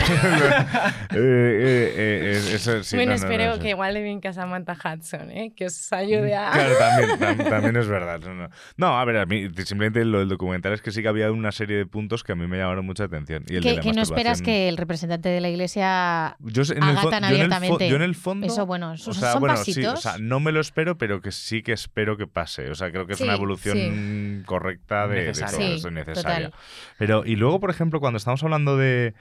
Eh, 1.12 1.14
eh, 1.14 1.94
eh, 1.96 2.40
eh, 2.50 2.54
eso 2.54 2.82
sí, 2.82 2.96
bueno, 2.96 3.12
no, 3.12 3.16
no, 3.18 3.22
no, 3.26 3.30
espero 3.32 3.54
sí. 3.54 3.60
que 3.60 3.68
igual 3.70 3.94
le 3.94 4.02
venga 4.02 4.30
a 4.30 4.32
Samantha 4.32 4.72
Hudson, 4.76 5.30
¿eh? 5.30 5.52
que 5.56 5.66
os 5.66 5.92
ayude 5.92 6.34
a... 6.34 6.50
Claro, 6.50 6.74
también, 6.78 7.18
tam- 7.38 7.48
también 7.50 7.76
es 7.76 7.88
verdad. 7.88 8.20
No, 8.20 8.34
no. 8.34 8.48
No, 8.76 8.98
a 8.98 9.04
ver, 9.04 9.18
a 9.18 9.26
mí 9.26 9.48
simplemente 9.64 10.04
lo 10.04 10.20
del 10.20 10.28
documental 10.28 10.72
es 10.72 10.80
que 10.82 10.90
sí 10.90 11.02
que 11.02 11.08
había 11.08 11.30
una 11.30 11.52
serie 11.52 11.76
de 11.76 11.86
puntos 11.86 12.22
que 12.24 12.32
a 12.32 12.34
mí 12.34 12.46
me 12.46 12.58
llamaron 12.58 12.84
mucha 12.86 13.04
atención. 13.04 13.44
Y 13.48 13.56
el 13.56 13.62
de 13.62 13.70
Que, 13.70 13.76
la 13.76 13.82
que 13.82 13.92
no 13.92 14.02
esperas 14.02 14.42
que 14.42 14.68
el 14.68 14.76
representante 14.76 15.28
de 15.28 15.40
la 15.40 15.48
iglesia 15.48 16.36
Yo 16.40 16.62
haga 16.80 17.10
tan 17.10 17.22
yo 17.22 17.36
en 17.36 17.42
el 17.42 17.50
fo- 17.50 17.54
abiertamente. 17.56 17.88
yo 17.88 17.96
en 17.96 18.02
el 18.02 18.14
fondo. 18.14 18.46
Eso, 18.46 18.66
bueno, 18.66 18.92
eso 18.94 19.10
o 19.10 19.14
sea, 19.14 19.32
son 19.32 19.40
bueno, 19.40 19.56
sí, 19.56 19.72
pasitos. 19.72 19.99
O 20.00 20.02
sea, 20.12 20.18
no 20.18 20.40
me 20.40 20.52
lo 20.52 20.60
espero, 20.60 20.96
pero 20.98 21.20
que 21.20 21.30
sí 21.32 21.62
que 21.62 21.72
espero 21.72 22.16
que 22.16 22.26
pase. 22.26 22.70
O 22.70 22.74
sea, 22.74 22.90
creo 22.90 23.06
que 23.06 23.12
es 23.12 23.18
Sí, 23.18 23.24
una 23.24 23.34
evolución 23.34 24.42
correcta 24.46 25.06
de, 25.08 25.20
de 25.20 25.26
Necesaria. 25.26 25.56
todo 25.58 25.66
Sí, 25.68 25.74
esto, 25.76 25.90
necesaria. 25.90 26.46
total. 26.50 26.60
Pero, 26.98 27.24
y 27.24 27.36
luego, 27.36 27.60
por 27.60 27.70
ejemplo, 27.70 28.00
cuando 28.00 28.16
estamos 28.16 28.42
hablando 28.42 28.76
de, 28.76 29.14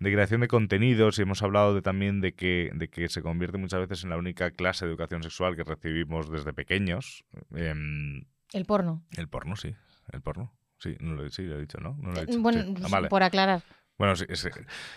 de 0.00 0.12
creación 0.12 0.40
de 0.40 0.48
contenidos 0.48 1.18
y 1.18 1.22
hemos 1.22 1.42
hablado 1.42 1.74
de, 1.74 1.82
también 1.82 2.20
de 2.20 2.32
que, 2.32 2.70
de 2.74 2.88
que 2.88 3.08
se 3.08 3.22
convierte 3.22 3.58
muchas 3.58 3.80
veces 3.80 4.04
en 4.04 4.10
la 4.10 4.16
única 4.16 4.50
clase 4.50 4.84
de 4.86 4.90
educación 4.92 5.22
sexual 5.22 5.56
que 5.56 5.64
recibimos 5.64 6.30
desde 6.30 6.52
pequeños, 6.52 7.24
em, 7.54 8.24
El 8.52 8.64
porno. 8.66 9.02
el 9.16 9.28
porno, 9.28 9.56
sí. 9.56 9.74
El 10.12 10.20
porno. 10.22 10.52
Sí, 10.78 10.96
no 11.00 11.14
lo, 11.14 11.28
sí, 11.28 11.42
lo 11.42 11.56
he 11.56 11.60
dicho, 11.60 11.78
¿no? 11.78 11.96
No 12.00 12.12
lo 12.12 12.18
he 12.20 12.22
Eh, 12.22 12.26
dicho. 12.26 12.40
Bueno, 12.40 12.62
sí. 12.62 12.74
Ah, 12.82 12.88
vale. 12.90 13.08
por 13.08 13.22
aclarar. 13.22 13.62
Bueno, 14.00 14.16
sí, 14.16 14.24
es- 14.30 14.48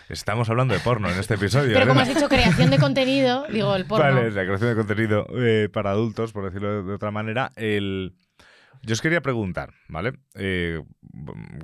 estamos 0.08 0.48
hablando 0.48 0.72
de 0.72 0.80
porno 0.80 1.10
en 1.10 1.18
este 1.18 1.34
episodio. 1.34 1.74
Pero 1.74 1.86
como 1.86 2.00
has 2.00 2.08
dicho 2.08 2.26
creación 2.26 2.70
de 2.70 2.78
contenido, 2.78 3.44
digo, 3.52 3.76
el 3.76 3.84
porno. 3.84 4.02
Vale, 4.02 4.30
la 4.30 4.44
creación 4.46 4.70
de 4.70 4.76
contenido 4.76 5.26
eh, 5.36 5.68
para 5.70 5.90
adultos, 5.90 6.32
por 6.32 6.46
decirlo 6.46 6.72
de, 6.76 6.82
de 6.84 6.94
otra 6.94 7.10
manera. 7.10 7.52
El... 7.56 8.14
Yo 8.80 8.94
os 8.94 9.02
quería 9.02 9.20
preguntar, 9.20 9.74
¿vale? 9.88 10.14
Eh, 10.36 10.82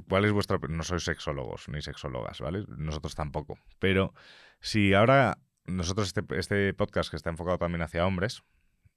¿Cuál 0.06 0.26
es 0.26 0.32
vuestra... 0.32 0.58
No 0.68 0.82
sois 0.82 1.02
sexólogos 1.02 1.66
ni 1.70 1.80
sexólogas, 1.80 2.40
¿vale? 2.42 2.66
Nosotros 2.76 3.14
tampoco. 3.14 3.58
Pero 3.78 4.12
si 4.60 4.92
ahora 4.92 5.38
nosotros 5.64 6.08
este, 6.08 6.22
este 6.38 6.74
podcast 6.74 7.08
que 7.08 7.16
está 7.16 7.30
enfocado 7.30 7.56
también 7.56 7.80
hacia 7.80 8.04
hombres, 8.06 8.42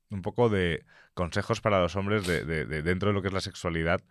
un 0.09 0.21
poco 0.21 0.49
de 0.49 0.83
consejos 1.13 1.61
para 1.61 1.79
los 1.79 1.95
hombres 1.95 2.27
de, 2.27 2.43
de- 2.43 2.65
de 2.65 2.81
dentro 2.81 3.07
de 3.07 3.13
lo 3.13 3.21
que 3.21 3.29
es 3.29 3.33
la 3.33 3.39
sexualidad, 3.39 4.01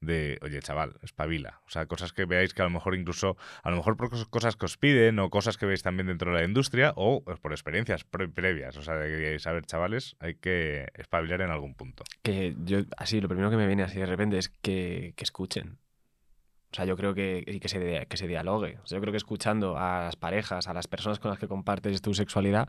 de, 0.00 0.38
oye, 0.42 0.60
chaval, 0.60 0.96
espabila. 1.02 1.62
O 1.66 1.70
sea, 1.70 1.86
cosas 1.86 2.12
que 2.12 2.26
veáis 2.26 2.52
que 2.54 2.62
a 2.62 2.64
lo 2.66 2.70
mejor 2.70 2.94
incluso, 2.94 3.36
a 3.62 3.70
lo 3.70 3.76
mejor 3.76 3.96
por 3.96 4.10
cos- 4.10 4.28
cosas 4.28 4.54
que 4.56 4.66
os 4.66 4.76
piden 4.76 5.18
o 5.18 5.30
cosas 5.30 5.56
que 5.56 5.66
veis 5.66 5.82
también 5.82 6.06
dentro 6.06 6.30
de 6.32 6.38
la 6.40 6.44
industria 6.44 6.92
o 6.96 7.24
pues, 7.24 7.40
por 7.40 7.52
experiencias 7.52 8.04
pre- 8.04 8.28
previas. 8.28 8.76
O 8.76 8.82
sea, 8.82 8.94
de 8.96 9.08
que 9.40 9.48
a 9.48 9.60
chavales, 9.62 10.16
hay 10.20 10.34
que 10.34 10.88
espabilar 10.94 11.40
en 11.40 11.50
algún 11.50 11.74
punto. 11.74 12.04
Que 12.22 12.54
yo, 12.64 12.80
así, 12.96 13.20
lo 13.20 13.28
primero 13.28 13.50
que 13.50 13.56
me 13.56 13.66
viene 13.66 13.82
así 13.84 13.98
de 13.98 14.06
repente 14.06 14.38
es 14.38 14.48
que, 14.48 15.14
que 15.16 15.24
escuchen. 15.24 15.78
O 16.72 16.74
sea, 16.76 16.84
yo 16.84 16.96
creo 16.96 17.14
que, 17.14 17.42
y 17.46 17.58
que, 17.58 17.68
se, 17.68 18.06
que 18.06 18.16
se 18.16 18.26
dialogue. 18.26 18.78
O 18.82 18.86
sea, 18.86 18.96
yo 18.98 19.00
creo 19.00 19.12
que 19.12 19.16
escuchando 19.18 19.78
a 19.78 20.00
las 20.04 20.16
parejas, 20.16 20.68
a 20.68 20.74
las 20.74 20.88
personas 20.88 21.18
con 21.20 21.30
las 21.30 21.38
que 21.38 21.48
compartes 21.48 22.02
tu 22.02 22.12
sexualidad, 22.12 22.68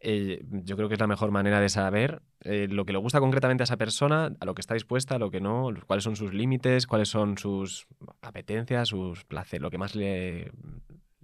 eh, 0.00 0.42
yo 0.50 0.76
creo 0.76 0.88
que 0.88 0.94
es 0.94 1.00
la 1.00 1.06
mejor 1.06 1.30
manera 1.30 1.60
de 1.60 1.68
saber 1.68 2.22
eh, 2.44 2.68
lo 2.68 2.84
que 2.84 2.92
le 2.92 2.98
gusta 2.98 3.20
concretamente 3.20 3.62
a 3.62 3.64
esa 3.64 3.76
persona, 3.76 4.32
a 4.38 4.44
lo 4.44 4.54
que 4.54 4.60
está 4.60 4.74
dispuesta, 4.74 5.16
a 5.16 5.18
lo 5.18 5.30
que 5.30 5.40
no, 5.40 5.70
cuáles 5.86 6.04
son 6.04 6.16
sus 6.16 6.32
límites, 6.32 6.86
cuáles 6.86 7.08
son 7.08 7.38
sus 7.38 7.86
apetencias, 8.22 8.88
sus 8.88 9.24
placer, 9.24 9.60
lo 9.62 9.70
que 9.70 9.78
más 9.78 9.94
le, 9.94 10.52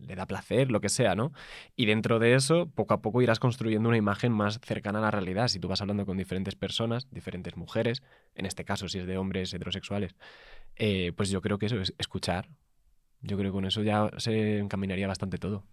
le 0.07 0.15
da 0.17 0.27
placer, 0.27 0.71
lo 0.71 0.81
que 0.81 0.89
sea, 0.89 1.15
¿no? 1.15 1.33
Y 1.77 1.87
dentro 1.87 2.19
de 2.19 2.35
eso, 2.35 2.71
poco 2.75 2.95
a 2.95 3.03
poco 3.03 3.23
irás 3.23 3.39
construyendo 3.39 3.89
una 3.89 3.99
imagen 3.99 4.33
más 4.33 4.61
cercana 4.63 4.99
a 4.99 5.03
la 5.03 5.11
realidad. 5.11 5.49
Si 5.49 5.59
tú 5.61 5.69
vas 5.69 5.81
hablando 5.81 6.07
con 6.07 6.17
diferentes 6.17 6.55
personas, 6.57 7.09
diferentes 7.11 7.57
mujeres, 7.57 8.03
en 8.35 8.47
este 8.47 8.65
caso 8.65 8.89
si 8.89 8.99
es 8.99 9.07
de 9.07 9.19
hombres 9.19 9.53
heterosexuales, 9.53 10.15
eh, 10.77 11.13
pues 11.17 11.31
yo 11.31 11.41
creo 11.41 11.59
que 11.59 11.67
eso 11.67 11.81
es 11.81 11.95
escuchar. 11.99 12.49
Yo 13.23 13.37
creo 13.37 13.51
que 13.51 13.55
con 13.55 13.67
eso 13.67 13.83
ya 13.83 14.11
se 14.17 14.59
encaminaría 14.59 15.07
bastante 15.07 15.39
todo. 15.39 15.65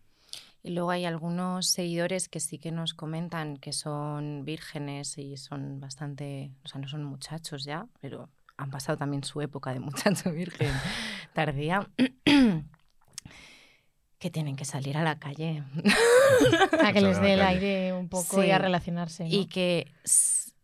Y 0.64 0.72
luego 0.72 0.92
hay 0.92 1.06
algunos 1.06 1.68
seguidores 1.68 2.28
que 2.30 2.40
sí 2.40 2.58
que 2.60 2.72
nos 2.72 2.94
comentan 2.94 3.58
que 3.58 3.74
son 3.74 4.44
vírgenes 4.44 5.18
y 5.18 5.38
son 5.38 5.80
bastante, 5.80 6.52
o 6.66 6.68
sea, 6.68 6.82
no 6.82 6.88
son 6.88 7.04
muchachos 7.04 7.64
ya, 7.64 7.88
pero 8.02 8.30
han 8.58 8.72
pasado 8.72 8.98
también 8.98 9.24
su 9.24 9.40
época 9.42 9.74
de 9.74 9.80
muchacho 9.80 10.32
virgen 10.34 10.72
tardía, 11.34 11.90
que 14.20 14.32
tienen 14.32 14.56
que 14.56 14.66
salir 14.66 14.98
a 14.98 15.04
la 15.04 15.20
calle. 15.20 15.64
A 16.84 16.92
que 16.92 17.02
les 17.02 17.22
dé 17.22 17.34
el 17.34 17.42
aire 17.42 17.94
un 17.94 18.10
poco 18.10 18.44
y 18.44 18.52
a 18.52 18.58
relacionarse. 18.58 19.24
¿no? 19.24 19.30
Y 19.30 19.46
que, 19.46 19.92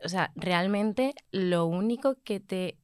o 0.04 0.10
sea, 0.10 0.32
realmente 0.36 1.16
lo 1.32 1.66
único 1.66 2.16
que 2.24 2.40
te 2.40 2.78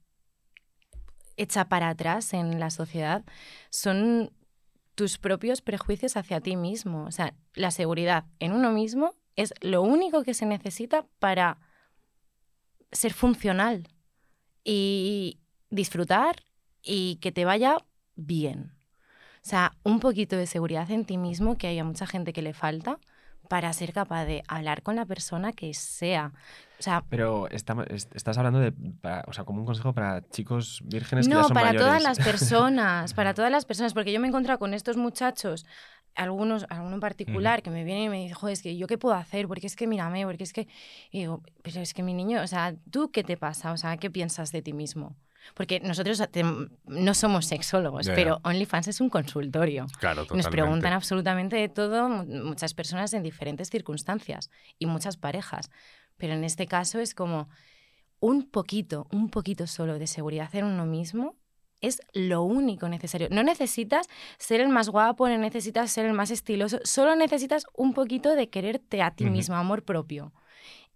echa 1.36 1.66
para 1.66 1.90
atrás 1.90 2.34
en 2.34 2.60
la 2.60 2.70
sociedad 2.70 3.24
son 3.70 4.32
tus 5.00 5.18
propios 5.18 5.62
prejuicios 5.62 6.18
hacia 6.18 6.42
ti 6.42 6.58
mismo. 6.58 7.06
O 7.06 7.12
sea, 7.14 7.34
la 7.54 7.72
seguridad 7.72 8.26
en 8.40 8.52
uno 8.52 8.74
mismo 8.74 9.16
es 9.38 9.54
lo 9.62 9.82
único 9.82 10.24
que 10.24 10.34
se 10.34 10.46
necesita 10.46 11.06
para 11.20 11.58
ser 12.92 13.14
funcional 13.14 13.88
y 14.66 15.40
disfrutar 15.70 16.44
y 16.84 17.16
que 17.22 17.32
te 17.32 17.46
vaya 17.46 17.78
bien. 18.18 18.74
O 19.36 19.48
sea, 19.48 19.72
un 19.84 20.02
poquito 20.02 20.36
de 20.36 20.48
seguridad 20.48 20.92
en 20.92 21.06
ti 21.06 21.18
mismo 21.18 21.58
que 21.58 21.68
hay 21.68 21.80
a 21.80 21.86
mucha 21.86 22.06
gente 22.06 22.34
que 22.34 22.42
le 22.42 22.54
falta 22.54 23.00
para 23.50 23.74
ser 23.74 23.92
capaz 23.92 24.24
de 24.26 24.44
hablar 24.48 24.84
con 24.84 24.96
la 24.96 25.06
persona 25.06 25.52
que 25.52 25.74
sea. 25.74 26.32
O 26.80 26.82
sea, 26.84 27.04
Pero 27.10 27.50
estamos, 27.50 27.86
est- 27.90 28.16
estás 28.16 28.38
hablando 28.38 28.60
de, 28.60 28.72
para- 28.72 29.26
o 29.28 29.34
sea, 29.34 29.44
como 29.44 29.60
un 29.60 29.66
consejo 29.66 29.94
para 29.94 30.22
chicos 30.30 30.82
vírgenes 30.86 31.28
que 31.28 31.34
ya 31.36 31.42
no, 31.42 31.48
son 31.48 31.56
para 31.56 31.68
mayores. 31.74 31.88
todas 31.88 32.04
las 32.04 32.18
personas, 32.24 33.14
para 33.14 33.34
todas 33.34 33.52
las 33.52 33.66
personas, 33.66 33.94
porque 33.94 34.14
yo 34.14 34.20
me 34.22 34.28
he 34.28 34.30
encontrado 34.30 34.60
con 34.60 34.74
estos 34.74 34.96
muchachos, 34.96 35.66
algunos, 36.16 36.66
alguno 36.70 36.94
en 36.96 37.00
particular, 37.02 37.62
que 37.62 37.70
me 37.72 37.84
viene 37.84 38.04
y 38.06 38.10
me 38.10 38.18
dice, 38.24 38.34
"Joder, 38.36 38.54
es 38.54 38.62
que 38.62 38.78
yo 38.78 38.88
qué 38.88 38.98
puedo 38.98 39.16
hacer, 39.16 39.48
porque 39.48 39.68
es 39.68 39.76
que 39.76 39.88
mírame, 39.88 40.26
porque 40.26 40.44
es 40.44 40.54
que, 40.54 40.68
y 41.12 41.20
digo, 41.20 41.44
pero 41.64 41.82
es 41.82 41.94
que 41.94 42.04
mi 42.04 42.14
niño, 42.14 42.42
o 42.42 42.48
sea, 42.48 42.76
¿tú 42.92 43.12
qué 43.12 43.24
te 43.24 43.36
pasa? 43.38 43.72
O 43.74 43.78
sea, 43.78 43.98
¿qué 43.98 44.10
piensas 44.10 44.52
de 44.52 44.62
ti 44.62 44.74
mismo? 44.74 45.16
Porque 45.54 45.80
nosotros 45.80 46.22
no 46.86 47.14
somos 47.14 47.46
sexólogos, 47.46 48.08
ya. 48.08 48.16
pero 48.16 48.40
OnlyFans 48.44 48.88
es 48.88 49.02
un 49.02 49.10
consultorio. 49.10 49.88
Claro, 50.00 50.24
totalmente. 50.24 50.36
Nos 50.38 50.48
preguntan 50.52 50.94
absolutamente 50.94 51.56
de 51.56 51.70
todo, 51.70 52.10
mu- 52.10 52.26
muchas 52.46 52.74
personas 52.74 53.14
en 53.14 53.24
diferentes 53.24 53.70
circunstancias 53.70 54.50
y 54.78 54.86
muchas 54.86 55.18
parejas. 55.18 55.70
Pero 56.18 56.34
en 56.34 56.44
este 56.44 56.66
caso 56.68 57.00
es 57.00 57.16
como 57.16 57.50
un 58.20 58.50
poquito, 58.50 59.08
un 59.12 59.30
poquito 59.30 59.66
solo 59.68 59.98
de 59.98 60.08
seguridad 60.08 60.54
en 60.56 60.66
uno 60.66 60.86
mismo 60.86 61.36
es 61.82 62.02
lo 62.14 62.44
único 62.44 62.90
necesario. 62.90 63.30
No 63.32 63.42
necesitas 63.42 64.08
ser 64.38 64.60
el 64.60 64.68
más 64.68 64.90
guapo, 64.90 65.30
no 65.30 65.38
necesitas 65.38 65.90
ser 65.90 66.06
el 66.06 66.14
más 66.14 66.30
estiloso, 66.30 66.80
solo 66.84 67.16
necesitas 67.16 67.64
un 67.74 67.94
poquito 67.94 68.36
de 68.36 68.50
quererte 68.50 69.02
a 69.02 69.12
ti 69.12 69.24
Ujú. 69.24 69.34
mismo, 69.34 69.56
amor 69.56 69.84
propio. 69.84 70.34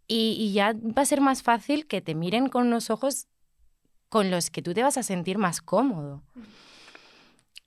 Y, 0.07 0.35
y 0.37 0.51
ya 0.51 0.73
va 0.73 1.03
a 1.03 1.05
ser 1.05 1.21
más 1.21 1.41
fácil 1.41 1.87
que 1.87 2.01
te 2.01 2.13
miren 2.15 2.49
con 2.49 2.67
unos 2.67 2.89
ojos 2.89 3.27
con 4.13 4.29
los 4.29 4.51
que 4.51 4.61
tú 4.61 4.75
te 4.75 4.83
vas 4.83 4.95
a 4.97 5.01
sentir 5.01 5.39
más 5.39 5.59
cómodo. 5.59 6.21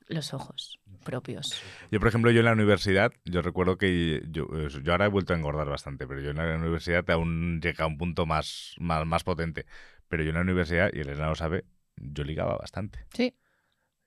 Los 0.06 0.32
ojos 0.32 0.78
propios. 1.02 1.60
Yo, 1.90 1.98
por 1.98 2.06
ejemplo, 2.06 2.30
yo 2.30 2.38
en 2.38 2.44
la 2.44 2.52
universidad, 2.52 3.12
yo 3.24 3.42
recuerdo 3.42 3.78
que 3.78 4.22
yo, 4.30 4.46
eh, 4.54 4.68
yo 4.80 4.92
ahora 4.92 5.06
he 5.06 5.08
vuelto 5.08 5.32
a 5.32 5.36
engordar 5.36 5.68
bastante, 5.68 6.06
pero 6.06 6.20
yo 6.20 6.30
en 6.30 6.36
la 6.36 6.54
universidad 6.54 7.10
aún 7.10 7.60
llega 7.60 7.82
a 7.82 7.88
un 7.88 7.98
punto 7.98 8.26
más, 8.26 8.76
más, 8.78 9.04
más 9.04 9.24
potente. 9.24 9.66
Pero 10.06 10.22
yo 10.22 10.28
en 10.28 10.36
la 10.36 10.42
universidad, 10.42 10.88
y 10.92 11.00
Elena 11.00 11.26
lo 11.26 11.34
sabe, 11.34 11.64
yo 11.96 12.22
ligaba 12.22 12.56
bastante. 12.56 13.00
Sí. 13.12 13.34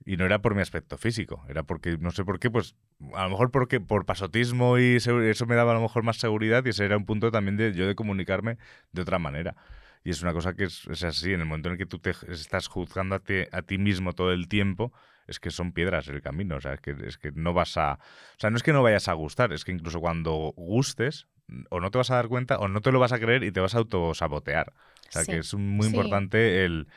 Y 0.06 0.16
no 0.16 0.24
era 0.24 0.42
por 0.42 0.56
mi 0.56 0.62
aspecto 0.62 0.98
físico, 0.98 1.44
era 1.50 1.64
porque, 1.64 1.98
no 1.98 2.12
sé 2.12 2.24
por 2.24 2.40
qué, 2.40 2.50
pues 2.50 2.74
a 3.16 3.24
lo 3.26 3.32
mejor 3.32 3.52
porque 3.52 3.82
por 3.82 4.06
pasotismo 4.06 4.80
y 4.80 4.96
eso 4.96 5.46
me 5.46 5.56
daba 5.56 5.72
a 5.72 5.76
lo 5.76 5.82
mejor 5.82 6.04
más 6.04 6.16
seguridad 6.16 6.64
y 6.66 6.70
ese 6.70 6.86
era 6.86 6.96
un 6.96 7.06
punto 7.06 7.32
también 7.32 7.58
de 7.58 7.74
yo 7.74 7.86
de 7.86 7.96
comunicarme 7.96 8.58
de 8.94 9.02
otra 9.02 9.20
manera. 9.20 9.58
Y 10.04 10.12
es 10.12 10.22
una 10.22 10.34
cosa 10.34 10.54
que 10.54 10.66
es, 10.66 10.86
es 10.88 11.04
así, 11.04 11.34
en 11.34 11.42
el 11.42 11.46
momento 11.46 11.70
en 11.70 11.74
el 11.74 11.78
que 11.78 11.86
tú 11.86 12.00
te 12.00 12.12
estás 12.30 12.68
juzgando 12.68 13.16
a 13.16 13.20
ti, 13.20 13.44
a 13.52 13.62
ti 13.62 13.78
mismo 13.78 14.14
todo 14.14 14.32
el 14.32 14.48
tiempo, 14.48 14.94
es 15.28 15.40
que 15.40 15.52
son 15.52 15.74
piedras 15.74 16.08
el 16.08 16.22
camino, 16.22 16.56
o 16.56 16.62
sea, 16.62 16.74
es 16.74 16.82
que, 16.82 16.96
es 17.06 17.18
que 17.18 17.32
no 17.34 17.54
vas 17.54 17.78
a... 17.78 17.94
O 17.94 18.40
sea, 18.40 18.50
no 18.50 18.58
es 18.58 18.64
que 18.64 18.74
no 18.74 18.82
vayas 18.82 19.08
a 19.10 19.14
gustar, 19.14 19.52
es 19.54 19.64
que 19.66 19.72
incluso 19.72 20.00
cuando 20.00 20.54
gustes, 20.56 21.28
o 21.70 21.80
no 21.80 21.92
te 21.92 21.98
vas 21.98 22.12
a 22.12 22.16
dar 22.16 22.28
cuenta, 22.28 22.58
o 22.60 22.68
no 22.68 22.82
te 22.82 22.92
lo 22.92 23.00
vas 23.00 23.12
a 23.12 23.20
creer 23.20 23.44
y 23.44 23.52
te 23.52 23.60
vas 23.60 23.76
a 23.76 23.80
autosabotear. 23.80 24.74
O 25.10 25.12
sea, 25.12 25.24
Sí. 25.24 25.32
que 25.32 25.38
es 25.40 25.54
muy 25.54 25.88
Sí. 25.88 25.96
importante 25.96 26.64
el, 26.66 26.88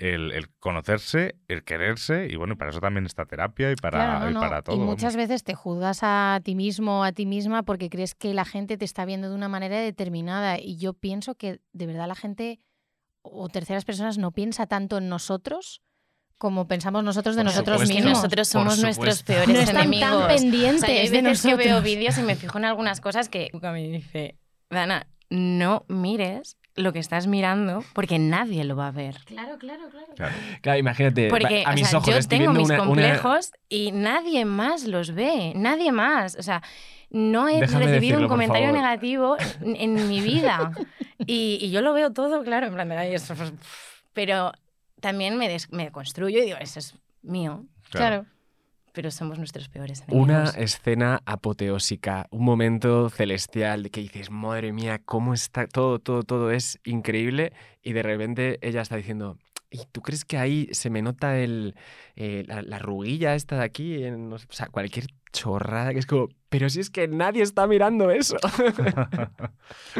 el, 0.00 0.32
el 0.32 0.48
conocerse, 0.58 1.36
el 1.48 1.62
quererse, 1.62 2.26
y 2.30 2.36
bueno, 2.36 2.56
para 2.56 2.70
eso 2.70 2.80
también 2.80 3.06
está 3.06 3.26
terapia 3.26 3.70
y 3.70 3.76
para, 3.76 3.98
Claro, 3.98 4.24
no, 4.24 4.30
y 4.30 4.34
no. 4.34 4.40
para 4.40 4.62
todo. 4.62 4.74
Y 4.76 4.78
vamos. 4.78 4.94
muchas 4.94 5.14
veces 5.16 5.44
te 5.44 5.54
juzgas 5.54 6.00
a 6.02 6.40
ti 6.42 6.54
mismo 6.54 7.00
o 7.00 7.04
a 7.04 7.12
ti 7.12 7.26
misma 7.26 7.62
porque 7.62 7.90
crees 7.90 8.14
que 8.14 8.32
la 8.34 8.44
gente 8.44 8.76
te 8.78 8.84
está 8.84 9.04
viendo 9.04 9.28
de 9.28 9.34
una 9.34 9.48
manera 9.48 9.76
determinada. 9.78 10.58
Y 10.58 10.76
yo 10.78 10.94
pienso 10.94 11.34
que 11.34 11.60
de 11.72 11.86
verdad 11.86 12.08
la 12.08 12.14
gente 12.14 12.58
o 13.22 13.48
terceras 13.48 13.84
personas 13.84 14.16
no 14.18 14.32
piensa 14.32 14.66
tanto 14.66 14.98
en 14.98 15.08
nosotros 15.08 15.82
como 16.38 16.66
pensamos 16.66 17.04
nosotros 17.04 17.36
de 17.36 17.42
Por 17.42 17.50
nosotros 17.52 17.80
supuesto. 17.82 17.92
Es 17.92 17.96
que 17.98 18.02
mismos. 18.02 18.18
nosotros 18.22 18.48
somos 18.48 18.78
nuestros 18.82 19.22
peores 19.22 19.48
no 19.48 19.60
están 19.60 19.76
enemigos. 19.76 20.08
tan 20.08 20.16
O 20.16 20.18
sea, 20.20 20.28
pendientes 20.36 20.84
hay 20.84 21.08
de 21.08 21.20
veces 21.22 21.42
que 21.42 21.54
veo 21.56 21.82
vídeos 21.82 22.16
y 22.16 22.22
me 22.22 22.34
fijo 22.36 22.56
en 22.56 22.64
algunas 22.64 23.02
cosas 23.02 23.28
que 23.28 23.50
Luca 23.52 23.70
me 23.72 23.86
dice, 23.86 24.38
Dana, 24.70 25.06
no 25.28 25.84
mires 25.88 26.56
lo 26.76 26.92
que 26.92 26.98
estás 26.98 27.26
mirando 27.26 27.84
porque 27.94 28.18
nadie 28.18 28.64
lo 28.64 28.76
va 28.76 28.88
a 28.88 28.90
ver. 28.92 29.16
Claro, 29.26 29.58
claro, 29.58 29.88
claro. 29.90 30.06
Claro. 30.16 30.34
Claro, 30.62 30.78
imagínate, 30.78 31.28
Porque 31.28 31.64
a 31.66 31.70
o 31.70 31.74
mis 31.74 31.88
sea, 31.88 31.98
ojos 31.98 32.12
yo 32.12 32.18
estoy 32.18 32.38
tengo 32.38 32.52
viendo 32.52 32.60
mis 32.60 32.68
una- 32.70 32.82
una- 32.82 32.86
complejos 32.86 33.52
y 33.68 33.92
nadie 33.92 34.44
más 34.44 34.84
los 34.84 35.12
ve, 35.14 35.52
nadie 35.56 35.92
más. 35.92 36.36
O 36.36 36.42
sea, 36.42 36.62
no 37.10 37.48
he 37.48 37.60
Déjame 37.60 37.86
recibido 37.86 38.00
decirlo, 38.00 38.20
un 38.22 38.28
comentario 38.28 38.70
negativo 38.72 39.36
en, 39.62 39.76
en 39.96 40.08
mi 40.08 40.20
vida. 40.20 40.72
Y, 41.26 41.58
y 41.60 41.70
yo 41.70 41.82
lo 41.82 41.92
veo 41.92 42.12
todo, 42.14 42.42
claro, 42.42 42.66
en 42.66 42.72
plan 42.72 42.88
de, 42.88 42.96
"Ay, 42.96 43.14
eso 43.14 43.34
es-". 43.34 43.52
Pero 44.14 44.52
también 45.00 45.36
me, 45.36 45.48
des- 45.50 45.70
me 45.70 45.90
construyo 45.92 46.38
y 46.38 46.46
digo, 46.46 46.56
eso 46.58 46.78
es 46.78 46.94
mío. 47.22 47.66
Claro. 47.90 48.24
Pero 48.92 49.10
somos 49.10 49.38
nuestros 49.38 49.68
peores 49.68 50.02
Una 50.08 50.34
enemigos. 50.40 50.56
escena 50.56 51.20
apoteósica, 51.24 52.26
un 52.30 52.44
momento 52.44 53.08
celestial 53.10 53.84
de 53.84 53.90
que 53.90 54.00
dices, 54.00 54.30
madre 54.30 54.72
mía, 54.72 55.00
cómo 55.04 55.32
está 55.34 55.66
todo, 55.66 55.98
todo, 55.98 56.22
todo 56.24 56.50
es 56.50 56.80
increíble. 56.84 57.52
Y 57.82 57.92
de 57.92 58.02
repente 58.02 58.58
ella 58.62 58.82
está 58.82 58.96
diciendo, 58.96 59.38
¿y 59.70 59.80
tú 59.92 60.02
crees 60.02 60.24
que 60.24 60.38
ahí 60.38 60.68
se 60.72 60.90
me 60.90 61.02
nota 61.02 61.38
el, 61.38 61.76
eh, 62.16 62.42
la, 62.46 62.62
la 62.62 62.76
arruguilla 62.76 63.34
esta 63.36 63.56
de 63.58 63.64
aquí? 63.64 64.02
En- 64.02 64.32
o 64.32 64.38
sea, 64.38 64.66
cualquier 64.66 65.06
chorrada 65.32 65.92
que 65.92 66.00
es 66.00 66.06
como, 66.06 66.28
pero 66.50 66.68
si 66.68 66.80
es 66.80 66.90
que 66.90 67.06
nadie 67.06 67.42
está 67.42 67.66
mirando 67.68 68.10
eso. 68.10 68.36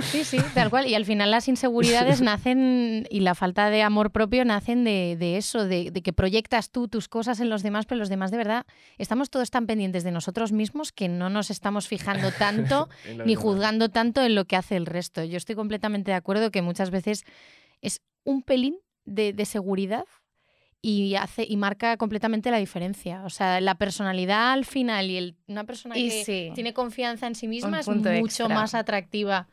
Sí, 0.03 0.25
sí, 0.25 0.39
tal 0.53 0.69
cual. 0.69 0.89
Y 0.89 0.97
al 0.97 1.05
final 1.05 1.31
las 1.31 1.47
inseguridades 1.47 2.21
nacen 2.23 3.07
y 3.09 3.21
la 3.21 3.37
falta 3.37 3.71
de 3.71 3.83
amor 3.83 4.11
propio 4.11 4.45
nacen 4.45 4.83
de, 4.83 5.17
de 5.19 5.37
eso, 5.37 5.65
de, 5.65 5.93
de 5.93 6.03
que 6.03 6.13
proyectas 6.13 6.71
tú 6.71 6.89
tus 6.89 7.09
cosas 7.09 7.39
en 7.39 7.49
los 7.51 7.63
demás, 7.63 7.87
pero 7.87 8.01
los 8.01 8.09
demás 8.09 8.33
de 8.33 8.37
verdad 8.37 8.67
estamos 8.99 9.31
todos 9.31 9.51
tan 9.51 9.67
pendientes 9.67 10.03
de 10.03 10.11
nosotros 10.11 10.51
mismos 10.51 10.91
que 10.91 11.09
no 11.09 11.31
nos 11.31 11.51
estamos 11.51 11.87
fijando 11.87 12.33
tanto 12.39 12.89
ni 13.25 13.37
juzgando 13.37 13.89
tanto 13.89 14.21
en 14.23 14.35
lo 14.35 14.45
que 14.45 14.57
hace 14.57 14.77
el 14.77 14.87
resto. 14.87 15.23
Yo 15.23 15.37
estoy 15.37 15.55
completamente 15.55 16.11
de 16.11 16.17
acuerdo 16.17 16.51
que 16.51 16.63
muchas 16.63 16.91
veces 16.91 17.25
es 17.81 18.03
un 18.25 18.43
pelín 18.43 18.77
de, 19.05 19.33
de 19.33 19.45
seguridad 19.45 20.05
y 20.83 21.15
hace 21.17 21.45
y 21.49 21.57
marca 21.57 21.97
completamente 21.97 22.51
la 22.51 22.57
diferencia. 22.59 23.23
O 23.25 23.31
sea, 23.31 23.61
la 23.61 23.75
personalidad 23.75 24.53
al 24.53 24.65
final 24.65 25.11
y 25.11 25.17
el, 25.19 25.37
una 25.47 25.65
persona 25.65 25.97
Y 25.99 26.09
que 26.09 26.25
sí. 26.25 26.51
tiene 26.55 26.73
confianza 26.73 27.27
en 27.27 27.35
sí 27.35 27.49
misma 27.49 27.81
es 27.81 27.89
mucho 27.89 28.09
extra. 28.11 28.49
más 28.49 28.75
atractiva. 28.75 29.49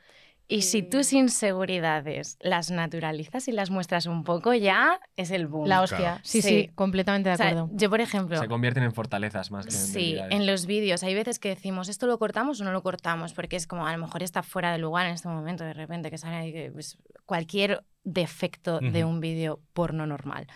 Y 0.49 0.61
si 0.61 0.81
tus 0.81 1.11
inseguridades 1.11 2.37
las 2.39 2.71
naturalizas 2.71 3.49
y 3.49 3.51
las 3.51 3.69
muestras 3.69 4.05
un 4.05 4.23
poco, 4.23 4.53
ya 4.53 4.99
es 5.17 5.31
el 5.31 5.47
boom. 5.47 5.67
La 5.67 5.81
hostia. 5.81 5.97
Claro. 5.97 6.19
Sí, 6.23 6.41
sí, 6.41 6.47
Sí. 6.47 6.69
completamente 6.73 7.27
de 7.27 7.33
O 7.35 7.37
sea, 7.37 7.47
acuerdo. 7.49 7.69
yo, 7.73 7.89
por 7.89 7.99
ejemplo, 7.99 8.37
Se 8.39 8.47
convierten 8.47 8.83
en 8.83 8.93
fortalezas 8.93 9.51
más 9.51 9.65
que 9.65 9.73
en 9.73 9.77
Sí, 9.79 10.15
en 10.17 10.45
los 10.45 10.65
vídeos 10.65 11.03
hay 11.03 11.13
veces 11.15 11.39
que 11.39 11.49
decimos 11.49 11.89
esto 11.89 12.07
lo 12.07 12.17
cortamos 12.17 12.61
o 12.61 12.63
no 12.63 12.71
lo 12.71 12.81
cortamos, 12.81 13.33
porque 13.33 13.57
es 13.57 13.67
como 13.67 13.85
a 13.85 13.91
lo 13.91 13.97
mejor 13.97 14.23
está 14.23 14.41
fuera 14.43 14.71
de 14.71 14.77
lugar 14.77 15.05
en 15.07 15.13
este 15.15 15.27
momento, 15.27 15.65
de 15.65 15.73
repente 15.73 16.09
que 16.09 16.17
sale 16.17 16.71
pues, 16.71 16.97
cualquier 17.25 17.83
defecto 18.05 18.79
de 18.79 19.03
un 19.03 19.19
vídeo 19.19 19.59
porno 19.73 20.05
normal. 20.07 20.47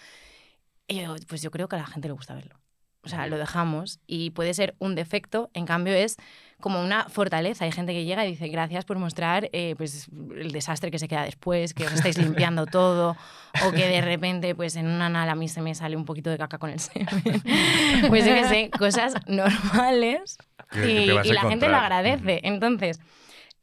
Y 0.91 1.01
yo, 1.01 1.15
pues 1.27 1.41
yo 1.41 1.51
creo 1.51 1.67
que 1.67 1.77
a 1.77 1.79
la 1.79 1.87
gente 1.87 2.07
le 2.07 2.13
gusta 2.13 2.35
verlo. 2.35 2.59
O 3.03 3.09
sea, 3.09 3.25
lo 3.25 3.37
dejamos 3.39 3.99
y 4.05 4.29
puede 4.29 4.53
ser 4.53 4.75
un 4.77 4.93
defecto, 4.93 5.49
en 5.55 5.65
cambio 5.65 5.93
es 5.93 6.17
como 6.59 6.83
una 6.83 7.09
fortaleza. 7.09 7.65
Hay 7.65 7.71
gente 7.71 7.93
que 7.93 8.05
llega 8.05 8.25
y 8.27 8.31
dice 8.31 8.47
gracias 8.47 8.85
por 8.85 8.99
mostrar 8.99 9.49
eh, 9.53 9.73
pues, 9.75 10.07
el 10.37 10.51
desastre 10.51 10.91
que 10.91 10.99
se 10.99 11.07
queda 11.07 11.23
después, 11.23 11.73
que 11.73 11.85
os 11.85 11.93
estáis 11.93 12.19
limpiando 12.19 12.65
todo, 12.67 13.17
o 13.65 13.71
que 13.71 13.87
de 13.87 14.01
repente 14.01 14.53
pues 14.53 14.75
en 14.75 14.85
una 14.85 15.07
anal 15.07 15.29
a 15.29 15.35
mí 15.35 15.47
se 15.47 15.61
me 15.61 15.73
sale 15.73 15.95
un 15.95 16.05
poquito 16.05 16.29
de 16.29 16.37
caca 16.37 16.59
con 16.59 16.69
el 16.69 16.79
semen. 16.79 17.09
Pues 18.09 18.25
yo 18.25 18.35
qué 18.35 18.45
sé, 18.45 18.69
cosas 18.69 19.15
normales 19.27 20.37
y, 20.73 21.05
la 21.07 21.41
gente 21.41 21.69
lo 21.69 21.77
agradece. 21.77 22.41
Entonces, 22.43 22.99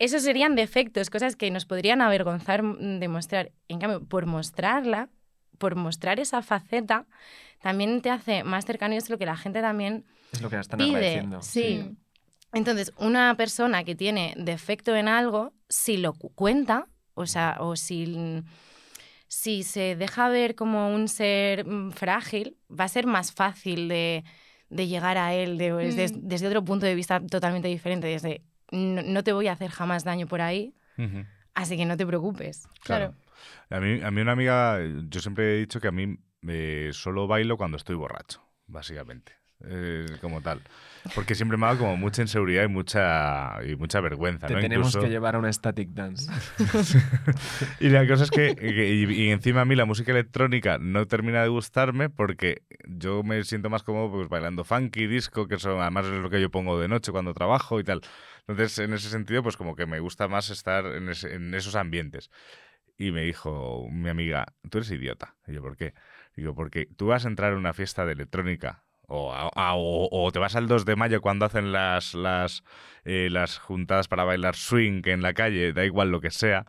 esos 0.00 0.22
serían 0.22 0.56
defectos, 0.56 1.10
cosas 1.10 1.36
que 1.36 1.50
nos 1.50 1.64
podrían 1.64 2.00
avergonzar 2.00 2.64
mm, 2.64 2.98
de 2.98 3.08
mostrar. 3.08 3.52
En 3.68 3.78
cambio, 3.78 4.04
por 4.04 4.26
mostrarla, 4.26 5.10
por 5.58 5.74
mostrar 5.76 6.20
esa 6.20 6.40
faceta, 6.42 7.06
también 7.60 8.00
te 8.02 8.10
hace 8.10 8.44
más 8.44 8.64
cercano 8.64 8.94
y 8.94 8.98
es 8.98 9.10
lo 9.10 9.18
que 9.18 9.26
la 9.26 9.36
gente 9.36 9.60
también 9.60 10.04
Es 10.32 10.40
lo 10.40 10.48
que 10.50 10.58
están 10.58 10.78
pide. 10.78 10.88
agradeciendo. 10.96 11.42
Sí. 11.42 11.96
Entonces, 12.52 12.92
una 12.96 13.34
persona 13.36 13.84
que 13.84 13.94
tiene 13.94 14.32
defecto 14.38 14.96
en 14.96 15.08
algo, 15.08 15.52
si 15.68 15.96
lo 15.98 16.14
cu- 16.14 16.32
cuenta, 16.34 16.86
o 17.14 17.26
sea, 17.26 17.56
o 17.60 17.76
si, 17.76 18.42
si 19.26 19.62
se 19.62 19.96
deja 19.96 20.28
ver 20.28 20.54
como 20.54 20.94
un 20.94 21.08
ser 21.08 21.66
mm, 21.66 21.90
frágil, 21.92 22.56
va 22.70 22.84
a 22.84 22.88
ser 22.88 23.06
más 23.06 23.32
fácil 23.32 23.88
de, 23.88 24.24
de 24.70 24.86
llegar 24.86 25.18
a 25.18 25.34
él 25.34 25.58
de- 25.58 25.72
desde, 25.72 26.16
Mm. 26.16 26.20
desde 26.28 26.46
otro 26.46 26.64
punto 26.64 26.86
de 26.86 26.94
vista 26.94 27.20
totalmente 27.20 27.68
diferente, 27.68 28.06
desde 28.06 28.42
no, 28.70 29.02
no 29.02 29.22
te 29.24 29.32
voy 29.32 29.48
a 29.48 29.52
hacer 29.52 29.70
jamás 29.70 30.04
daño 30.04 30.26
por 30.26 30.40
ahí, 30.40 30.74
Ujú. 30.96 31.24
así 31.54 31.76
que 31.76 31.84
no 31.86 31.96
te 31.96 32.06
preocupes. 32.06 32.66
Claro. 32.82 33.14
A 33.70 33.80
mí, 33.80 34.00
a 34.02 34.10
mí 34.10 34.20
una 34.20 34.32
amiga, 34.32 34.78
yo 35.08 35.20
siempre 35.20 35.54
he 35.54 35.58
dicho 35.58 35.80
que 35.80 35.88
a 35.88 35.92
mí 35.92 36.16
eh, 36.46 36.90
solo 36.92 37.26
bailo 37.26 37.56
cuando 37.56 37.76
estoy 37.76 37.96
borracho, 37.96 38.42
básicamente. 38.66 39.32
eh, 39.64 40.06
como 40.20 40.40
tal. 40.40 40.62
Porque 41.16 41.34
siempre 41.34 41.58
me 41.58 41.64
ha 41.66 41.70
dado 41.70 41.80
como 41.80 41.96
mucha 41.96 42.22
inseguridad 42.22 42.62
y 42.64 42.68
mucha, 42.68 43.58
y 43.66 43.74
mucha 43.76 44.00
vergüenza. 44.00 44.46
Te 44.46 44.54
¿no? 44.54 44.60
tenemos 44.60 44.88
Incluso- 44.88 45.00
que 45.00 45.10
llevar 45.10 45.34
a 45.34 45.38
una 45.38 45.52
static 45.52 45.88
dance. 45.90 46.30
Y 47.80 47.88
la 47.88 48.06
cosa 48.06 48.24
es 48.24 48.30
que, 48.30 48.54
que- 48.54 48.94
y, 48.94 49.04
y 49.04 49.30
encima 49.30 49.62
a 49.62 49.64
mí 49.64 49.74
la 49.74 49.84
música 49.84 50.12
electrónica 50.12 50.78
no 50.78 51.06
termina 51.06 51.42
de 51.42 51.48
gustarme 51.48 52.08
porque 52.10 52.62
yo 52.86 53.22
me 53.22 53.42
siento 53.44 53.70
más 53.70 53.82
cómodo 53.82 54.10
pues, 54.10 54.28
bailando 54.28 54.64
funky, 54.64 55.06
disco, 55.06 55.46
que 55.48 55.56
eso 55.56 55.80
además 55.80 56.06
es 56.06 56.12
lo 56.12 56.30
que 56.30 56.40
yo 56.40 56.50
pongo 56.50 56.78
de 56.80 56.88
noche 56.88 57.12
cuando 57.12 57.34
trabajo 57.34 57.80
y 57.80 57.84
tal. 57.84 58.00
Entonces, 58.46 58.78
en 58.78 58.92
ese 58.94 59.10
sentido, 59.10 59.42
pues 59.42 59.56
como 59.56 59.74
que 59.76 59.86
me 59.86 60.00
gusta 60.00 60.28
más 60.28 60.50
estar 60.50 60.86
en 60.86 61.08
esos 61.54 61.74
ambientes. 61.74 62.30
Y 62.98 63.12
me 63.12 63.22
dijo 63.22 63.86
mi 63.90 64.08
amiga, 64.08 64.46
tú 64.70 64.78
eres 64.78 64.90
idiota. 64.90 65.36
Y 65.46 65.52
yo, 65.54 65.62
¿por 65.62 65.76
qué? 65.76 65.94
Digo, 66.36 66.54
porque 66.54 66.86
tú 66.96 67.06
vas 67.06 67.24
a 67.24 67.28
entrar 67.28 67.52
a 67.52 67.56
una 67.56 67.72
fiesta 67.72 68.04
de 68.04 68.12
electrónica 68.12 68.84
o, 69.06 69.32
a- 69.32 69.48
a- 69.54 69.74
o- 69.76 70.08
o 70.10 70.32
te 70.32 70.38
vas 70.40 70.56
al 70.56 70.66
2 70.68 70.84
de 70.84 70.96
mayo 70.96 71.20
cuando 71.20 71.46
hacen 71.46 71.72
las, 71.72 72.14
las, 72.14 72.64
eh, 73.04 73.28
las 73.30 73.58
juntadas 73.58 74.08
para 74.08 74.24
bailar 74.24 74.56
swing 74.56 75.02
en 75.06 75.22
la 75.22 75.32
calle, 75.34 75.72
da 75.72 75.84
igual 75.84 76.10
lo 76.10 76.20
que 76.20 76.30
sea, 76.30 76.66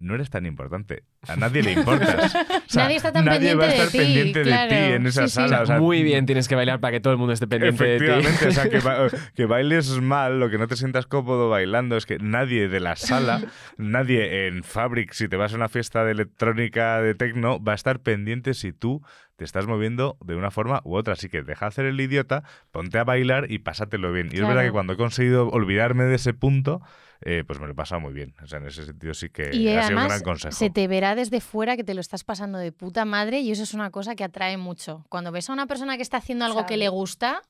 no 0.00 0.14
eres 0.16 0.28
tan 0.30 0.44
importante. 0.46 1.04
A 1.28 1.36
nadie 1.36 1.62
le 1.62 1.72
importas. 1.72 2.34
O 2.70 2.72
sea, 2.72 2.84
Nadie 2.84 2.96
está 2.98 3.10
tan 3.10 3.24
nadie 3.24 3.54
va 3.56 3.64
a 3.64 3.66
de 3.66 3.72
estar 3.74 3.88
ti, 3.88 3.98
pendiente 3.98 4.38
de 4.40 4.44
claro. 4.44 4.68
ti 4.68 4.76
en 4.76 5.06
esa 5.08 5.22
Sí, 5.22 5.28
sí. 5.28 5.34
sala. 5.34 5.62
o 5.62 5.66
sea, 5.66 5.80
Muy 5.80 6.04
bien 6.04 6.24
tienes 6.24 6.46
que 6.46 6.54
bailar 6.54 6.78
para 6.78 6.92
que 6.92 7.00
todo 7.00 7.12
el 7.12 7.18
mundo 7.18 7.32
esté 7.32 7.48
pendiente 7.48 7.82
de 7.84 7.98
ti. 7.98 8.04
Efectivamente, 8.04 8.46
o 8.46 8.50
sea, 8.52 8.68
que, 8.70 8.78
ba- 8.78 9.08
que 9.34 9.44
bailes 9.46 10.00
mal, 10.00 10.38
lo 10.38 10.50
que 10.50 10.56
no 10.58 10.68
te 10.68 10.76
sientas 10.76 11.06
cómodo 11.06 11.48
bailando, 11.48 11.96
es 11.96 12.06
que 12.06 12.18
nadie 12.18 12.68
de 12.68 12.78
la 12.78 12.94
sala, 12.94 13.40
nadie 13.76 14.46
en 14.46 14.62
Fabric, 14.62 15.12
si 15.12 15.28
te 15.28 15.36
vas 15.36 15.52
a 15.52 15.56
una 15.56 15.68
fiesta 15.68 16.04
de 16.04 16.12
electrónica 16.12 17.00
de 17.00 17.14
techno, 17.16 17.62
va 17.62 17.72
a 17.72 17.74
estar 17.74 17.98
pendiente 18.00 18.54
si 18.54 18.72
tú 18.72 19.02
te 19.36 19.44
estás 19.44 19.66
moviendo 19.66 20.16
de 20.24 20.36
una 20.36 20.50
forma 20.52 20.80
u 20.84 20.94
otra. 20.94 21.14
Así 21.14 21.28
que 21.28 21.42
deja 21.42 21.64
de 21.66 21.68
hacer 21.70 21.86
el 21.86 22.00
idiota, 22.00 22.44
ponte 22.70 22.98
a 22.98 23.04
bailar 23.04 23.50
y 23.50 23.58
pásatelo 23.58 24.12
bien. 24.12 24.28
Y 24.30 24.36
es 24.36 24.46
verdad 24.46 24.62
que 24.64 24.70
cuando 24.70 24.92
he 24.92 24.96
conseguido 24.96 25.48
olvidarme 25.48 26.04
de 26.04 26.14
ese 26.14 26.34
punto, 26.34 26.80
eh, 27.22 27.44
pues 27.46 27.58
me 27.60 27.66
lo 27.66 27.72
he 27.72 27.74
pasado 27.76 28.00
muy 28.00 28.12
bien. 28.12 28.34
O 28.42 28.46
sea, 28.46 28.58
en 28.58 28.66
ese 28.66 28.84
sentido 28.84 29.12
sí 29.14 29.28
que 29.30 29.54
Y 29.54 29.68
ha 29.68 29.86
sido 29.86 29.98
un 30.00 30.06
gran 30.06 30.22
consejo. 30.22 30.54
se 30.56 30.70
te 30.70 30.88
verá 30.88 31.14
desde 31.14 31.40
fuera 31.40 31.76
que 31.76 31.84
te 31.84 31.94
lo 31.94 32.00
estás 32.00 32.24
pasando 32.24 32.58
de 32.58 32.72
puta 32.72 33.04
madre 33.04 33.40
y 33.40 33.50
eso 33.50 33.62
es 33.62 33.74
una 33.74 33.90
cosa 33.90 34.14
que 34.16 34.24
atrae 34.24 34.56
mucho. 34.56 35.04
Cuando 35.08 35.30
ves 35.32 35.50
a 35.50 35.52
una 35.52 35.66
persona 35.66 35.96
que 35.96 36.02
está 36.02 36.16
haciendo 36.18 36.44
algo 36.44 36.66
que 36.66 36.76
le 36.76 36.88
gusta, 36.88 37.42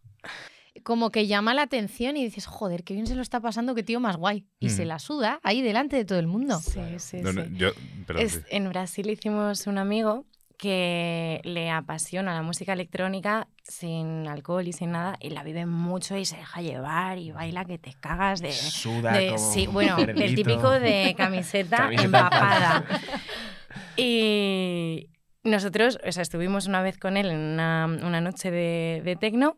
como 0.84 1.10
que 1.10 1.26
llama 1.26 1.52
la 1.52 1.62
atención 1.62 2.16
y 2.16 2.24
dices, 2.24 2.46
joder, 2.46 2.84
qué 2.84 2.94
bien 2.94 3.06
se 3.06 3.14
lo 3.14 3.22
está 3.22 3.40
pasando, 3.40 3.74
qué 3.74 3.82
tío 3.82 4.00
más 4.00 4.16
guay. 4.16 4.46
Y 4.60 4.70
se 4.70 4.84
la 4.84 4.98
suda 4.98 5.40
ahí 5.42 5.62
delante 5.62 5.96
de 5.96 6.04
todo 6.04 6.18
el 6.18 6.26
mundo. 6.26 6.58
Sí, 6.60 6.80
sí, 6.98 7.18
No, 7.22 7.32
no, 7.32 7.44
sí. 7.44 7.50
yo- 7.56 7.70
perdón, 8.06 8.24
Es- 8.24 8.32
sí. 8.34 8.40
en 8.50 8.68
Brasil 8.68 9.10
hicimos 9.10 9.66
un 9.66 9.78
amigo 9.78 10.24
que 10.60 11.40
le 11.44 11.70
apasiona 11.70 12.34
la 12.34 12.42
música 12.42 12.74
electrónica 12.74 13.48
sin 13.64 14.26
alcohol 14.28 14.68
y 14.68 14.74
sin 14.74 14.92
nada 14.92 15.16
y 15.18 15.30
la 15.30 15.42
vive 15.42 15.64
mucho 15.64 16.18
y 16.18 16.26
se 16.26 16.36
deja 16.36 16.60
llevar 16.60 17.16
y 17.18 17.32
baila 17.32 17.64
que 17.64 17.78
te 17.78 17.94
cagas 17.98 18.40
de... 18.42 18.52
Suda 18.52 19.12
de- 19.12 19.26
como 19.28 19.38
sí, 19.38 19.66
bueno, 19.66 19.96
el 19.98 20.34
típico 20.34 20.70
de 20.70 21.14
camiseta, 21.16 21.76
Camiseta 21.84 22.04
empapada. 22.04 22.84
Y 23.96 25.08
nosotros, 25.44 25.98
o 26.06 26.12
sea, 26.12 26.22
estuvimos 26.22 26.66
una 26.66 26.82
vez 26.82 26.98
con 26.98 27.16
él 27.16 27.30
en 27.30 27.38
una, 27.38 27.86
una 27.86 28.20
noche 28.20 28.50
de, 28.50 29.02
de 29.04 29.16
tecno 29.16 29.56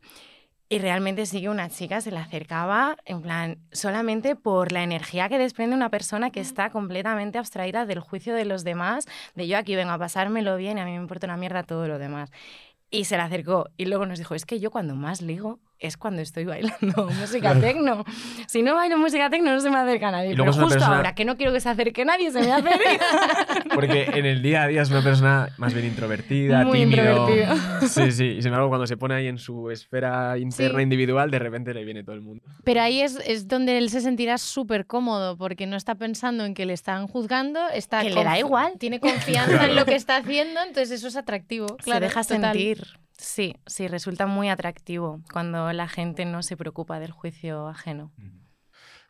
y 0.72 0.78
realmente 0.78 1.26
sí 1.26 1.42
que 1.42 1.50
una 1.50 1.68
chica 1.68 2.00
se 2.00 2.10
le 2.10 2.16
acercaba, 2.16 2.96
en 3.04 3.20
plan, 3.20 3.58
solamente 3.72 4.36
por 4.36 4.72
la 4.72 4.82
energía 4.82 5.28
que 5.28 5.36
desprende 5.36 5.76
una 5.76 5.90
persona 5.90 6.30
que 6.30 6.40
está 6.40 6.70
completamente 6.70 7.36
abstraída 7.36 7.84
del 7.84 8.00
juicio 8.00 8.34
de 8.34 8.46
los 8.46 8.64
demás, 8.64 9.04
de 9.34 9.46
yo 9.46 9.58
aquí 9.58 9.76
vengo 9.76 9.92
a 9.92 9.98
pasármelo 9.98 10.56
bien 10.56 10.78
a 10.78 10.86
mí 10.86 10.92
me 10.92 10.96
importa 10.96 11.26
una 11.26 11.36
mierda 11.36 11.62
todo 11.62 11.88
lo 11.88 11.98
demás. 11.98 12.30
Y 12.90 13.04
se 13.04 13.18
le 13.18 13.22
acercó 13.22 13.68
y 13.76 13.84
luego 13.84 14.06
nos 14.06 14.18
dijo, 14.18 14.34
es 14.34 14.46
que 14.46 14.60
yo 14.60 14.70
cuando 14.70 14.94
más 14.94 15.20
ligo 15.20 15.60
es 15.82 15.96
cuando 15.96 16.22
estoy 16.22 16.44
bailando 16.44 17.10
música 17.20 17.54
tecno. 17.58 18.04
Si 18.46 18.62
no 18.62 18.74
bailo 18.74 18.96
música 18.98 19.28
tecno 19.28 19.52
no 19.52 19.60
se 19.60 19.68
me 19.70 19.76
acerca 19.78 20.10
nadie. 20.10 20.30
Pero 20.30 20.46
justo 20.46 20.68
persona- 20.68 20.96
ahora 20.96 21.14
que 21.14 21.24
no 21.24 21.36
quiero 21.36 21.52
que 21.52 21.60
se 21.60 21.68
acerque 21.68 22.04
nadie, 22.04 22.30
se 22.30 22.40
me 22.40 22.52
acerca. 22.52 23.04
Porque 23.74 24.04
en 24.14 24.26
el 24.26 24.42
día 24.42 24.62
a 24.62 24.66
día 24.68 24.82
es 24.82 24.90
una 24.90 25.02
persona 25.02 25.48
más 25.58 25.74
bien 25.74 25.86
introvertida, 25.86 26.64
Muy 26.64 26.80
tímido. 26.80 27.28
introvertido. 27.30 27.56
Sí, 27.88 28.12
sí. 28.12 28.24
Y 28.26 28.42
sin 28.42 28.48
embargo, 28.48 28.68
cuando 28.68 28.86
se 28.86 28.96
pone 28.96 29.14
ahí 29.14 29.26
en 29.26 29.38
su 29.38 29.70
esfera 29.70 30.38
interna 30.38 30.78
Sí. 30.78 30.82
individual, 30.82 31.30
de 31.30 31.38
repente 31.38 31.74
le 31.74 31.84
viene 31.84 32.04
todo 32.04 32.14
el 32.14 32.22
mundo. 32.22 32.42
Pero 32.64 32.80
ahí 32.80 33.00
es, 33.02 33.18
es 33.26 33.48
donde 33.48 33.78
él 33.78 33.90
se 33.90 34.00
sentirá 34.00 34.38
súper 34.38 34.86
cómodo 34.86 35.36
porque 35.36 35.66
no 35.66 35.76
está 35.76 35.94
pensando 35.96 36.44
en 36.44 36.54
que 36.54 36.66
le 36.66 36.72
están 36.72 37.06
juzgando, 37.08 37.60
está 37.74 38.00
Que 38.02 38.10
le 38.10 38.22
da 38.24 38.38
igual. 38.38 38.72
Tiene 38.78 39.00
confianza 39.00 39.64
en 39.64 39.74
lo 39.76 39.84
que 39.84 39.94
está 39.94 40.16
haciendo, 40.18 40.60
entonces 40.60 40.90
eso 40.92 41.08
es 41.08 41.16
atractivo. 41.16 41.66
se 41.78 41.84
Claro, 41.84 42.06
deja 42.06 42.22
total. 42.22 42.52
sentir. 42.52 42.86
Sí, 43.22 43.54
sí, 43.66 43.86
resulta 43.86 44.26
muy 44.26 44.48
atractivo 44.48 45.20
cuando 45.32 45.72
la 45.72 45.86
gente 45.88 46.24
no 46.24 46.42
se 46.42 46.56
preocupa 46.56 46.98
del 46.98 47.12
juicio 47.12 47.68
ajeno. 47.68 48.10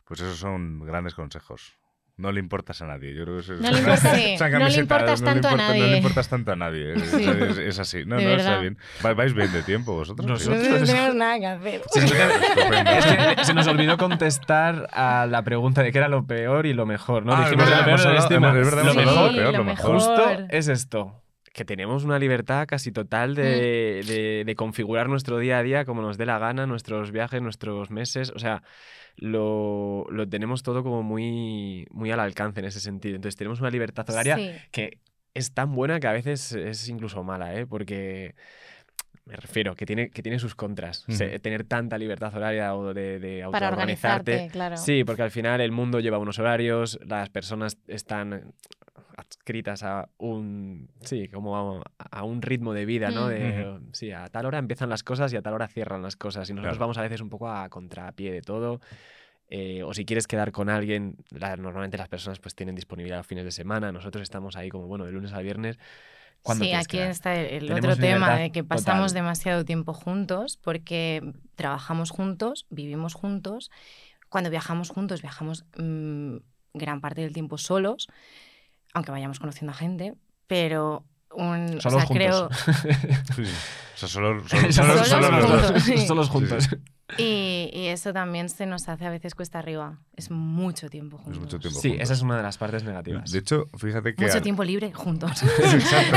Pues 0.05 0.19
esos 0.21 0.37
son 0.37 0.85
grandes 0.85 1.15
consejos. 1.15 1.73
No 2.15 2.31
le 2.31 2.39
importas 2.39 2.79
a 2.83 2.85
nadie. 2.85 3.15
Yo 3.15 3.23
creo 3.23 3.37
que 3.37 3.41
eso 3.41 3.53
es 3.55 3.61
No 3.61 3.71
le 3.71 3.79
importa- 3.79 4.11
no 4.59 4.67
le 4.67 4.79
importas 4.79 5.21
no 5.21 5.25
le 5.27 5.33
tanto 5.33 5.47
a 5.47 5.51
importa- 5.51 5.55
No 5.57 5.57
nadie. 5.79 5.87
le 5.87 5.97
importas 5.97 6.29
tanto 6.29 6.51
a 6.51 6.55
nadie. 6.55 6.93
Es, 6.93 7.09
Sí. 7.09 7.23
es- 7.27 7.57
es 7.57 7.79
así. 7.79 8.05
No, 8.05 8.17
De 8.17 8.25
no, 8.25 8.31
está 8.33 8.57
bien. 8.59 8.77
Va- 9.03 9.15
¿Vais 9.15 9.33
bien 9.33 9.51
de 9.51 9.63
tiempo 9.63 9.93
vosotros? 9.95 10.27
Nosotros- 10.27 10.61
No 10.79 10.85
tenemos 10.85 11.15
nada 11.15 11.39
que 11.39 11.45
hacer. 11.47 11.81
Estupendo. 11.95 12.91
Es 12.91 13.05
que 13.37 13.45
se 13.45 13.53
nos 13.55 13.65
olvidó 13.65 13.97
contestar 13.97 14.89
a 14.93 15.25
la 15.25 15.41
pregunta 15.41 15.81
de 15.81 15.91
qué 15.91 15.97
era 15.97 16.07
lo 16.07 16.27
peor 16.27 16.67
y 16.67 16.73
lo 16.73 16.85
mejor, 16.85 17.25
¿no? 17.25 17.33
Ah, 17.33 17.45
Dijimos 17.45 17.67
lo 17.67 17.83
peor 17.83 17.99
es 17.99 18.05
verdad, 18.05 18.29
Lo 18.83 18.93
mejor, 18.93 19.31
lo 19.31 19.35
peor, 19.35 19.51
lo 19.53 19.57
lo 19.57 19.63
mejor. 19.63 19.95
Justo 19.95 20.29
es 20.49 20.67
esto, 20.67 21.22
que 21.53 21.63
tenemos 21.65 22.03
una 22.03 22.19
libertad 22.19 22.65
casi 22.67 22.91
total 22.91 23.35
de, 23.35 24.01
Mm. 24.03 24.07
de- 24.07 24.43
de 24.45 24.55
configurar 24.55 25.07
nuestro 25.07 25.37
día 25.37 25.59
a 25.59 25.63
día 25.63 25.85
como 25.85 26.01
nos 26.01 26.17
dé 26.17 26.25
la 26.25 26.39
gana, 26.39 26.65
nuestros 26.65 27.11
viajes, 27.11 27.41
nuestros 27.41 27.91
meses, 27.91 28.31
o 28.35 28.39
sea, 28.39 28.63
lo, 29.17 30.05
lo 30.09 30.27
tenemos 30.27 30.63
todo 30.63 30.83
como 30.83 31.03
muy, 31.03 31.85
muy 31.91 32.11
al 32.11 32.19
alcance 32.19 32.59
en 32.59 32.65
ese 32.65 32.79
sentido. 32.79 33.15
Entonces 33.15 33.37
tenemos 33.37 33.59
una 33.61 33.69
libertad 33.69 34.09
horaria 34.09 34.35
Sí. 34.37 34.51
que 34.71 34.97
es 35.35 35.53
tan 35.53 35.73
buena 35.73 35.99
que 35.99 36.07
a 36.07 36.11
veces 36.13 36.51
es 36.53 36.89
incluso 36.89 37.23
mala, 37.23 37.55
¿eh? 37.55 37.65
Porque 37.67 38.33
me 39.25 39.35
refiero 39.35 39.75
que 39.75 39.85
tiene, 39.85 40.09
que 40.09 40.21
tiene 40.23 40.39
sus 40.39 40.55
contras. 40.55 41.05
Tener 41.41 41.63
tanta 41.63 41.97
libertad 41.97 42.35
horaria 42.35 42.75
o 42.75 42.93
de, 42.93 43.19
de 43.19 43.45
Para 43.51 43.67
autoorganizarte. 43.67 44.31
organizarte, 44.31 44.51
claro. 44.51 44.77
Sí, 44.77 45.03
porque 45.03 45.21
al 45.21 45.31
final 45.31 45.61
el 45.61 45.71
mundo 45.71 45.99
lleva 45.99 46.17
unos 46.17 46.39
horarios, 46.39 46.99
las 47.05 47.29
personas 47.29 47.77
están 47.87 48.53
adscritas 49.43 49.83
a 49.83 50.07
un 50.17 50.87
sí, 51.01 51.27
como 51.27 51.77
a, 51.77 51.83
a 52.11 52.23
un 52.23 52.41
ritmo 52.41 52.73
de 52.73 52.85
vida, 52.85 53.11
¿no? 53.11 53.25
Mm. 53.27 53.29
De, 53.29 53.79
Sí, 53.91 54.11
a 54.11 54.27
tal 54.29 54.45
hora 54.45 54.57
empiezan 54.57 54.89
las 54.89 55.03
cosas 55.03 55.33
y 55.33 55.35
a 55.35 55.41
tal 55.41 55.53
hora 55.53 55.67
cierran 55.67 56.01
las 56.01 56.15
cosas. 56.15 56.49
Y 56.49 56.53
nosotros 56.53 56.75
Claro. 56.77 56.79
vamos 56.79 56.97
a 56.97 57.01
veces 57.01 57.19
un 57.21 57.29
poco 57.29 57.49
a 57.49 57.67
contrapié 57.69 58.31
de 58.31 58.41
todo. 58.41 58.79
eh, 59.49 59.83
o 59.83 59.93
si 59.93 60.03
quieres 60.05 60.25
quedar 60.25 60.51
con 60.51 60.67
alguien, 60.69 61.17
la- 61.29 61.57
normalmente 61.57 61.95
las 61.97 62.07
personas 62.07 62.39
pues 62.39 62.55
tienen 62.55 62.73
disponibilidad 62.73 63.17
los 63.19 63.27
fines 63.27 63.43
de 63.45 63.51
semana. 63.51 63.91
Nosotros 63.91 64.23
estamos 64.23 64.55
ahí 64.55 64.69
como, 64.69 64.87
bueno, 64.87 65.05
de 65.05 65.11
lunes 65.11 65.31
a 65.33 65.39
viernes. 65.41 65.77
¿Cuándo 66.41 66.63
Sí, 66.65 66.71
aquí 66.71 66.97
quedar? 66.97 67.09
está 67.11 67.35
el 67.39 67.71
otro 67.71 67.95
tema 67.95 68.37
de 68.39 68.51
que 68.51 68.63
pasamos 68.63 69.11
total. 69.11 69.23
demasiado 69.23 69.63
tiempo 69.65 69.93
juntos 69.93 70.57
porque 70.63 71.21
trabajamos 71.55 72.09
juntos, 72.09 72.65
vivimos 72.71 73.13
juntos. 73.13 73.69
Cuando 74.29 74.49
viajamos 74.49 74.89
juntos, 74.89 75.21
viajamos 75.21 75.65
mm, 75.77 76.37
gran 76.73 77.01
parte 77.01 77.21
del 77.21 77.33
tiempo 77.33 77.59
solos, 77.59 78.07
aunque 78.93 79.11
vayamos 79.11 79.39
conociendo 79.39 79.71
a 79.71 79.75
gente, 79.75 80.15
pero 80.47 81.03
un, 81.31 81.77
o 81.77 81.81
Solos 81.81 82.03
sea, 82.03 82.15
creo 82.15 82.49
juntos. 82.49 82.57
Sí. 83.35 83.43
O 83.95 83.97
sea, 83.97 84.09
solo, 84.09 84.41
solo, 84.47 84.71
solo- 84.71 85.03
solo 85.05 85.31
los 85.31 85.49
dos. 85.49 85.61
juntos, 85.61 85.83
sí. 85.83 85.97
Solos 86.07 86.29
juntos. 86.29 86.69
y, 87.17 87.69
y 87.73 87.87
eso 87.87 88.11
también 88.13 88.49
se 88.49 88.65
nos 88.65 88.87
hace 88.89 89.05
a 89.05 89.09
veces 89.09 89.35
cuesta 89.35 89.59
arriba. 89.59 89.99
Es 90.15 90.29
mucho 90.31 90.89
tiempo 90.89 91.17
juntos. 91.17 91.39
mucho 91.41 91.59
tiempo. 91.59 91.79
Sí, 91.79 91.89
juntos. 91.89 92.03
esa 92.03 92.13
es 92.13 92.21
una 92.21 92.37
de 92.37 92.43
las 92.43 92.57
partes 92.57 92.83
negativas. 92.83 93.31
De 93.31 93.39
hecho, 93.39 93.65
fíjate 93.77 94.15
que. 94.15 94.23
Mucho 94.23 94.37
al- 94.37 94.41
tiempo 94.43 94.63
libre 94.63 94.91
juntos. 94.93 95.31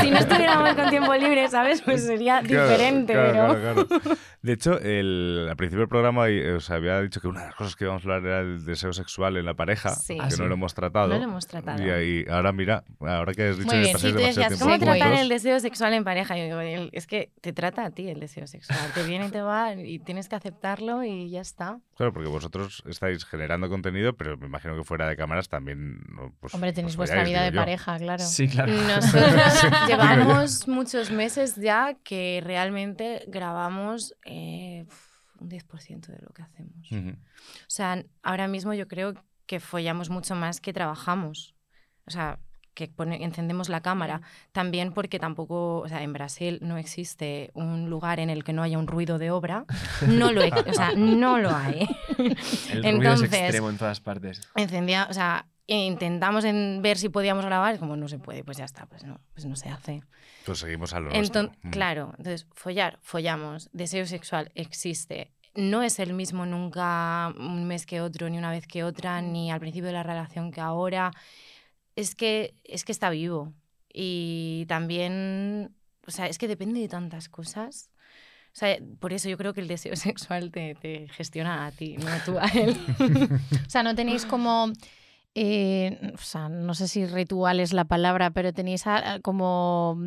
Si 0.01 0.11
no 0.11 0.17
estuviéramos 0.17 0.73
con 0.75 0.89
tiempo 0.89 1.13
libre, 1.15 1.47
¿sabes? 1.49 1.81
Pues 1.81 2.03
sería 2.05 2.41
Claro, 2.41 2.69
diferente, 2.69 3.13
claro, 3.13 3.53
pero... 3.53 3.59
claro, 3.87 3.87
claro. 4.01 4.17
De 4.41 4.53
hecho, 4.53 4.79
el, 4.79 5.47
al 5.49 5.55
principio 5.57 5.79
del 5.81 5.89
programa 5.89 6.29
eh, 6.29 6.53
os 6.53 6.69
había 6.69 7.01
dicho 7.01 7.19
que 7.19 7.27
una 7.27 7.41
de 7.41 7.45
las 7.47 7.55
cosas 7.55 7.75
que 7.75 7.83
íbamos 7.85 8.03
a 8.03 8.05
hablar 8.05 8.25
era 8.25 8.39
el 8.41 8.63
deseo 8.65 8.93
sexual 8.93 9.35
en 9.37 9.45
la 9.45 9.55
pareja, 9.55 9.89
Sí. 9.95 10.15
que 10.15 10.21
Ah, 10.21 10.25
no 10.25 10.31
sí. 10.31 10.43
lo 10.43 10.53
hemos 10.53 10.73
tratado. 10.73 11.07
No 11.09 11.17
lo 11.17 11.23
hemos 11.23 11.47
tratado. 11.47 11.85
Y 11.85 11.89
ahí, 11.89 12.25
ahora 12.29 12.51
mira, 12.53 12.83
ahora 13.01 13.33
que 13.33 13.49
has 13.49 13.57
dicho 13.57 13.67
Muy 13.67 13.75
que 13.75 13.81
bien, 13.81 13.93
pasáis 13.93 14.11
sí, 14.13 14.17
tú 14.17 14.19
demasiado 14.19 14.49
decías, 14.49 14.59
tiempo 14.59 14.65
¿Cómo 14.65 14.75
Sí, 14.75 14.79
tratar 14.79 15.07
juntos, 15.07 15.21
el 15.21 15.29
deseo 15.29 15.59
sexual 15.59 15.93
en 15.93 16.03
pareja? 16.03 16.37
Yo 16.37 16.43
digo, 16.59 16.89
es 16.91 17.07
que 17.07 17.31
te 17.41 17.51
trata 17.71 17.85
a 17.85 17.91
ti 17.91 18.09
el 18.09 18.19
deseo 18.19 18.47
sexual. 18.47 18.79
Te 18.93 19.03
viene 19.03 19.27
y 19.27 19.29
te 19.31 19.41
va 19.41 19.73
y 19.73 19.99
tienes 19.99 20.29
que 20.29 20.35
aceptarlo 20.35 21.03
y 21.03 21.29
ya 21.29 21.41
está. 21.41 21.79
Claro, 21.95 22.13
porque 22.13 22.29
vosotros 22.29 22.83
estáis 22.87 23.25
generando 23.25 23.69
contenido, 23.69 24.15
pero 24.15 24.37
me 24.37 24.47
imagino 24.47 24.75
que 24.75 24.83
fuera 24.83 25.07
de 25.07 25.15
cámaras 25.17 25.49
también. 25.49 25.99
Pues, 26.39 26.53
Hombre, 26.53 26.73
tenéis 26.73 26.95
vuestra 26.95 27.23
vida 27.23 27.43
de 27.43 27.51
yo. 27.51 27.59
pareja, 27.59 27.97
claro. 27.97 28.23
Sí, 28.23 28.47
claro. 28.47 28.71
Nosotros 28.87 29.87
llevamos 29.87 30.67
muchos 30.67 31.11
meses 31.11 31.55
ya 31.55 31.95
que 32.03 32.41
realmente 32.43 33.23
grabamos 33.27 34.15
eh, 34.25 34.85
un 35.39 35.49
10% 35.49 36.07
de 36.07 36.19
lo 36.21 36.29
que 36.29 36.41
hacemos. 36.41 36.91
O 36.91 37.69
sea, 37.69 38.03
ahora 38.23 38.47
mismo 38.47 38.73
yo 38.73 38.87
creo 38.87 39.13
que 39.45 39.59
follamos 39.59 40.09
mucho 40.09 40.35
más 40.35 40.61
que 40.61 40.73
trabajamos. 40.73 41.55
O 42.05 42.11
sea, 42.11 42.39
que 42.77 42.87
pone- 42.87 43.23
encendemos 43.23 43.69
la 43.69 43.81
cámara, 43.81 44.21
también 44.51 44.93
porque 44.93 45.17
tampoco, 45.17 45.79
o 45.79 45.87
sea, 45.89 46.03
en 46.03 46.13
Brasil 46.13 46.59
no 46.61 46.77
existe 46.77 47.49
un 47.55 47.89
lugar 47.89 48.19
en 48.19 48.29
el 48.29 48.43
que 48.43 48.53
no 48.53 48.61
haya 48.61 48.77
un 48.77 48.85
ruido 48.85 49.17
de 49.17 49.31
obra, 49.31 49.65
no 50.07 50.31
lo, 50.31 50.41
o 50.45 50.73
sea, 50.73 50.91
no 50.95 51.39
lo 51.39 51.49
hay. 51.55 51.87
El 52.19 52.83
ruido 52.83 53.13
es 53.13 53.21
Entonces, 53.21 53.33
extremo 53.33 53.69
en 53.71 53.77
todas 53.77 53.99
partes. 53.99 54.41
encendía, 54.55 55.07
o 55.09 55.13
sea, 55.13 55.47
intentamos 55.65 56.45
en 56.45 56.81
ver 56.83 56.97
si 56.99 57.09
podíamos 57.09 57.43
grabar, 57.45 57.79
como 57.79 57.97
no 57.97 58.07
se 58.07 58.19
puede, 58.19 58.43
pues 58.43 58.57
ya 58.57 58.65
está, 58.65 58.85
pues 58.85 59.03
no, 59.03 59.19
pues 59.33 59.45
no 59.47 59.55
se 59.55 59.69
hace. 59.69 60.03
Pues 60.45 60.59
seguimos 60.59 60.93
a 60.93 60.99
lo 60.99 61.09
Enton- 61.09 61.15
nuestro. 61.47 61.51
Mm. 61.63 61.69
Claro, 61.71 62.13
entonces, 62.19 62.45
follar, 62.53 62.99
follamos, 63.01 63.69
deseo 63.73 64.05
sexual 64.05 64.51
existe. 64.53 65.31
No 65.55 65.81
es 65.81 65.97
el 65.97 66.13
mismo 66.13 66.45
nunca 66.45 67.33
un 67.35 67.65
mes 67.67 67.87
que 67.87 67.99
otro, 68.01 68.29
ni 68.29 68.37
una 68.37 68.51
vez 68.51 68.67
que 68.67 68.83
otra, 68.83 69.19
ni 69.23 69.49
al 69.51 69.59
principio 69.59 69.87
de 69.87 69.93
la 69.93 70.03
relación 70.03 70.51
que 70.51 70.61
ahora. 70.61 71.11
Es 71.97 72.15
que, 72.15 72.53
es 72.63 72.85
que 72.85 72.91
está 72.93 73.09
vivo. 73.09 73.53
Y 73.91 74.65
también, 74.69 75.75
o 76.07 76.11
sea, 76.11 76.27
es 76.27 76.37
que 76.37 76.47
depende 76.47 76.79
de 76.79 76.87
tantas 76.87 77.27
cosas. 77.27 77.89
O 78.53 78.59
sea, 78.59 78.77
por 78.99 79.11
eso 79.13 79.27
yo 79.29 79.37
creo 79.37 79.53
que 79.53 79.61
el 79.61 79.67
deseo 79.67 79.95
sexual 79.97 80.51
te, 80.51 80.75
te 80.75 81.07
gestiona 81.09 81.65
a 81.67 81.71
ti, 81.71 81.97
no 81.97 82.05
tú 82.25 82.37
a 82.39 82.47
él. 82.47 82.77
O 83.67 83.69
sea, 83.69 83.83
no 83.83 83.95
tenéis 83.95 84.25
como. 84.25 84.71
eh, 85.35 86.13
o 86.15 86.17
sea, 86.19 86.49
no 86.49 86.73
sé 86.73 86.87
si 86.87 87.05
ritual 87.05 87.59
es 87.59 87.73
la 87.73 87.85
palabra, 87.85 88.31
pero 88.31 88.53
tenéis 88.53 88.87
a- 88.87 89.13
a- 89.15 89.19
como 89.19 89.99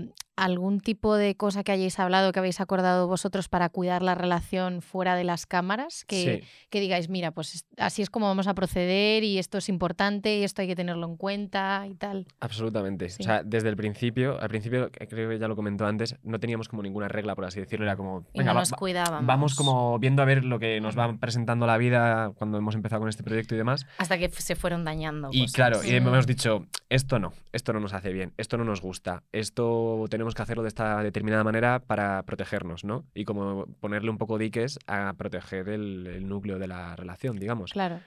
algún 0.44 0.80
tipo 0.80 1.14
de 1.16 1.34
cosa 1.36 1.62
que 1.64 1.72
hayáis 1.72 1.98
hablado, 1.98 2.32
que 2.32 2.38
habéis 2.38 2.60
acordado 2.60 3.06
vosotros 3.06 3.48
para 3.48 3.68
cuidar 3.68 4.02
la 4.02 4.14
relación 4.14 4.82
fuera 4.82 5.14
de 5.14 5.24
las 5.24 5.46
cámaras, 5.46 6.04
que, 6.06 6.40
Sí. 6.42 6.48
que 6.70 6.80
digáis, 6.80 7.08
mira, 7.08 7.30
pues 7.30 7.54
es- 7.54 7.66
así 7.76 8.02
es 8.02 8.10
como 8.10 8.26
vamos 8.26 8.46
a 8.46 8.54
proceder 8.54 9.22
y 9.24 9.38
esto 9.38 9.58
es 9.58 9.68
importante 9.68 10.38
y 10.38 10.44
esto 10.44 10.62
hay 10.62 10.68
que 10.68 10.76
tenerlo 10.76 11.06
en 11.06 11.16
cuenta 11.16 11.86
y 11.88 11.94
tal. 11.94 12.26
Absolutamente. 12.40 13.08
Sí. 13.10 13.22
O 13.22 13.26
sea, 13.26 13.42
desde 13.44 13.68
el 13.68 13.76
principio, 13.76 14.40
al 14.40 14.48
principio, 14.48 14.90
creo 14.90 15.28
que 15.30 15.38
ya 15.38 15.48
lo 15.48 15.56
comentó 15.56 15.86
antes, 15.86 16.16
no 16.22 16.40
teníamos 16.40 16.68
como 16.68 16.82
ninguna 16.82 17.08
regla, 17.08 17.34
por 17.34 17.44
así 17.44 17.60
decirlo. 17.60 17.84
Era 17.86 17.96
como, 17.96 18.24
venga, 18.34 18.52
no 18.52 18.60
nos 18.60 18.72
va- 18.72 18.76
cuidábamos. 18.76 19.26
vamos 19.26 19.54
como 19.54 19.98
viendo 19.98 20.22
a 20.22 20.24
ver 20.24 20.44
lo 20.44 20.58
que 20.58 20.80
nos 20.80 20.98
va 20.98 21.12
presentando 21.18 21.66
la 21.66 21.76
vida 21.76 22.32
cuando 22.36 22.58
hemos 22.58 22.74
empezado 22.74 23.00
con 23.00 23.08
este 23.08 23.22
proyecto 23.22 23.54
y 23.54 23.58
demás. 23.58 23.86
Hasta 23.98 24.18
que 24.18 24.28
se 24.30 24.56
fueron 24.56 24.84
dañando. 24.84 25.28
Y 25.32 25.40
cosas. 25.42 25.52
claro, 25.54 25.84
y 25.84 25.90
hemos 25.94 26.26
dicho, 26.26 26.66
esto 26.88 27.18
no, 27.18 27.32
esto 27.52 27.72
no 27.72 27.80
nos 27.80 27.92
hace 27.92 28.12
bien, 28.12 28.32
esto 28.38 28.56
no 28.56 28.64
nos 28.64 28.80
gusta, 28.80 29.22
esto 29.32 30.04
tenemos 30.08 30.29
que 30.34 30.42
hacerlo 30.42 30.62
de 30.62 30.68
esta 30.68 31.02
determinada 31.02 31.44
manera 31.44 31.80
para 31.80 32.22
protegernos, 32.24 32.84
¿no? 32.84 33.04
Y 33.14 33.24
como 33.24 33.66
ponerle 33.80 34.10
un 34.10 34.18
poco 34.18 34.38
diques 34.38 34.78
a 34.86 35.14
proteger 35.16 35.68
el, 35.68 36.06
el 36.06 36.28
núcleo 36.28 36.58
de 36.58 36.68
la 36.68 36.96
relación, 36.96 37.38
digamos. 37.38 37.72
Claro. 37.72 38.00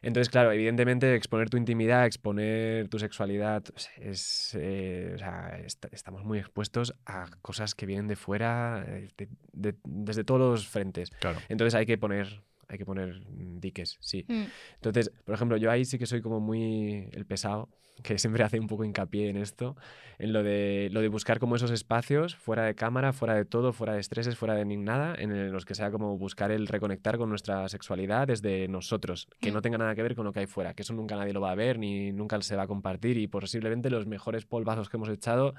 Entonces, 0.00 0.28
claro, 0.30 0.52
evidentemente 0.52 1.16
exponer 1.16 1.50
tu 1.50 1.56
intimidad, 1.56 2.06
exponer 2.06 2.86
tu 2.88 3.00
sexualidad, 3.00 3.64
pues, 3.64 3.90
es, 3.96 4.56
eh, 4.56 5.10
o 5.16 5.18
sea, 5.18 5.58
est- 5.64 5.86
estamos 5.90 6.24
muy 6.24 6.38
expuestos 6.38 6.94
a 7.04 7.26
cosas 7.42 7.74
que 7.74 7.84
vienen 7.84 8.06
de 8.06 8.14
fuera, 8.14 8.84
eh, 8.86 9.08
de- 9.16 9.28
de- 9.52 9.74
desde 9.82 10.22
todos 10.22 10.40
los 10.40 10.68
frentes. 10.68 11.10
Claro. 11.18 11.40
Entonces 11.48 11.74
hay 11.74 11.84
que 11.84 11.98
poner, 11.98 12.42
hay 12.68 12.78
que 12.78 12.84
poner 12.84 13.20
mm, 13.20 13.60
diques, 13.60 13.96
sí. 14.00 14.24
Mm. 14.28 14.44
Entonces, 14.74 15.10
por 15.24 15.34
ejemplo, 15.34 15.56
yo 15.56 15.70
ahí 15.70 15.84
sí 15.84 15.98
que 15.98 16.06
soy 16.06 16.20
como 16.20 16.40
muy 16.40 17.08
el 17.12 17.26
pesado, 17.26 17.68
que 18.02 18.18
siempre 18.18 18.44
hace 18.44 18.60
un 18.60 18.66
poco 18.66 18.84
hincapié 18.84 19.28
en 19.28 19.36
esto, 19.36 19.76
en 20.18 20.32
lo 20.32 20.42
de, 20.42 20.88
lo 20.92 21.00
de 21.00 21.08
buscar 21.08 21.38
como 21.38 21.56
esos 21.56 21.70
espacios 21.70 22.36
fuera 22.36 22.64
de 22.64 22.74
cámara, 22.74 23.12
fuera 23.12 23.34
de 23.34 23.44
todo, 23.44 23.72
fuera 23.72 23.94
de 23.94 24.00
estreses, 24.00 24.36
fuera 24.36 24.54
de 24.54 24.64
ni 24.64 24.76
nada, 24.76 25.14
en 25.18 25.52
los 25.52 25.64
que 25.64 25.74
sea 25.74 25.90
como 25.90 26.16
buscar 26.16 26.50
el 26.50 26.66
reconectar 26.66 27.18
con 27.18 27.28
nuestra 27.28 27.68
sexualidad 27.68 28.26
desde 28.26 28.68
nosotros, 28.68 29.28
que 29.40 29.50
no 29.50 29.62
tenga 29.62 29.78
nada 29.78 29.94
que 29.94 30.02
ver 30.02 30.14
con 30.14 30.24
lo 30.24 30.32
que 30.32 30.40
hay 30.40 30.46
fuera, 30.46 30.74
que 30.74 30.82
eso 30.82 30.92
nunca 30.92 31.16
nadie 31.16 31.32
lo 31.32 31.40
va 31.40 31.50
a 31.50 31.56
ver 31.56 31.78
ni 31.78 32.12
nunca 32.12 32.40
se 32.40 32.56
va 32.56 32.64
a 32.64 32.66
compartir 32.68 33.18
y 33.18 33.26
posiblemente 33.26 33.90
los 33.90 34.06
mejores 34.06 34.44
polvazos 34.46 34.88
que 34.88 34.96
hemos 34.96 35.08
echado 35.08 35.54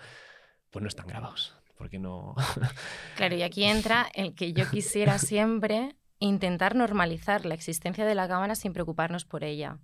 pues 0.69 0.81
no 0.81 0.87
están 0.87 1.07
grabados, 1.07 1.55
porque 1.77 1.99
no... 1.99 2.35
Claro, 3.15 3.35
y 3.35 3.41
aquí 3.41 3.63
entra 3.65 4.07
el 4.13 4.35
que 4.35 4.53
yo 4.53 4.69
quisiera 4.69 5.17
siempre 5.17 5.95
intentar 6.19 6.75
normalizar 6.75 7.45
la 7.45 7.53
existencia 7.53 8.05
de 8.05 8.15
la 8.15 8.27
cámara 8.27 8.55
sin 8.55 8.73
preocuparnos 8.73 9.25
por 9.25 9.43
ella, 9.43 9.77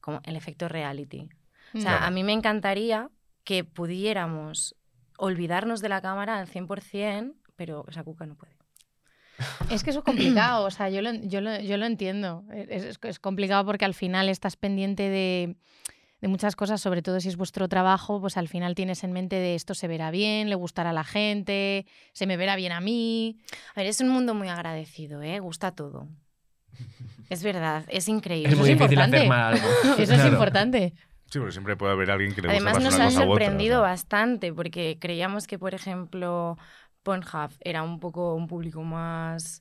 como 0.00 0.20
el 0.24 0.36
efecto 0.36 0.68
reality. 0.68 1.28
O 1.74 1.80
sea, 1.80 1.90
Claro. 1.98 2.04
a 2.06 2.10
mí 2.10 2.22
me 2.24 2.32
encantaría 2.32 3.10
que 3.44 3.64
pudiéramos 3.64 4.74
olvidarnos 5.18 5.80
de 5.80 5.88
la 5.88 6.00
cámara 6.00 6.38
al 6.38 6.46
100%, 6.48 7.34
pero 7.56 7.84
esa 7.88 8.02
cuca 8.04 8.26
no 8.26 8.36
puede. 8.36 8.52
Es 9.70 9.82
que 9.82 9.90
eso 9.90 10.00
es 10.00 10.04
complicado, 10.04 10.64
o 10.66 10.70
sea, 10.70 10.88
yo 10.90 11.02
lo, 11.02 11.12
yo 11.14 11.40
lo, 11.40 11.58
yo 11.60 11.76
lo 11.76 11.86
entiendo. 11.86 12.44
Es, 12.52 12.84
es- 12.84 12.98
es 13.02 13.18
complicado 13.18 13.64
porque 13.64 13.84
al 13.84 13.94
final 13.94 14.28
estás 14.28 14.56
pendiente 14.56 15.08
de, 15.08 15.56
de 16.22 16.28
muchas 16.28 16.54
cosas, 16.54 16.80
sobre 16.80 17.02
todo 17.02 17.20
si 17.20 17.28
es 17.28 17.36
vuestro 17.36 17.68
trabajo, 17.68 18.20
pues 18.20 18.36
al 18.36 18.46
final 18.46 18.76
tienes 18.76 19.02
en 19.02 19.12
mente 19.12 19.36
de 19.36 19.56
esto 19.56 19.74
se 19.74 19.88
verá 19.88 20.12
bien, 20.12 20.48
le 20.48 20.54
gustará 20.54 20.90
a 20.90 20.92
la 20.92 21.02
gente, 21.02 21.84
se 22.12 22.26
me 22.28 22.36
verá 22.36 22.54
bien 22.54 22.70
a 22.70 22.80
mí. 22.80 23.40
A 23.74 23.80
ver, 23.80 23.88
es 23.88 24.00
un 24.00 24.08
mundo 24.08 24.32
muy 24.32 24.48
agradecido, 24.48 25.20
¿eh? 25.20 25.40
Gusta 25.40 25.72
todo. 25.72 26.08
Es 27.28 27.42
verdad, 27.42 27.84
es 27.88 28.08
increíble. 28.08 28.52
Es 28.52 28.58
muy 28.58 28.70
es 28.70 28.78
difícil 28.78 28.98
importante. 28.98 29.16
hacer 29.16 29.28
mal 29.28 29.54
algo. 29.54 29.68
Eso 29.98 30.14
es 30.14 30.24
importante. 30.24 30.94
Sí, 31.26 31.38
porque 31.38 31.52
siempre 31.52 31.76
puede 31.76 31.92
haber 31.92 32.10
alguien 32.12 32.34
que 32.34 32.42
le 32.42 32.48
gusta 32.48 32.56
Además 32.56 32.74
más 32.74 32.84
nos 32.84 32.94
han 32.94 33.08
otra, 33.08 33.24
sorprendido 33.24 33.80
o 33.80 33.82
sea. 33.82 33.90
bastante 33.90 34.52
porque 34.52 34.98
creíamos 35.00 35.48
que, 35.48 35.58
por 35.58 35.74
ejemplo, 35.74 36.56
Pornhub 37.02 37.50
era 37.60 37.82
un 37.82 37.98
poco 37.98 38.36
un 38.36 38.46
público 38.46 38.82
más 38.84 39.60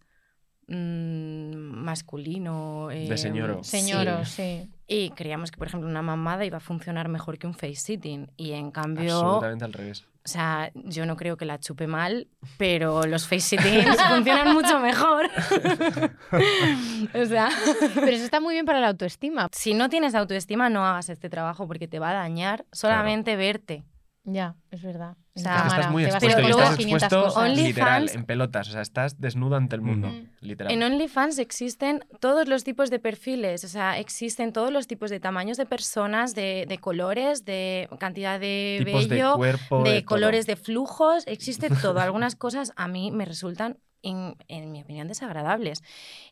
mm, 0.67 1.53
masculino. 1.55 2.89
De 2.89 3.11
eh, 3.11 3.17
señoro. 3.17 3.63
sí. 3.63 3.79
Señoros, 3.79 4.29
sí. 4.29 4.69
Y 4.93 5.11
creíamos 5.11 5.51
que, 5.51 5.57
por 5.57 5.67
ejemplo, 5.67 5.89
una 5.89 6.01
mamada 6.01 6.43
iba 6.43 6.57
a 6.57 6.59
funcionar 6.59 7.07
mejor 7.07 7.37
que 7.37 7.47
un 7.47 7.53
face 7.53 7.75
sitting. 7.75 8.29
Y 8.35 8.51
en 8.51 8.71
cambio, 8.71 9.17
o 9.17 9.21
Absolutamente 9.21 9.63
al 9.63 9.71
revés. 9.71 10.05
sea, 10.25 10.69
yo 10.73 11.05
no 11.05 11.15
creo 11.15 11.37
que 11.37 11.45
la 11.45 11.61
chupe 11.61 11.87
mal, 11.87 12.27
pero 12.57 13.05
los 13.05 13.25
face 13.25 13.39
sittings 13.57 13.95
funcionan 14.09 14.53
mucho 14.53 14.81
mejor. 14.81 15.27
o 17.13 17.25
sea, 17.25 17.49
Pero 17.95 18.07
eso 18.11 18.25
está 18.25 18.41
muy 18.41 18.53
bien 18.53 18.65
para 18.65 18.81
la 18.81 18.89
autoestima. 18.89 19.47
si 19.53 19.73
no 19.73 19.87
tienes 19.87 20.13
autoestima, 20.13 20.69
no 20.69 20.85
hagas 20.85 21.07
este 21.07 21.29
trabajo 21.29 21.67
porque 21.67 21.87
te 21.87 21.99
va 21.99 22.09
a 22.09 22.13
dañar 22.15 22.65
solamente 22.73 23.37
verte. 23.37 23.85
Ya, 24.25 24.55
es 24.71 24.83
verdad. 24.83 25.15
O 25.33 25.39
sea, 25.39 25.55
Es 25.55 25.61
que 25.61 25.67
estás 25.69 25.91
muy 25.91 26.03
expuesto 26.03 26.41
y 26.41 26.49
estás 26.49 26.75
500 26.77 27.03
expuesto 27.13 27.47
literal, 27.47 28.03
OnlyFans- 28.03 28.15
en 28.15 28.25
pelotas. 28.25 28.67
O 28.67 28.71
sea, 28.73 28.81
estás 28.81 29.21
desnudo 29.21 29.55
ante 29.55 29.75
el 29.77 29.81
mundo. 29.81 30.09
Ujú. 30.09 30.27
Literal. 30.41 30.73
En 30.73 30.83
OnlyFans 30.83 31.39
existen 31.39 32.03
todos 32.19 32.49
los 32.49 32.65
tipos 32.65 32.89
de 32.89 32.99
perfiles, 32.99 33.63
o 33.63 33.69
sea, 33.69 33.97
existen 33.97 34.51
todos 34.51 34.71
los 34.71 34.87
tipos 34.87 35.09
de 35.09 35.21
tamaños 35.21 35.55
de 35.57 35.65
personas, 35.65 36.35
de, 36.35 36.65
de 36.67 36.77
colores, 36.79 37.45
de 37.45 37.87
cantidad 37.97 38.39
de 38.41 38.81
Tipos 38.83 39.07
de 39.07 39.15
vello, 39.15 39.35
cuerpo, 39.37 39.83
de, 39.83 39.91
de 39.91 39.99
todo. 40.01 40.07
colores, 40.07 40.45
de 40.47 40.55
flujos, 40.57 41.23
existe 41.27 41.69
todo. 41.81 42.01
Algunas 42.01 42.35
cosas 42.35 42.73
a 42.75 42.89
mí 42.89 43.11
me 43.11 43.23
resultan, 43.23 43.77
en, 44.03 44.35
en 44.49 44.71
mi 44.71 44.81
opinión, 44.81 45.07
desagradables 45.07 45.81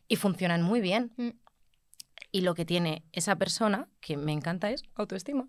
y 0.08 0.16
funcionan 0.16 0.60
muy 0.62 0.80
bien. 0.82 1.12
Mm. 1.16 1.28
Y 2.32 2.42
lo 2.42 2.54
que 2.54 2.64
tiene 2.66 3.02
esa 3.12 3.36
persona, 3.36 3.88
que 4.00 4.16
me 4.18 4.32
encanta, 4.32 4.70
es 4.70 4.82
autoestima. 4.94 5.48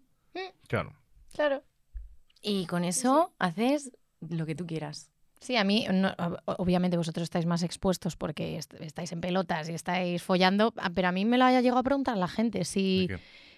Claro. 0.68 0.94
Claro. 1.34 1.64
Y 2.42 2.66
con 2.66 2.84
eso 2.84 3.34
haces 3.40 3.92
lo 4.22 4.46
que 4.46 4.56
tú 4.56 4.66
quieras. 4.66 5.10
Sí, 5.40 5.56
a 5.58 5.64
mí, 5.64 5.88
no- 5.92 6.14
ob- 6.18 6.42
obviamente 6.58 6.98
vosotros 6.98 7.24
estáis 7.24 7.46
más 7.48 7.64
expuestos 7.64 8.16
porque 8.16 8.58
est- 8.58 8.74
estáis 8.80 9.12
en 9.12 9.22
pelotas 9.22 9.70
y 9.70 9.74
estáis 9.74 10.22
follando, 10.22 10.74
ah, 10.78 10.92
pero 10.94 11.08
a 11.08 11.12
mí 11.12 11.26
me 11.26 11.38
lo 11.40 11.46
haya 11.46 11.62
llegado 11.62 11.80
a 11.80 11.84
preguntar 11.84 12.16
la 12.18 12.28
gente. 12.28 12.64
Si, 12.64 13.08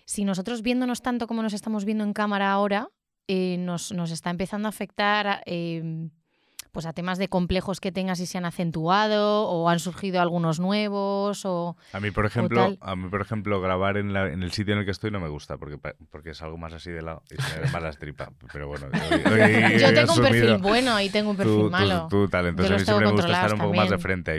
si 0.06 0.24
nosotros 0.24 0.62
viéndonos 0.62 1.02
tanto 1.02 1.28
como 1.28 1.42
nos 1.44 1.54
estamos 1.54 1.84
viendo 1.84 2.04
en 2.06 2.14
cámara 2.14 2.52
ahora, 2.52 2.90
eh, 3.28 3.58
nos, 3.58 3.92
nos 3.92 4.12
está 4.12 4.30
empezando 4.30 4.68
a 4.68 4.70
afectar 4.70 5.28
a, 5.28 5.42
eh, 5.46 6.10
pues 6.74 6.86
a 6.88 6.92
temas 6.94 7.20
de 7.20 7.30
complejos 7.30 7.80
que 7.80 7.92
tengas 7.92 8.20
y 8.20 8.26
se 8.26 8.38
han 8.40 8.46
acentuado 8.46 9.48
o 9.48 9.70
han 9.70 9.80
surgido 9.80 10.20
algunos 10.20 10.60
nuevos 10.60 11.46
o... 11.46 11.78
A 11.94 12.00
mí, 12.00 12.10
por 12.12 12.26
ejemplo, 12.26 12.76
a 12.82 12.96
mí, 12.96 13.10
por 13.10 13.22
ejemplo, 13.22 13.62
grabar 13.62 13.96
en, 13.98 14.12
la- 14.12 14.28
en 14.28 14.42
el 14.44 14.52
sitio 14.52 14.74
en 14.74 14.80
el 14.80 14.86
que 14.86 14.92
estoy 14.92 15.12
no 15.12 15.20
me 15.20 15.30
gusta 15.30 15.58
porque, 15.58 15.78
porque 16.10 16.32
es 16.32 16.42
algo 16.42 16.58
más 16.58 16.74
así 16.74 16.90
de 16.92 17.04
lado 17.04 17.22
y 17.30 17.40
se 17.42 17.60
me 17.62 17.70
más 17.72 17.84
las 17.84 18.00
tripas. 18.00 18.30
Pero 18.52 18.68
bueno, 18.68 18.88
hoy- 18.92 19.22
hoy 19.32 19.78
Yo 19.80 19.94
tengo 19.94 20.14
un 20.14 20.22
perfil 20.22 20.58
bueno 20.58 21.00
y 21.00 21.10
tengo 21.10 21.30
un 21.30 21.38
perfil 21.38 21.54
tú- 21.56 21.64
tú- 21.66 21.70
malo. 21.72 22.08
tú 22.10 22.28
tal, 22.28 22.48
entonces 22.48 22.70
Yo 22.70 22.76
a 22.76 22.80
mí 22.80 22.86
siempre 22.86 23.06
me 23.06 23.12
gusta 23.14 23.32
estar 23.32 23.54
un 23.54 23.60
poco 23.60 23.74
más 23.74 23.86
de 23.86 23.90
también. 23.98 24.00
frente 24.02 24.32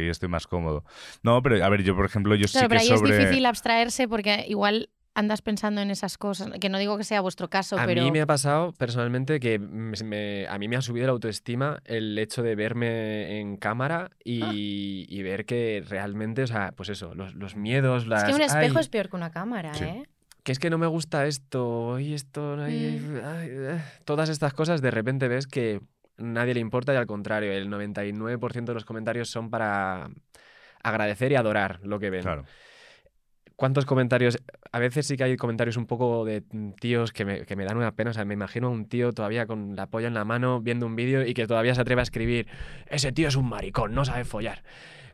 a 5.15 5.21
andas 5.21 5.43
pensando 5.43 5.81
en 5.81 5.91
esas 5.91 6.19
cosas, 6.19 6.51
que 6.61 6.69
no 6.69 6.79
digo 6.79 6.97
que 6.99 7.05
sea 7.05 7.21
vuestro 7.21 7.49
caso, 7.49 7.79
A 7.79 7.87
pero... 7.87 8.03
mí 8.03 8.11
me 8.11 8.21
ha 8.21 8.27
pasado 8.27 8.73
personalmente 8.73 9.39
que 9.41 9.59
me- 9.59 9.97
me- 10.05 10.47
a 10.49 10.59
mí 10.59 10.69
me 10.69 10.77
ha 10.77 10.83
subido 10.83 11.07
la 11.07 11.13
autoestima 11.13 11.81
el 11.85 12.19
hecho 12.19 12.43
de 12.43 12.55
verme 12.57 13.39
en 13.41 13.57
cámara 13.57 14.11
y, 14.25 14.43
Ah. 14.43 14.51
y 14.53 15.23
ver 15.23 15.45
que 15.47 15.85
realmente, 15.89 16.43
o 16.43 16.47
sea, 16.47 16.73
pues 16.73 16.89
eso, 16.89 17.15
los, 17.15 17.35
los 17.35 17.55
miedos, 17.57 18.07
las... 18.07 18.25
es 18.25 18.29
que 18.31 18.35
un 18.35 18.43
espejo 18.43 18.79
"Ay, 18.79 18.81
es 18.83 18.89
peor 18.89 19.09
que 19.09 19.17
una 19.17 19.31
cámara, 19.31 19.73
Sí. 19.75 19.85
¿eh? 19.85 20.03
que 20.43 20.53
es 20.53 20.59
que 20.59 20.69
no 20.69 20.77
me 20.79 20.87
gusta 20.89 21.25
esto 21.27 21.99
y 21.99 22.13
esto, 22.13 22.57
ay, 22.61 23.01
Mm. 23.01 23.17
ay, 23.25 23.49
eh", 23.51 23.81
todas 24.05 24.29
estas 24.29 24.53
cosas, 24.53 24.83
de 24.83 24.91
repente 24.91 25.29
ves 25.29 25.47
que 25.47 25.81
nadie 26.19 26.55
le 26.55 26.61
importa 26.61 26.93
y 26.93 26.97
al 26.97 27.07
contrario, 27.07 27.53
el 27.53 27.69
99% 27.71 28.73
de 28.73 28.75
los 28.75 28.85
comentarios 28.85 29.31
son 29.31 29.49
para 29.49 30.11
agradecer 30.83 31.33
y 31.33 31.37
adorar 31.37 31.81
lo 31.83 31.99
que 31.99 32.11
ven. 32.11 32.23
Claro. 32.23 32.45
Cuántos 33.57 33.87
comentarios. 33.87 34.39
A 34.73 34.79
veces 34.79 35.07
sí 35.07 35.17
que 35.17 35.25
hay 35.25 35.37
comentarios 35.37 35.77
un 35.77 35.87
poco 35.87 36.25
de 36.25 36.43
mm, 36.51 36.73
tíos 36.73 37.13
que 37.13 37.25
me, 37.25 37.47
que 37.47 37.57
me 37.57 37.65
dan 37.65 37.77
una 37.77 37.93
pena. 37.93 38.11
O 38.11 38.13
sea, 38.13 38.25
me 38.25 38.35
imagino 38.35 38.69
a 38.69 38.71
un 38.71 38.87
tío 38.87 39.13
todavía 39.13 39.47
con 39.47 39.77
la 39.77 39.87
polla 39.87 40.09
en 40.09 40.15
la 40.15 40.25
mano 40.25 40.61
viendo 40.61 40.87
un 40.87 40.97
vídeo 40.97 41.27
y 41.27 41.35
que 41.35 41.47
todavía 41.47 41.75
se 41.75 41.81
atreve 41.81 42.01
a 42.01 42.05
escribir: 42.05 42.47
Ese 42.87 43.13
tío 43.13 43.29
es 43.29 43.37
un 43.37 43.49
maricón, 43.49 43.95
no 43.95 44.05
sabe 44.05 44.25
follar. 44.25 44.63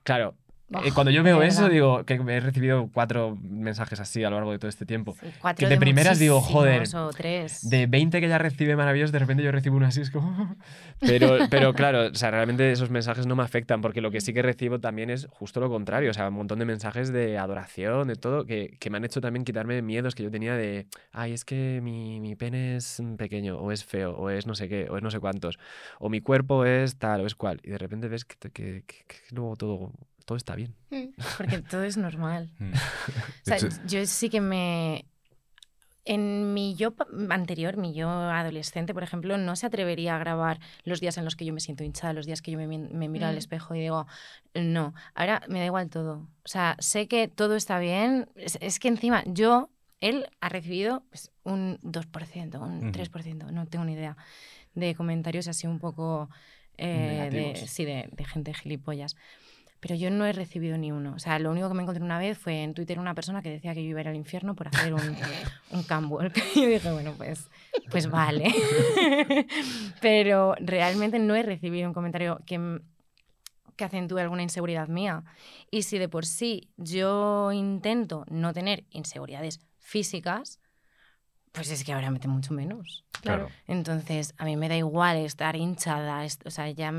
Claro. 0.03 0.35
Eh, 0.84 0.92
cuando 0.94 1.10
yo 1.10 1.22
veo 1.22 1.42
eso, 1.42 1.68
digo 1.68 2.05
que 2.05 2.14
he 2.14 2.40
recibido 2.40 2.88
cuatro 2.92 3.36
mensajes 3.42 3.98
así 4.01 4.22
a 4.24 4.30
lo 4.30 4.36
largo 4.36 4.52
de 4.52 4.59
todo 4.59 4.68
este 4.68 4.86
tiempo. 4.86 5.16
Sí, 5.20 5.26
cuatro 5.40 5.66
que 5.66 5.74
de 5.74 5.78
primeras 5.80 6.18
digo, 6.18 6.40
joder, 6.40 6.80
muchísimos, 6.80 7.14
O 7.14 7.16
tres. 7.16 7.68
de 7.68 7.86
20 7.86 8.20
que 8.20 8.28
ya 8.28 8.38
recibe 8.38 8.76
maravillosos, 8.76 9.12
de 9.12 9.18
repente 9.18 9.42
yo 9.42 9.51
recibo 9.52 9.76
uno 9.76 9.86
así, 9.86 10.01
es 10.01 10.10
como... 10.10 10.56
Pero, 11.01 11.38
pero 11.48 11.72
claro, 11.72 12.09
o 12.09 12.14
sea, 12.14 12.30
realmente 12.30 12.70
esos 12.72 12.90
mensajes 12.90 13.26
no 13.26 13.34
me 13.34 13.42
afectan, 13.42 13.80
porque 13.80 14.02
lo 14.02 14.10
que 14.10 14.20
sí 14.20 14.34
que 14.34 14.42
recibo 14.42 14.80
también 14.80 15.09
es 15.09 15.26
justo 15.30 15.59
lo 15.59 15.70
contrario, 15.70 16.10
o 16.10 16.14
sea, 16.14 16.28
un 16.28 16.34
montón 16.34 16.59
de 16.59 16.66
mensajes 16.66 17.10
de 17.10 17.38
adoración, 17.38 18.06
de 18.09 18.16
todo, 18.16 18.44
que, 18.44 18.76
que 18.78 18.90
me 18.90 18.98
han 18.98 19.06
hecho 19.06 19.22
también 19.22 19.44
quitarme 19.47 19.80
miedos 19.80 20.14
que 20.14 20.22
yo 20.24 20.30
tenía 20.30 20.55
de, 20.56 20.86
ay, 21.12 21.32
es 21.32 21.47
que 21.47 21.80
mi, 21.82 22.20
mi 22.20 22.36
pene 22.36 22.76
es 22.76 23.02
pequeño, 23.16 23.56
o 23.59 23.72
es 23.72 23.82
feo, 23.82 24.12
o 24.14 24.28
es 24.28 24.47
no 24.47 24.55
sé 24.55 24.68
qué, 24.68 24.88
o 24.90 24.98
es 24.98 25.02
no 25.02 25.10
sé 25.10 25.20
cuántos, 25.20 25.59
o 26.01 26.10
mi 26.10 26.20
cuerpo 26.20 26.66
es 26.66 26.98
tal, 26.98 27.22
o 27.22 27.26
es 27.26 27.34
cual, 27.34 27.60
y 27.64 27.70
de 27.70 27.78
repente 27.78 28.09
ves 28.09 28.26
que- 28.26 28.51
que 28.52 28.84
luego 29.30 29.56
todo, 29.56 29.92
todo 30.31 30.36
está 30.36 30.55
bien. 30.55 30.77
Porque 31.39 31.59
todo 31.62 31.82
es 31.82 31.97
normal. 31.97 32.51
Mm. 32.61 32.73
O 32.73 33.43
sea, 33.44 33.59
yo 33.86 34.07
sí 34.07 34.31
que 34.31 34.40
me... 34.40 35.05
En 36.05 36.55
mi 36.55 36.74
yo 36.77 36.94
anterior, 37.31 37.77
mi 37.77 37.93
yo 37.94 38.09
adolescente, 38.09 38.94
por 38.94 39.02
ejemplo, 39.02 39.36
no 39.39 39.55
se 39.57 39.66
atrevería 39.66 40.15
a 40.16 40.19
grabar 40.19 40.61
los 40.85 41.01
días 41.01 41.19
en 41.19 41.24
los 41.24 41.36
que 41.36 41.44
yo 41.44 41.52
me 41.52 41.61
siento 41.61 41.85
hinchada, 41.85 42.12
los 42.12 42.27
días 42.27 42.43
que 42.43 42.51
yo 42.52 42.59
me, 42.59 42.66
me 42.69 43.09
miro 43.09 43.27
al 43.27 43.35
Mm. 43.35 43.39
espejo 43.39 43.74
y 43.74 43.81
digo, 43.81 44.07
no, 44.55 44.94
ahora 45.15 45.43
me 45.48 45.59
da 45.59 45.66
igual 45.66 45.90
todo. 45.90 46.28
O 46.44 46.48
sea, 46.48 46.77
sé 46.78 47.07
que 47.09 47.28
todo 47.28 47.57
está 47.57 47.78
bien. 47.81 48.28
Es, 48.36 48.57
es 48.61 48.78
que 48.78 48.89
encima 48.89 49.23
yo, 49.27 49.69
él 50.01 50.27
ha 50.40 50.48
recibido 50.48 51.02
pues, 51.11 51.31
un 51.44 51.78
2%, 51.82 52.61
un 52.61 52.89
Ujú. 52.89 52.93
3%, 52.93 53.51
no 53.52 53.66
tengo 53.66 53.85
ni 53.85 53.93
idea, 53.94 54.16
de 54.74 54.94
comentarios 54.94 55.48
así 55.48 55.66
un 55.66 55.78
poco... 55.81 56.31
eh, 56.78 57.28
de, 57.31 57.40
Negativos. 57.40 57.70
sí, 57.70 57.85
de, 57.85 58.09
de 58.11 58.24
gente 58.24 58.55
gilipollas. 58.55 59.16
Pero 59.81 59.94
yo 59.94 60.11
no 60.11 60.27
he 60.27 60.32
recibido 60.32 60.77
ni 60.77 60.93
uno. 60.93 61.15
O 61.15 61.19
sea, 61.19 61.39
lo 61.39 61.51
único 61.51 61.69
que 61.69 61.74
me 61.74 61.82
encontré 61.82 62.05
una 62.05 62.19
vez 62.19 62.36
fue 62.36 62.62
en 62.62 62.74
Twitter 62.74 62.98
una 62.98 63.15
persona 63.15 63.40
que 63.40 63.51
decía 63.51 63.73
que 63.73 63.82
yo 63.82 63.89
iba 63.89 64.01
a 64.01 64.02
ir 64.02 64.09
al 64.09 64.16
infierno 64.16 64.55
por 64.55 64.69
hacer 64.69 64.93
un, 64.93 65.01
un 65.70 65.82
camwork. 65.85 66.36
Y 66.55 66.62
yo 66.62 66.69
dije, 66.69 66.93
bueno, 66.93 67.15
pues, 67.16 67.48
pues 67.90 68.11
vale. 68.11 68.55
Pero 70.01 70.55
realmente 70.61 71.19
no 71.19 71.35
he 71.35 71.43
recibido 71.43 71.89
un 71.89 71.94
comentario 71.94 72.40
que, 72.44 72.81
que 73.77 73.85
acentúe 73.85 74.19
alguna 74.19 74.43
inseguridad 74.43 74.89
mía. 74.89 75.24
Y 75.70 75.82
si 75.82 75.98
de 75.98 76.11
por 76.11 76.27
sí 76.27 76.69
yo 76.77 77.51
intento 77.51 78.27
no 78.28 78.52
tener 78.52 78.85
inseguridades 78.90 79.61
físicas, 79.78 80.61
pues 81.52 81.70
es 81.70 81.85
que 81.85 81.93
ahora 81.93 82.11
mete 82.11 82.28
mucho 82.28 82.52
menos. 82.52 83.05
Claro. 83.23 83.48
Entonces, 83.66 84.35
a 84.36 84.44
mí 84.44 84.57
me 84.57 84.69
da 84.69 84.77
igual 84.77 85.16
estar 85.16 85.57
hinchada, 85.57 86.24
o 86.44 86.51
sea, 86.51 86.70
ya... 86.70 86.93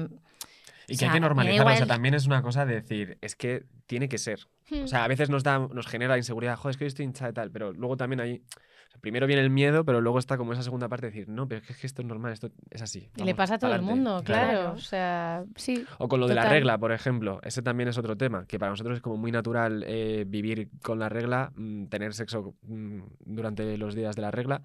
Y 0.92 0.96
o 0.96 1.00
que 1.00 1.06
hay 1.06 1.12
que 1.12 1.20
normalizarlo, 1.20 1.64
o 1.64 1.68
sea, 1.70 1.76
igual- 1.78 1.88
también 1.88 2.14
es 2.14 2.26
una 2.28 2.42
cosa 2.42 2.66
de 2.66 2.76
decir, 2.76 3.18
es 3.22 3.36
que 3.36 3.64
tiene 3.88 4.08
que 4.10 4.18
ser. 4.18 4.40
Hmm. 4.70 4.84
O 4.84 4.88
sea, 4.88 5.04
a 5.04 5.08
veces 5.08 5.30
nos, 5.30 5.44
da, 5.44 5.60
nos 5.60 5.88
genera 5.88 6.18
inseguridad, 6.18 6.56
joder, 6.58 6.72
es 6.72 6.78
que 6.78 6.84
yo 6.86 6.88
estoy 6.88 7.06
hinchada 7.06 7.32
y 7.32 7.34
tal, 7.34 7.52
pero 7.52 7.74
luego 7.74 7.98
también 7.98 8.20
hay... 8.22 8.42
primero 9.02 9.26
viene 9.26 9.42
el 9.42 9.50
miedo, 9.50 9.84
pero 9.86 10.00
luego 10.02 10.20
está 10.20 10.38
como 10.38 10.54
esa 10.54 10.64
segunda 10.64 10.88
parte 10.88 11.08
de 11.08 11.12
decir, 11.12 11.28
no, 11.30 11.48
pero 11.48 11.62
es 11.62 11.68
que, 11.68 11.74
es 11.74 11.80
que 11.80 11.88
esto 11.88 12.02
es 12.02 12.08
normal, 12.08 12.34
esto 12.34 12.52
es 12.70 12.82
así. 12.82 13.10
Y 13.16 13.20
le 13.24 13.34
vamos, 13.34 13.38
pasa 13.38 13.56
a 13.56 13.60
todo 13.60 13.72
el 13.74 13.80
pa'lante". 13.80 13.96
mundo, 13.96 14.22
claro. 14.24 14.52
Claro. 14.60 14.72
O 14.74 14.78
sea, 14.78 15.44
sí. 15.56 15.86
O 15.98 16.08
con 16.08 16.20
lo 16.20 16.28
de 16.28 16.36
la 16.36 16.48
regla, 16.50 16.78
por 16.78 16.92
ejemplo. 16.92 17.40
Ese 17.44 17.62
también 17.62 17.90
es 17.90 17.98
otro 17.98 18.16
tema, 18.16 18.46
que 18.46 18.60
para 18.60 18.70
nosotros 18.72 18.98
es 18.98 19.02
como 19.02 19.18
muy 19.18 19.32
natural 19.32 19.84
eh, 19.88 20.26
vivir 20.28 20.70
con 20.84 21.00
la 21.00 21.10
regla, 21.10 21.52
mm, 21.56 21.86
tener 21.88 22.14
sexo 22.14 22.54
mm, 22.64 23.02
durante 23.26 23.78
los 23.78 23.96
días 23.96 24.16
de 24.16 24.22
la 24.22 24.32
regla. 24.32 24.62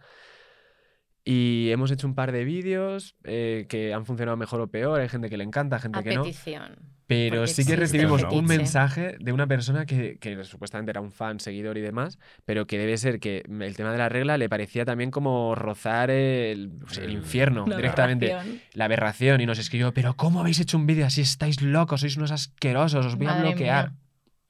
Y 1.28 1.70
hemos 1.72 1.90
hecho 1.90 2.06
un 2.06 2.14
par 2.14 2.30
de 2.30 2.44
vídeos 2.44 3.16
eh, 3.24 3.66
que 3.68 3.92
han 3.92 4.06
funcionado 4.06 4.36
mejor 4.36 4.60
o 4.60 4.68
peor. 4.68 5.00
Hay 5.00 5.08
gente 5.08 5.28
que 5.28 5.36
le 5.36 5.42
encanta, 5.42 5.80
gente 5.80 5.98
A 5.98 6.02
que 6.04 6.14
no. 6.14 6.22
petición. 6.22 6.76
Pero 7.08 7.38
porque 7.38 7.52
sí 7.52 7.64
que 7.66 7.74
recibimos 7.76 8.22
un 8.24 8.44
mensaje 8.46 9.16
de 9.20 9.32
una 9.32 9.46
persona 9.48 9.86
que, 9.86 10.18
que 10.18 10.42
supuestamente 10.44 10.90
era 10.90 11.00
un 11.00 11.10
fan, 11.10 11.38
seguidor 11.40 11.78
y 11.78 11.80
demás, 11.80 12.18
pero 12.44 12.66
que 12.68 12.78
debe 12.78 12.96
ser 12.96 13.18
que 13.20 13.42
el 13.48 13.76
tema 13.76 13.90
de 13.92 13.98
la 13.98 14.08
regla 14.08 14.38
le 14.38 14.48
parecía 14.48 14.84
también 14.84 15.10
como 15.10 15.54
rozar 15.56 16.10
el, 16.10 16.70
pues, 16.84 16.98
el 16.98 17.04
El- 17.06 17.10
infierno 17.12 17.64
directamente. 17.64 18.32
aberración. 18.32 18.60
La 18.74 18.84
aberración. 18.86 19.40
Y 19.40 19.46
nos 19.46 19.58
escribió, 19.58 19.92
pero 19.92 20.14
¿cómo 20.14 20.40
habéis 20.40 20.58
hecho 20.60 20.76
un 20.76 20.86
vídeo 20.86 21.06
así? 21.06 21.20
Estáis 21.22 21.60
locos, 21.60 22.00
sois 22.02 22.16
unos 22.16 22.30
asquerosos, 22.30 23.04
os 23.06 23.16
voy 23.16 23.26
a 23.26 23.40
bloquear. 23.40 23.90
mía. 23.90 23.98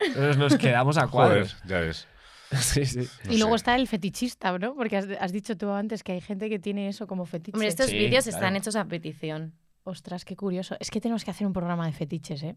Entonces 0.09 0.37
nos 0.39 0.57
quedamos 0.57 0.97
a 0.99 1.07
Joder, 1.09 1.29
cuadros. 1.43 1.57
ya 1.67 1.81
ves. 1.81 2.07
sí, 2.61 2.85
sí. 2.87 3.09
No 3.25 3.33
y 3.33 3.39
luego 3.39 3.53
sé. 3.53 3.57
está 3.63 3.77
el 3.77 3.87
fetichista, 3.89 4.57
¿no? 4.59 4.75
Porque 4.75 4.97
has, 4.97 5.07
has 5.21 5.33
dicho 5.33 5.57
tú 5.57 5.71
antes 5.71 6.03
que 6.03 6.13
hay 6.13 6.21
gente 6.21 6.49
que 6.49 6.59
tiene 6.59 6.89
eso 6.89 7.07
como 7.07 7.27
fetiche. 7.27 7.57
Hombre, 7.57 7.69
estos 7.69 7.87
Sí, 7.87 7.99
vídeos 7.99 8.25
claro. 8.25 8.37
están 8.39 8.57
hechos 8.57 8.77
a 8.77 8.85
petición. 8.85 9.53
Ostras, 9.85 10.25
qué 10.25 10.35
curioso. 10.35 10.77
Es 10.81 10.91
que 10.91 11.01
tenemos 11.01 11.25
que 11.25 11.31
hacer 11.31 11.47
un 11.47 11.53
programa 11.53 11.87
de 11.87 11.93
fetiches, 11.93 12.43
¿eh? 12.43 12.57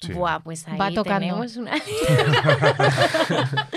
Sí. 0.00 0.12
Buah, 0.12 0.40
pues 0.40 0.66
ahí 0.68 0.78
Va 0.78 0.90
tocando. 0.92 1.20
tenemos 1.20 1.56
una... 1.56 1.72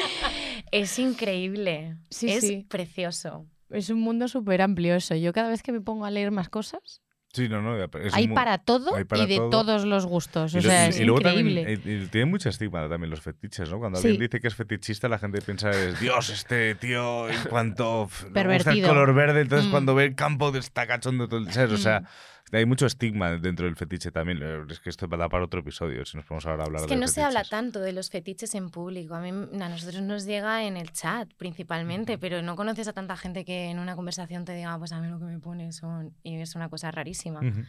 es 0.72 1.00
increíble. 1.00 1.98
Sí, 2.10 2.30
es 2.30 2.42
sí. 2.42 2.66
precioso. 2.70 3.46
Es 3.70 3.90
un 3.90 4.00
mundo 4.02 4.28
súper 4.28 4.62
amplio 4.62 4.96
eso. 4.96 5.16
Yo 5.16 5.34
cada 5.34 5.50
vez 5.50 5.64
que 5.64 5.72
me 5.72 5.82
pongo 5.82 6.06
a 6.06 6.12
leer 6.12 6.32
más 6.32 6.50
cosas, 6.50 7.02
Sí, 7.34 7.48
no, 7.48 7.62
no. 7.62 7.78
hay 8.12 8.28
para 8.28 8.58
todo 8.58 8.94
hay 8.96 9.06
para 9.06 9.24
y 9.24 9.26
de 9.28 9.38
todo. 9.38 9.50
todos 9.50 9.86
los 9.86 10.06
gustos. 10.06 10.54
Y, 10.54 10.58
O 10.58 10.62
lo- 10.62 10.70
sea, 10.70 10.86
y- 10.88 10.90
es 10.90 11.00
y 11.00 11.06
luego 11.06 11.22
increíble. 11.22 11.76
también 11.78 12.04
y 12.04 12.08
tiene 12.08 12.26
mucho 12.26 12.50
estigma 12.50 12.90
también 12.90 13.10
los 13.10 13.22
fetiches, 13.22 13.70
¿no? 13.70 13.80
Cuando 13.80 14.00
Sí. 14.00 14.08
alguien 14.08 14.22
dice 14.30 14.42
que 14.42 14.48
es 14.50 14.56
fetichista, 14.56 15.08
la 15.08 15.18
gente 15.18 15.42
piensa 15.42 15.70
es 15.72 16.00
Dios, 16.02 16.30
este 16.30 16.76
tío, 16.76 17.30
en 17.30 17.40
cuanto 17.50 18.10
le 18.34 18.54
gusta 18.56 18.72
el 18.74 18.86
color 18.86 19.14
verde, 19.14 19.42
entonces 19.42 19.68
Mm. 19.68 19.72
cuando 19.72 19.96
ve 19.96 20.06
el 20.06 20.16
campo 20.16 20.54
está 20.56 20.88
cachondo 20.88 21.28
todo 21.30 21.40
el 21.40 21.52
¿sabes? 21.54 21.72
O 21.72 21.78
sea, 21.78 22.02
Mm. 22.02 22.06
Hay 22.52 22.66
mucho 22.66 22.86
estigma 22.86 23.32
dentro 23.38 23.66
del 23.66 23.76
fetiche 23.76 24.12
también. 24.12 24.40
Eh, 24.42 24.66
Es 24.70 24.80
que 24.80 24.90
esto 24.90 25.08
va 25.08 25.16
a 25.16 25.20
dar 25.22 25.30
para 25.30 25.44
otro 25.46 25.62
episodio, 25.62 26.06
si 26.06 26.18
nos 26.18 26.26
podemos 26.26 26.46
ahora 26.46 26.64
hablar 26.66 26.82
Es 26.82 26.88
que 26.88 26.96
de 26.96 27.00
no 27.02 27.08
se 27.08 27.22
habla 27.22 27.40
fetiches. 27.40 27.50
tanto 27.50 27.80
de 27.80 27.92
los 27.94 28.10
fetiches 28.10 28.56
en 28.56 28.70
público. 28.70 29.16
A, 29.16 29.22
mí, 29.22 29.30
a 29.30 29.70
nosotros 29.70 30.02
nos 30.02 30.26
llega 30.26 30.64
en 30.66 30.78
el 30.78 30.92
chat 30.92 31.32
principalmente, 31.36 32.18
pero 32.18 32.42
no 32.42 32.56
conoces 32.56 32.88
a 32.88 32.94
tanta 32.94 33.16
gente 33.18 33.46
que 33.46 33.66
en 33.70 33.80
una 33.80 33.96
conversación 33.96 34.46
te 34.46 34.54
diga, 34.54 34.78
pues 34.78 34.92
a 34.92 35.00
mí 35.02 35.08
lo 35.08 35.20
que 35.20 35.26
me 35.26 35.40
pone 35.40 35.72
son... 35.72 36.16
Y 36.24 36.36
es 36.40 36.56
una 36.56 36.70
cosa 36.70 36.92
rarísima. 36.92 37.40
Ujú. 37.40 37.62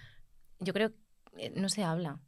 Yo 0.60 0.72
creo 0.72 0.92
que 1.36 1.50
no 1.56 1.68
se 1.68 1.82
habla, 1.84 2.18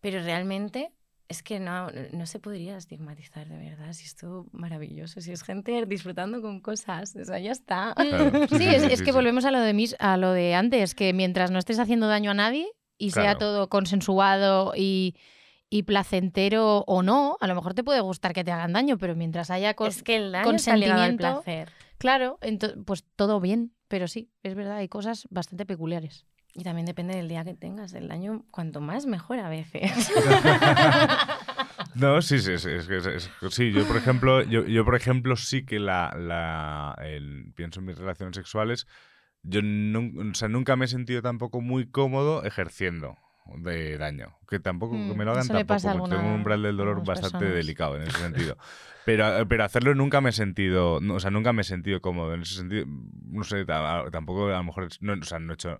pero 0.00 0.22
realmente 0.22 0.92
es 1.32 1.42
que 1.42 1.58
no, 1.58 1.88
no 2.12 2.26
se 2.26 2.38
podría 2.38 2.76
estigmatizar 2.76 3.48
de 3.48 3.56
verdad. 3.58 3.92
Si 3.92 4.04
es 4.04 4.14
todo 4.14 4.46
maravilloso, 4.52 5.20
si 5.20 5.32
es 5.32 5.42
gente 5.42 5.84
disfrutando 5.86 6.40
con 6.40 6.60
cosas, 6.60 7.16
o 7.16 7.24
sea, 7.24 7.38
ya 7.40 7.50
está. 7.52 7.92
Claro. 7.96 8.30
Sí, 8.48 8.58
Sí, 8.58 8.68
es, 8.68 8.82
sí, 8.82 8.88
es 8.92 8.98
sí, 9.00 9.04
que 9.04 9.10
sí. 9.10 9.16
volvemos 9.16 9.44
a 9.44 9.50
lo 9.50 9.60
de 9.60 9.72
mis, 9.74 9.96
a 9.98 10.16
lo 10.16 10.32
de 10.32 10.54
antes, 10.54 10.94
que 10.94 11.12
mientras 11.12 11.50
no 11.50 11.58
estés 11.58 11.78
haciendo 11.78 12.06
daño 12.06 12.30
a 12.30 12.34
nadie 12.34 12.68
y 12.98 13.10
sea 13.10 13.36
todo 13.36 13.68
consensuado 13.68 14.74
y, 14.76 15.16
y 15.70 15.82
placentero 15.84 16.84
o 16.86 17.02
no, 17.02 17.36
a 17.40 17.46
lo 17.46 17.54
mejor 17.54 17.74
te 17.74 17.82
puede 17.82 18.00
gustar 18.00 18.32
que 18.32 18.44
te 18.44 18.52
hagan 18.52 18.72
daño, 18.72 18.98
pero 18.98 19.16
mientras 19.16 19.50
haya 19.50 19.74
cos- 19.74 19.88
es 19.96 20.02
que 20.02 20.16
el 20.16 20.32
daño 20.32 20.44
al 20.44 20.50
consentimiento, 20.50 21.16
placer. 21.42 21.68
claro, 21.98 22.38
pues 22.84 23.04
todo 23.16 23.40
bien, 23.40 23.72
pero 23.88 24.06
sí, 24.08 24.30
es 24.42 24.54
verdad, 24.54 24.76
hay 24.76 24.88
cosas 24.88 25.26
bastante 25.30 25.66
peculiares. 25.66 26.26
Y 26.54 26.64
también 26.64 26.84
depende 26.86 27.14
del 27.16 27.28
día 27.28 27.44
que 27.44 27.54
tengas. 27.54 27.94
El 27.94 28.08
daño, 28.08 28.44
cuanto 28.50 28.80
más, 28.80 29.06
mejor 29.06 29.38
a 29.38 29.48
veces. 29.48 30.12
No, 31.94 32.22
sí, 32.22 32.38
sí, 32.38 32.56
sí, 32.58 32.70
es 32.70 32.86
que 32.86 32.96
es- 32.96 33.06
es- 33.06 33.30
sí, 33.50 33.70
yo 33.70 33.86
por 33.86 33.96
ejemplo, 33.98 34.42
yo, 34.42 34.64
yo 34.64 34.82
por 34.84 34.94
ejemplo 34.94 35.36
sí 35.36 35.64
que 35.66 35.78
la, 35.78 36.14
la 36.18 36.96
el- 37.04 37.52
pienso 37.54 37.80
en 37.80 37.86
mis 37.86 37.98
relaciones 37.98 38.34
sexuales, 38.34 38.86
yo 39.42 39.60
nun- 39.60 40.30
o 40.32 40.34
sea, 40.34 40.48
nunca 40.48 40.74
me 40.76 40.86
he 40.86 40.88
sentido 40.88 41.20
tampoco 41.20 41.60
muy 41.60 41.86
cómodo 41.86 42.44
ejerciendo 42.44 43.18
de 43.56 43.98
daño, 43.98 44.38
que 44.48 44.58
tampoco 44.58 44.94
Mm, 44.94 45.08
que 45.10 45.16
me 45.16 45.24
lo 45.26 45.32
hagan 45.32 45.46
le 45.48 45.64
pasa 45.66 45.90
a 45.90 45.92
tampoco, 45.92 46.08
porque 46.10 46.16
tengo 46.16 46.22
un 46.22 46.26
alguna- 46.28 46.36
umbral 46.38 46.62
del 46.62 46.76
dolor 46.78 47.04
bastante 47.04 47.38
personas. 47.38 47.54
delicado 47.56 47.96
en 47.96 48.02
ese 48.04 48.18
sentido. 48.52 48.56
Pero, 49.04 49.46
pero 49.48 49.64
hacerlo 49.64 49.94
nunca 49.94 50.20
me 50.22 50.30
he 50.30 50.32
sentido, 50.32 50.98
no, 51.02 51.14
o 51.16 51.20
sea, 51.20 51.30
nunca 51.30 51.52
me 51.52 51.60
he 51.60 51.64
sentido 51.64 52.00
cómodo 52.00 52.32
en 52.34 52.42
ese 52.42 52.54
sentido, 52.54 52.86
no 52.86 53.44
sé, 53.44 53.66
ta- 53.66 54.04
tampoco 54.10 54.46
a 54.46 54.52
lo 54.58 54.64
mejor, 54.64 54.88
no, 55.00 55.12
o 55.14 55.24
sea, 55.24 55.38
no 55.40 55.52
he 55.52 55.54
hecho 55.54 55.78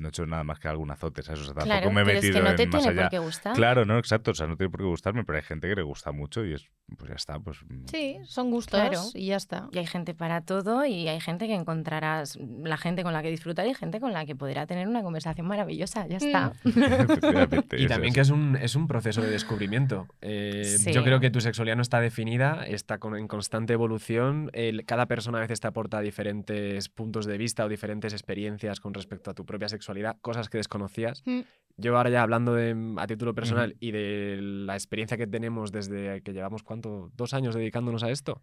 no 0.00 0.06
he 0.06 0.10
hecho 0.10 0.26
nada 0.26 0.44
más 0.44 0.58
que 0.58 0.68
algún 0.68 0.90
azote, 0.90 1.22
¿sabes? 1.22 1.40
O 1.40 1.44
sea, 1.44 1.54
tampoco 1.54 1.66
claro, 1.78 1.92
me 1.92 2.00
he 2.02 2.04
pero 2.04 2.18
es 2.18 2.24
metido 2.24 2.42
que 2.44 2.48
no 2.50 2.54
te 2.56 2.62
en 2.64 2.68
más 2.70 2.82
tiene 2.82 2.92
allá. 3.00 3.02
por 3.08 3.10
qué 3.10 3.18
gustar. 3.18 3.54
Claro, 3.54 3.84
no, 3.84 3.98
exacto. 3.98 4.30
O 4.30 4.34
sea, 4.34 4.46
no 4.46 4.56
tiene 4.56 4.70
por 4.70 4.80
qué 4.80 4.86
gustarme, 4.86 5.24
pero 5.24 5.38
hay 5.38 5.44
gente 5.44 5.68
que 5.68 5.74
le 5.74 5.82
gusta 5.82 6.12
mucho 6.12 6.44
y 6.44 6.54
es, 6.54 6.66
pues 6.96 7.08
ya 7.10 7.14
está, 7.16 7.38
pues. 7.40 7.58
mm, 7.68 7.84
Sí, 7.90 8.18
son 8.24 8.50
gustos 8.50 8.80
Claro. 8.80 9.00
y 9.14 9.26
ya 9.26 9.36
está. 9.36 9.68
Y 9.72 9.78
hay 9.78 9.86
gente 9.86 10.14
para 10.14 10.40
todo 10.42 10.84
y 10.84 11.08
hay 11.08 11.20
gente 11.20 11.46
que 11.46 11.54
encontrarás, 11.54 12.36
la 12.64 12.76
gente 12.76 13.02
con 13.02 13.12
la 13.12 13.22
que 13.22 13.30
disfrutar 13.30 13.66
y 13.66 13.74
gente 13.74 14.00
con 14.00 14.12
la 14.12 14.26
que 14.26 14.34
podrá 14.36 14.66
tener 14.66 14.86
una 14.88 15.02
conversación 15.02 15.46
maravillosa. 15.46 16.06
Ya 16.06 16.16
está. 16.18 16.52
efectivamente, 16.64 17.76
Y 17.78 17.84
es 17.84 17.88
también 17.88 18.14
que 18.14 18.20
es 18.20 18.30
un, 18.30 18.56
es 18.56 18.74
un 18.76 18.86
proceso 18.86 19.22
de 19.22 19.30
descubrimiento. 19.30 20.06
Eh, 20.20 20.64
Sí. 20.78 20.92
Yo 20.92 21.02
creo 21.04 21.20
que 21.20 21.30
tu 21.30 21.40
sexualidad 21.40 21.76
no 21.76 21.82
está 21.82 22.00
definida, 22.00 22.64
está 22.66 22.98
con- 22.98 23.16
en 23.16 23.28
constante 23.28 23.72
evolución. 23.72 24.50
El- 24.52 24.84
cada 24.84 25.06
persona 25.06 25.38
a 25.38 25.40
veces 25.40 25.60
te 25.60 25.66
aporta 25.66 26.00
diferentes 26.00 26.88
puntos 26.88 27.26
de 27.26 27.38
vista 27.38 27.64
o 27.64 27.68
diferentes 27.68 28.12
experiencias 28.12 28.80
con 28.80 28.94
respecto 28.94 29.30
a 29.30 29.34
tu 29.34 29.44
propia 29.44 29.68
sexualidad. 29.68 29.85
Sexualidad, 29.86 30.16
cosas 30.20 30.48
que 30.48 30.58
desconocías. 30.58 31.22
Mm. 31.26 31.40
Yo 31.78 31.96
ahora 31.96 32.10
ya 32.10 32.22
hablando 32.22 32.54
de, 32.54 32.74
a 32.96 33.06
título 33.06 33.34
personal 33.34 33.76
y 33.80 33.90
de 33.92 34.38
la 34.40 34.74
experiencia 34.74 35.16
que 35.16 35.26
tenemos 35.26 35.70
desde 35.72 36.22
que 36.22 36.32
llevamos, 36.32 36.62
¿cuánto? 36.62 37.10
Dos 37.14 37.34
años 37.34 37.54
dedicándonos 37.54 38.02
a 38.02 38.10
esto. 38.10 38.42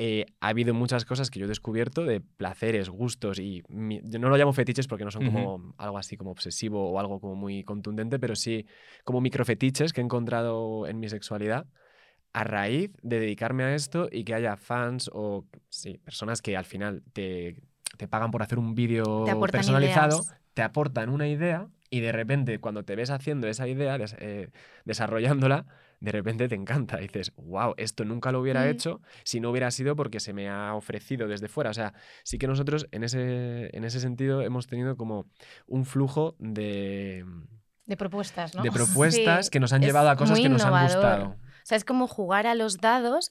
eh, 0.00 0.26
ha 0.40 0.48
habido 0.48 0.74
muchas 0.74 1.04
cosas 1.04 1.28
que 1.28 1.40
yo 1.40 1.46
he 1.46 1.48
descubierto 1.48 2.04
de 2.04 2.20
placeres, 2.20 2.88
gustos 2.88 3.40
y 3.40 3.64
mi- 3.68 4.00
yo 4.04 4.20
no 4.20 4.28
lo 4.28 4.36
llamo 4.36 4.52
fetiches 4.52 4.86
porque 4.86 5.04
no 5.04 5.10
son 5.10 5.24
como 5.26 5.74
algo 5.76 5.98
así 5.98 6.16
como 6.16 6.30
obsesivo 6.30 6.90
o 6.92 7.00
algo 7.00 7.18
como 7.20 7.34
muy 7.34 7.64
contundente, 7.64 8.20
pero 8.20 8.36
sí 8.36 8.64
como 9.04 9.20
microfetiches 9.20 9.92
que 9.92 10.00
he 10.00 10.04
encontrado 10.04 10.86
en 10.86 11.00
mi 11.00 11.08
sexualidad 11.08 11.66
a 12.32 12.44
raíz 12.44 12.92
de 13.02 13.18
dedicarme 13.18 13.64
a 13.64 13.74
esto 13.74 14.08
y 14.12 14.22
que 14.22 14.34
haya 14.34 14.56
fans 14.56 15.10
o 15.12 15.44
sí, 15.68 15.98
personas 15.98 16.42
que 16.42 16.56
al 16.56 16.64
final 16.64 17.02
te, 17.12 17.60
te 17.96 18.06
pagan 18.06 18.30
por 18.30 18.42
hacer 18.42 18.58
un 18.60 18.76
vídeo 18.76 19.24
personalizado, 19.50 20.18
ideas. 20.22 20.34
Te 20.58 20.62
aportan 20.64 21.08
una 21.08 21.28
idea 21.28 21.68
y 21.88 22.00
de 22.00 22.10
repente 22.10 22.58
cuando 22.58 22.82
te 22.82 22.96
ves 22.96 23.10
haciendo 23.10 23.46
esa 23.46 23.68
idea, 23.68 23.96
des- 23.96 24.16
eh, 24.18 24.50
desarrollándola, 24.84 25.66
de 26.00 26.10
repente 26.10 26.48
te 26.48 26.56
encanta. 26.56 26.98
Y 27.00 27.02
dices, 27.06 27.32
wow, 27.36 27.74
esto 27.76 28.04
nunca 28.04 28.32
lo 28.32 28.40
hubiera 28.40 28.62
Mm. 28.64 28.68
hecho 28.70 29.00
si 29.22 29.38
no 29.38 29.50
hubiera 29.50 29.70
sido 29.70 29.94
porque 29.94 30.18
se 30.18 30.32
me 30.32 30.48
ha 30.48 30.74
ofrecido 30.74 31.28
desde 31.28 31.46
fuera. 31.46 31.70
O 31.70 31.74
sea, 31.74 31.94
sí 32.24 32.38
que 32.38 32.48
nosotros 32.48 32.88
en 32.90 33.04
ese, 33.04 33.70
en 33.76 33.84
ese 33.84 34.00
sentido 34.00 34.42
hemos 34.42 34.66
tenido 34.66 34.96
como 34.96 35.26
un 35.68 35.84
flujo 35.84 36.34
de, 36.40 37.24
De 37.86 37.96
propuestas, 37.96 38.56
¿no? 38.56 38.64
de 38.64 38.72
propuestas 38.72 39.46
Sí, 39.46 39.50
que 39.52 39.60
nos 39.60 39.72
han 39.72 39.82
llevado 39.82 40.10
a 40.10 40.16
cosas 40.16 40.40
que 40.40 40.48
nos 40.48 40.64
han 40.64 40.82
gustado. 40.86 41.24
O 41.28 41.36
sea, 41.62 41.76
es 41.76 41.84
como 41.84 42.08
jugar 42.08 42.48
a 42.48 42.56
los 42.56 42.78
dados, 42.78 43.30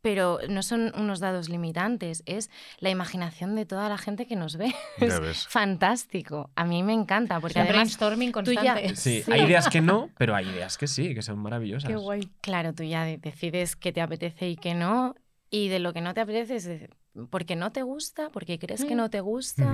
pero 0.00 0.38
no 0.48 0.62
son 0.62 0.92
unos 0.96 1.20
dados 1.20 1.48
limitantes, 1.48 2.22
es 2.26 2.50
la 2.78 2.90
imaginación 2.90 3.54
de 3.56 3.66
toda 3.66 3.88
la 3.88 3.98
gente 3.98 4.26
que 4.26 4.36
nos 4.36 4.56
ve. 4.56 4.72
Ya 5.00 5.06
Es 5.06 5.20
ves. 5.20 5.46
fantástico. 5.48 6.50
A 6.56 6.64
mí 6.64 6.82
me 6.82 6.92
encanta, 6.92 7.40
porque 7.40 7.58
además, 7.58 7.74
brainstorming 7.98 8.32
tú 8.32 8.52
ya- 8.52 8.74
constante. 8.74 8.96
Sí, 8.96 9.22
Sí. 9.22 9.32
hay 9.32 9.42
ideas 9.42 9.68
que 9.68 9.80
no, 9.80 10.10
pero 10.16 10.34
hay 10.34 10.46
ideas 10.48 10.78
que 10.78 10.86
sí, 10.86 11.14
que 11.14 11.22
son 11.22 11.38
maravillosas. 11.38 11.88
Qué 11.88 11.96
guay. 11.96 12.30
claro, 12.40 12.72
tú 12.74 12.82
ya 12.84 13.04
de- 13.04 13.18
decides 13.18 13.76
qué 13.76 13.92
te 13.92 14.00
apetece 14.00 14.48
y 14.48 14.56
qué 14.56 14.74
no, 14.74 15.14
y 15.50 15.68
de 15.68 15.78
lo 15.78 15.92
que 15.92 16.00
no 16.00 16.14
te 16.14 16.20
apetece 16.20 16.90
porque 17.30 17.56
no 17.56 17.72
te 17.72 17.82
gusta, 17.82 18.30
porque 18.30 18.58
crees 18.58 18.84
que 18.84 18.94
Mm. 18.94 18.98
no 18.98 19.10
te 19.10 19.20
gusta, 19.20 19.72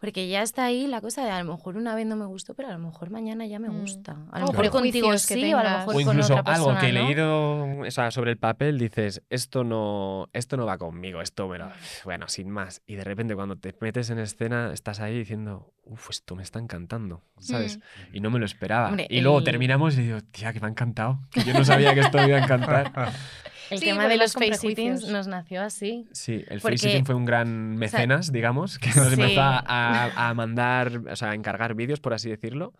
porque 0.00 0.28
ya 0.28 0.42
está 0.42 0.64
ahí 0.64 0.86
la 0.86 1.00
cosa 1.00 1.24
de 1.24 1.30
a 1.30 1.42
lo 1.42 1.52
mejor 1.52 1.76
una 1.76 1.94
vez 1.94 2.06
no 2.06 2.16
me 2.16 2.26
gustó, 2.26 2.54
pero 2.54 2.68
a 2.68 2.72
lo 2.72 2.78
mejor 2.78 3.10
mañana 3.10 3.46
ya 3.46 3.58
me 3.58 3.68
Mm. 3.68 3.80
gusta. 3.80 4.16
A 4.32 4.40
lo 4.40 4.46
O 4.46 4.52
mejor 4.52 4.70
contigo 4.70 5.08
prejuicios 5.08 5.26
que 5.26 5.34
sí, 5.34 5.54
o 5.54 5.58
a 5.58 5.62
lo 5.62 5.68
tengas. 5.68 5.86
mejor 5.86 5.94
O 5.94 6.04
con 6.04 6.16
incluso 6.16 6.34
otra 6.36 6.54
algo 6.54 6.66
persona 6.66 6.80
que 6.80 6.88
he 6.88 6.92
no. 6.92 7.04
leído 7.06 7.86
o 7.86 7.90
sea, 7.90 8.10
sobre 8.10 8.30
el 8.32 8.38
papel, 8.38 8.78
dices, 8.78 9.22
esto 9.30 9.64
no, 9.64 10.28
esto 10.32 10.56
no 10.56 10.66
va 10.66 10.78
conmigo, 10.78 11.20
esto 11.20 11.48
me 11.48 11.58
lo... 11.58 11.70
Bueno, 12.04 12.28
sin 12.28 12.50
más. 12.50 12.82
Y 12.86 12.94
de 12.96 13.04
repente 13.04 13.34
cuando 13.34 13.56
te 13.56 13.74
metes 13.80 14.10
en 14.10 14.18
escena, 14.18 14.72
estás 14.72 15.00
ahí 15.00 15.16
diciendo, 15.18 15.72
uff, 15.84 16.10
esto 16.10 16.34
me 16.36 16.42
está 16.42 16.58
encantando, 16.58 17.22
¿sabes? 17.40 17.78
Mm. 18.12 18.16
Y 18.16 18.20
no 18.20 18.30
me 18.30 18.38
lo 18.38 18.44
esperaba. 18.46 18.88
Hombre, 18.88 19.06
y 19.10 19.20
luego 19.20 19.38
el- 19.38 19.44
terminamos 19.44 19.96
y 19.98 20.02
digo, 20.02 20.20
tía, 20.30 20.52
que 20.52 20.60
me 20.60 20.66
ha 20.66 20.70
encantado. 20.70 21.18
Que 21.30 21.42
yo 21.44 21.52
no 21.52 21.64
sabía 21.64 21.94
que 21.94 22.00
esto 22.00 22.18
me 22.18 22.28
iba 22.28 22.38
a 22.38 22.42
encantar. 22.44 22.92
El 23.72 23.78
Sí, 23.78 23.86
tema 23.86 24.06
de 24.08 24.16
los 24.18 24.34
con 24.34 24.42
face 24.42 24.58
sittings 24.58 24.76
prejuicios. 25.00 25.10
nos 25.12 25.26
nació 25.28 25.62
así. 25.62 26.06
Sí, 26.12 26.44
el 26.48 26.60
Porque- 26.60 26.76
face 26.78 27.04
fue 27.04 27.14
un 27.14 27.24
gran 27.24 27.76
mecenas, 27.76 28.30
digamos, 28.32 28.78
que 28.78 28.88
nos 28.88 29.08
Sí. 29.08 29.14
empezó 29.14 29.40
a, 29.40 29.58
a- 29.66 30.28
a 30.28 30.34
mandar, 30.34 31.00
o 31.10 31.16
sea, 31.16 31.30
a 31.30 31.34
encargar 31.34 31.74
vídeos, 31.74 32.00
por 32.00 32.12
así 32.14 32.28
decirlo, 32.28 32.74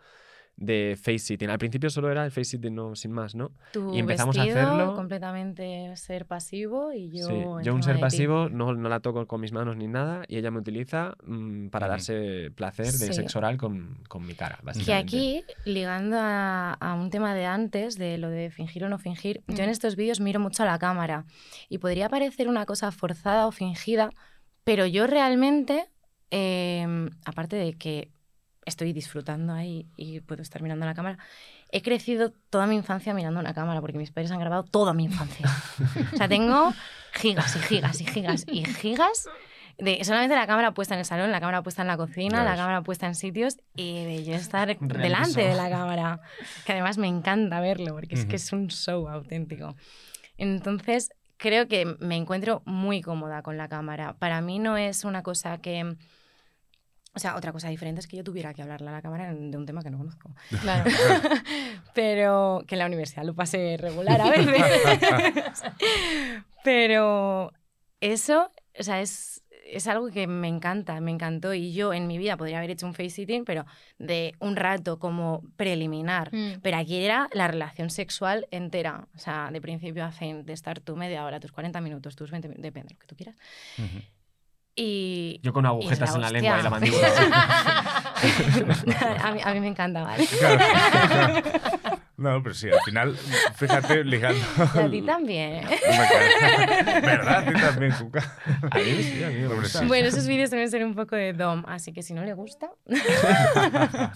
de 0.55 0.95
face 1.01 1.17
sitting. 1.19 1.49
Al 1.49 1.57
principio 1.57 1.89
solo 1.89 2.11
era 2.11 2.23
el 2.23 2.29
face 2.31 2.45
sitting, 2.45 2.75
no, 2.75 2.95
sin 2.95 3.11
más, 3.11 3.33
¿no? 3.33 3.51
Tu 3.73 3.91
Y 3.93 3.99
empezamos 3.99 4.37
a 4.37 4.43
hacerlo- 4.43 4.93
completamente 4.95 5.95
ser 5.97 6.25
pasivo 6.27 6.93
y 6.93 7.09
yo 7.09 7.27
Sí, 7.27 7.43
yo 7.63 7.73
un 7.73 7.81
ser 7.81 7.99
pasivo 7.99 8.49
no, 8.49 8.73
no 8.75 8.87
la 8.87 8.99
toco 8.99 9.25
con 9.25 9.41
mis 9.41 9.51
manos 9.51 9.75
ni 9.77 9.87
nada 9.87 10.23
y 10.27 10.37
ella 10.37 10.51
me 10.51 10.59
utiliza 10.59 11.15
mm, 11.25 11.69
para 11.69 11.87
darse 11.87 12.51
placer 12.55 12.85
de 12.85 12.91
Sí. 12.91 13.13
sexo 13.13 13.39
oral 13.39 13.57
con, 13.57 13.97
con 14.07 14.25
mi 14.27 14.35
cara, 14.35 14.59
básicamente. 14.61 14.93
aquí, 15.17 15.43
ligando 15.65 16.17
a, 16.19 16.73
a 16.73 16.93
un 16.93 17.09
tema 17.09 17.33
de 17.33 17.45
antes, 17.45 17.97
de 17.97 18.19
lo 18.19 18.29
de 18.29 18.51
fingir 18.51 18.83
o 18.85 18.89
no 18.89 18.99
fingir, 18.99 19.41
yo 19.47 19.63
en 19.63 19.69
Mm. 19.69 19.71
estos 19.71 19.95
vídeos 19.95 20.19
miro 20.19 20.39
mucho 20.39 20.61
a 20.61 20.67
la 20.67 20.77
cámara 20.77 21.25
y 21.67 21.79
podría 21.79 22.09
parecer 22.09 22.47
una 22.47 22.65
cosa 22.67 22.91
forzada 22.91 23.47
o 23.47 23.51
fingida, 23.51 24.11
pero 24.63 24.85
yo 24.85 25.07
realmente, 25.07 25.87
em, 26.29 27.09
aparte 27.25 27.55
de 27.55 27.73
que 27.73 28.11
estoy 28.65 28.93
disfrutando 28.93 29.53
ahí 29.53 29.87
y 29.97 30.19
puedo 30.21 30.41
estar 30.41 30.61
mirando 30.61 30.85
la 30.85 30.93
cámara, 30.93 31.17
he 31.71 31.81
crecido 31.81 32.31
toda 32.49 32.67
mi 32.67 32.75
infancia 32.75 33.13
mirando 33.13 33.39
una 33.39 33.53
cámara 33.53 33.81
porque 33.81 33.97
mis 33.97 34.11
padres 34.11 34.31
han 34.31 34.39
grabado 34.39 34.63
toda 34.63 34.93
mi 34.93 35.05
infancia. 35.05 35.47
o 36.13 36.17
sea, 36.17 36.27
tengo 36.27 36.73
gigas 37.13 37.55
y 37.55 37.59
gigas 37.59 38.01
y 38.01 38.05
gigas 38.05 38.45
y 38.47 38.65
gigas 38.65 39.27
de 39.79 40.03
solamente 40.03 40.35
la 40.35 40.45
cámara 40.45 40.73
puesta 40.73 40.93
en 40.93 40.99
el 40.99 41.05
salón, 41.05 41.31
la 41.31 41.39
cámara 41.39 41.63
puesta 41.63 41.81
en 41.81 41.87
la 41.87 41.97
cocina, 41.97 42.43
la 42.43 42.55
cámara 42.55 42.83
puesta 42.83 43.07
en 43.07 43.15
sitios 43.15 43.57
y 43.75 44.03
de 44.05 44.23
yo 44.23 44.35
estar 44.35 44.77
delante 44.79 45.41
de 45.41 45.55
la 45.55 45.69
cámara, 45.69 46.21
que 46.65 46.73
además 46.73 46.97
me 46.99 47.07
encanta 47.07 47.59
verlo 47.59 47.93
porque 47.95 48.13
es 48.15 48.21
Ujú. 48.21 48.29
que 48.29 48.35
es 48.35 48.53
un 48.53 48.67
show 48.69 49.09
auténtico. 49.09 49.75
Entonces, 50.37 51.09
creo 51.37 51.67
que 51.67 51.85
me 51.99 52.15
encuentro 52.15 52.61
muy 52.65 53.01
cómoda 53.01 53.41
con 53.41 53.57
la 53.57 53.67
cámara. 53.67 54.13
Para 54.19 54.41
mí 54.41 54.59
no 54.59 54.77
es 54.77 55.03
una 55.05 55.23
cosa 55.23 55.57
que... 55.59 55.95
O 57.15 57.19
sea, 57.19 57.35
otra 57.35 57.51
cosa 57.51 57.69
diferente 57.69 57.99
es 57.99 58.07
que 58.07 58.17
yo 58.17 58.23
tuviera 58.23 58.53
que 58.53 58.63
hablarle 58.63 58.89
a 58.89 58.93
la 58.93 59.01
cámara 59.01 59.31
de 59.33 59.57
un 59.57 59.65
tema 59.67 59.83
que 59.83 59.91
no 59.91 59.99
conozco. 59.99 60.31
Claro. 60.61 60.89
Pero 61.93 62.63
que 62.67 62.73
en 62.73 62.79
la 62.79 62.87
universidad 62.87 63.23
lo 63.23 63.35
pasé 63.35 63.77
regular 63.77 64.19
a 64.19 64.31
veces. 64.31 65.63
Pero 66.63 67.51
eso, 67.99 68.49
o 68.79 68.83
sea, 68.83 69.01
es, 69.01 69.43
es 69.63 69.87
algo 69.87 70.09
que 70.09 70.25
me 70.25 70.47
encanta, 70.47 70.99
me 71.01 71.11
encantó. 71.11 71.53
Y 71.53 71.73
yo 71.73 71.93
en 71.93 72.07
mi 72.07 72.17
vida 72.17 72.35
podría 72.35 72.57
haber 72.57 72.71
hecho 72.71 72.87
un 72.87 72.95
face 72.95 73.11
sitting, 73.11 73.45
pero 73.45 73.65
de 73.99 74.33
un 74.39 74.55
rato 74.55 74.97
como 74.97 75.43
preliminar. 75.55 76.33
Mm. 76.33 76.61
Pero 76.63 76.77
aquí 76.77 76.97
era 76.97 77.29
la 77.33 77.47
relación 77.47 77.91
sexual 77.91 78.47
entera. 78.49 79.07
O 79.15 79.19
sea, 79.19 79.49
de 79.51 79.61
principio 79.61 80.03
a 80.03 80.11
fin, 80.11 80.45
de 80.45 80.53
estar 80.53 80.79
tu 80.79 80.95
media 80.95 81.25
hora, 81.25 81.39
tus 81.39 81.51
40 81.51 81.79
minutos, 81.81 82.15
tus 82.15 82.31
20 82.31 82.47
minutos, 82.47 82.63
depende 82.63 82.89
de 82.89 82.93
lo 82.95 82.99
que 82.99 83.07
tú 83.07 83.15
quieras. 83.15 83.35
Ujú. 83.77 84.01
Y. 84.75 85.39
Yo 85.43 85.53
con 85.53 85.65
agujetas 85.65 86.15
en 86.15 86.21
la 86.21 86.29
lengua 86.29 86.59
y 86.59 86.63
la 86.63 86.69
mandíbula. 86.69 87.07
a, 89.23 89.31
mí, 89.31 89.39
a 89.43 89.53
mí 89.53 89.59
me 89.59 89.67
encanta, 89.67 90.03
¿vale? 90.03 90.27
No, 92.15 92.41
pero 92.43 92.53
sí, 92.53 92.69
al 92.69 92.79
final, 92.85 93.17
fíjate, 93.55 94.03
ligando. 94.03 94.39
Y 94.75 94.77
a 94.77 94.89
ti 94.89 95.01
también. 95.01 95.67
¿Verdad? 97.01 97.39
A 97.39 97.45
ti 97.45 97.53
también, 97.59 97.91
Cuca. 97.91 98.37
A 98.71 98.77
mí 98.77 99.03
sí, 99.03 99.23
a 99.23 99.29
mí 99.29 99.39
me 99.39 99.47
gusta. 99.47 99.83
Bueno, 99.85 100.07
esos 100.07 100.27
vídeos 100.27 100.51
deben 100.51 100.69
ser 100.69 100.85
un 100.85 100.93
poco 100.93 101.15
de 101.15 101.33
DOM, 101.33 101.63
así 101.67 101.91
que 101.91 102.03
si 102.03 102.13
no 102.13 102.23
le 102.23 102.33
gusta. 102.33 102.69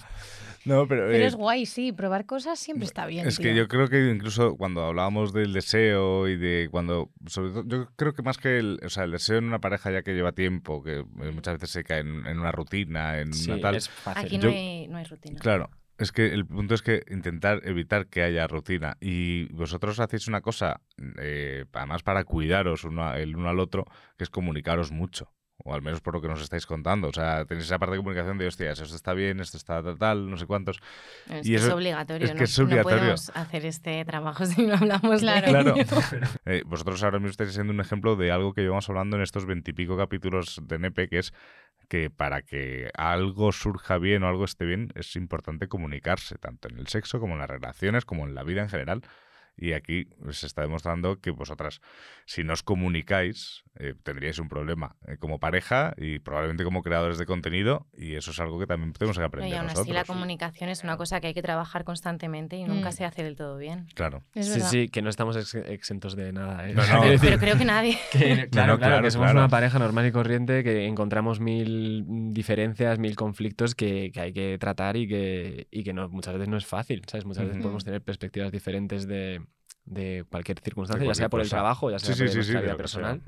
No, 0.67 0.87
pero. 0.87 1.07
Pero 1.07 1.23
eh, 1.23 1.25
es 1.25 1.35
guay, 1.35 1.65
sí. 1.65 1.91
Probar 1.91 2.25
cosas 2.25 2.59
siempre 2.59 2.85
está 2.85 3.05
bien. 3.05 3.27
Es 3.27 3.39
que 3.39 3.55
yo 3.55 3.67
creo 3.67 3.87
que 3.87 4.09
incluso 4.09 4.55
cuando 4.57 4.83
hablábamos 4.83 5.33
del 5.33 5.53
deseo 5.53 6.27
y 6.27 6.35
de 6.37 6.67
cuando, 6.69 7.09
sobre 7.25 7.51
todo, 7.51 7.63
yo 7.65 7.89
creo 7.95 8.13
que 8.13 8.21
más 8.21 8.37
que 8.37 8.57
el, 8.59 8.79
o 8.85 8.89
sea, 8.89 9.05
el 9.05 9.11
deseo 9.11 9.37
en 9.37 9.45
una 9.45 9.59
pareja 9.59 9.91
ya 9.91 10.01
que 10.03 10.13
lleva 10.13 10.31
tiempo, 10.33 10.83
que 10.83 10.99
eh, 10.99 11.31
muchas 11.33 11.55
veces 11.55 11.69
se 11.71 11.83
cae 11.83 11.99
en, 12.01 12.25
en 12.27 12.39
una 12.39 12.51
rutina, 12.51 13.19
en 13.19 13.33
Sí, 13.33 13.51
una 13.51 13.61
tal. 13.61 13.75
es 13.75 13.89
fácil. 13.89 14.25
Aquí 14.25 14.37
Yo- 14.37 14.49
no 14.49 14.55
hay, 14.55 14.87
no 14.87 14.97
hay 14.97 15.03
rutina. 15.05 15.39
Claro, 15.39 15.69
es 15.97 16.11
que 16.11 16.27
el 16.33 16.45
punto 16.45 16.75
es 16.75 16.81
que 16.81 17.03
intentar 17.09 17.61
evitar 17.63 18.07
que 18.07 18.21
haya 18.21 18.45
rutina 18.47 18.97
y 18.99 19.45
vosotros 19.53 19.99
hacéis 19.99 20.27
una 20.27 20.41
cosa, 20.41 20.81
eh, 21.19 21.65
además 21.73 22.03
para 22.03 22.23
cuidaros 22.23 22.83
uno, 22.83 23.07
a- 23.07 23.19
el 23.19 23.35
uno 23.35 23.49
al 23.49 23.59
otro, 23.59 23.85
que 24.17 24.23
es 24.25 24.29
comunicaros 24.29 24.91
mucho. 24.91 25.31
O 25.69 25.73
al 25.73 25.81
menos 25.81 25.99
por 25.99 26.13
lo 26.13 26.21
que 26.21 26.29
nos 26.29 26.41
estáis 26.41 26.65
contando. 26.65 27.09
O 27.09 27.13
sea, 27.13 27.43
tenéis 27.45 27.65
esa 27.65 27.77
parte 27.77 27.91
de 27.91 27.97
comunicación 27.97 28.37
de, 28.37 28.47
hostias, 28.47 28.79
esto 28.79 28.95
está 28.95 29.13
bien, 29.13 29.41
esto 29.41 29.57
está 29.57 29.83
tal, 29.83 29.97
tal, 29.97 30.29
no 30.29 30.37
sé 30.37 30.45
cuántos. 30.45 30.79
Es 31.29 31.45
y 31.45 31.49
que 31.49 31.55
eso- 31.57 31.67
es 31.67 31.73
obligatorio. 31.73 32.25
es 32.25 32.55
que 32.55 32.63
no, 32.75 32.81
podemos 32.83 33.31
hacer 33.35 33.65
este 33.65 34.05
trabajo 34.05 34.45
si 34.45 34.65
no 34.65 34.75
hablamos 34.75 35.19
Claro. 35.19 35.47
Claro. 35.47 35.75
Eh, 36.45 36.63
vosotros 36.65 37.03
ahora 37.03 37.19
mismo 37.19 37.31
estáis 37.31 37.51
siendo 37.53 37.73
un 37.73 37.81
ejemplo 37.81 38.15
de 38.15 38.31
algo 38.31 38.53
que 38.53 38.61
llevamos 38.61 38.87
hablando 38.89 39.17
en 39.17 39.23
estos 39.23 39.45
veintipico 39.45 39.97
capítulos 39.97 40.61
de 40.63 40.79
NEPE, 40.79 41.09
que 41.09 41.19
es 41.19 41.33
que 41.89 42.09
para 42.09 42.41
que 42.41 42.89
algo 42.95 43.51
surja 43.51 43.97
bien 43.97 44.23
o 44.23 44.27
algo 44.27 44.45
esté 44.45 44.65
bien, 44.65 44.91
es 44.95 45.15
importante 45.15 45.67
comunicarse, 45.67 46.37
tanto 46.37 46.69
en 46.69 46.77
el 46.79 46.87
sexo 46.87 47.19
como 47.19 47.33
en 47.33 47.39
las 47.39 47.49
relaciones, 47.49 48.05
como 48.05 48.25
en 48.25 48.35
la 48.35 48.43
vida 48.43 48.61
en 48.61 48.69
general. 48.69 49.01
Y 49.57 49.73
aquí 49.73 50.07
se 50.31 50.45
está 50.45 50.61
demostrando 50.61 51.19
que 51.19 51.31
vosotras, 51.31 51.81
si 52.25 52.43
no 52.43 52.53
os 52.53 52.61
comunicáis, 52.63 53.63
eh, 53.79 53.95
tendríais 54.03 54.37
un 54.39 54.49
problema 54.49 54.95
eh, 55.07 55.17
como 55.17 55.39
pareja 55.39 55.93
y 55.97 56.19
probablemente 56.19 56.63
como 56.63 56.83
creadores 56.83 57.17
de 57.17 57.25
contenido. 57.25 57.87
Y 57.93 58.15
eso 58.15 58.31
es 58.31 58.39
algo 58.39 58.59
que 58.59 58.67
también 58.67 58.93
tenemos 58.93 59.17
que 59.17 59.21
No, 59.21 59.27
aprender 59.27 59.49
y 59.51 59.53
aún 59.55 59.65
nosotros. 59.65 59.85
así 59.87 59.93
la 59.93 60.05
comunicación 60.05 60.69
es 60.69 60.83
una 60.83 60.95
cosa 60.97 61.19
que 61.19 61.27
hay 61.27 61.33
que 61.33 61.41
trabajar 61.41 61.83
constantemente 61.83 62.55
y 62.55 62.65
nunca 62.65 62.89
Mm. 62.89 62.93
se 62.93 63.05
hace 63.05 63.23
del 63.23 63.35
todo 63.35 63.57
bien. 63.57 63.87
Claro. 63.95 64.23
Es 64.35 64.47
sí, 64.53 64.61
sí, 64.61 64.89
que 64.89 65.01
no 65.01 65.09
estamos 65.09 65.35
ex- 65.35 65.55
exentos 65.55 66.15
de 66.15 66.31
nada. 66.33 66.69
¿eh? 66.69 66.73
No, 66.73 66.81
no. 67.15 67.19
Pero 67.19 67.37
creo 67.39 67.57
que 67.57 67.65
nadie. 67.65 67.97
que, 68.11 68.19
claro, 68.19 68.37
no, 68.43 68.49
claro, 68.49 68.77
claro, 68.77 69.01
que 69.03 69.11
somos 69.11 69.25
claro. 69.27 69.39
una 69.39 69.49
pareja 69.49 69.79
normal 69.79 70.05
y 70.05 70.11
corriente, 70.11 70.63
que 70.63 70.85
encontramos 70.85 71.39
mil 71.39 72.03
mm, 72.07 72.33
diferencias, 72.33 72.99
mil 72.99 73.15
conflictos 73.15 73.73
que, 73.73 74.11
que 74.13 74.21
hay 74.21 74.33
que 74.33 74.57
tratar 74.59 74.97
y 74.97 75.07
que, 75.07 75.67
y 75.71 75.83
que 75.83 75.93
no, 75.93 76.09
muchas 76.09 76.33
veces 76.35 76.47
no 76.47 76.57
es 76.57 76.65
fácil, 76.65 77.01
¿sabes? 77.07 77.25
Muchas 77.25 77.43
veces 77.43 77.57
Ujú. 77.57 77.63
podemos 77.63 77.83
tener 77.83 78.01
perspectivas 78.01 78.51
diferentes 78.51 79.07
de, 79.07 79.41
de 79.87 80.25
cualquier 80.29 80.59
circunstancia, 80.59 81.01
De 81.03 81.07
ya 81.07 81.15
sea 81.15 81.29
por 81.29 81.41
el 81.41 81.49
trabajo, 81.49 81.89
ya 81.89 81.97
sea 81.99 82.13
Sí, 82.13 82.23
por 82.25 82.43
sí, 82.43 82.57
vida 82.57 82.75
personal. 82.75 83.21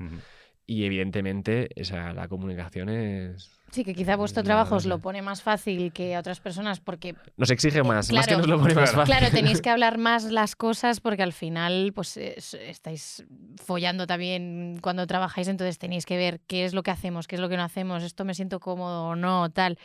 Y 0.66 0.84
evidentemente 0.84 1.68
o 1.80 1.84
sea, 1.84 2.12
la 2.12 2.28
comunicación 2.28 2.90
es... 2.90 3.56
Sí, 3.72 3.84
que 3.84 3.94
quizá 3.94 4.16
vuestro 4.16 4.42
trabajo 4.42 4.74
os 4.76 4.84
lo 4.84 4.98
pone 4.98 5.22
más 5.22 5.42
fácil 5.42 5.92
que 5.92 6.14
a 6.16 6.20
otras 6.20 6.40
personas 6.40 6.80
porque 6.80 7.14
Nos 7.36 7.50
exige 7.50 7.82
más, 7.82 8.12
más 8.12 8.26
que 8.26 8.34
claro, 8.34 8.38
nos 8.38 8.48
lo 8.48 8.58
pone 8.60 8.74
más 8.74 8.92
fácil. 8.92 9.14
Claro, 9.14 9.32
tenéis 9.32 9.60
que 9.62 9.70
hablar 9.70 9.96
más 9.98 10.24
las 10.24 10.56
cosas 10.56 11.00
porque 11.00 11.22
al 11.22 11.32
final 11.32 11.92
pues 11.94 12.16
es- 12.16 12.54
estáis 12.54 13.24
follando 13.64 14.06
también 14.06 14.78
cuando 14.82 15.06
trabajáis, 15.06 15.48
entonces 15.48 15.78
tenéis 15.78 16.04
que 16.04 16.16
ver 16.16 16.40
qué 16.46 16.64
es 16.64 16.74
lo 16.74 16.82
que 16.82 16.90
hacemos, 16.90 17.26
qué 17.26 17.36
es 17.36 17.40
lo 17.40 17.48
que 17.48 17.56
no 17.56 17.62
hacemos, 17.62 18.02
esto 18.02 18.24
me 18.24 18.34
siento 18.34 18.60
cómodo 18.60 19.04
o 19.08 19.16
no, 19.16 19.50
tal. 19.50 19.78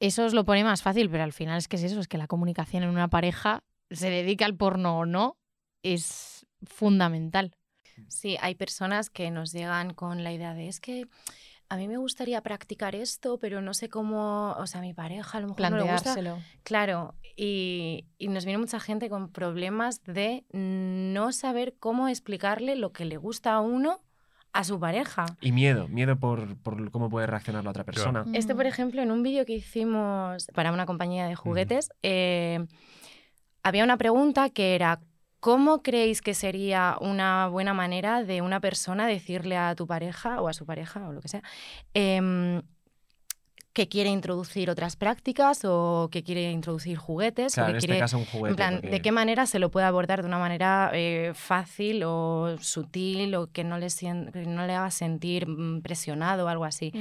Eso 0.00 0.24
os 0.24 0.34
lo 0.34 0.44
pone 0.44 0.64
más 0.64 0.82
fácil, 0.82 1.08
pero 1.08 1.22
al 1.22 1.32
final 1.32 1.58
es 1.58 1.68
que 1.68 1.76
es 1.76 1.84
eso, 1.84 2.00
es 2.00 2.08
que 2.08 2.18
la 2.18 2.26
comunicación 2.26 2.82
en 2.82 2.90
una 2.90 3.08
pareja, 3.08 3.62
se 3.90 4.10
dedica 4.10 4.46
al 4.46 4.56
porno 4.56 4.98
o 4.98 5.06
no, 5.06 5.36
es 5.82 6.46
fundamental. 6.64 7.54
Sí, 8.08 8.36
hay 8.40 8.54
personas 8.54 9.10
que 9.10 9.30
nos 9.30 9.52
llegan 9.52 9.92
con 9.94 10.24
la 10.24 10.32
idea 10.32 10.54
de 10.54 10.68
es 10.68 10.80
que 10.80 11.06
a 11.68 11.76
mí 11.76 11.88
me 11.88 11.96
gustaría 11.96 12.40
practicar 12.42 12.94
esto, 12.94 13.38
pero 13.38 13.60
no 13.62 13.72
sé 13.74 13.88
cómo, 13.88 14.52
o 14.58 14.66
sea, 14.66 14.80
mi 14.80 14.92
pareja 14.94 15.38
a 15.38 15.40
lo 15.40 15.48
mejor 15.48 15.70
no 15.70 15.76
le 15.78 15.92
gusta. 15.92 16.14
Claro, 16.64 17.14
y, 17.36 18.06
y 18.18 18.28
nos 18.28 18.44
viene 18.44 18.58
mucha 18.58 18.78
gente 18.78 19.08
con 19.08 19.30
problemas 19.30 20.02
de 20.04 20.44
no 20.52 21.32
saber 21.32 21.74
cómo 21.78 22.08
explicarle 22.08 22.76
lo 22.76 22.92
que 22.92 23.04
le 23.06 23.16
gusta 23.16 23.54
a 23.54 23.60
uno 23.60 24.00
a 24.52 24.64
su 24.64 24.78
pareja. 24.78 25.24
Y 25.40 25.52
miedo, 25.52 25.88
miedo 25.88 26.18
por, 26.18 26.58
por 26.58 26.90
cómo 26.90 27.08
puede 27.08 27.26
reaccionar 27.26 27.64
la 27.64 27.70
otra 27.70 27.84
persona. 27.84 28.26
Este, 28.34 28.52
Mm. 28.52 28.56
por 28.58 28.66
ejemplo, 28.66 29.00
en 29.02 29.10
un 29.10 29.22
vídeo 29.22 29.46
que 29.46 29.54
hicimos 29.54 30.46
para 30.54 30.72
una 30.72 30.84
compañía 30.84 31.26
de 31.26 31.34
juguetes, 31.34 31.88
eh, 32.02 32.66
había 33.62 33.82
una 33.84 33.96
pregunta 33.96 34.50
que 34.50 34.74
era, 34.74 35.00
¿cómo 35.42 35.82
creéis 35.82 36.22
que 36.22 36.34
sería 36.34 36.96
una 37.00 37.48
buena 37.48 37.74
manera 37.74 38.22
de 38.22 38.42
una 38.42 38.60
persona 38.60 39.08
decirle 39.08 39.56
a 39.56 39.74
tu 39.74 39.88
pareja 39.88 40.40
o 40.40 40.46
a 40.46 40.52
su 40.52 40.64
pareja 40.64 41.08
o 41.08 41.12
lo 41.12 41.20
que 41.20 41.26
sea? 41.26 41.42
em, 41.94 42.62
que 43.72 43.88
quiere 43.88 44.10
introducir 44.10 44.70
otras 44.70 44.94
prácticas 44.96 45.62
o 45.64 46.08
que 46.12 46.22
quiere 46.22 46.50
introducir 46.52 46.96
juguetes 46.96 47.54
Claro, 47.54 47.68
o 47.68 47.70
en 47.72 47.76
este 47.78 47.98
caso 47.98 48.18
un 48.18 48.26
juguete. 48.26 48.50
en 48.50 48.56
plan, 48.56 48.74
porque- 48.74 48.90
¿de 48.90 49.00
qué 49.00 49.12
manera 49.12 49.46
se 49.46 49.58
lo 49.58 49.70
puede 49.70 49.86
abordar 49.86 50.20
de 50.22 50.28
una 50.28 50.38
manera 50.38 50.90
eh, 50.94 51.32
fácil 51.34 52.02
o 52.04 52.56
sutil 52.60 53.34
o 53.34 53.50
que 53.50 53.64
no 53.64 53.78
le, 53.78 53.88
que 53.88 54.44
no 54.46 54.66
le 54.66 54.74
haga 54.74 54.90
sentir 54.92 55.48
mm, 55.48 55.80
presionado 55.82 56.44
o 56.44 56.48
algo 56.48 56.64
así? 56.66 56.92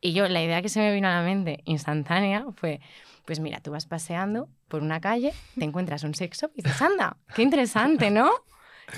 Y 0.00 0.12
yo, 0.12 0.28
la 0.28 0.40
idea 0.42 0.62
que 0.62 0.68
se 0.68 0.78
me 0.80 0.92
vino 0.94 1.08
a 1.08 1.12
la 1.16 1.22
mente 1.22 1.62
instantánea 1.64 2.44
fue, 2.54 2.80
pues 3.24 3.40
mira, 3.40 3.58
tú 3.60 3.70
vas 3.72 3.86
paseando 3.86 4.48
por 4.68 4.82
una 4.82 5.00
calle, 5.00 5.32
te 5.58 5.64
encuentras 5.64 6.04
un 6.04 6.14
sex 6.14 6.38
shop 6.38 6.50
y 6.54 6.62
dices, 6.62 6.80
anda, 6.82 7.16
qué 7.34 7.42
interesante, 7.42 8.10
¿no? 8.10 8.30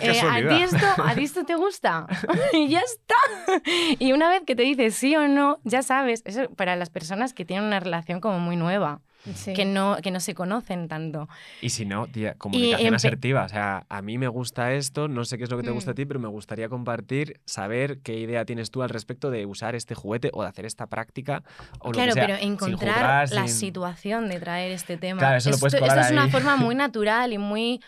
Eh, 0.01 0.21
¿a, 0.21 0.37
ti 0.37 0.63
esto, 0.63 0.87
¿A 1.03 1.15
ti 1.17 1.25
esto 1.25 1.45
te 1.45 1.57
gusta? 1.57 2.07
y 2.53 2.69
ya 2.69 2.79
está. 2.79 3.17
Y 3.99 4.13
una 4.13 4.29
vez 4.29 4.43
que 4.47 4.55
te 4.55 4.63
dices 4.63 4.95
sí 4.95 5.17
o 5.17 5.27
no, 5.27 5.59
ya 5.65 5.83
sabes, 5.83 6.23
eso 6.27 6.49
para 6.51 6.77
las 6.77 6.91
personas 6.91 7.35
que 7.35 7.45
tienen 7.45 7.67
una 7.67 7.81
relación 7.81 8.21
como 8.21 8.39
muy 8.39 8.55
nueva, 8.55 9.01
Sí. 9.35 9.53
que, 9.53 9.65
no, 9.65 9.99
que 10.03 10.11
no 10.11 10.19
se 10.21 10.35
conocen 10.35 10.89
tanto. 10.89 11.29
Y 11.61 11.71
si 11.71 11.85
no, 11.85 12.07
tía, 12.07 12.35
comunicación 12.35 12.95
asertiva. 12.95 13.45
O 13.45 13.49
sea, 13.49 13.85
a 13.89 14.03
mí 14.03 14.17
me 14.19 14.29
gusta 14.29 14.73
esto, 14.73 15.09
no 15.09 15.25
sé 15.25 15.37
qué 15.37 15.45
es 15.45 15.51
lo 15.51 15.57
que 15.59 15.63
te 15.63 15.71
gusta 15.71 15.91
a 15.91 15.93
Mm. 15.93 15.97
ti, 15.97 16.07
pero 16.07 16.21
me 16.21 16.29
gustaría 16.29 16.69
compartir, 16.69 17.41
saber 17.45 17.99
qué 18.01 18.19
idea 18.19 18.45
tienes 18.45 18.71
tú 18.71 18.83
al 18.83 18.89
respecto 18.89 19.31
de 19.31 19.45
usar 19.47 19.75
este 19.75 19.95
juguete 19.95 20.31
o 20.33 20.43
de 20.43 20.49
hacer 20.49 20.65
esta 20.65 20.87
práctica. 20.87 21.43
O 21.81 21.89
lo 21.89 21.93
Claro, 21.93 22.15
que 22.15 22.21
sea, 22.21 22.27
pero 22.27 22.39
encontrar 22.41 22.95
juzgar, 23.27 23.31
la 23.33 23.47
sin- 23.49 23.57
situación 23.57 24.29
de 24.29 24.41
traer 24.41 24.73
este 24.73 24.97
tema. 24.97 25.19
Claro, 25.19 25.37
eso 25.39 25.51
lo 25.51 25.59
puedes 25.59 25.75
Esto- 25.75 25.85
colar 25.87 25.99
esto 25.99 26.15
es 26.15 26.21
una 26.21 26.29
forma 26.29 26.57
muy 26.57 26.75
natural 26.75 27.33
y 27.33 27.39
muy 27.39 27.81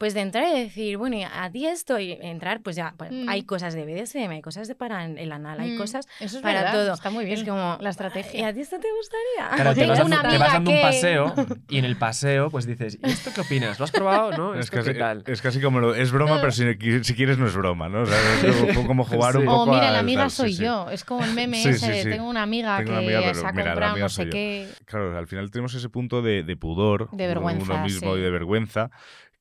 pues 0.00 0.14
de 0.14 0.20
entrar 0.22 0.46
y 0.56 0.58
decir, 0.62 0.96
bueno, 0.96 1.16
y 1.16 1.24
a 1.24 1.50
ti 1.52 1.66
esto 1.66 1.98
y 1.98 2.12
entrar, 2.22 2.62
pues 2.62 2.74
ya, 2.74 2.94
pues, 2.96 3.12
Mm. 3.12 3.28
hay 3.28 3.42
cosas 3.42 3.74
de 3.74 3.84
BDSM, 3.84 4.30
hay 4.32 4.40
cosas 4.40 4.66
de 4.66 4.74
para 4.74 5.04
el 5.04 5.30
anal, 5.30 5.60
hay 5.60 5.72
Mm, 5.72 5.76
cosas 5.76 6.08
Eso 6.20 6.38
es 6.38 6.42
para 6.42 6.62
verdad, 6.62 6.72
todo. 6.72 6.94
Está 6.94 7.10
muy 7.10 7.26
bien 7.26 7.38
Es 7.40 7.44
como, 7.44 7.76
la 7.82 7.90
estrategia. 7.90 8.40
¿y 8.40 8.42
a 8.44 8.54
ti 8.54 8.60
esto 8.60 8.78
te 8.80 8.88
gustaría? 8.96 9.54
Claro, 9.56 9.74
te 9.74 9.86
vas, 9.86 9.98
dando, 9.98 10.16
una 10.16 10.30
te 10.30 10.38
vas 10.38 10.52
dando 10.54 10.70
un 10.70 10.76
que- 10.78 10.82
paseo 10.82 11.34
y 11.68 11.76
en 11.76 11.84
el 11.84 11.96
paseo 11.98 12.48
pues 12.50 12.64
dices, 12.64 12.98
¿y 13.02 13.10
esto 13.10 13.30
qué 13.34 13.42
opinas? 13.42 13.78
¿Lo 13.78 13.84
has 13.84 13.90
probado? 13.92 14.32
¿No? 14.32 14.54
Es 14.54 14.60
¿Esto 14.64 14.78
casi, 14.78 14.92
qué 14.94 14.98
tal? 14.98 15.22
es 15.26 15.42
casi 15.42 15.60
como 15.60 15.80
lo, 15.80 15.94
es 15.94 16.10
broma, 16.12 16.40
pero 16.40 16.50
si, 16.50 16.64
si 17.04 17.14
quieres 17.14 17.36
no 17.36 17.46
es 17.46 17.54
broma, 17.54 17.90
¿no? 17.90 18.00
O 18.00 18.06
sea, 18.06 18.16
es 18.42 18.72
como, 18.72 18.86
como 18.86 19.04
jugar 19.04 19.36
un 19.36 19.42
Sí. 19.42 19.48
poco 19.48 19.62
O 19.64 19.66
mira, 19.74 19.88
al- 19.88 19.92
la 19.92 19.98
amiga 20.00 20.30
sí, 20.30 20.36
soy 20.36 20.52
sí. 20.54 20.64
yo. 20.64 20.88
Es 20.90 21.04
como 21.04 21.26
el 21.26 21.34
meme 21.34 21.58
Sí, 21.62 21.68
ese 21.68 21.78
sí, 21.78 21.92
de 21.92 22.02
sí. 22.04 22.08
tengo 22.08 22.26
una 22.26 22.42
amiga 22.42 22.78
Tengo 22.78 22.88
que 22.92 22.92
una 22.92 23.18
amiga, 23.18 23.34
se 23.34 23.40
ha 23.46 23.52
comprado 23.52 23.84
amiga 23.90 24.04
no 24.06 24.08
soy 24.08 24.24
sé 24.24 24.28
yo. 24.28 24.32
qué. 24.32 24.68
Claro, 24.86 25.18
al 25.18 25.26
final 25.26 25.50
tenemos 25.50 25.74
ese 25.74 25.90
punto 25.90 26.22
de, 26.22 26.42
de 26.42 26.56
pudor, 26.56 27.10
De 27.10 27.26
vergüenza, 27.26 27.74
uno 27.74 27.82
mismo 27.84 28.14
sí. 28.14 28.18
y 28.18 28.22
de 28.22 28.30
vergüenza, 28.30 28.90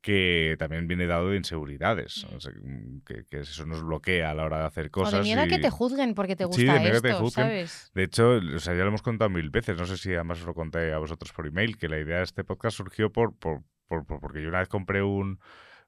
que 0.02 0.56
también 0.58 0.88
viene 0.88 1.08
dado 1.08 1.30
de 1.30 1.38
inseguridades. 1.38 2.24
O 2.26 2.40
sea, 2.40 2.52
que, 3.06 3.26
que 3.26 3.40
eso 3.40 3.66
nos 3.66 3.84
bloquea 3.84 4.32
a 4.32 4.34
la 4.34 4.46
hora 4.46 4.60
de 4.60 4.66
hacer 4.66 4.86
O 4.88 4.92
cosas. 4.92 5.14
de 5.20 5.22
miedo 5.24 5.42
a 5.42 5.48
que 5.48 5.60
te 5.60 5.70
juzguen 5.70 6.16
porque 6.16 6.36
te 6.38 6.46
Sí, 6.46 6.48
gusta 6.66 6.74
de 6.76 6.80
miedo 6.80 6.92
a 6.92 6.96
que 6.96 7.02
te 7.02 7.10
esto, 7.10 7.20
juzguen. 7.24 7.46
¿sabes? 7.46 7.92
De 7.94 8.04
hecho, 8.04 8.30
o 8.56 8.60
sea, 8.60 8.74
ya 8.76 8.82
lo 8.84 8.88
hemos 8.88 9.02
contado 9.02 9.30
mil 9.30 9.50
veces, 9.50 9.78
no 9.78 9.86
sé 9.86 9.98
si 9.98 10.14
además 10.14 10.40
os 10.40 10.46
lo 10.46 10.54
conté 10.54 10.94
a 10.94 10.98
vosotros 11.00 11.34
por 11.34 11.48
email, 11.48 11.78
que 11.78 11.90
la 11.90 12.00
idea 12.00 12.18
de 12.18 12.24
este 12.24 12.44
podcast 12.44 12.78
surgió 12.78 13.12
por, 13.12 13.36
por, 13.38 13.64
por- 13.88 14.06
por- 14.06 14.20
porque 14.22 14.42
yo 14.42 14.48
una 14.50 14.60
vez 14.60 14.70
compré 14.70 15.04
un, 15.04 15.40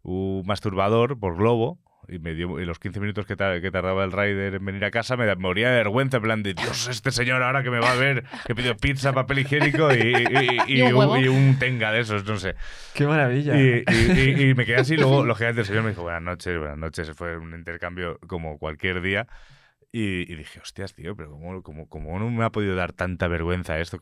un 0.04 0.44
masturbador 0.46 1.18
por 1.18 1.38
Globo 1.38 1.80
y 2.08 2.20
me 2.20 2.34
dio 2.34 2.60
y 2.60 2.66
los 2.66 2.80
15 2.80 3.00
minutos 3.00 3.26
que, 3.26 3.36
tar- 3.36 3.62
que 3.62 3.72
tardaba 3.72 4.04
el 4.04 4.12
rider 4.12 4.56
en 4.56 4.66
venir 4.66 4.84
a 4.86 4.92
casa 4.92 5.16
me 5.18 5.26
da- 5.26 5.36
me 5.36 5.42
moría 5.44 5.70
de 5.70 5.78
vergüenza, 5.78 6.18
en 6.18 6.24
plan 6.24 6.44
de 6.44 6.54
Dios, 6.54 6.88
este 6.88 7.12
señor 7.12 7.42
ahora 7.44 7.64
que 7.64 7.70
me 7.70 7.80
va 7.80 7.92
a 7.92 7.96
ver, 7.96 8.24
que 8.46 8.56
pidió 8.56 8.76
pizza, 8.76 9.14
papel 9.14 9.40
higiénico 9.40 9.94
y, 9.94 9.98
y- 9.98 10.58
y- 10.68 10.80
Y 10.80 10.82
un 10.82 10.90
y 10.90 10.94
huevo. 10.94 11.18
y 11.18 11.28
un 11.28 11.58
tenga 11.60 11.92
de 11.92 12.02
esos, 12.02 12.26
no 12.26 12.38
sé. 12.38 12.56
¡Qué 12.94 13.06
maravilla! 13.06 13.56
Y, 13.60 13.84
y- 13.88 14.20
y- 14.20 14.50
y 14.50 14.54
me 14.56 14.66
quedé 14.66 14.78
así, 14.78 14.98
luego 14.98 15.26
lógicamente 15.26 15.62
el 15.62 15.68
señor 15.68 15.84
me 15.84 15.90
dijo, 15.90 16.02
buenas 16.04 16.22
noches, 16.24 16.58
buenas 16.58 16.78
noches, 16.78 17.12
fue 17.12 17.38
un 17.38 17.54
intercambio 17.54 18.20
como 18.28 18.58
cualquier 18.58 19.02
día. 19.02 19.28
Y, 19.94 20.32
y 20.32 20.36
dije, 20.36 20.60
hostias, 20.62 20.94
tío, 20.94 21.16
pero 21.18 21.32
¿cómo, 21.32 21.62
cómo, 21.64 21.90
cómo 21.90 22.18
no 22.18 22.30
me 22.30 22.46
ha 22.46 22.50
podido 22.50 22.76
dar 22.76 22.94
tanta 22.94 23.28
vergüenza 23.28 23.78
esto? 23.80 24.00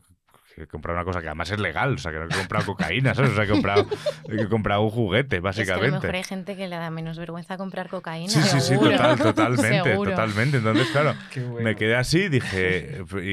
He 0.56 0.66
comprado 0.66 0.98
una 0.98 1.04
cosa 1.04 1.20
que 1.20 1.28
además 1.28 1.50
es 1.50 1.58
legal, 1.58 1.94
o 1.94 1.98
sea, 1.98 2.12
que 2.12 2.18
no 2.18 2.24
he 2.26 2.28
comprado 2.28 2.64
cocaína, 2.66 3.14
¿sabes? 3.14 3.30
O 3.32 3.34
sea, 3.34 3.44
he 3.44 3.48
comprado, 3.48 3.86
he 4.28 4.46
comprado 4.48 4.82
un 4.82 4.90
juguete, 4.90 5.36
Es 5.36 5.38
que 5.38 5.38
a 5.38 5.40
lo 5.40 5.42
básicamente. 5.44 5.90
mejor 5.96 6.14
hay 6.16 6.24
gente 6.24 6.56
que 6.56 6.68
le 6.68 6.76
da 6.76 6.90
menos 6.90 7.18
vergüenza 7.18 7.56
comprar 7.56 7.88
cocaína. 7.88 8.28
Sí, 8.28 8.40
sí, 8.42 8.60
sí, 8.60 8.74
total, 8.78 9.16
totalmente, 9.22 9.82
Seguro. 9.90 10.10
totalmente. 10.10 10.58
Entonces, 10.58 10.90
claro, 10.90 11.14
bueno. 11.36 11.60
me 11.60 11.76
quedé 11.76 11.96
así, 11.96 12.28
dije, 12.28 13.02
y, 13.22 13.26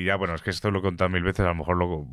y 0.00 0.04
ya, 0.04 0.16
bueno, 0.16 0.34
es 0.34 0.42
que 0.42 0.50
esto 0.50 0.70
lo 0.70 0.80
he 0.80 0.82
contado 0.82 1.10
mil 1.10 1.22
veces, 1.22 1.40
a 1.44 1.48
lo 1.50 1.54
mejor 1.54 1.76
lo, 1.76 2.06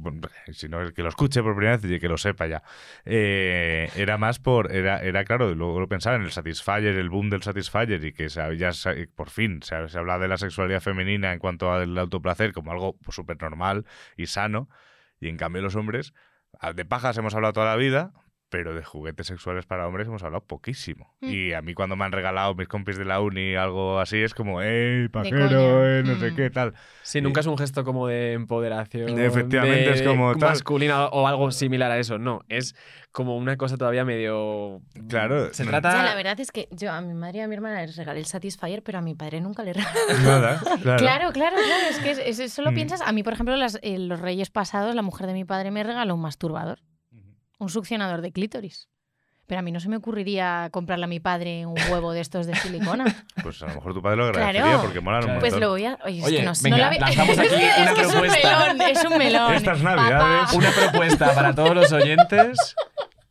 si 0.52 0.68
no, 0.68 0.82
el 0.82 0.94
que 0.94 1.02
lo 1.04 1.10
escuche 1.10 1.42
por 1.42 1.56
primera 1.56 1.78
vez 1.78 1.90
y 1.92 2.00
que 2.00 2.08
lo 2.08 2.18
sepa 2.18 2.46
ya. 2.48 2.62
Eh, 3.06 3.90
era 3.96 4.18
más 4.18 4.40
por, 4.40 4.72
era, 4.72 5.02
era 5.02 5.24
claro, 5.26 5.54
luego 5.56 5.80
lo 5.80 5.88
pensaba 5.88 6.16
en 6.16 6.24
el 6.24 6.32
Satisfyer, 6.32 6.96
el 6.98 7.10
boom 7.10 7.30
del 7.30 7.42
Satisfyer 7.44 8.04
y 8.04 8.14
que 8.14 8.30
se, 8.30 8.58
ya 8.58 8.72
se- 8.74 9.08
por 9.08 9.30
fin 9.30 9.62
se, 9.64 9.88
se 9.90 9.98
habla 9.98 10.20
de 10.20 10.28
la 10.28 10.38
sexualidad 10.38 10.80
femenina 10.82 11.34
en 11.34 11.40
cuanto 11.40 11.72
al 11.72 11.98
autoplacer 11.98 12.54
como 12.54 12.72
algo 12.72 12.98
pues, 13.04 13.16
súper 13.16 13.42
normal 13.42 13.86
y 14.16 14.28
sano. 14.28 14.49
Y 15.20 15.28
en 15.28 15.38
cambio 15.38 15.62
los 15.62 15.76
hombres, 15.76 16.14
ah, 16.60 16.74
de 16.74 16.86
pajas 16.86 17.18
hemos 17.18 17.36
hablado 17.36 17.54
toda 17.54 17.68
la 17.68 17.76
vida, 17.76 18.14
pero 18.50 18.74
de 18.74 18.84
juguetes 18.84 19.28
sexuales 19.28 19.66
para 19.66 19.88
hombres 19.88 20.08
hemos 20.08 20.24
hablado 20.24 20.44
poquísimo. 20.46 21.14
Mm. 21.22 21.30
Y 21.30 21.54
a 21.54 21.62
mí 21.62 21.74
cuando 21.74 21.96
me 21.96 22.06
han 22.06 22.12
regalado 22.12 22.56
mis 22.56 22.68
compis 22.68 22.98
de 22.98 23.06
la 23.06 23.22
uni 23.22 23.56
algo 23.56 24.00
así 24.00 24.18
es 24.18 24.34
como, 24.34 24.62
¡ey, 24.62 25.08
pajero, 25.10 25.86
eh, 25.86 26.04
no 26.04 26.16
sé 26.20 26.32
Mm. 26.32 26.36
qué 26.36 26.50
tal! 26.50 26.74
Sí, 27.04 27.22
nunca 27.22 27.40
es 27.42 27.46
un 27.48 27.58
gesto 27.58 27.84
como 27.84 28.08
de 28.08 28.34
empoderación. 28.34 29.20
Efectivamente, 29.20 29.90
de 29.90 29.92
es 29.96 30.02
como 30.02 30.36
tal. 30.36 30.50
Masculina 30.50 31.06
o 31.08 31.28
algo 31.28 31.52
similar 31.52 31.92
a 31.92 32.00
eso. 32.00 32.18
No, 32.18 32.42
es 32.50 32.76
como 33.12 33.38
una 33.38 33.58
cosa 33.58 33.78
todavía 33.78 34.06
medio. 34.06 34.82
Claro, 35.08 35.54
Se 35.54 35.64
no- 35.64 35.72
trata. 35.72 35.92
Ya, 35.94 36.04
la 36.04 36.16
verdad 36.16 36.40
es 36.40 36.52
que 36.52 36.68
yo 36.72 36.92
a 36.92 37.02
mi 37.02 37.14
madre 37.14 37.40
y 37.40 37.42
a 37.42 37.48
mi 37.48 37.56
hermana 37.56 37.82
les 37.82 37.96
regalé 37.96 38.20
el 38.20 38.26
Satisfyer, 38.26 38.84
pero 38.84 38.98
a 39.00 39.02
mi 39.02 39.16
padre 39.16 39.42
nunca 39.42 39.64
le 39.64 39.74
regalé. 39.74 39.94
Nada, 40.24 40.60
claro. 40.82 40.98
Claro, 41.00 41.32
claro, 41.32 41.56
claro. 41.56 41.84
Es 41.90 42.00
que 42.00 42.12
es- 42.12 42.20
es- 42.20 42.40
eso 42.40 42.62
lo 42.62 42.72
Mm. 42.72 42.76
piensas. 42.76 43.02
A 43.02 43.12
mí, 43.12 43.24
por 43.24 43.34
ejemplo, 43.34 43.56
las- 43.56 43.80
eh, 43.82 43.98
los 44.00 44.20
reyes 44.20 44.50
pasados, 44.50 44.94
la 44.96 45.02
mujer 45.02 45.28
de 45.28 45.34
mi 45.34 45.46
padre 45.46 45.72
me 45.72 45.84
regaló 45.84 46.16
un 46.16 46.22
masturbador, 46.22 46.80
un 47.60 47.70
succionador 47.70 48.22
de 48.22 48.32
clítoris. 48.32 48.90
Pero 49.46 49.60
a 49.60 49.62
mí 49.64 49.72
no 49.72 49.80
se 49.80 49.90
me 49.90 49.96
ocurriría 49.98 50.70
comprarle 50.72 51.06
a 51.06 51.08
mi 51.08 51.20
padre 51.20 51.66
un 51.66 51.74
huevo 51.90 52.12
de 52.12 52.22
estos 52.22 52.46
de 52.46 52.54
silicona. 52.56 53.06
Pues 53.44 53.62
a 53.64 53.68
lo 53.68 53.76
mejor 53.76 53.94
tu 53.96 54.02
padre 54.02 54.18
lo 54.18 54.26
agradecería 54.26 54.62
Claro. 54.64 54.82
porque 54.82 55.00
molan 55.02 55.24
un 55.24 55.30
montón. 55.32 55.50
Pues 55.50 55.60
lo 55.60 55.70
voy 55.70 55.86
a. 55.86 55.98
Oye, 56.06 56.20
es 56.20 56.26
Oye, 56.26 56.44
no 56.44 56.52
venga, 56.62 56.78
No 56.78 56.84
la 56.84 56.90
ve- 56.92 57.00
lanzamos 57.00 57.38
aquí 57.40 57.48
Es 57.48 57.78
una 57.80 57.92
es 57.92 58.00
propuesta. 58.12 58.72
un 58.72 58.78
melón, 58.78 58.82
es 58.92 59.06
un 59.06 59.18
melón. 59.18 59.54
Estas 59.54 59.82
navidades- 59.82 60.54
Una 60.54 60.70
propuesta 60.72 61.34
para 61.34 61.56
todos 61.56 61.74
los 61.76 61.92
oyentes 61.92 62.76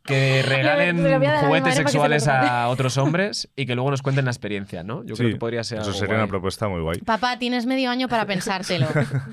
que 0.09 0.41
regalen 0.45 0.97
juguetes 1.45 1.75
se 1.75 1.83
sexuales 1.83 2.27
a 2.27 2.67
otros 2.69 2.97
hombres 2.97 3.49
y 3.55 3.65
que 3.65 3.75
luego 3.75 3.91
nos 3.91 4.01
cuenten 4.01 4.25
la 4.25 4.31
experiencia, 4.31 4.83
¿no? 4.83 5.03
Yo 5.05 5.15
Sí, 5.15 5.21
creo 5.23 5.33
que 5.35 5.39
podría 5.39 5.63
ser 5.63 5.77
Eso 5.79 5.87
algo 5.89 5.99
sería 5.99 6.15
guay. 6.15 6.23
una 6.23 6.27
propuesta 6.29 6.67
muy 6.67 6.81
guay. 6.81 6.99
Papá, 6.99 7.39
tienes 7.39 7.65
medio 7.65 7.89
año 7.89 8.07
para 8.09 8.25
pensártelo. 8.33 8.87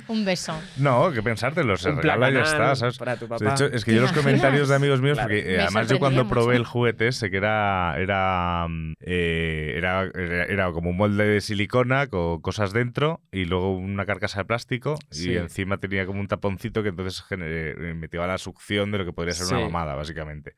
Un 0.08 0.24
beso. 0.24 0.54
No, 0.76 1.10
que 1.10 1.22
pensártelo, 1.22 1.76
se 1.76 1.90
Un 1.90 1.96
regala 2.02 2.30
y 2.30 2.34
ya 2.34 2.42
está, 2.42 2.76
¿sabes? 2.76 2.98
para 2.98 3.16
tu 3.16 3.24
De 3.26 3.28
papá. 3.30 3.54
hecho, 3.54 3.66
es 3.66 3.84
que 3.84 3.90
¿Te 3.90 3.96
yo 3.96 4.02
los 4.02 4.10
imaginas? 4.12 4.24
comentarios 4.24 4.68
de 4.68 4.74
amigos 4.76 5.00
míos, 5.00 5.14
Claro. 5.16 5.28
porque 5.30 5.54
eh, 5.54 5.60
además 5.60 5.88
yo 5.88 5.98
cuando 5.98 6.28
probé 6.28 6.46
mucho. 6.46 6.56
el 6.58 6.64
juguete 6.66 7.12
sé 7.12 7.30
que 7.30 7.38
era 7.38 7.94
era, 7.98 8.66
eh, 9.00 9.74
era 9.76 10.02
era 10.14 10.44
era 10.44 10.72
como 10.72 10.90
un 10.90 10.96
molde 10.96 11.24
de 11.26 11.40
silicona 11.40 12.06
con 12.08 12.40
cosas 12.40 12.72
dentro 12.72 13.20
y 13.32 13.44
luego 13.44 13.72
una 13.76 14.04
carcasa 14.06 14.40
de 14.40 14.44
plástico 14.44 14.96
Sí. 15.10 15.30
y 15.32 15.36
encima 15.36 15.78
tenía 15.78 16.06
como 16.06 16.20
un 16.20 16.28
taponcito 16.28 16.82
que 16.82 16.90
entonces 16.90 17.24
eh, 17.30 17.94
metía 17.96 18.26
la 18.26 18.38
succión 18.38 18.90
de 18.92 18.98
lo 18.98 19.04
que 19.04 19.12
podría 19.12 19.34
ser 19.34 19.46
una 19.56 19.66
mamada, 19.66 19.94
básicamente. 19.94 20.54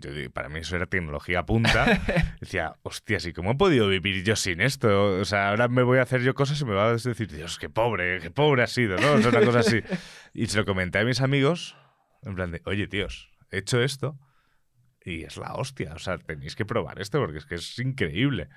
Yo, 0.00 0.10
para 0.30 0.48
mí 0.48 0.60
eso 0.60 0.76
era 0.76 0.86
tecnología 0.86 1.44
punta. 1.44 2.00
Decía, 2.40 2.76
hostia, 2.82 3.18
¿y 3.24 3.32
cómo 3.32 3.52
he 3.52 3.54
podido 3.54 3.88
vivir 3.88 4.24
yo 4.24 4.36
sin 4.36 4.60
esto? 4.60 5.18
O 5.20 5.24
sea, 5.24 5.50
ahora 5.50 5.68
me 5.68 5.82
voy 5.82 5.98
a 5.98 6.02
hacer 6.02 6.22
yo 6.22 6.34
cosas 6.34 6.60
y 6.60 6.64
me 6.64 6.74
va 6.74 6.88
a 6.88 6.92
decir, 6.92 7.28
Dios, 7.28 7.58
qué 7.58 7.68
pobre, 7.68 8.20
qué 8.20 8.30
pobre 8.30 8.62
ha 8.62 8.66
sido, 8.66 8.98
¿no? 8.98 9.12
O 9.12 9.18
sea, 9.20 9.30
una 9.30 9.44
cosa 9.44 9.60
así. 9.60 9.80
Y 10.34 10.46
se 10.46 10.58
lo 10.58 10.64
comenté 10.64 10.98
a 10.98 11.04
mis 11.04 11.20
amigos, 11.20 11.76
en 12.22 12.34
plan 12.34 12.50
de, 12.50 12.62
oye, 12.64 12.86
tíos, 12.86 13.30
he 13.50 13.58
hecho 13.58 13.80
esto 13.82 14.18
y 15.04 15.22
es 15.22 15.36
la 15.36 15.54
hostia. 15.54 15.94
O 15.94 15.98
sea, 15.98 16.18
tenéis 16.18 16.56
que 16.56 16.66
probar 16.66 17.00
esto 17.00 17.20
porque 17.20 17.38
es 17.38 17.46
que 17.46 17.54
es 17.54 17.78
increíble. 17.78 18.48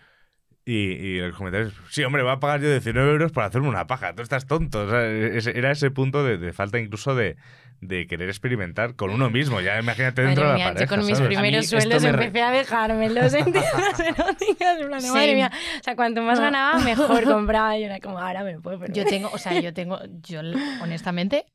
Y, 0.71 0.91
y 0.91 1.17
los 1.19 1.35
comentarios, 1.35 1.73
sí, 1.89 2.03
hombre, 2.03 2.21
va 2.21 2.33
a 2.33 2.39
pagar 2.39 2.61
yo 2.61 2.69
19 2.69 3.09
euros 3.11 3.31
para 3.31 3.47
hacerme 3.47 3.69
una 3.69 3.87
paja, 3.87 4.13
tú 4.13 4.21
estás 4.21 4.45
tonto. 4.45 4.81
O 4.83 4.89
sea, 4.89 5.03
ese- 5.09 5.57
era 5.57 5.71
ese 5.71 5.89
punto 5.89 6.23
de, 6.23 6.37
de 6.37 6.53
falta 6.53 6.77
incluso 6.77 7.15
de, 7.15 7.37
de 7.81 8.05
querer 8.05 8.29
experimentar 8.29 8.95
con 8.95 9.09
uno 9.09 9.31
mismo. 9.31 9.61
Ya 9.61 9.79
imagínate 9.79 10.21
dentro 10.21 10.43
Madre 10.43 10.51
de 10.51 10.57
mía, 10.59 10.65
la 10.65 10.71
yo 10.71 10.75
pareja. 10.75 10.95
con 10.95 11.05
mis 11.07 11.17
¿sabes? 11.17 11.33
primeros 11.33 11.65
sueldos 11.67 12.03
me 12.03 12.11
re- 12.11 12.25
empecé 12.25 12.43
a 12.43 12.51
dejármelos 12.51 13.33
en 13.33 13.45
tiendas 13.45 13.99
eróticas. 13.99 14.79
En 14.81 14.87
plan, 14.89 15.01
Sí. 15.01 15.09
madre 15.09 15.33
mía. 15.35 15.51
O 15.79 15.83
sea, 15.83 15.95
cuanto 15.95 16.21
más 16.21 16.39
ganaba, 16.39 16.79
mejor 16.81 17.23
compraba. 17.33 17.75
Y 17.77 17.83
era 17.85 17.99
como, 17.99 18.19
ahora 18.19 18.43
me 18.43 18.53
lo 18.53 18.61
puedo 18.61 18.77
permitir. 18.79 19.03
Yo 19.05 19.09
tengo, 19.09 19.29
o 19.33 19.37
sea, 19.39 19.59
yo 19.59 19.73
tengo, 19.73 19.97
yo 20.21 20.41
honestamente, 20.83 21.45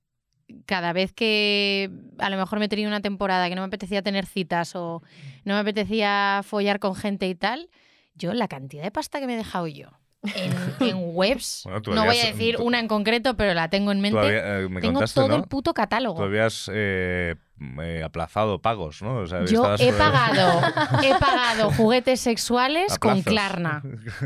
cada 0.66 0.92
vez 0.92 1.12
que 1.12 1.88
a 2.18 2.30
lo 2.30 2.36
mejor 2.36 2.58
me 2.58 2.64
he 2.64 2.68
tenido 2.68 2.88
una 2.88 3.00
temporada 3.00 3.48
que 3.48 3.54
no 3.54 3.62
me 3.62 3.66
apetecía 3.68 4.02
tener 4.02 4.26
citas 4.26 4.74
o 4.74 5.02
no 5.44 5.54
me 5.54 5.60
apetecía 5.60 6.40
follar 6.44 6.80
con 6.80 6.94
gente 6.96 7.28
y 7.28 7.34
tal, 7.34 7.68
yo 8.14 8.32
la 8.32 8.48
cantidad 8.48 8.82
de 8.82 8.90
pasta 8.90 9.20
que 9.20 9.26
me 9.26 9.34
he 9.34 9.38
dejado 9.38 9.66
yo 9.66 9.88
en, 10.34 10.52
en 10.80 10.96
webs, 11.14 11.62
Bueno, 11.64 11.80
no 11.94 12.04
voy 12.06 12.18
a 12.18 12.26
decir 12.26 12.56
tú- 12.56 12.64
una 12.64 12.78
en 12.78 12.88
concreto, 12.88 13.36
pero 13.36 13.52
la 13.54 13.68
tengo 13.68 13.92
en 13.92 14.00
mente, 14.00 14.18
había- 14.18 14.60
eh, 14.60 14.68
me 14.68 14.80
tengo 14.80 15.00
todo 15.06 15.28
¿no? 15.28 15.36
el 15.36 15.42
puto 15.44 15.74
catálogo. 15.74 16.16
Tú 16.16 16.22
habías 16.24 16.70
eh, 16.72 17.34
eh, 17.82 18.02
aplazado 18.02 18.60
pagos, 18.62 19.02
¿no? 19.02 19.16
O 19.18 19.26
sea, 19.26 19.44
Yo 19.44 19.74
he 19.78 19.92
pagado, 19.98 20.60
he 21.02 21.14
pagado 21.20 21.70
juguetes 21.72 22.20
sexuales 22.20 22.98
con. 22.98 23.20
Klarna. 23.22 23.82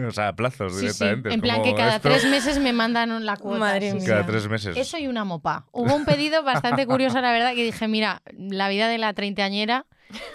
o 0.07 0.11
sea, 0.13 0.29
a 0.29 0.37
plazos 0.37 0.73
Sí, 0.75 0.89
sí. 0.91 1.05
directamente. 1.05 1.29
Es 1.31 1.35
En 1.35 1.41
plan 1.41 1.63
que 1.63 1.75
cada 1.75 1.97
esto, 1.97 2.09
tres 2.09 2.25
meses 2.31 2.59
me 2.61 2.73
mandan 2.73 3.27
la 3.27 3.37
cuota. 3.37 3.59
Madre 3.59 3.89
sí, 3.91 3.95
mía. 3.97 4.01
sí. 4.03 4.07
Cada 4.09 4.25
tres 4.27 4.49
meses. 4.49 4.77
Eso 4.77 4.99
y 4.99 5.09
una 5.09 5.25
mopa. 5.25 5.67
Hubo 5.73 5.95
un 5.97 6.05
pedido 6.05 6.43
bastante 6.45 6.87
curioso, 6.87 7.21
la 7.21 7.33
verdad, 7.33 7.55
que 7.55 7.65
dije, 7.65 7.89
mira, 7.89 8.23
la 8.37 8.69
vida 8.69 8.87
de 8.89 8.99
la 8.99 9.13
treintañera, 9.15 9.87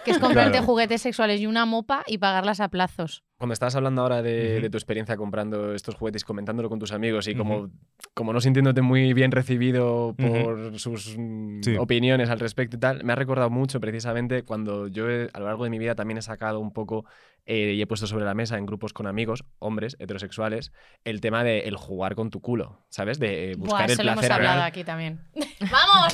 que 0.06 0.12
es 0.12 0.20
comprarte 0.20 0.52
Claro. 0.52 0.66
juguetes 0.66 1.02
sexuales 1.02 1.40
y 1.42 1.48
una 1.48 1.66
mopa 1.66 2.04
y 2.06 2.18
pagarlas 2.20 2.60
a 2.60 2.68
plazos. 2.68 3.24
Cuando 3.44 3.56
estabas 3.56 3.76
hablando 3.76 4.02
ahora 4.04 4.22
de, 4.22 4.70
tu 4.72 4.78
experiencia 4.78 5.18
comprando 5.18 5.74
estos 5.74 5.96
juguetes, 5.96 6.24
comentándolo 6.24 6.70
con 6.70 6.80
tus 6.80 6.94
amigos 6.94 7.28
y 7.28 7.36
como, 7.36 7.70
como 8.14 8.32
no 8.32 8.40
sintiéndote 8.40 8.82
muy 8.82 9.12
bien 9.12 9.32
recibido 9.32 10.16
por 10.18 10.80
sus 10.80 11.18
mm, 11.18 11.62
Sí. 11.62 11.76
opiniones 11.78 12.30
al 12.30 12.40
respecto 12.40 12.78
y 12.78 12.80
tal, 12.80 13.04
me 13.04 13.12
ha 13.12 13.18
recordado 13.18 13.50
mucho 13.50 13.82
precisamente 13.82 14.44
cuando 14.44 14.88
yo 14.88 15.10
he- 15.10 15.30
a 15.34 15.40
lo 15.42 15.48
largo 15.48 15.66
de 15.66 15.72
mi 15.72 15.78
vida 15.78 15.94
también 15.94 16.20
he 16.20 16.22
sacado 16.22 16.62
un 16.62 16.72
poco 16.72 17.04
eh, 17.46 17.74
y 17.76 17.82
he 17.82 17.88
puesto 17.88 18.08
sobre 18.08 18.26
la 18.26 18.34
mesa 18.34 18.58
en 18.58 18.66
grupos 18.66 18.94
con 18.94 19.06
amigos, 19.08 19.44
hombres, 19.60 19.96
heterosexuales, 20.00 20.72
el 21.04 21.20
tema 21.22 21.44
de 21.44 21.60
el 21.62 21.76
jugar 21.76 22.16
con 22.16 22.30
tu 22.30 22.40
culo, 22.42 22.80
¿sabes? 22.90 23.20
De 23.20 23.52
eh, 23.52 23.56
buscar 23.56 23.80
Buah, 23.80 23.86
el 23.86 23.92
eso 23.92 24.04
lo 24.04 24.12
hemos 24.12 24.20
placer 24.22 24.32
hablado 24.34 24.56
anal. 24.56 24.68
aquí 24.68 24.84
también. 24.84 25.20
¡Vamos! 25.72 26.14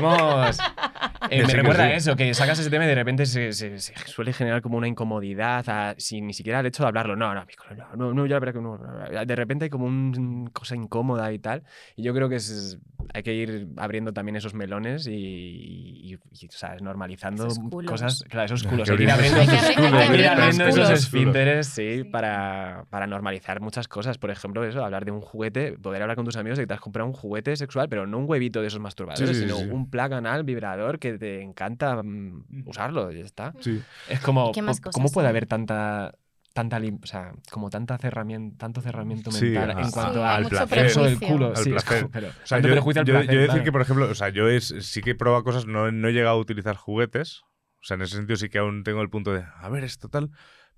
¡Vamos! 0.00 0.58
Eh, 1.30 1.44
me 1.46 1.52
recuerda 1.52 1.88
sí. 1.88 1.92
eso, 1.96 2.16
que 2.16 2.32
sacas 2.32 2.58
ese 2.58 2.70
tema 2.70 2.84
y 2.84 2.88
de 2.88 2.94
repente 2.94 3.26
se, 3.26 3.52
se- 3.52 3.78
se 3.80 3.92
suele 4.06 4.32
generar 4.32 4.62
como 4.62 4.78
una 4.78 4.88
incomodidad 4.88 5.62
a- 5.68 5.94
sin 5.98 6.26
ni 6.26 6.32
siquiera 6.32 6.60
el 6.60 6.66
hecho 6.66 6.84
de 6.84 6.88
hablarlo. 6.88 7.16
No, 7.16 7.34
no, 7.34 7.44
no, 7.76 7.96
no, 7.96 8.14
no, 8.14 8.24
ya 8.26 8.34
la 8.36 8.40
verdad 8.40 8.54
que 8.54 8.60
no. 8.62 8.78
De 9.26 9.36
repente 9.36 9.64
hay 9.64 9.68
como 9.70 9.86
una 9.86 10.48
cosa 10.52 10.74
incómoda 10.74 11.30
y 11.32 11.38
tal. 11.38 11.64
Y 11.96 12.02
yo 12.04 12.14
creo 12.14 12.30
que 12.30 12.36
es- 12.36 12.78
hay 13.12 13.22
que 13.24 13.34
ir 13.34 13.68
abriendo 13.76 14.12
también 14.14 14.36
esos 14.36 14.54
melones 14.54 15.06
y, 15.06 15.12
y- 15.12 16.14
y, 16.14 16.48
sea, 16.50 16.76
normalizando 16.80 17.48
cosas. 17.86 18.24
Claro, 18.28 18.46
esos 18.46 18.62
culos. 18.62 18.88
Hay 18.88 18.96
que 18.96 19.02
ir 19.02 19.10
abriendo, 19.10 19.40
esos 20.66 20.74
culos. 20.76 20.90
esfínteres, 20.90 21.66
sí, 21.68 22.04
para, 22.04 22.84
para 22.90 23.06
normalizar 23.06 23.60
muchas 23.60 23.88
cosas. 23.88 24.18
Por 24.18 24.30
ejemplo, 24.30 24.64
eso, 24.64 24.84
hablar 24.84 25.04
de 25.04 25.10
un 25.12 25.20
juguete, 25.20 25.72
poder 25.72 26.02
hablar 26.02 26.16
con 26.16 26.24
tus 26.24 26.36
amigos 26.36 26.58
de 26.58 26.64
que 26.64 26.68
te 26.68 26.74
has 26.74 26.80
comprado 26.80 27.06
un 27.08 27.14
juguete 27.14 27.56
sexual, 27.56 27.88
pero 27.88 28.06
no 28.06 28.18
un 28.18 28.24
huevito 28.28 28.60
de 28.60 28.66
esos 28.68 28.80
masturbadores, 28.80 29.28
Sí, 29.28 29.34
sí, 29.34 29.40
sino 29.42 29.56
sí. 29.56 29.68
un 29.70 29.90
plug 29.90 30.12
anal 30.14 30.44
vibrador 30.44 30.98
que 30.98 31.18
te 31.18 31.42
encanta 31.42 32.02
mm, 32.02 32.64
usarlo, 32.66 33.10
y 33.12 33.18
ya 33.18 33.24
está. 33.24 33.52
Sí. 33.60 33.80
Es 34.08 34.20
como, 34.20 34.50
¿Y 34.50 34.52
qué 34.52 34.62
más 34.62 34.78
po- 34.80 34.84
cosas 34.84 34.94
¿cómo 34.94 35.08
puede 35.10 35.28
hay? 35.28 35.30
haber 35.30 35.46
tanta 35.46 36.12
tanta 36.54 36.80
lim- 36.80 36.98
o 37.04 37.06
sea, 37.06 37.32
como 37.52 37.70
tanta 37.70 37.96
cerramiento, 37.98 38.56
tanto 38.58 38.80
cerramiento 38.80 39.30
Sí, 39.30 39.44
mental 39.44 39.70
a- 39.70 39.80
en 39.82 39.90
cuanto 39.92 40.14
Sí, 40.14 40.24
al 40.24 40.46
placer. 40.46 40.86
eso 40.86 41.04
del 41.04 41.20
culo, 41.20 41.48
Al 41.50 41.56
sí, 41.58 41.70
placer. 41.70 41.98
como- 42.00 42.10
pero 42.10 42.28
O 42.30 42.32
sea, 42.46 42.58
yo, 42.58 42.68
yo- 42.68 42.82
placer, 42.82 43.04
yo 43.06 43.12
decir 43.22 43.46
claro. 43.46 43.62
que, 43.64 43.72
por 43.72 43.80
ejemplo, 43.82 44.10
o 44.10 44.14
sea, 44.16 44.30
yo 44.30 44.48
es, 44.48 44.74
sí 44.80 45.00
que 45.00 45.10
he 45.10 45.14
probado 45.14 45.44
cosas, 45.44 45.66
no, 45.66 45.92
no 45.92 46.08
he 46.08 46.12
llegado 46.12 46.34
a 46.36 46.40
utilizar 46.40 46.74
juguetes. 46.74 47.42
O 47.80 47.84
sea, 47.84 47.94
en 47.96 48.02
ese 48.02 48.16
sentido 48.16 48.36
sí 48.36 48.48
que 48.48 48.58
aún 48.58 48.82
tengo 48.84 49.02
el 49.02 49.10
punto 49.10 49.32
de, 49.32 49.44
a 49.60 49.68
ver, 49.68 49.84
esto 49.84 50.08
tal. 50.08 50.30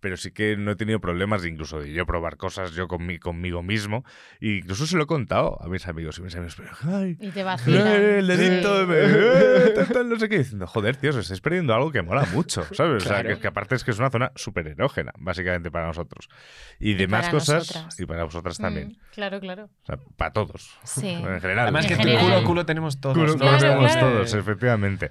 Pero 0.03 0.17
sí 0.17 0.31
que 0.33 0.57
no 0.57 0.71
he 0.71 0.77
tenido 0.77 0.99
problemas 0.99 1.43
de 1.43 1.51
incluso 1.51 1.79
de 1.79 1.93
yo 1.93 2.07
probar 2.07 2.39
cosas 2.39 2.73
yo 2.73 2.89
con 2.89 3.05
mi- 3.05 3.19
conmigo 3.19 3.63
mismo. 3.63 4.03
E 4.41 4.57
incluso 4.57 4.87
se 4.87 4.97
lo 4.97 5.03
he 5.03 5.07
contado 5.07 5.59
a 5.63 5.69
mis 5.69 5.87
amigos 5.89 6.17
y 6.17 6.23
mis 6.23 6.35
amigos, 6.37 6.57
pero, 6.57 6.71
ay, 6.97 7.19
Y 7.21 7.29
te 7.31 7.41
eh, 7.41 7.45
vacilan. 7.45 7.87
el 7.87 8.27
dedito, 8.27 8.81
Sí. 8.81 8.87
me- 8.87 8.95
eh, 8.99 9.73
tal, 9.75 9.89
tal, 9.89 10.09
no 10.09 10.19
sé 10.19 10.31
qué. 10.31 10.39
Diciendo, 10.39 10.67
joder, 10.67 10.97
tío, 10.97 11.11
os 11.11 11.17
estáis 11.17 11.43
perdiendo 11.43 11.75
algo 11.75 11.93
que 11.93 12.01
mola 12.01 12.25
mucho, 12.33 12.65
¿sabes? 12.73 13.03
O 13.05 13.07
sea, 13.07 13.21
Claro. 13.21 13.29
que, 13.37 13.43
que 13.43 13.49
aparte 13.49 13.75
es 13.75 13.85
que 13.85 13.91
es 13.91 13.99
una 13.99 14.09
zona 14.09 14.33
súper 14.37 14.69
erógena, 14.69 15.13
básicamente, 15.19 15.71
para 15.71 15.89
nosotros. 15.89 16.31
Y 16.79 16.93
Y 16.93 16.95
demás 16.95 17.29
cosas, 17.29 17.69
nosotras. 17.69 18.01
y 18.01 18.07
para 18.07 18.25
vosotras 18.25 18.57
también. 18.57 18.89
Mm, 18.93 18.97
claro, 19.13 19.39
claro. 19.39 19.65
O 19.83 19.85
sea, 19.87 19.99
para 20.17 20.33
todos. 20.33 20.79
Sí. 20.83 21.09
En 21.09 21.41
general. 21.43 21.59
Además 21.65 21.85
En 21.85 21.89
que 21.91 21.97
general. 21.97 22.25
culo, 22.25 22.45
culo 22.45 22.65
tenemos 22.65 22.99
todos. 23.03 23.19
Culo, 23.19 23.27
¿no? 23.27 23.33
culo 23.35 23.45
Claro, 23.51 23.59
tenemos 23.61 23.93
claro. 23.93 24.13
todos, 24.13 24.33
efectivamente. 24.33 25.11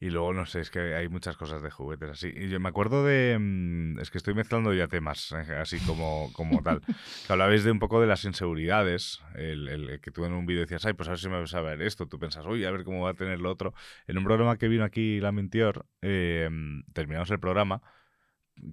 Y 0.00 0.10
luego, 0.10 0.32
no 0.32 0.46
sé, 0.46 0.60
es 0.60 0.70
que 0.70 0.94
hay 0.94 1.08
muchas 1.08 1.36
cosas 1.36 1.60
de 1.62 1.70
juguetes 1.70 2.10
así. 2.10 2.32
Y 2.34 2.48
yo 2.48 2.60
me 2.60 2.68
acuerdo 2.68 3.04
de... 3.04 3.36
mm, 3.38 3.98
Es 3.98 4.10
que 4.10 4.18
estoy 4.18 4.34
mezclando 4.34 4.72
ya 4.72 4.86
temas, 4.86 5.32
eh, 5.32 5.56
así 5.60 5.78
como, 5.80 6.30
como 6.32 6.62
tal. 6.62 6.80
Que 7.26 7.32
hablabais 7.32 7.64
de 7.64 7.72
un 7.72 7.80
poco 7.80 8.00
de 8.00 8.06
las 8.06 8.24
inseguridades. 8.24 9.20
El, 9.34 9.68
el 9.68 10.00
que 10.00 10.10
tú 10.12 10.24
en 10.24 10.32
un 10.34 10.46
vídeo 10.46 10.60
decías, 10.62 10.84
ay, 10.86 10.92
pues 10.92 11.08
a 11.08 11.12
ver 11.12 11.18
si 11.18 11.28
me 11.28 11.40
vas 11.40 11.54
a 11.54 11.60
ver 11.62 11.82
esto. 11.82 12.06
Tú 12.06 12.18
pensas, 12.18 12.46
uy, 12.46 12.64
a 12.64 12.70
ver 12.70 12.84
cómo 12.84 13.02
va 13.02 13.10
a 13.10 13.14
tener 13.14 13.40
lo 13.40 13.50
otro. 13.50 13.74
En 14.06 14.18
un 14.18 14.24
programa 14.24 14.56
que 14.56 14.68
vino 14.68 14.84
aquí, 14.84 15.20
La 15.20 15.32
Mintior, 15.32 15.84
eh, 16.02 16.48
terminamos 16.92 17.30
el 17.30 17.40
programa 17.40 17.82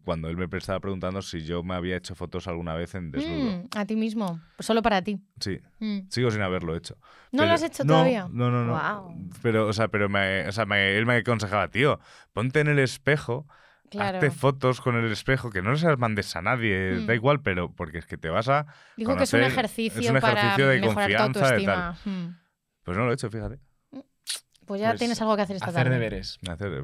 cuando 0.04 0.30
él 0.30 0.38
me 0.38 0.46
estaba 0.58 0.80
preguntando 0.80 1.22
si 1.22 1.44
yo 1.44 1.64
me 1.64 1.76
había 1.76 1.96
hecho 1.98 2.16
fotos 2.16 2.48
alguna 2.48 2.74
vez 2.76 2.96
en 2.96 3.12
desnudo. 3.12 3.52
Mm, 3.58 3.68
a 3.76 3.86
ti 3.86 3.96
mismo, 3.96 4.40
solo 4.60 4.82
para 4.82 5.02
ti. 5.02 5.20
Sí, 5.40 5.60
Mm. 5.80 6.00
sigo 6.10 6.32
sin 6.32 6.42
haberlo 6.42 6.76
hecho. 6.76 6.96
¿No 7.32 7.40
Pero- 7.40 7.46
lo 7.48 7.54
has 7.54 7.64
hecho 7.64 7.84
no, 7.84 7.94
todavía? 7.94 8.28
No, 8.32 8.52
no, 8.52 8.64
no. 8.66 8.72
Guau. 8.74 9.16
Pero, 9.42 9.68
o 9.68 9.74
sea, 9.74 9.88
pero 9.90 10.10
me, 10.10 10.48
o 10.48 10.52
sea, 10.52 10.66
me- 10.66 10.98
él 10.98 11.06
me 11.06 11.16
aconsejaba, 11.18 11.70
tío, 11.70 12.00
ponte 12.34 12.60
en 12.62 12.68
el 12.68 12.80
espejo, 12.80 13.48
Claro. 13.92 14.18
hazte 14.18 14.32
fotos 14.32 14.82
con 14.82 14.96
el 14.96 15.12
espejo, 15.12 15.52
que 15.52 15.62
no 15.62 15.76
se 15.76 15.88
las 15.88 15.98
mandes 16.00 16.36
a 16.36 16.42
nadie, 16.42 16.94
Mm. 17.02 17.06
da 17.06 17.14
igual, 17.16 17.42
pero 17.42 17.72
porque 17.74 18.00
es 18.00 18.06
que 18.06 18.18
te 18.18 18.30
vas 18.30 18.48
a... 18.50 18.66
Digo 18.98 19.16
que 19.16 19.24
es 19.24 19.34
un 19.34 19.42
ejercicio, 19.42 20.02
es 20.02 20.10
un 20.10 20.18
ejercicio 20.18 20.66
para 20.66 20.68
de 20.70 20.80
mejorar 20.82 21.08
tu 21.10 21.14
confianza, 21.16 21.56
de 21.56 21.66
tal. 21.66 21.80
autoestima. 21.80 21.98
Mm. 22.06 22.38
Pues 22.84 22.98
no 22.98 23.06
lo 23.06 23.12
he 23.12 23.14
hecho, 23.14 23.30
fíjate. 23.30 23.60
Pues 24.66 24.82
ya 24.82 24.90
Pues 24.90 25.00
tienes 25.00 25.22
algo 25.22 25.36
que 25.36 25.44
hacer 25.44 25.58
esta 25.58 25.68
Hacer 25.68 25.84
tarde. 25.84 25.94
deberes. 25.94 26.40
Hacer, 26.50 26.74
eh, 26.74 26.84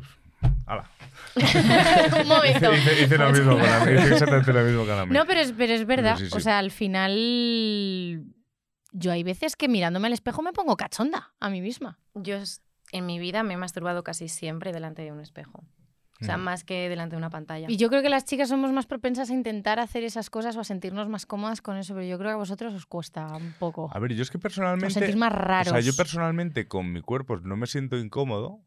ala. 0.66 0.90
un 2.22 2.28
momento. 2.28 2.74
Hice, 2.74 3.04
hice 3.04 3.18
lo 3.18 3.32
mismo 3.32 3.52
con 3.54 3.62
la, 3.62 3.80
hice 3.92 4.14
exactamente 4.14 4.52
lo 4.54 4.62
mismo 4.64 4.86
con 4.86 4.96
la 4.98 5.06
mía. 5.06 5.20
No, 5.20 5.26
pero 5.26 5.40
es, 5.42 5.54
pero 5.54 5.74
es 5.74 5.86
verdad. 5.86 6.18
Sí, 6.18 6.28
sí. 6.30 6.32
O 6.36 6.40
sea, 6.40 6.60
al 6.60 6.72
final. 6.72 8.26
Yo 8.94 9.12
hay 9.12 9.24
veces 9.24 9.56
que 9.56 9.70
mirándome 9.70 10.08
al 10.08 10.14
espejo 10.14 10.42
me 10.42 10.52
pongo 10.52 10.76
cachonda 10.76 11.32
a 11.40 11.50
mí 11.50 11.62
misma. 11.62 12.00
Yo 12.14 12.36
es- 12.36 12.62
en 12.92 13.06
mi 13.06 13.20
vida 13.20 13.42
me 13.44 13.54
he 13.54 13.58
masturbado 13.58 14.04
casi 14.04 14.28
siempre 14.28 14.74
delante 14.74 15.02
de 15.02 15.12
un 15.14 15.22
espejo. 15.22 15.64
O 16.22 16.26
sea, 16.26 16.38
Mm. 16.38 16.42
más 16.42 16.64
que 16.66 16.88
delante 16.90 17.16
de 17.16 17.18
una 17.18 17.30
pantalla. 17.32 17.66
Y 17.70 17.78
yo 17.78 17.90
creo 17.90 18.02
que 18.04 18.10
las 18.10 18.26
chicas 18.26 18.50
somos 18.50 18.72
más 18.74 18.86
propensas 18.86 19.30
a 19.32 19.34
intentar 19.34 19.80
hacer 19.80 20.04
esas 20.04 20.30
cosas 20.30 20.56
o 20.58 20.60
a 20.60 20.64
sentirnos 20.66 21.08
más 21.10 21.26
cómodas 21.26 21.62
con 21.62 21.78
eso, 21.78 21.96
pero 21.96 22.06
yo 22.06 22.18
creo 22.20 22.30
que 22.32 22.34
a 22.34 22.38
vosotros 22.38 22.74
os 22.76 22.86
cuesta 22.86 23.26
un 23.38 23.54
poco. 23.58 23.90
A 23.92 23.98
ver, 24.00 24.14
yo 24.14 24.22
es 24.22 24.30
que 24.30 24.38
Os 24.38 24.42
personalmente... 24.44 24.94
sentís 24.94 25.16
más 25.16 25.32
raros. 25.32 25.70
O 25.70 25.72
sea, 25.72 25.80
yo 25.80 25.96
personalmente 25.96 26.68
con 26.68 26.92
mi 26.92 27.02
cuerpo 27.02 27.38
no 27.38 27.56
me 27.56 27.66
siento 27.66 27.98
incómodo, 27.98 28.60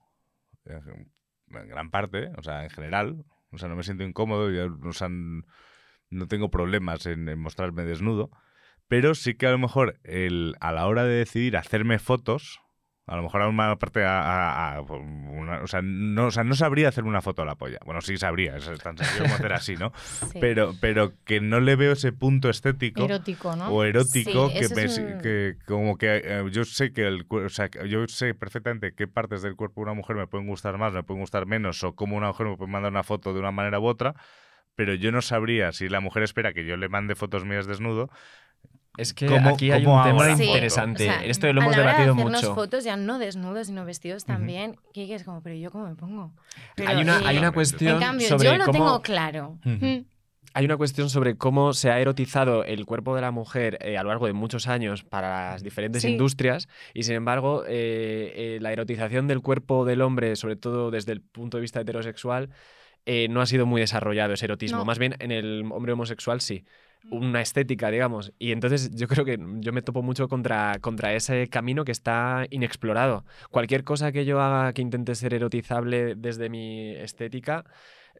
en 1.60 1.68
gran 1.68 1.90
parte, 1.90 2.30
o 2.36 2.42
sea, 2.42 2.64
en 2.64 2.70
general, 2.70 3.24
o 3.50 3.58
sea, 3.58 3.68
no 3.68 3.76
me 3.76 3.82
siento 3.82 4.04
incómodo, 4.04 4.50
yo, 4.50 4.66
o 4.82 4.92
sea, 4.92 5.08
no 5.08 6.28
tengo 6.28 6.50
problemas 6.50 7.06
en, 7.06 7.28
en 7.28 7.38
mostrarme 7.38 7.84
desnudo, 7.84 8.30
pero 8.88 9.14
sí 9.14 9.34
que 9.34 9.46
a 9.46 9.50
lo 9.50 9.58
mejor 9.58 9.98
el, 10.04 10.54
a 10.60 10.72
la 10.72 10.86
hora 10.86 11.04
de 11.04 11.14
decidir 11.14 11.56
hacerme 11.56 11.98
fotos, 11.98 12.60
a 13.06 13.16
lo 13.16 13.22
mejor 13.22 13.42
a 13.42 13.48
una 13.48 13.76
parte 13.76 14.02
a, 14.04 14.20
a- 14.22 14.76
a- 14.76 14.80
una- 14.80 15.60
o, 15.62 15.66
sea, 15.66 15.80
no, 15.82 16.26
o 16.26 16.30
sea, 16.30 16.42
no 16.44 16.54
sabría 16.54 16.88
hacerme 16.88 17.10
una 17.10 17.20
foto 17.20 17.42
a 17.42 17.44
la 17.44 17.54
polla. 17.54 17.78
Bueno, 17.84 18.00
sí 18.00 18.16
sabría, 18.16 18.56
es 18.56 18.64
tan 18.82 18.96
sencillo 18.96 19.24
como 19.24 19.34
hacer 19.34 19.52
así, 19.52 19.76
¿no? 19.76 19.92
Sí. 20.32 20.38
Pero, 20.40 20.72
pero 20.80 21.12
que 21.24 21.40
no 21.40 21.60
le 21.60 21.76
veo 21.76 21.92
ese 21.92 22.12
punto 22.12 22.48
estético 22.48 23.04
Erótico, 23.04 23.54
¿no? 23.56 23.68
o 23.68 23.84
erótico 23.84 24.48
Sí, 24.48 24.58
que, 24.58 24.74
me- 24.74 24.84
es 24.84 24.98
un- 24.98 25.20
que 25.20 25.56
como 25.66 25.96
que 25.98 26.22
eh, 26.24 26.44
yo 26.50 26.64
sé 26.64 26.92
que 26.92 27.06
el 27.06 27.26
o 27.28 27.48
sea, 27.50 27.68
yo 27.86 28.06
sé 28.08 28.34
perfectamente 28.34 28.94
qué 28.94 29.06
partes 29.06 29.42
del 29.42 29.54
cuerpo 29.54 29.80
de 29.82 29.84
una 29.84 29.94
mujer 29.94 30.16
me 30.16 30.26
pueden 30.26 30.46
gustar 30.46 30.78
más, 30.78 30.92
me 30.94 31.02
pueden 31.02 31.20
gustar 31.20 31.46
menos 31.46 31.84
o 31.84 31.94
cómo 31.94 32.16
una 32.16 32.28
mujer 32.28 32.46
me 32.46 32.56
puede 32.56 32.70
mandar 32.72 32.90
una 32.90 33.02
foto 33.02 33.34
de 33.34 33.40
una 33.40 33.50
manera 33.50 33.78
u 33.80 33.84
otra, 33.86 34.14
pero 34.76 34.94
yo 34.94 35.12
no 35.12 35.20
sabría 35.20 35.72
si 35.72 35.88
la 35.88 36.00
mujer 36.00 36.22
espera 36.22 36.52
que 36.54 36.64
yo 36.64 36.76
le 36.76 36.88
mande 36.88 37.14
fotos 37.14 37.44
mías 37.44 37.66
desnudo 37.66 38.08
Es 38.96 39.12
que 39.12 39.26
¿Cómo- 39.26 39.48
aquí 39.50 39.70
hay 39.72 39.82
cómo 39.84 39.96
un 39.96 40.04
tema 40.04 40.22
ahora 40.22 40.36
Sí, 40.36 40.44
interesante. 40.44 41.08
o 41.08 41.12
sea, 41.12 41.24
Esto 41.24 41.52
lo 41.52 41.60
a 41.60 41.64
hemos 41.64 41.76
la 41.76 41.82
hora 41.82 41.92
de 41.92 41.98
debatido 42.04 42.14
hacernos 42.14 42.42
mucho. 42.42 42.54
fotos 42.54 42.84
ya 42.84 42.96
no 42.96 43.18
desnudos, 43.18 43.66
sino 43.66 43.84
vestidos 43.84 44.24
también. 44.24 44.76
Que 44.92 45.12
es 45.12 45.24
como, 45.24 45.42
pero 45.42 45.56
yo 45.56 45.70
cómo 45.70 45.88
me 45.88 45.96
pongo. 45.96 46.32
Pero, 46.76 46.88
Hay 46.90 46.96
una, 47.02 47.18
hay 47.26 47.36
eh, 47.36 47.40
una 47.40 47.50
cuestión 47.52 47.94
En 47.94 48.00
cambio, 48.00 48.28
sobre 48.28 48.48
yo 48.50 48.56
lo 48.56 48.64
cómo... 48.66 48.72
tengo 48.72 49.02
claro. 49.02 49.58
Mm. 49.64 50.04
Hay 50.56 50.64
una 50.66 50.76
cuestión 50.76 51.10
sobre 51.10 51.36
cómo 51.36 51.72
se 51.72 51.90
ha 51.90 51.98
erotizado 51.98 52.62
el 52.62 52.86
cuerpo 52.86 53.16
de 53.16 53.22
la 53.22 53.32
mujer 53.32 53.76
eh, 53.80 53.98
a 53.98 54.04
lo 54.04 54.10
largo 54.10 54.26
de 54.26 54.34
muchos 54.34 54.68
años 54.68 55.02
para 55.02 55.50
las 55.50 55.64
diferentes 55.64 56.02
Sí. 56.02 56.10
industrias 56.12 56.68
y 56.92 57.02
sin 57.02 57.16
embargo 57.16 57.64
eh, 57.66 58.32
eh, 58.36 58.58
la 58.60 58.72
erotización 58.72 59.26
del 59.26 59.40
cuerpo 59.40 59.84
del 59.84 60.00
hombre, 60.02 60.36
sobre 60.36 60.54
todo 60.54 60.92
desde 60.92 61.10
el 61.10 61.22
punto 61.22 61.56
de 61.56 61.62
vista 61.62 61.80
heterosexual, 61.80 62.50
eh, 63.04 63.26
no 63.28 63.40
ha 63.40 63.46
sido 63.46 63.66
muy 63.66 63.80
desarrollado 63.80 64.34
ese 64.34 64.44
erotismo. 64.44 64.78
No. 64.78 64.84
Más 64.84 65.00
bien 65.00 65.16
en 65.18 65.32
el 65.32 65.64
hombre 65.72 65.92
homosexual 65.92 66.40
sí. 66.40 66.64
Una 67.10 67.40
estética, 67.40 67.90
digamos. 67.90 68.32
Y 68.38 68.52
entonces 68.52 68.90
yo 68.94 69.06
creo 69.08 69.24
que 69.24 69.38
yo 69.60 69.72
me 69.72 69.82
topo 69.82 70.02
mucho 70.02 70.28
contra, 70.28 70.78
contra 70.80 71.14
ese 71.14 71.48
camino 71.48 71.84
que 71.84 71.92
está 71.92 72.46
inexplorado. 72.50 73.24
Cualquier 73.50 73.84
cosa 73.84 74.10
que 74.10 74.24
yo 74.24 74.40
haga 74.40 74.72
que 74.72 74.82
intente 74.82 75.14
ser 75.14 75.34
erotizable 75.34 76.14
desde 76.16 76.48
mi 76.48 76.94
estética, 76.96 77.64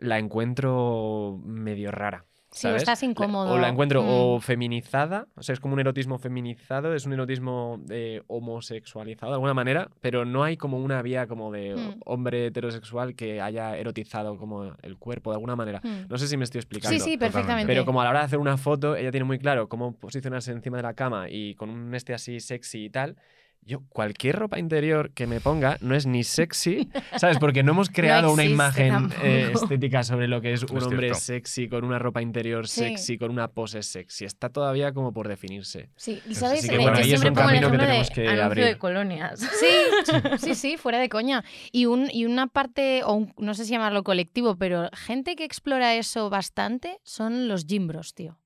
la 0.01 0.19
encuentro 0.19 1.41
medio 1.45 1.91
rara. 1.91 2.27
Sí, 2.55 2.61
¿sabes? 2.63 2.83
estás 2.83 3.03
La- 3.03 3.09
incómodo. 3.09 3.53
O 3.53 3.59
la 3.59 3.69
encuentro 3.69 4.01
Mm. 4.03 4.07
o 4.09 4.41
feminizada, 4.41 5.27
o 5.35 5.43
sea, 5.43 5.53
es 5.55 5.61
como 5.61 5.75
un 5.75 5.81
erotismo 5.81 6.19
feminizado, 6.19 6.95
es 6.95 7.05
un 7.05 7.13
erotismo 7.13 7.81
eh, 7.91 8.23
homosexualizado 8.29 9.33
de 9.33 9.35
alguna 9.35 9.55
manera, 9.55 9.89
pero 10.01 10.25
no 10.25 10.45
hay 10.45 10.57
como 10.57 10.79
una 10.79 11.03
vía 11.03 11.27
como 11.27 11.51
de 11.51 11.75
Mm. 11.75 12.01
hombre 12.07 12.47
heterosexual 12.47 13.15
que 13.17 13.41
haya 13.41 13.77
erotizado 13.77 14.37
como 14.39 14.73
el 14.83 14.97
cuerpo 14.99 15.31
de 15.31 15.35
alguna 15.37 15.57
manera. 15.57 15.81
Mm. 15.83 16.09
No 16.09 16.17
sé 16.17 16.29
si 16.29 16.37
me 16.37 16.45
estoy 16.45 16.61
explicando. 16.61 16.97
Sí, 16.97 17.01
sí, 17.05 17.19
perfectamente. 17.19 17.67
Pero 17.67 17.85
como 17.85 18.01
a 18.01 18.05
la 18.05 18.11
hora 18.11 18.19
de 18.21 18.27
hacer 18.27 18.39
una 18.39 18.57
foto, 18.57 18.95
ella 18.97 19.11
tiene 19.11 19.25
muy 19.25 19.39
claro 19.41 19.69
cómo 19.69 19.93
posicionarse 19.97 20.53
encima 20.53 20.77
de 20.77 20.85
la 20.85 20.95
cama 20.95 21.29
y 21.29 21.55
con 21.57 21.71
un 21.71 21.95
este 21.95 22.15
así 22.15 22.39
sexy 22.39 22.85
y 22.85 22.91
tal. 22.91 23.17
Yo, 23.67 23.81
cualquier 23.89 24.37
ropa 24.37 24.59
interior 24.59 25.11
que 25.13 25.27
me 25.27 25.41
ponga 25.41 25.79
no 25.81 25.95
es 25.95 26.05
ni 26.07 26.23
sexy, 26.23 26.91
¿sabes? 27.17 27.39
Porque 27.39 27.63
no 27.63 27.73
hemos 27.73 27.89
creado 27.91 28.33
una 28.33 28.45
imagen 28.45 29.11
eh, 29.23 29.51
estética 29.55 30.03
sobre 30.03 30.29
lo 30.29 30.41
que 30.43 30.53
es 30.53 30.63
un 30.65 30.77
Es 30.77 30.85
hombre 30.85 31.07
cierto. 31.09 31.21
sexy 31.21 31.69
con 31.69 31.85
una 31.85 31.99
ropa 31.99 32.21
interior 32.21 32.69
Sí. 32.69 32.81
sexy, 32.81 33.17
con 33.17 33.31
una 33.31 33.49
pose 33.49 33.83
sexy. 33.83 34.27
Está 34.27 34.51
todavía 34.51 34.93
como 34.93 35.13
por 35.13 35.29
definirse. 35.29 35.89
Sí, 35.97 36.21
y 36.27 36.33
Así 36.33 36.35
¿sabes? 36.35 36.63
que 36.69 36.77
De 36.77 36.83
bueno, 36.83 36.99
es 36.99 37.07
siempre 37.07 37.31
un 37.31 37.35
pongo 37.37 37.49
el 37.49 37.55
camino 37.61 37.71
que 37.71 37.77
ejemplo 37.77 37.87
tenemos 37.87 38.09
de 38.09 38.15
que 38.15 38.21
anuncio 38.29 38.45
abrir. 38.45 38.65
de 38.67 38.79
colonias. 38.79 39.41
Sí, 39.41 40.37
sí, 40.39 40.55
sí, 40.55 40.77
fuera 40.77 40.99
de 40.99 41.09
coña. 41.09 41.43
Y, 41.73 41.87
un, 41.87 42.09
y 42.13 42.27
una 42.27 42.47
parte, 42.49 43.03
o 43.05 43.15
un- 43.15 43.33
no 43.39 43.55
sé 43.55 43.65
si 43.65 43.71
llamarlo 43.71 44.05
colectivo, 44.05 44.57
pero 44.57 44.91
gente 44.93 45.37
que 45.37 45.45
explora 45.45 45.95
eso 45.95 46.29
bastante 46.29 46.99
son 47.03 47.49
los 47.49 47.65
gimbros, 47.67 48.15
tío. 48.15 48.39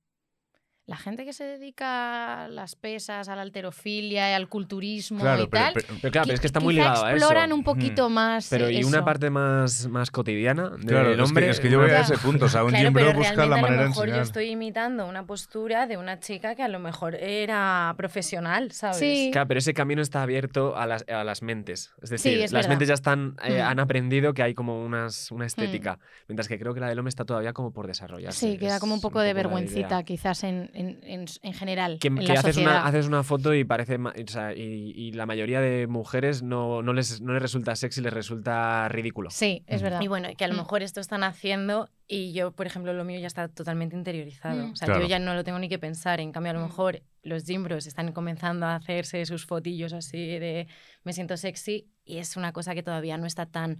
La 0.89 0.97
gente 0.97 1.23
que 1.23 1.33
se 1.33 1.43
dedica 1.43 2.45
a 2.45 2.47
las 2.47 2.75
pesas, 2.75 3.29
a 3.29 3.35
la 3.35 3.43
alterofilia, 3.43 4.35
al 4.35 4.49
culturismo 4.49 5.19
Claro, 5.19 5.43
y 5.43 5.47
pero, 5.47 5.63
tal. 5.65 5.73
pero- 5.75 5.87
Pero 6.01 6.11
claro, 6.11 6.25
pero 6.25 6.33
es 6.33 6.41
que 6.41 6.47
está 6.47 6.59
muy 6.59 6.73
ligado 6.73 7.05
a 7.05 7.09
eso. 7.11 7.17
exploran 7.17 7.53
un 7.53 7.63
poquito 7.63 8.09
más. 8.09 8.47
Pero 8.49 8.71
y 8.71 8.83
una 8.83 9.05
parte 9.05 9.29
más, 9.29 9.87
más 9.87 10.09
cotidiana 10.09 10.69
del 10.71 10.85
Claro, 10.87 11.11
es 11.11 11.15
que- 11.17 11.21
hombre. 11.21 11.49
es 11.51 11.59
que, 11.59 11.69
yo 11.69 11.79
voy 11.79 11.91
a 11.91 12.01
ese 12.01 12.17
punto. 12.17 12.45
O 12.45 12.49
sea, 12.49 12.63
un 12.63 12.71
Claro, 12.71 12.91
pero 12.91 13.13
busca 13.13 13.35
la 13.45 13.57
a 13.57 13.61
manera 13.61 13.75
lo 13.75 13.81
de 13.83 13.89
mejor 13.89 14.09
yo 14.09 14.21
estoy 14.21 14.45
imitando 14.49 15.05
una 15.05 15.27
postura 15.27 15.85
de 15.85 15.97
una 15.97 16.19
chica 16.19 16.55
que 16.55 16.63
a 16.63 16.67
lo 16.67 16.79
mejor 16.79 17.13
era 17.15 17.93
profesional, 17.95 18.71
¿sabes? 18.71 18.97
Sí. 18.97 19.29
Claro, 19.31 19.47
pero 19.47 19.59
ese 19.59 19.75
camino 19.75 20.01
está 20.01 20.23
abierto 20.23 20.75
a 20.75 20.87
las, 20.87 21.05
a 21.07 21.23
las 21.23 21.43
mentes. 21.43 21.93
Es 22.01 22.09
decir, 22.09 22.33
es 22.39 22.51
las 22.51 22.61
verdad. 22.63 22.69
mentes 22.69 22.87
ya 22.87 22.93
están, 22.95 23.35
eh, 23.43 23.59
Mm. 23.61 23.67
han 23.67 23.79
aprendido 23.79 24.33
que 24.33 24.41
hay 24.41 24.55
como 24.55 24.83
unas, 24.83 25.31
una 25.31 25.45
estética, 25.45 25.99
mientras 26.27 26.47
que 26.47 26.57
creo 26.57 26.73
que 26.73 26.79
la 26.79 26.87
del 26.89 26.97
hombre 26.97 27.09
está 27.09 27.25
todavía 27.25 27.53
como 27.53 27.71
por 27.71 27.85
desarrollarse. 27.85 28.39
Sí, 28.53 28.57
queda 28.57 28.79
como 28.79 28.95
un 28.95 29.01
poco 29.01 29.19
de 29.19 29.27
la 29.27 29.33
vergüencita, 29.33 29.87
idea. 29.87 30.03
quizás 30.03 30.43
en, 30.43 30.71
en, 30.79 30.99
en- 31.03 31.25
en 31.41 31.53
general. 31.53 31.99
Que, 31.99 32.07
en 32.07 32.17
que 32.17 32.27
la 32.27 32.33
haces, 32.39 32.55
sociedad. 32.55 32.71
una, 32.79 32.85
haces 32.87 33.05
una 33.07 33.23
foto 33.23 33.53
y 33.53 33.63
parece. 33.63 33.97
o 33.97 34.27
sea, 34.27 34.53
y, 34.53 34.91
y 34.95 35.11
la 35.11 35.25
mayoría 35.25 35.59
de 35.61 35.87
mujeres 35.87 36.41
no, 36.41 36.81
no, 36.81 36.93
les, 36.93 37.21
no 37.21 37.33
les 37.33 37.41
resulta 37.41 37.75
sexy, 37.75 38.01
les 38.01 38.13
resulta 38.13 38.87
ridículo. 38.89 39.29
Sí, 39.29 39.63
es 39.67 39.81
verdad. 39.81 40.01
Y 40.01 40.07
bueno, 40.07 40.29
que 40.37 40.45
a 40.45 40.47
lo 40.47 40.53
Mm. 40.53 40.57
mejor 40.57 40.81
esto 40.83 40.99
están 41.01 41.23
haciendo 41.23 41.89
y 42.07 42.33
yo, 42.33 42.51
por 42.51 42.65
ejemplo, 42.65 42.93
lo 42.93 43.03
mío 43.03 43.19
ya 43.19 43.27
está 43.27 43.47
totalmente 43.49 43.95
interiorizado. 43.95 44.67
Mm. 44.67 44.71
O 44.71 44.75
sea, 44.75 44.85
Claro. 44.87 45.01
yo 45.01 45.07
ya 45.07 45.19
no 45.19 45.33
lo 45.33 45.43
tengo 45.43 45.59
ni 45.59 45.69
que 45.69 45.79
pensar. 45.79 46.19
En 46.19 46.31
cambio, 46.31 46.51
a 46.51 46.53
lo 46.53 46.61
Mm. 46.61 46.63
mejor 46.63 47.01
los 47.23 47.43
gimbros 47.45 47.85
están 47.85 48.11
comenzando 48.13 48.65
a 48.65 48.75
hacerse 48.75 49.25
sus 49.25 49.45
fotillos 49.45 49.91
así 49.93 50.17
de 50.39 50.67
me 51.03 51.13
siento 51.13 51.35
sexy 51.37 51.87
y 52.05 52.17
es 52.17 52.37
una 52.37 52.53
cosa 52.53 52.73
que 52.73 52.81
todavía 52.83 53.17
no 53.17 53.25
está 53.27 53.45
tan 53.45 53.79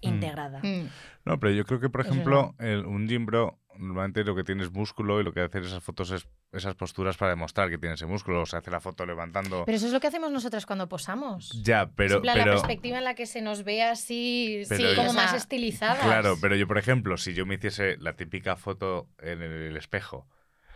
integrada. 0.00 0.60
Mm. 0.62 0.88
No, 1.24 1.40
pero 1.40 1.52
yo 1.54 1.64
creo 1.64 1.80
que, 1.80 1.88
por 1.88 2.02
ejemplo, 2.02 2.54
el- 2.58 2.84
un 2.84 3.08
gym 3.08 3.24
bro 3.24 3.58
normalmente 3.78 4.24
lo 4.24 4.34
que 4.34 4.44
tiene 4.44 4.62
es 4.62 4.72
músculo 4.72 5.20
y 5.20 5.24
lo 5.24 5.32
que 5.32 5.40
hace 5.40 5.58
esas 5.60 5.82
fotos 5.82 6.10
es 6.10 6.26
esas 6.52 6.74
posturas 6.74 7.16
para 7.16 7.30
demostrar 7.30 7.68
que 7.68 7.78
tiene 7.78 7.94
ese 7.94 8.06
músculo. 8.06 8.42
O 8.42 8.46
sea, 8.46 8.60
hace 8.60 8.70
la 8.70 8.80
foto 8.80 9.04
levantando. 9.04 9.64
Pero 9.66 9.76
eso 9.76 9.86
es 9.86 9.92
lo 9.92 10.00
que 10.00 10.06
hacemos 10.06 10.30
nosotras 10.30 10.66
cuando 10.66 10.88
posamos. 10.88 11.50
ya, 11.62 11.90
pero. 11.94 12.22
Plan, 12.22 12.36
pero 12.38 12.46
la 12.46 12.52
perspectiva 12.60 12.98
en 12.98 13.04
la 13.04 13.14
que 13.14 13.26
se 13.26 13.42
nos 13.42 13.64
ve 13.64 13.82
así, 13.82 14.62
Pero- 14.68 14.90
sí, 14.90 14.96
como 14.96 15.10
o 15.10 15.12
sea, 15.12 15.24
más 15.24 15.34
estilizadas. 15.34 15.98
Claro, 16.04 16.36
pero 16.40 16.56
yo, 16.56 16.66
por 16.66 16.78
ejemplo, 16.78 17.16
si 17.16 17.34
yo 17.34 17.46
me 17.46 17.56
hiciese 17.56 17.96
la 17.98 18.14
típica 18.14 18.56
foto 18.56 19.08
en 19.18 19.42
el 19.42 19.76
espejo, 19.76 20.26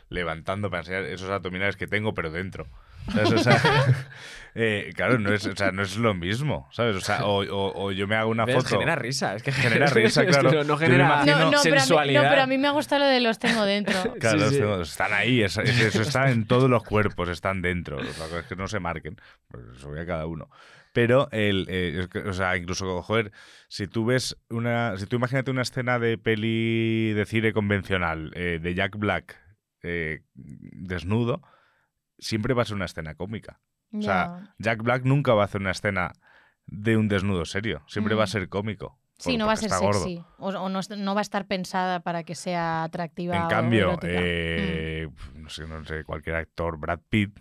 levantando 0.09 0.70
para 0.70 0.81
enseñar 0.81 1.05
esos 1.05 1.31
abdominales 1.31 1.77
que 1.77 1.87
tengo, 1.87 2.15
pero 2.15 2.31
dentro. 2.31 2.66
¿Sabes? 3.12 3.33
O 3.33 3.39
sea, 3.39 3.57
eh, 4.55 4.93
claro, 4.95 5.19
no 5.19 5.33
es, 5.33 5.47
o 5.47 5.55
sea, 5.55 5.70
no 5.73 5.83
es 5.83 5.97
lo 5.97 6.15
mismo, 6.15 6.69
¿sabes? 6.73 6.97
O, 6.97 7.01
sea, 7.01 7.25
o, 7.25 7.45
o- 7.45 7.85
o 7.85 7.93
yo 7.93 8.07
me 8.07 8.16
hago 8.16 8.31
una 8.31 8.45
¿Ves? 8.45 8.57
foto. 8.57 8.69
Genera 8.70 8.97
risa. 8.97 9.35
Es 9.35 9.43
que 9.43 9.53
Genera 9.53 9.87
risa, 9.91 10.23
es 10.23 10.27
que 10.27 10.33
claro. 10.33 10.53
no, 10.53 10.65
no 10.65 10.77
genera 10.77 11.09
No, 11.09 11.16
no, 11.19 11.25
pero 11.25 11.37
a 11.39 11.45
mí, 11.47 11.51
no, 11.53 11.59
sensualidad. 11.59 12.31
pero 12.31 12.43
a 12.43 12.47
mí 12.47 12.59
me 12.59 12.69
ha 12.69 12.73
gustado 12.73 13.05
lo 13.05 13.09
de 13.09 13.20
los 13.20 13.39
tengo 13.39 13.65
dentro. 13.65 13.95
Claro, 14.20 14.39
Sí, 14.39 14.45
los 14.45 14.53
sí. 14.55 14.59
tengo- 14.61 14.81
están 14.83 15.12
ahí, 15.12 15.43
es- 15.43 15.57
es- 15.59 15.81
eso 15.81 16.03
está 16.03 16.31
en 16.31 16.47
todos 16.47 16.69
los 16.69 16.83
cuerpos, 16.85 17.29
están 17.29 17.62
dentro. 17.62 17.97
Otra 17.99 18.12
cosa 18.27 18.39
es 18.41 18.47
que 18.47 18.57
no 18.57 18.69
se 18.69 18.81
marquen, 18.81 19.16
pues 19.49 19.65
eso 19.77 19.89
voy 19.89 20.01
a 20.01 20.07
cada 20.07 20.27
uno. 20.27 20.49
Pero, 20.95 21.29
el, 21.31 21.66
eh, 21.69 22.09
o 22.27 22.33
sea, 22.33 22.57
incluso, 22.57 23.03
joder, 23.03 23.31
si 23.69 23.87
tú 23.87 24.07
ves 24.07 24.37
una. 24.49 24.97
Si 24.97 25.07
tú 25.07 25.16
imagínate 25.16 25.51
una 25.51 25.62
escena 25.62 25.99
de 25.99 26.16
peli 26.19 27.12
de 27.12 27.25
cine 27.27 27.53
convencional, 27.53 28.33
eh, 28.35 28.59
de 28.61 28.75
Jack 28.75 28.97
Black 28.97 29.37
eh, 29.83 30.23
desnudo, 30.35 31.43
siempre 32.19 32.55
va 32.55 32.62
a 32.62 32.65
ser 32.65 32.77
una 32.77 32.85
escena 32.86 33.15
cómica. 33.15 33.61
O 33.93 34.03
sea, 34.03 34.55
Jack 34.59 34.82
Black 34.82 35.05
nunca 35.05 35.32
va 35.35 35.43
a 35.43 35.45
hacer 35.47 35.61
una 35.61 35.70
escena 35.70 36.12
de 36.66 36.97
un 36.97 37.09
desnudo 37.09 37.45
serio, 37.47 37.82
siempre 37.86 38.15
va 38.15 38.24
a 38.24 38.27
Mm. 38.27 38.28
ser 38.28 38.49
cómico. 38.49 38.99
Sí, 39.16 39.36
no 39.36 39.47
va 39.47 39.55
a 39.55 39.57
ser 39.57 39.70
sexy. 39.70 40.23
O, 40.39 40.49
o 40.51 40.69
no, 40.69 41.15
va 41.15 41.20
a 41.20 41.23
estar 41.23 41.47
pensada 41.47 42.01
para 42.01 42.23
que 42.23 42.35
sea 42.36 42.85
atractiva. 42.85 43.35
En 43.36 43.43
o 43.45 43.49
cambio, 43.49 43.99
eh, 44.03 45.09
no, 45.35 45.49
sé, 45.49 45.66
no 45.66 45.85
sé, 45.85 46.05
cualquier 46.05 46.36
actor, 46.36 46.78
Brad 46.78 47.01
Pitt, 47.09 47.40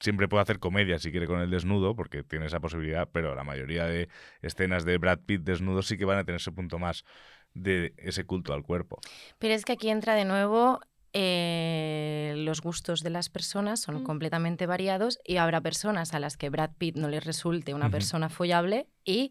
siempre 0.00 0.28
puede 0.28 0.42
hacer 0.42 0.60
comedia 0.60 0.98
si 0.98 1.10
quiere 1.10 1.26
con 1.26 1.40
el 1.40 1.50
desnudo, 1.50 1.94
porque 1.94 2.22
tiene 2.22 2.46
esa 2.46 2.60
posibilidad, 2.60 3.08
pero 3.12 3.34
la 3.34 3.44
mayoría 3.44 3.84
de 3.84 4.08
escenas 4.40 4.84
de 4.84 4.96
Brad 4.96 5.18
Pitt 5.26 5.42
desnudo 5.42 5.82
sí 5.82 5.98
que 5.98 6.04
van 6.06 6.18
a 6.18 6.24
tener 6.24 6.40
ese 6.40 6.52
punto 6.52 6.78
más 6.78 7.04
de 7.52 7.92
ese 7.98 8.24
culto 8.24 8.54
al 8.54 8.62
cuerpo. 8.62 8.98
Pero 9.38 9.54
es 9.54 9.64
que 9.64 9.72
aquí 9.72 9.90
entra 9.90 10.14
de 10.14 10.24
nuevo 10.24 10.80
eh, 11.16 12.34
los 12.36 12.60
gustos 12.60 13.02
de 13.02 13.10
las 13.10 13.28
personas 13.30 13.80
son 13.80 14.02
Mm. 14.02 14.04
completamente 14.04 14.66
variados 14.66 15.18
y 15.24 15.36
habrá 15.36 15.60
personas 15.60 16.12
a 16.12 16.18
las 16.18 16.36
que 16.36 16.50
Brad 16.50 16.70
Pitt 16.76 16.96
no 16.96 17.08
les 17.08 17.24
resulte 17.24 17.72
una 17.72 17.88
persona 17.88 18.28
follable 18.28 18.88
y 19.04 19.30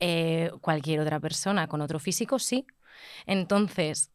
eh, 0.00 0.50
cualquier 0.60 1.00
otra 1.00 1.18
persona 1.20 1.66
con 1.66 1.80
otro 1.80 1.98
físico 1.98 2.38
sí. 2.38 2.66
Entonces, 3.26 4.10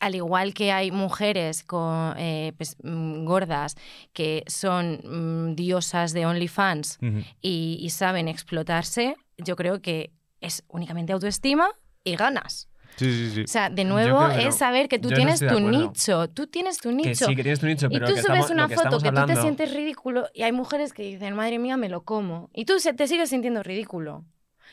al 0.00 0.14
igual 0.14 0.52
que 0.52 0.72
hay 0.72 0.90
mujeres 0.90 1.62
con, 1.62 2.14
eh, 2.18 2.52
pues, 2.56 2.76
mm, 2.82 3.24
gordas 3.24 3.76
que 4.12 4.42
son 4.46 5.00
mm, 5.04 5.54
diosas 5.54 6.12
de 6.12 6.26
OnlyFans 6.26 6.98
y, 7.40 7.78
y 7.80 7.90
saben 7.90 8.28
explotarse, 8.28 9.16
yo 9.38 9.56
creo 9.56 9.80
que 9.80 10.10
es 10.40 10.64
únicamente 10.68 11.12
autoestima 11.12 11.68
y 12.04 12.16
ganas. 12.16 12.68
Sí, 12.96 13.10
sí, 13.12 13.30
sí. 13.30 13.42
O 13.42 13.46
sea, 13.46 13.70
de 13.70 13.84
nuevo 13.84 14.20
que 14.28 14.42
no. 14.44 14.48
es 14.48 14.56
saber 14.56 14.88
que 14.88 14.98
tú 14.98 15.10
Yo 15.10 15.16
tienes 15.16 15.40
tu 15.40 15.60
nicho, 15.60 16.28
tú 16.30 16.46
tienes 16.46 16.78
tu 16.78 16.90
Que 16.90 16.94
nicho. 16.94 17.26
sí, 17.26 17.34
que 17.36 17.42
tienes 17.42 17.60
tu 17.60 17.66
nicho, 17.66 17.86
y 17.86 17.94
pero 17.94 18.06
tú 18.06 18.12
lo 18.12 18.16
que 18.16 18.22
subes 18.22 18.38
estamos- 18.40 18.50
una 18.50 18.68
que 18.68 18.74
foto 18.76 18.98
que 18.98 19.10
tú 19.12 19.26
te 19.26 19.36
sientes 19.36 19.74
ridículo 19.74 20.28
y 20.34 20.42
hay 20.42 20.52
mujeres 20.52 20.92
que 20.92 21.02
dicen, 21.02 21.34
madre 21.34 21.58
mía, 21.58 21.76
me 21.76 21.88
lo 21.88 22.02
como. 22.04 22.50
Y 22.52 22.64
tú 22.64 22.74
te 22.96 23.06
sigues 23.08 23.30
sintiendo 23.30 23.62
ridículo. 23.62 24.24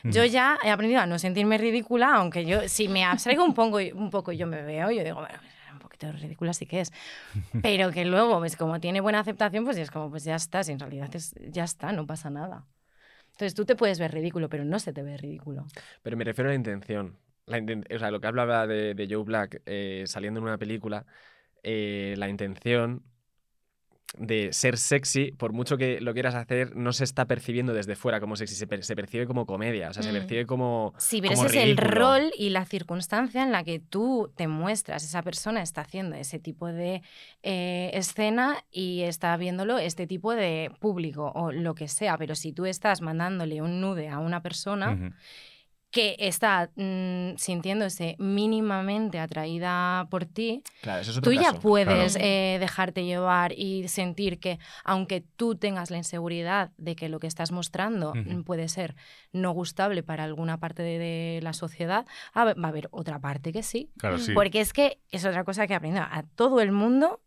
Yo 0.04 0.24
ya 0.24 0.58
he 0.64 0.70
aprendido 0.70 1.00
a 1.02 1.06
no 1.06 1.18
sentirme 1.18 1.58
ridícula, 1.58 2.14
aunque 2.14 2.46
yo, 2.46 2.68
si 2.68 2.88
me 2.88 3.04
abstraigo 3.04 3.44
un 3.44 3.52
poco, 3.52 3.78
un 3.94 4.10
poco 4.10 4.32
y 4.32 4.38
yo 4.38 4.46
me 4.46 4.62
veo, 4.62 4.90
yo 4.90 5.04
digo, 5.04 5.16
bueno, 5.20 5.38
un 5.72 5.78
poquito 5.78 6.10
ridícula 6.12 6.54
sí 6.54 6.64
que 6.66 6.80
es. 6.80 6.92
Pero 7.62 7.90
que 7.90 8.04
luego, 8.06 8.38
pues 8.38 8.56
como 8.56 8.80
tiene 8.80 9.00
buena 9.02 9.20
aceptación, 9.20 9.64
pues 9.64 9.76
es 9.76 9.90
como, 9.90 10.08
pues 10.10 10.24
ya 10.24 10.36
está, 10.36 10.64
si 10.64 10.72
en 10.72 10.78
realidad 10.78 11.14
es, 11.14 11.34
ya 11.50 11.64
está, 11.64 11.92
no 11.92 12.06
pasa 12.06 12.30
nada. 12.30 12.64
Entonces 13.32 13.54
tú 13.54 13.64
te 13.66 13.76
puedes 13.76 13.98
ver 13.98 14.12
ridículo, 14.12 14.48
pero 14.48 14.64
no 14.64 14.78
se 14.78 14.92
te 14.92 15.02
ve 15.02 15.16
ridículo. 15.16 15.66
Pero 16.02 16.16
me 16.16 16.24
refiero 16.24 16.48
a 16.50 16.52
la 16.52 16.56
intención. 16.56 17.16
La 17.46 17.58
inten- 17.58 17.84
o 17.94 17.98
sea, 17.98 18.10
lo 18.10 18.20
que 18.20 18.26
hablaba 18.28 18.66
de, 18.66 18.94
de 18.94 19.06
Joe 19.10 19.24
Black 19.24 19.62
eh, 19.66 20.04
saliendo 20.06 20.38
en 20.40 20.44
una 20.44 20.58
película, 20.58 21.04
eh, 21.62 22.14
la 22.16 22.28
intención 22.28 23.02
de 24.18 24.52
ser 24.52 24.76
sexy, 24.76 25.30
por 25.30 25.52
mucho 25.52 25.76
que 25.76 26.00
lo 26.00 26.12
quieras 26.12 26.34
hacer, 26.34 26.74
no 26.74 26.92
se 26.92 27.04
está 27.04 27.26
percibiendo 27.26 27.72
desde 27.72 27.94
fuera 27.94 28.18
como 28.18 28.34
sexy, 28.34 28.56
se, 28.56 28.66
per- 28.66 28.82
se 28.82 28.96
percibe 28.96 29.24
como 29.24 29.46
comedia, 29.46 29.88
o 29.90 29.92
sea, 29.92 30.02
se 30.02 30.10
Mm. 30.10 30.14
percibe 30.14 30.46
como. 30.46 30.94
Sí, 30.98 31.20
pero 31.22 31.34
como 31.34 31.46
ese 31.46 31.58
es 31.62 31.64
el 31.68 31.76
rol 31.76 32.32
y 32.36 32.50
la 32.50 32.64
circunstancia 32.64 33.40
en 33.44 33.52
la 33.52 33.62
que 33.62 33.78
tú 33.78 34.32
te 34.36 34.48
muestras. 34.48 35.04
Esa 35.04 35.22
persona 35.22 35.62
está 35.62 35.82
haciendo 35.82 36.16
ese 36.16 36.40
tipo 36.40 36.66
de 36.66 37.02
eh, 37.44 37.90
escena 37.94 38.56
y 38.72 39.02
está 39.02 39.36
viéndolo 39.36 39.78
este 39.78 40.08
tipo 40.08 40.34
de 40.34 40.72
público 40.80 41.30
o 41.32 41.52
lo 41.52 41.76
que 41.76 41.86
sea. 41.86 42.18
Pero 42.18 42.34
si 42.34 42.52
tú 42.52 42.66
estás 42.66 43.02
mandándole 43.02 43.62
un 43.62 43.80
nude 43.80 44.08
a 44.08 44.18
una 44.18 44.42
persona. 44.42 45.12
Que 45.90 46.14
está 46.20 46.70
mm, 46.76 47.36
sintiéndose 47.36 48.14
mínimamente 48.20 49.18
atraída 49.18 50.06
por 50.10 50.24
ti, 50.24 50.62
Claro, 50.82 51.00
eso 51.00 51.10
es 51.10 51.16
otro 51.18 51.30
tú 51.32 51.36
ya 51.36 51.48
caso. 51.50 51.60
puedes 51.60 52.12
Claro. 52.12 52.26
eh, 52.28 52.56
dejarte 52.60 53.04
llevar 53.04 53.52
y 53.52 53.88
sentir 53.88 54.38
que 54.38 54.58
aunque 54.84 55.20
tú 55.36 55.56
tengas 55.56 55.90
la 55.90 55.96
inseguridad 55.96 56.70
de 56.78 56.94
que 56.94 57.08
lo 57.08 57.18
que 57.18 57.26
estás 57.26 57.50
mostrando 57.50 58.14
mm, 58.14 58.42
puede 58.42 58.68
ser 58.68 58.94
no 59.32 59.50
gustable 59.50 60.02
para 60.04 60.22
alguna 60.22 60.58
parte 60.60 60.82
de, 60.84 60.98
de 60.98 61.40
la 61.42 61.52
sociedad, 61.52 62.06
a 62.34 62.44
ver, 62.44 62.56
va 62.62 62.66
a 62.66 62.70
haber 62.70 62.88
otra 62.92 63.18
parte 63.18 63.52
que 63.52 63.62
sí. 63.64 63.90
Claro, 63.98 64.18
sí. 64.18 64.32
Porque 64.32 64.60
es 64.60 64.72
que 64.72 65.00
es 65.10 65.24
otra 65.24 65.42
cosa 65.44 65.66
que 65.66 65.72
he 65.72 65.76
aprendido. 65.76 66.04
A 66.08 66.22
todo 66.36 66.60
el 66.60 66.70
mundo 66.70 67.20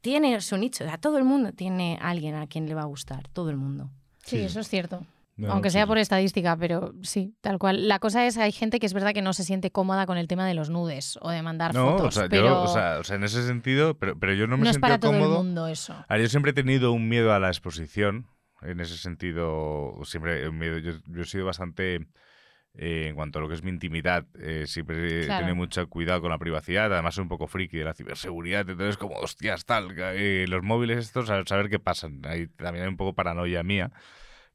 tiene 0.00 0.40
su 0.42 0.56
nicho. 0.58 0.84
A 0.90 0.98
todo 0.98 1.16
el 1.18 1.24
mundo 1.24 1.52
tiene 1.52 1.98
alguien 2.02 2.34
a 2.34 2.46
quien 2.46 2.66
le 2.68 2.74
va 2.74 2.82
a 2.82 2.86
gustar. 2.86 3.28
Todo 3.28 3.50
el 3.50 3.56
mundo. 3.56 3.90
Sí, 4.24 4.36
Sí. 4.38 4.44
eso 4.44 4.60
es 4.60 4.68
cierto. 4.68 5.04
No, 5.38 5.52
Aunque 5.52 5.70
sea 5.70 5.84
sí. 5.84 5.88
por 5.88 5.98
estadística, 5.98 6.56
pero 6.56 6.92
sí, 7.02 7.34
tal 7.40 7.58
cual. 7.58 7.86
La 7.88 8.00
cosa 8.00 8.26
es, 8.26 8.36
hay 8.38 8.50
gente 8.52 8.80
que 8.80 8.86
es 8.86 8.92
verdad 8.92 9.12
que 9.14 9.22
no 9.22 9.32
se 9.32 9.44
siente 9.44 9.70
cómoda 9.70 10.04
con 10.04 10.18
el 10.18 10.26
tema 10.28 10.46
de 10.46 10.54
los 10.54 10.68
nudes 10.68 11.16
o 11.22 11.30
de 11.30 11.40
mandar 11.42 11.72
No, 11.74 11.92
fotos, 11.92 12.08
o 12.16 12.20
sea, 12.20 12.28
pero 12.28 12.46
yo, 12.46 12.60
o 12.62 12.66
sea, 12.68 12.98
o 12.98 13.04
sea, 13.04 13.16
en 13.16 13.22
ese 13.24 13.46
sentido, 13.46 13.96
pero, 13.96 14.18
pero 14.18 14.34
yo 14.34 14.46
no 14.48 14.56
me 14.56 14.64
no 14.64 14.70
es 14.70 14.78
para 14.78 14.98
todo 14.98 15.12
cómodo. 15.12 15.38
el 15.38 15.44
mundo 15.44 15.66
eso. 15.68 15.94
A 16.08 16.14
ver, 16.14 16.22
yo 16.22 16.28
siempre 16.28 16.50
he 16.50 16.54
tenido 16.54 16.90
un 16.92 17.08
miedo 17.08 17.32
a 17.32 17.38
la 17.38 17.48
exposición. 17.48 18.26
En 18.62 18.80
ese 18.80 18.96
sentido, 18.98 19.94
siempre 20.04 20.48
un 20.48 20.58
miedo. 20.58 20.78
Yo, 20.78 20.92
yo 21.06 21.22
he 21.22 21.24
sido 21.24 21.46
bastante. 21.46 22.06
eh, 22.74 23.06
en 23.08 23.14
cuanto 23.14 23.38
a 23.38 23.42
lo 23.42 23.48
que 23.48 23.54
es 23.54 23.62
mi 23.62 23.70
intimidad, 23.70 24.26
eh, 24.40 24.64
siempre 24.66 25.22
he 25.22 25.24
Claro. 25.26 25.40
tenido 25.46 25.56
mucho 25.56 25.88
cuidado 25.88 26.20
con 26.20 26.30
la 26.30 26.38
privacidad. 26.38 26.92
Además, 26.92 27.14
soy 27.14 27.22
un 27.22 27.28
poco 27.28 27.46
friki 27.46 27.76
de 27.78 27.84
la 27.84 27.94
ciberseguridad. 27.94 28.68
Entonces, 28.68 28.96
como, 28.96 29.16
hostias, 29.16 29.64
tal. 29.64 29.94
eh, 29.96 30.46
los 30.48 30.62
móviles 30.64 30.98
estos, 30.98 31.30
a 31.30 31.44
saber 31.46 31.68
qué 31.70 31.78
pasan. 31.78 32.20
Ahí 32.24 32.46
también 32.48 32.84
hay 32.84 32.88
un 32.90 32.96
poco 32.96 33.14
paranoia 33.14 33.62
mía. 33.62 33.90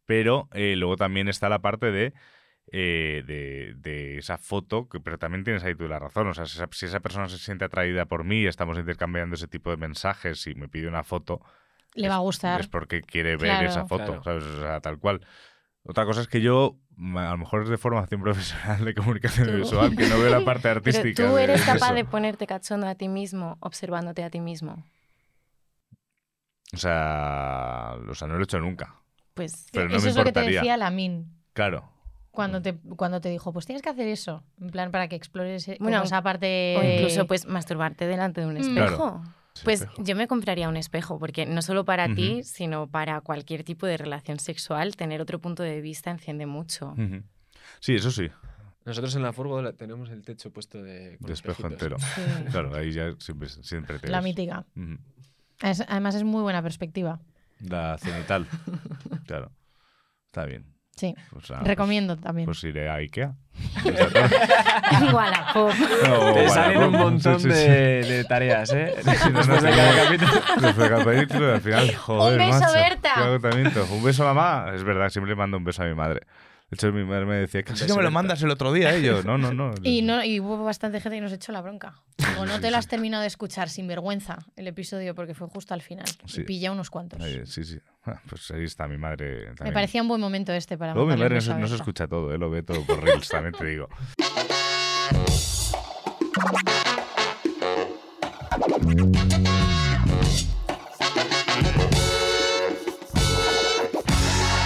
Pero 0.06 0.50
eh, 0.54 0.76
luego 0.76 0.96
también 0.98 1.28
está 1.30 1.50
la 1.50 1.60
parte 1.60 1.92
de. 1.92 2.14
eh, 2.72 3.24
de, 3.28 3.74
de 3.78 4.18
esa 4.18 4.38
foto, 4.38 4.88
que, 4.90 5.00
pero 5.00 5.18
también 5.20 5.44
tienes 5.44 5.64
ahí 5.64 5.76
tú 5.76 5.88
la 5.88 6.00
razón. 6.00 6.28
O 6.28 6.34
sea, 6.34 6.46
si 6.46 6.58
esa, 6.58 6.68
si 6.72 6.86
esa 6.88 7.00
persona 7.02 7.28
se 7.30 7.38
siente 7.38 7.66
atraída 7.66 8.06
por 8.06 8.24
mí 8.24 8.42
y 8.42 8.48
estamos 8.48 8.78
intercambiando 8.80 9.36
ese 9.36 9.48
tipo 9.48 9.70
de 9.70 9.78
mensajes 9.78 10.48
y 10.48 10.56
me 10.56 10.68
pide 10.70 10.88
una 10.88 11.04
foto, 11.04 11.42
Le 11.94 12.08
va 12.10 12.16
a 12.16 12.20
gustar. 12.20 12.62
es 12.62 12.68
porque 12.68 13.02
quiere 13.02 13.32
ver 13.38 13.50
Claro. 13.52 13.68
esa 13.70 13.86
foto, 13.86 14.06
Claro. 14.06 14.24
¿sabes? 14.24 14.44
O 14.46 14.60
sea, 14.62 14.80
tal 14.82 14.98
cual. 14.98 15.22
Otra 15.86 16.06
cosa 16.06 16.22
es 16.22 16.28
que 16.30 16.40
yo, 16.42 16.78
mm, 16.96 17.18
a 17.18 17.32
lo 17.32 17.38
mejor 17.38 17.64
es 17.64 17.70
de 17.70 17.78
formación 17.78 18.22
profesional 18.24 18.84
de 18.86 18.94
comunicación 18.96 19.48
Tú. 19.50 19.58
visual, 19.58 19.96
que 19.96 20.08
no 20.08 20.18
veo 20.20 20.30
la 20.30 20.46
parte 20.46 20.62
Pero 20.70 20.78
artística. 20.78 21.28
tú 21.30 21.38
eres 21.38 21.60
de 21.60 21.66
capaz 21.66 21.88
eso. 21.88 21.96
de 21.96 22.06
ponerte 22.06 22.48
cachondo 22.48 22.88
a 22.88 22.96
ti 22.96 23.10
mismo, 23.10 23.58
observándote 23.60 24.24
a 24.24 24.30
ti 24.30 24.40
mismo. 24.40 24.84
O 26.74 26.78
sea, 26.78 27.96
o 28.10 28.16
sea, 28.16 28.28
no 28.28 28.36
lo 28.36 28.40
he 28.40 28.44
hecho 28.46 28.60
nunca. 28.60 28.96
Pues 29.34 29.68
Pero 29.72 29.90
no 29.90 29.96
eso 29.96 30.06
me 30.06 30.10
es 30.12 30.16
lo 30.16 30.24
que 30.24 30.32
te 30.32 30.42
decía 30.42 30.78
Lamin 30.78 31.28
Claro. 31.54 31.90
cuando 32.32 32.62
te, 32.62 32.76
cuando 32.96 33.22
te 33.22 33.30
dijo, 33.30 33.52
pues 33.54 33.66
tienes 33.66 33.82
que 33.82 33.90
hacer 33.90 34.08
eso, 34.08 34.44
en 34.62 34.70
plan 34.70 34.92
para 34.92 35.08
que 35.08 35.16
explores 35.16 35.68
eh, 35.68 35.78
Bueno, 35.80 36.04
esa 36.04 36.22
parte... 36.22 36.76
O 36.78 36.84
incluso 36.84 37.26
pues 37.28 37.46
masturbarte 37.48 38.06
delante 38.08 38.42
de 38.42 38.48
un 38.48 38.54
Mm. 38.56 38.58
espejo. 38.58 39.24
Pues 39.64 39.82
espejo. 39.82 40.04
yo 40.04 40.16
me 40.16 40.28
compraría 40.28 40.68
un 40.68 40.78
espejo, 40.78 41.20
porque 41.20 41.46
no 41.46 41.62
solo 41.62 41.86
para 41.86 42.12
ti, 42.14 42.42
sino 42.44 42.88
para 42.88 43.22
cualquier 43.22 43.64
tipo 43.64 43.86
de 43.86 43.98
relación 43.98 44.40
sexual, 44.40 44.96
tener 44.96 45.22
otro 45.22 45.40
punto 45.40 45.62
de 45.62 45.80
vista 45.80 46.10
enciende 46.10 46.48
mucho. 46.48 46.96
Sí, 47.80 47.94
eso 47.96 48.10
sí, 48.10 48.30
Nosotros 48.86 49.16
en 49.16 49.22
la 49.22 49.32
furgo 49.32 49.72
tenemos 49.76 50.10
el 50.10 50.24
techo 50.24 50.52
puesto 50.52 50.82
de. 50.82 51.18
espejo 51.30 51.68
entero. 51.68 51.98
Sí. 52.00 52.22
Claro, 52.52 52.76
ahí 52.76 52.92
ya 52.92 53.14
siempre, 53.20 53.48
siempre 53.48 54.00
te 54.00 54.08
La 54.10 54.22
mítica. 54.22 54.66
Es- 55.62 55.86
además 55.88 56.16
es 56.16 56.24
muy 56.24 56.42
buena 56.42 56.62
perspectiva. 56.64 57.20
La 57.70 57.98
cenital. 57.98 58.48
claro. 59.28 59.52
Está 60.28 60.46
bien. 60.46 60.66
Sí, 60.96 61.16
Pues, 61.32 61.50
ah, 61.50 61.62
recomiendo 61.64 62.16
pues- 62.16 62.24
también. 62.24 62.46
Pues 62.46 62.64
iré 62.64 62.88
a 62.90 62.96
Ikea. 62.96 63.34
Wallapop. 65.14 65.74
No, 66.08 66.34
Te 66.34 66.50
salen 66.50 66.84
un 66.84 66.92
montón 66.92 67.40
sí, 67.40 67.50
sí, 67.50 67.56
sí. 67.56 67.62
de, 67.68 68.04
de 68.04 68.24
tareas, 68.26 68.72
¿eh? 68.74 68.94
Sí, 69.04 69.30
no, 69.32 69.44
no, 69.44 69.56
Después 69.56 69.64
de 69.64 69.70
cada 69.72 69.92
no. 69.92 70.04
capítulo. 70.04 70.32
Después 70.62 70.78
de 70.78 70.90
cada 70.90 71.04
capítulo, 71.06 71.54
al 71.54 71.62
final, 71.62 71.96
joder, 71.96 72.38
beso, 72.40 72.60
macho, 72.60 72.74
Berta. 72.74 73.84
Un 73.92 74.04
beso, 74.04 74.24
mamá. 74.24 74.72
Es 74.76 74.84
verdad, 74.84 75.10
siempre 75.10 75.36
mando 75.36 75.58
un 75.58 75.64
beso 75.64 75.84
a 75.84 75.86
mi 75.88 75.96
madre. 75.96 76.22
De 76.74 76.88
hecho, 76.88 76.92
mi 76.92 77.04
madre 77.04 77.26
me 77.28 77.36
decía, 77.36 77.62
casi 77.62 77.86
que 77.86 77.94
me 77.94 78.02
lo 78.02 78.10
mandas 78.10 78.42
el 78.42 78.50
otro 78.50 78.74
día, 78.74 78.96
¿eh? 78.96 79.04
Yo, 79.04 79.22
no, 79.22 79.38
no, 79.38 79.54
no. 79.54 79.74
Y, 79.84 80.02
no, 80.02 80.24
y 80.24 80.40
hubo 80.40 80.64
bastante 80.64 81.00
gente 81.00 81.18
que 81.18 81.22
nos 81.22 81.32
echó 81.32 81.52
la 81.52 81.62
bronca. 81.62 81.94
O 82.40 82.46
no 82.48 82.60
te 82.60 82.72
lo 82.72 82.78
has 82.78 82.88
terminado 82.88 83.22
de 83.22 83.28
escuchar 83.28 83.70
sin 83.70 83.88
vergüenza 83.88 84.40
el 84.56 84.68
episodio 84.68 85.14
porque 85.14 85.36
fue 85.36 85.48
justo 85.50 85.76
al 85.76 85.84
final. 85.84 86.06
Sí. 86.26 86.42
Y 86.42 86.44
pillé 86.46 86.68
a 86.68 86.72
unos 86.72 86.90
cuantos. 86.90 87.22
Ahí, 87.22 87.42
sí, 87.46 87.64
sí. 87.64 87.80
Ah, 88.06 88.20
Pues 88.28 88.50
ahí 88.50 88.64
está 88.64 88.88
mi 88.88 88.98
madre. 88.98 89.50
Me 89.50 89.56
también. 89.56 89.74
parecía 89.76 90.02
un 90.02 90.08
buen 90.08 90.20
momento 90.20 90.52
este 90.52 90.78
para 90.80 90.96
Luego 90.96 91.10
mi 91.10 91.16
madre 91.16 91.36
no, 91.36 91.42
se- 91.42 91.54
no 91.54 91.66
escucha 91.68 92.08
todo, 92.08 92.34
¿eh? 92.34 92.40
lo 92.40 92.50
ve 92.50 92.64
todo 92.64 92.84
por 92.86 93.04
Reels, 93.04 93.28
también 93.30 93.54
te 93.54 93.66
digo. 93.66 93.88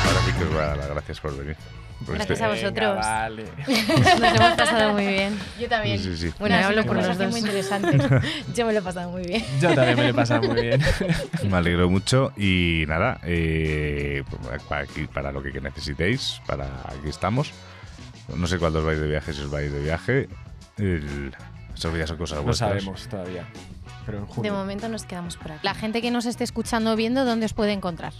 Ahora 0.05 0.21
sí 0.25 0.31
que 0.37 0.43
os 0.43 0.49
voy 0.49 0.59
a 0.59 0.65
dar 0.67 0.77
las 0.77 0.89
gracias 0.89 1.19
por 1.19 1.37
venir. 1.37 1.55
Por 2.05 2.15
Gracias 2.15 2.39
este- 2.39 2.43
a 2.43 2.47
vosotros. 2.49 2.95
Venga, 2.95 2.95
vale. 2.95 3.43
Nos 4.19 4.35
hemos 4.35 4.51
pasado 4.55 4.93
muy 4.93 5.07
bien. 5.07 5.37
Yo 5.59 5.67
también. 5.67 5.97
Sí, 5.99 6.15
sí, 6.15 6.27
sí. 6.29 6.33
Bueno, 6.39 6.55
hablo 6.55 6.85
por 6.85 6.95
los 6.95 7.17
dos. 7.17 7.31
muy 7.31 7.39
interesante. 7.39 7.97
Yo 8.55 8.65
me 8.65 8.73
lo 8.73 8.79
he 8.79 8.81
pasado 8.81 9.09
muy 9.09 9.23
bien. 9.23 9.43
Yo 9.59 9.73
también 9.73 9.97
me 9.97 10.03
lo 10.03 10.09
he 10.09 10.13
pasado 10.13 10.43
muy 10.43 10.61
bien. 10.61 10.81
Me 11.49 11.57
alegro 11.57 11.89
mucho 11.89 12.31
y 12.37 12.83
nada, 12.87 13.19
eh, 13.23 14.23
pues, 14.29 14.63
para, 14.63 14.81
aquí, 14.83 15.07
para 15.07 15.31
lo 15.31 15.41
que 15.41 15.59
necesitéis, 15.59 16.39
para 16.45 16.65
aquí 16.85 17.09
estamos. 17.09 17.51
No 18.35 18.45
sé 18.47 18.59
cuándo 18.59 18.79
os 18.79 18.85
vais 18.85 18.99
de 18.99 19.07
viaje, 19.07 19.33
si 19.33 19.41
os 19.41 19.49
vais 19.49 19.71
de 19.71 19.79
viaje. 19.79 20.29
El, 20.77 21.33
eso 21.75 21.95
ya 21.97 22.05
son 22.05 22.17
cosas 22.17 22.37
No 22.37 22.43
vuestras. 22.43 22.69
sabemos 22.69 23.07
todavía. 23.07 23.47
Pero 24.05 24.19
en 24.35 24.41
De 24.41 24.51
momento 24.51 24.87
nos 24.87 25.03
quedamos 25.05 25.35
por 25.37 25.51
aquí. 25.53 25.61
La 25.63 25.73
gente 25.73 26.01
que 26.01 26.11
nos 26.11 26.25
esté 26.25 26.43
escuchando 26.43 26.93
o 26.93 26.95
viendo, 26.95 27.25
¿dónde 27.25 27.45
os 27.47 27.53
puede 27.53 27.71
encontrar? 27.73 28.13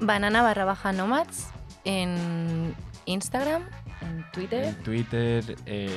Banana 0.00 0.42
barra 0.42 0.64
baja 0.64 0.92
nomads 0.92 1.46
en 1.84 2.74
Instagram, 3.06 3.62
en 4.02 4.24
Twitter 4.32 4.64
En 4.64 4.74
Twitter, 4.82 5.56
en 5.66 5.90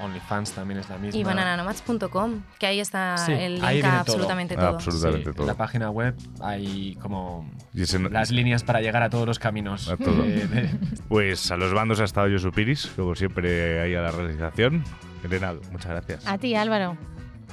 OnlyFans 0.00 0.52
también 0.52 0.80
es 0.80 0.88
la 0.90 0.98
misma. 0.98 1.18
y 1.20 1.24
banananomads.com, 1.24 2.42
que 2.58 2.66
ahí 2.66 2.80
está 2.80 3.16
Sí, 3.16 3.32
el 3.32 3.54
link 3.54 3.64
ahí 3.64 3.78
a 3.80 3.82
todo. 3.82 3.98
absolutamente 4.00 4.54
Ah, 4.54 4.60
todo. 4.60 4.68
absolutamente 4.74 5.30
Sí, 5.30 5.34
todo. 5.36 5.42
En 5.44 5.46
la 5.48 5.54
página 5.54 5.90
web 5.90 6.14
hay 6.40 6.96
como 6.96 7.50
Y 7.72 7.82
ese 7.82 7.98
no- 7.98 8.08
las 8.08 8.30
líneas 8.30 8.62
para 8.64 8.80
llegar 8.80 9.02
a 9.02 9.10
todos 9.10 9.26
los 9.26 9.38
caminos. 9.38 9.88
A 9.88 9.96
todo. 9.96 10.22
de- 10.22 10.46
de- 10.46 10.70
Pues 11.08 11.50
a 11.50 11.56
los 11.56 11.72
bandos 11.72 12.00
ha 12.00 12.04
estado 12.04 12.28
Josu 12.30 12.50
Piris, 12.52 12.88
como 12.96 13.14
siempre 13.14 13.80
ahí 13.80 13.94
a 13.94 14.00
la 14.02 14.10
realización. 14.10 14.84
Elena, 15.24 15.54
muchas 15.70 15.90
gracias. 15.92 16.26
A 16.26 16.36
ti, 16.38 16.54
Álvaro. 16.54 16.96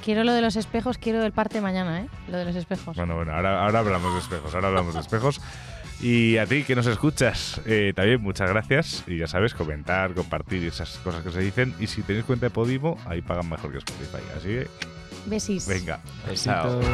Quiero 0.04 0.24
lo 0.24 0.32
de 0.32 0.40
los 0.40 0.56
espejos, 0.56 0.96
quiero 0.98 1.22
el 1.22 1.32
parte 1.32 1.60
mañana, 1.60 2.00
¿eh? 2.00 2.06
Lo 2.28 2.38
de 2.38 2.46
los 2.46 2.56
espejos. 2.56 2.96
Bueno, 2.96 3.16
bueno, 3.16 3.32
ahora, 3.34 3.62
ahora 3.64 3.80
hablamos 3.80 4.14
de 4.14 4.20
espejos, 4.20 4.54
ahora 4.54 4.68
hablamos 4.68 4.94
de 4.94 5.00
espejos. 5.00 5.40
Y 6.02 6.38
a 6.38 6.46
ti 6.46 6.64
que 6.64 6.74
nos 6.74 6.86
escuchas, 6.86 7.60
eh, 7.66 7.92
también 7.94 8.22
muchas 8.22 8.48
gracias. 8.48 9.04
Y 9.06 9.18
ya 9.18 9.26
sabes, 9.26 9.52
comentar, 9.54 10.14
compartir 10.14 10.64
esas 10.64 10.96
cosas 10.98 11.22
que 11.22 11.30
se 11.30 11.40
dicen. 11.40 11.74
Y 11.78 11.86
si 11.88 12.00
tenéis 12.02 12.24
cuenta 12.24 12.46
de 12.46 12.50
Podimo, 12.50 12.98
ahí 13.06 13.20
pagan 13.20 13.50
mejor 13.50 13.70
que 13.72 13.78
Spotify. 13.78 14.22
Así 14.36 14.48
que, 14.48 14.66
Besis. 15.26 15.68
venga. 15.68 16.00
Besitos. 16.26 16.84
Chao. 16.84 16.90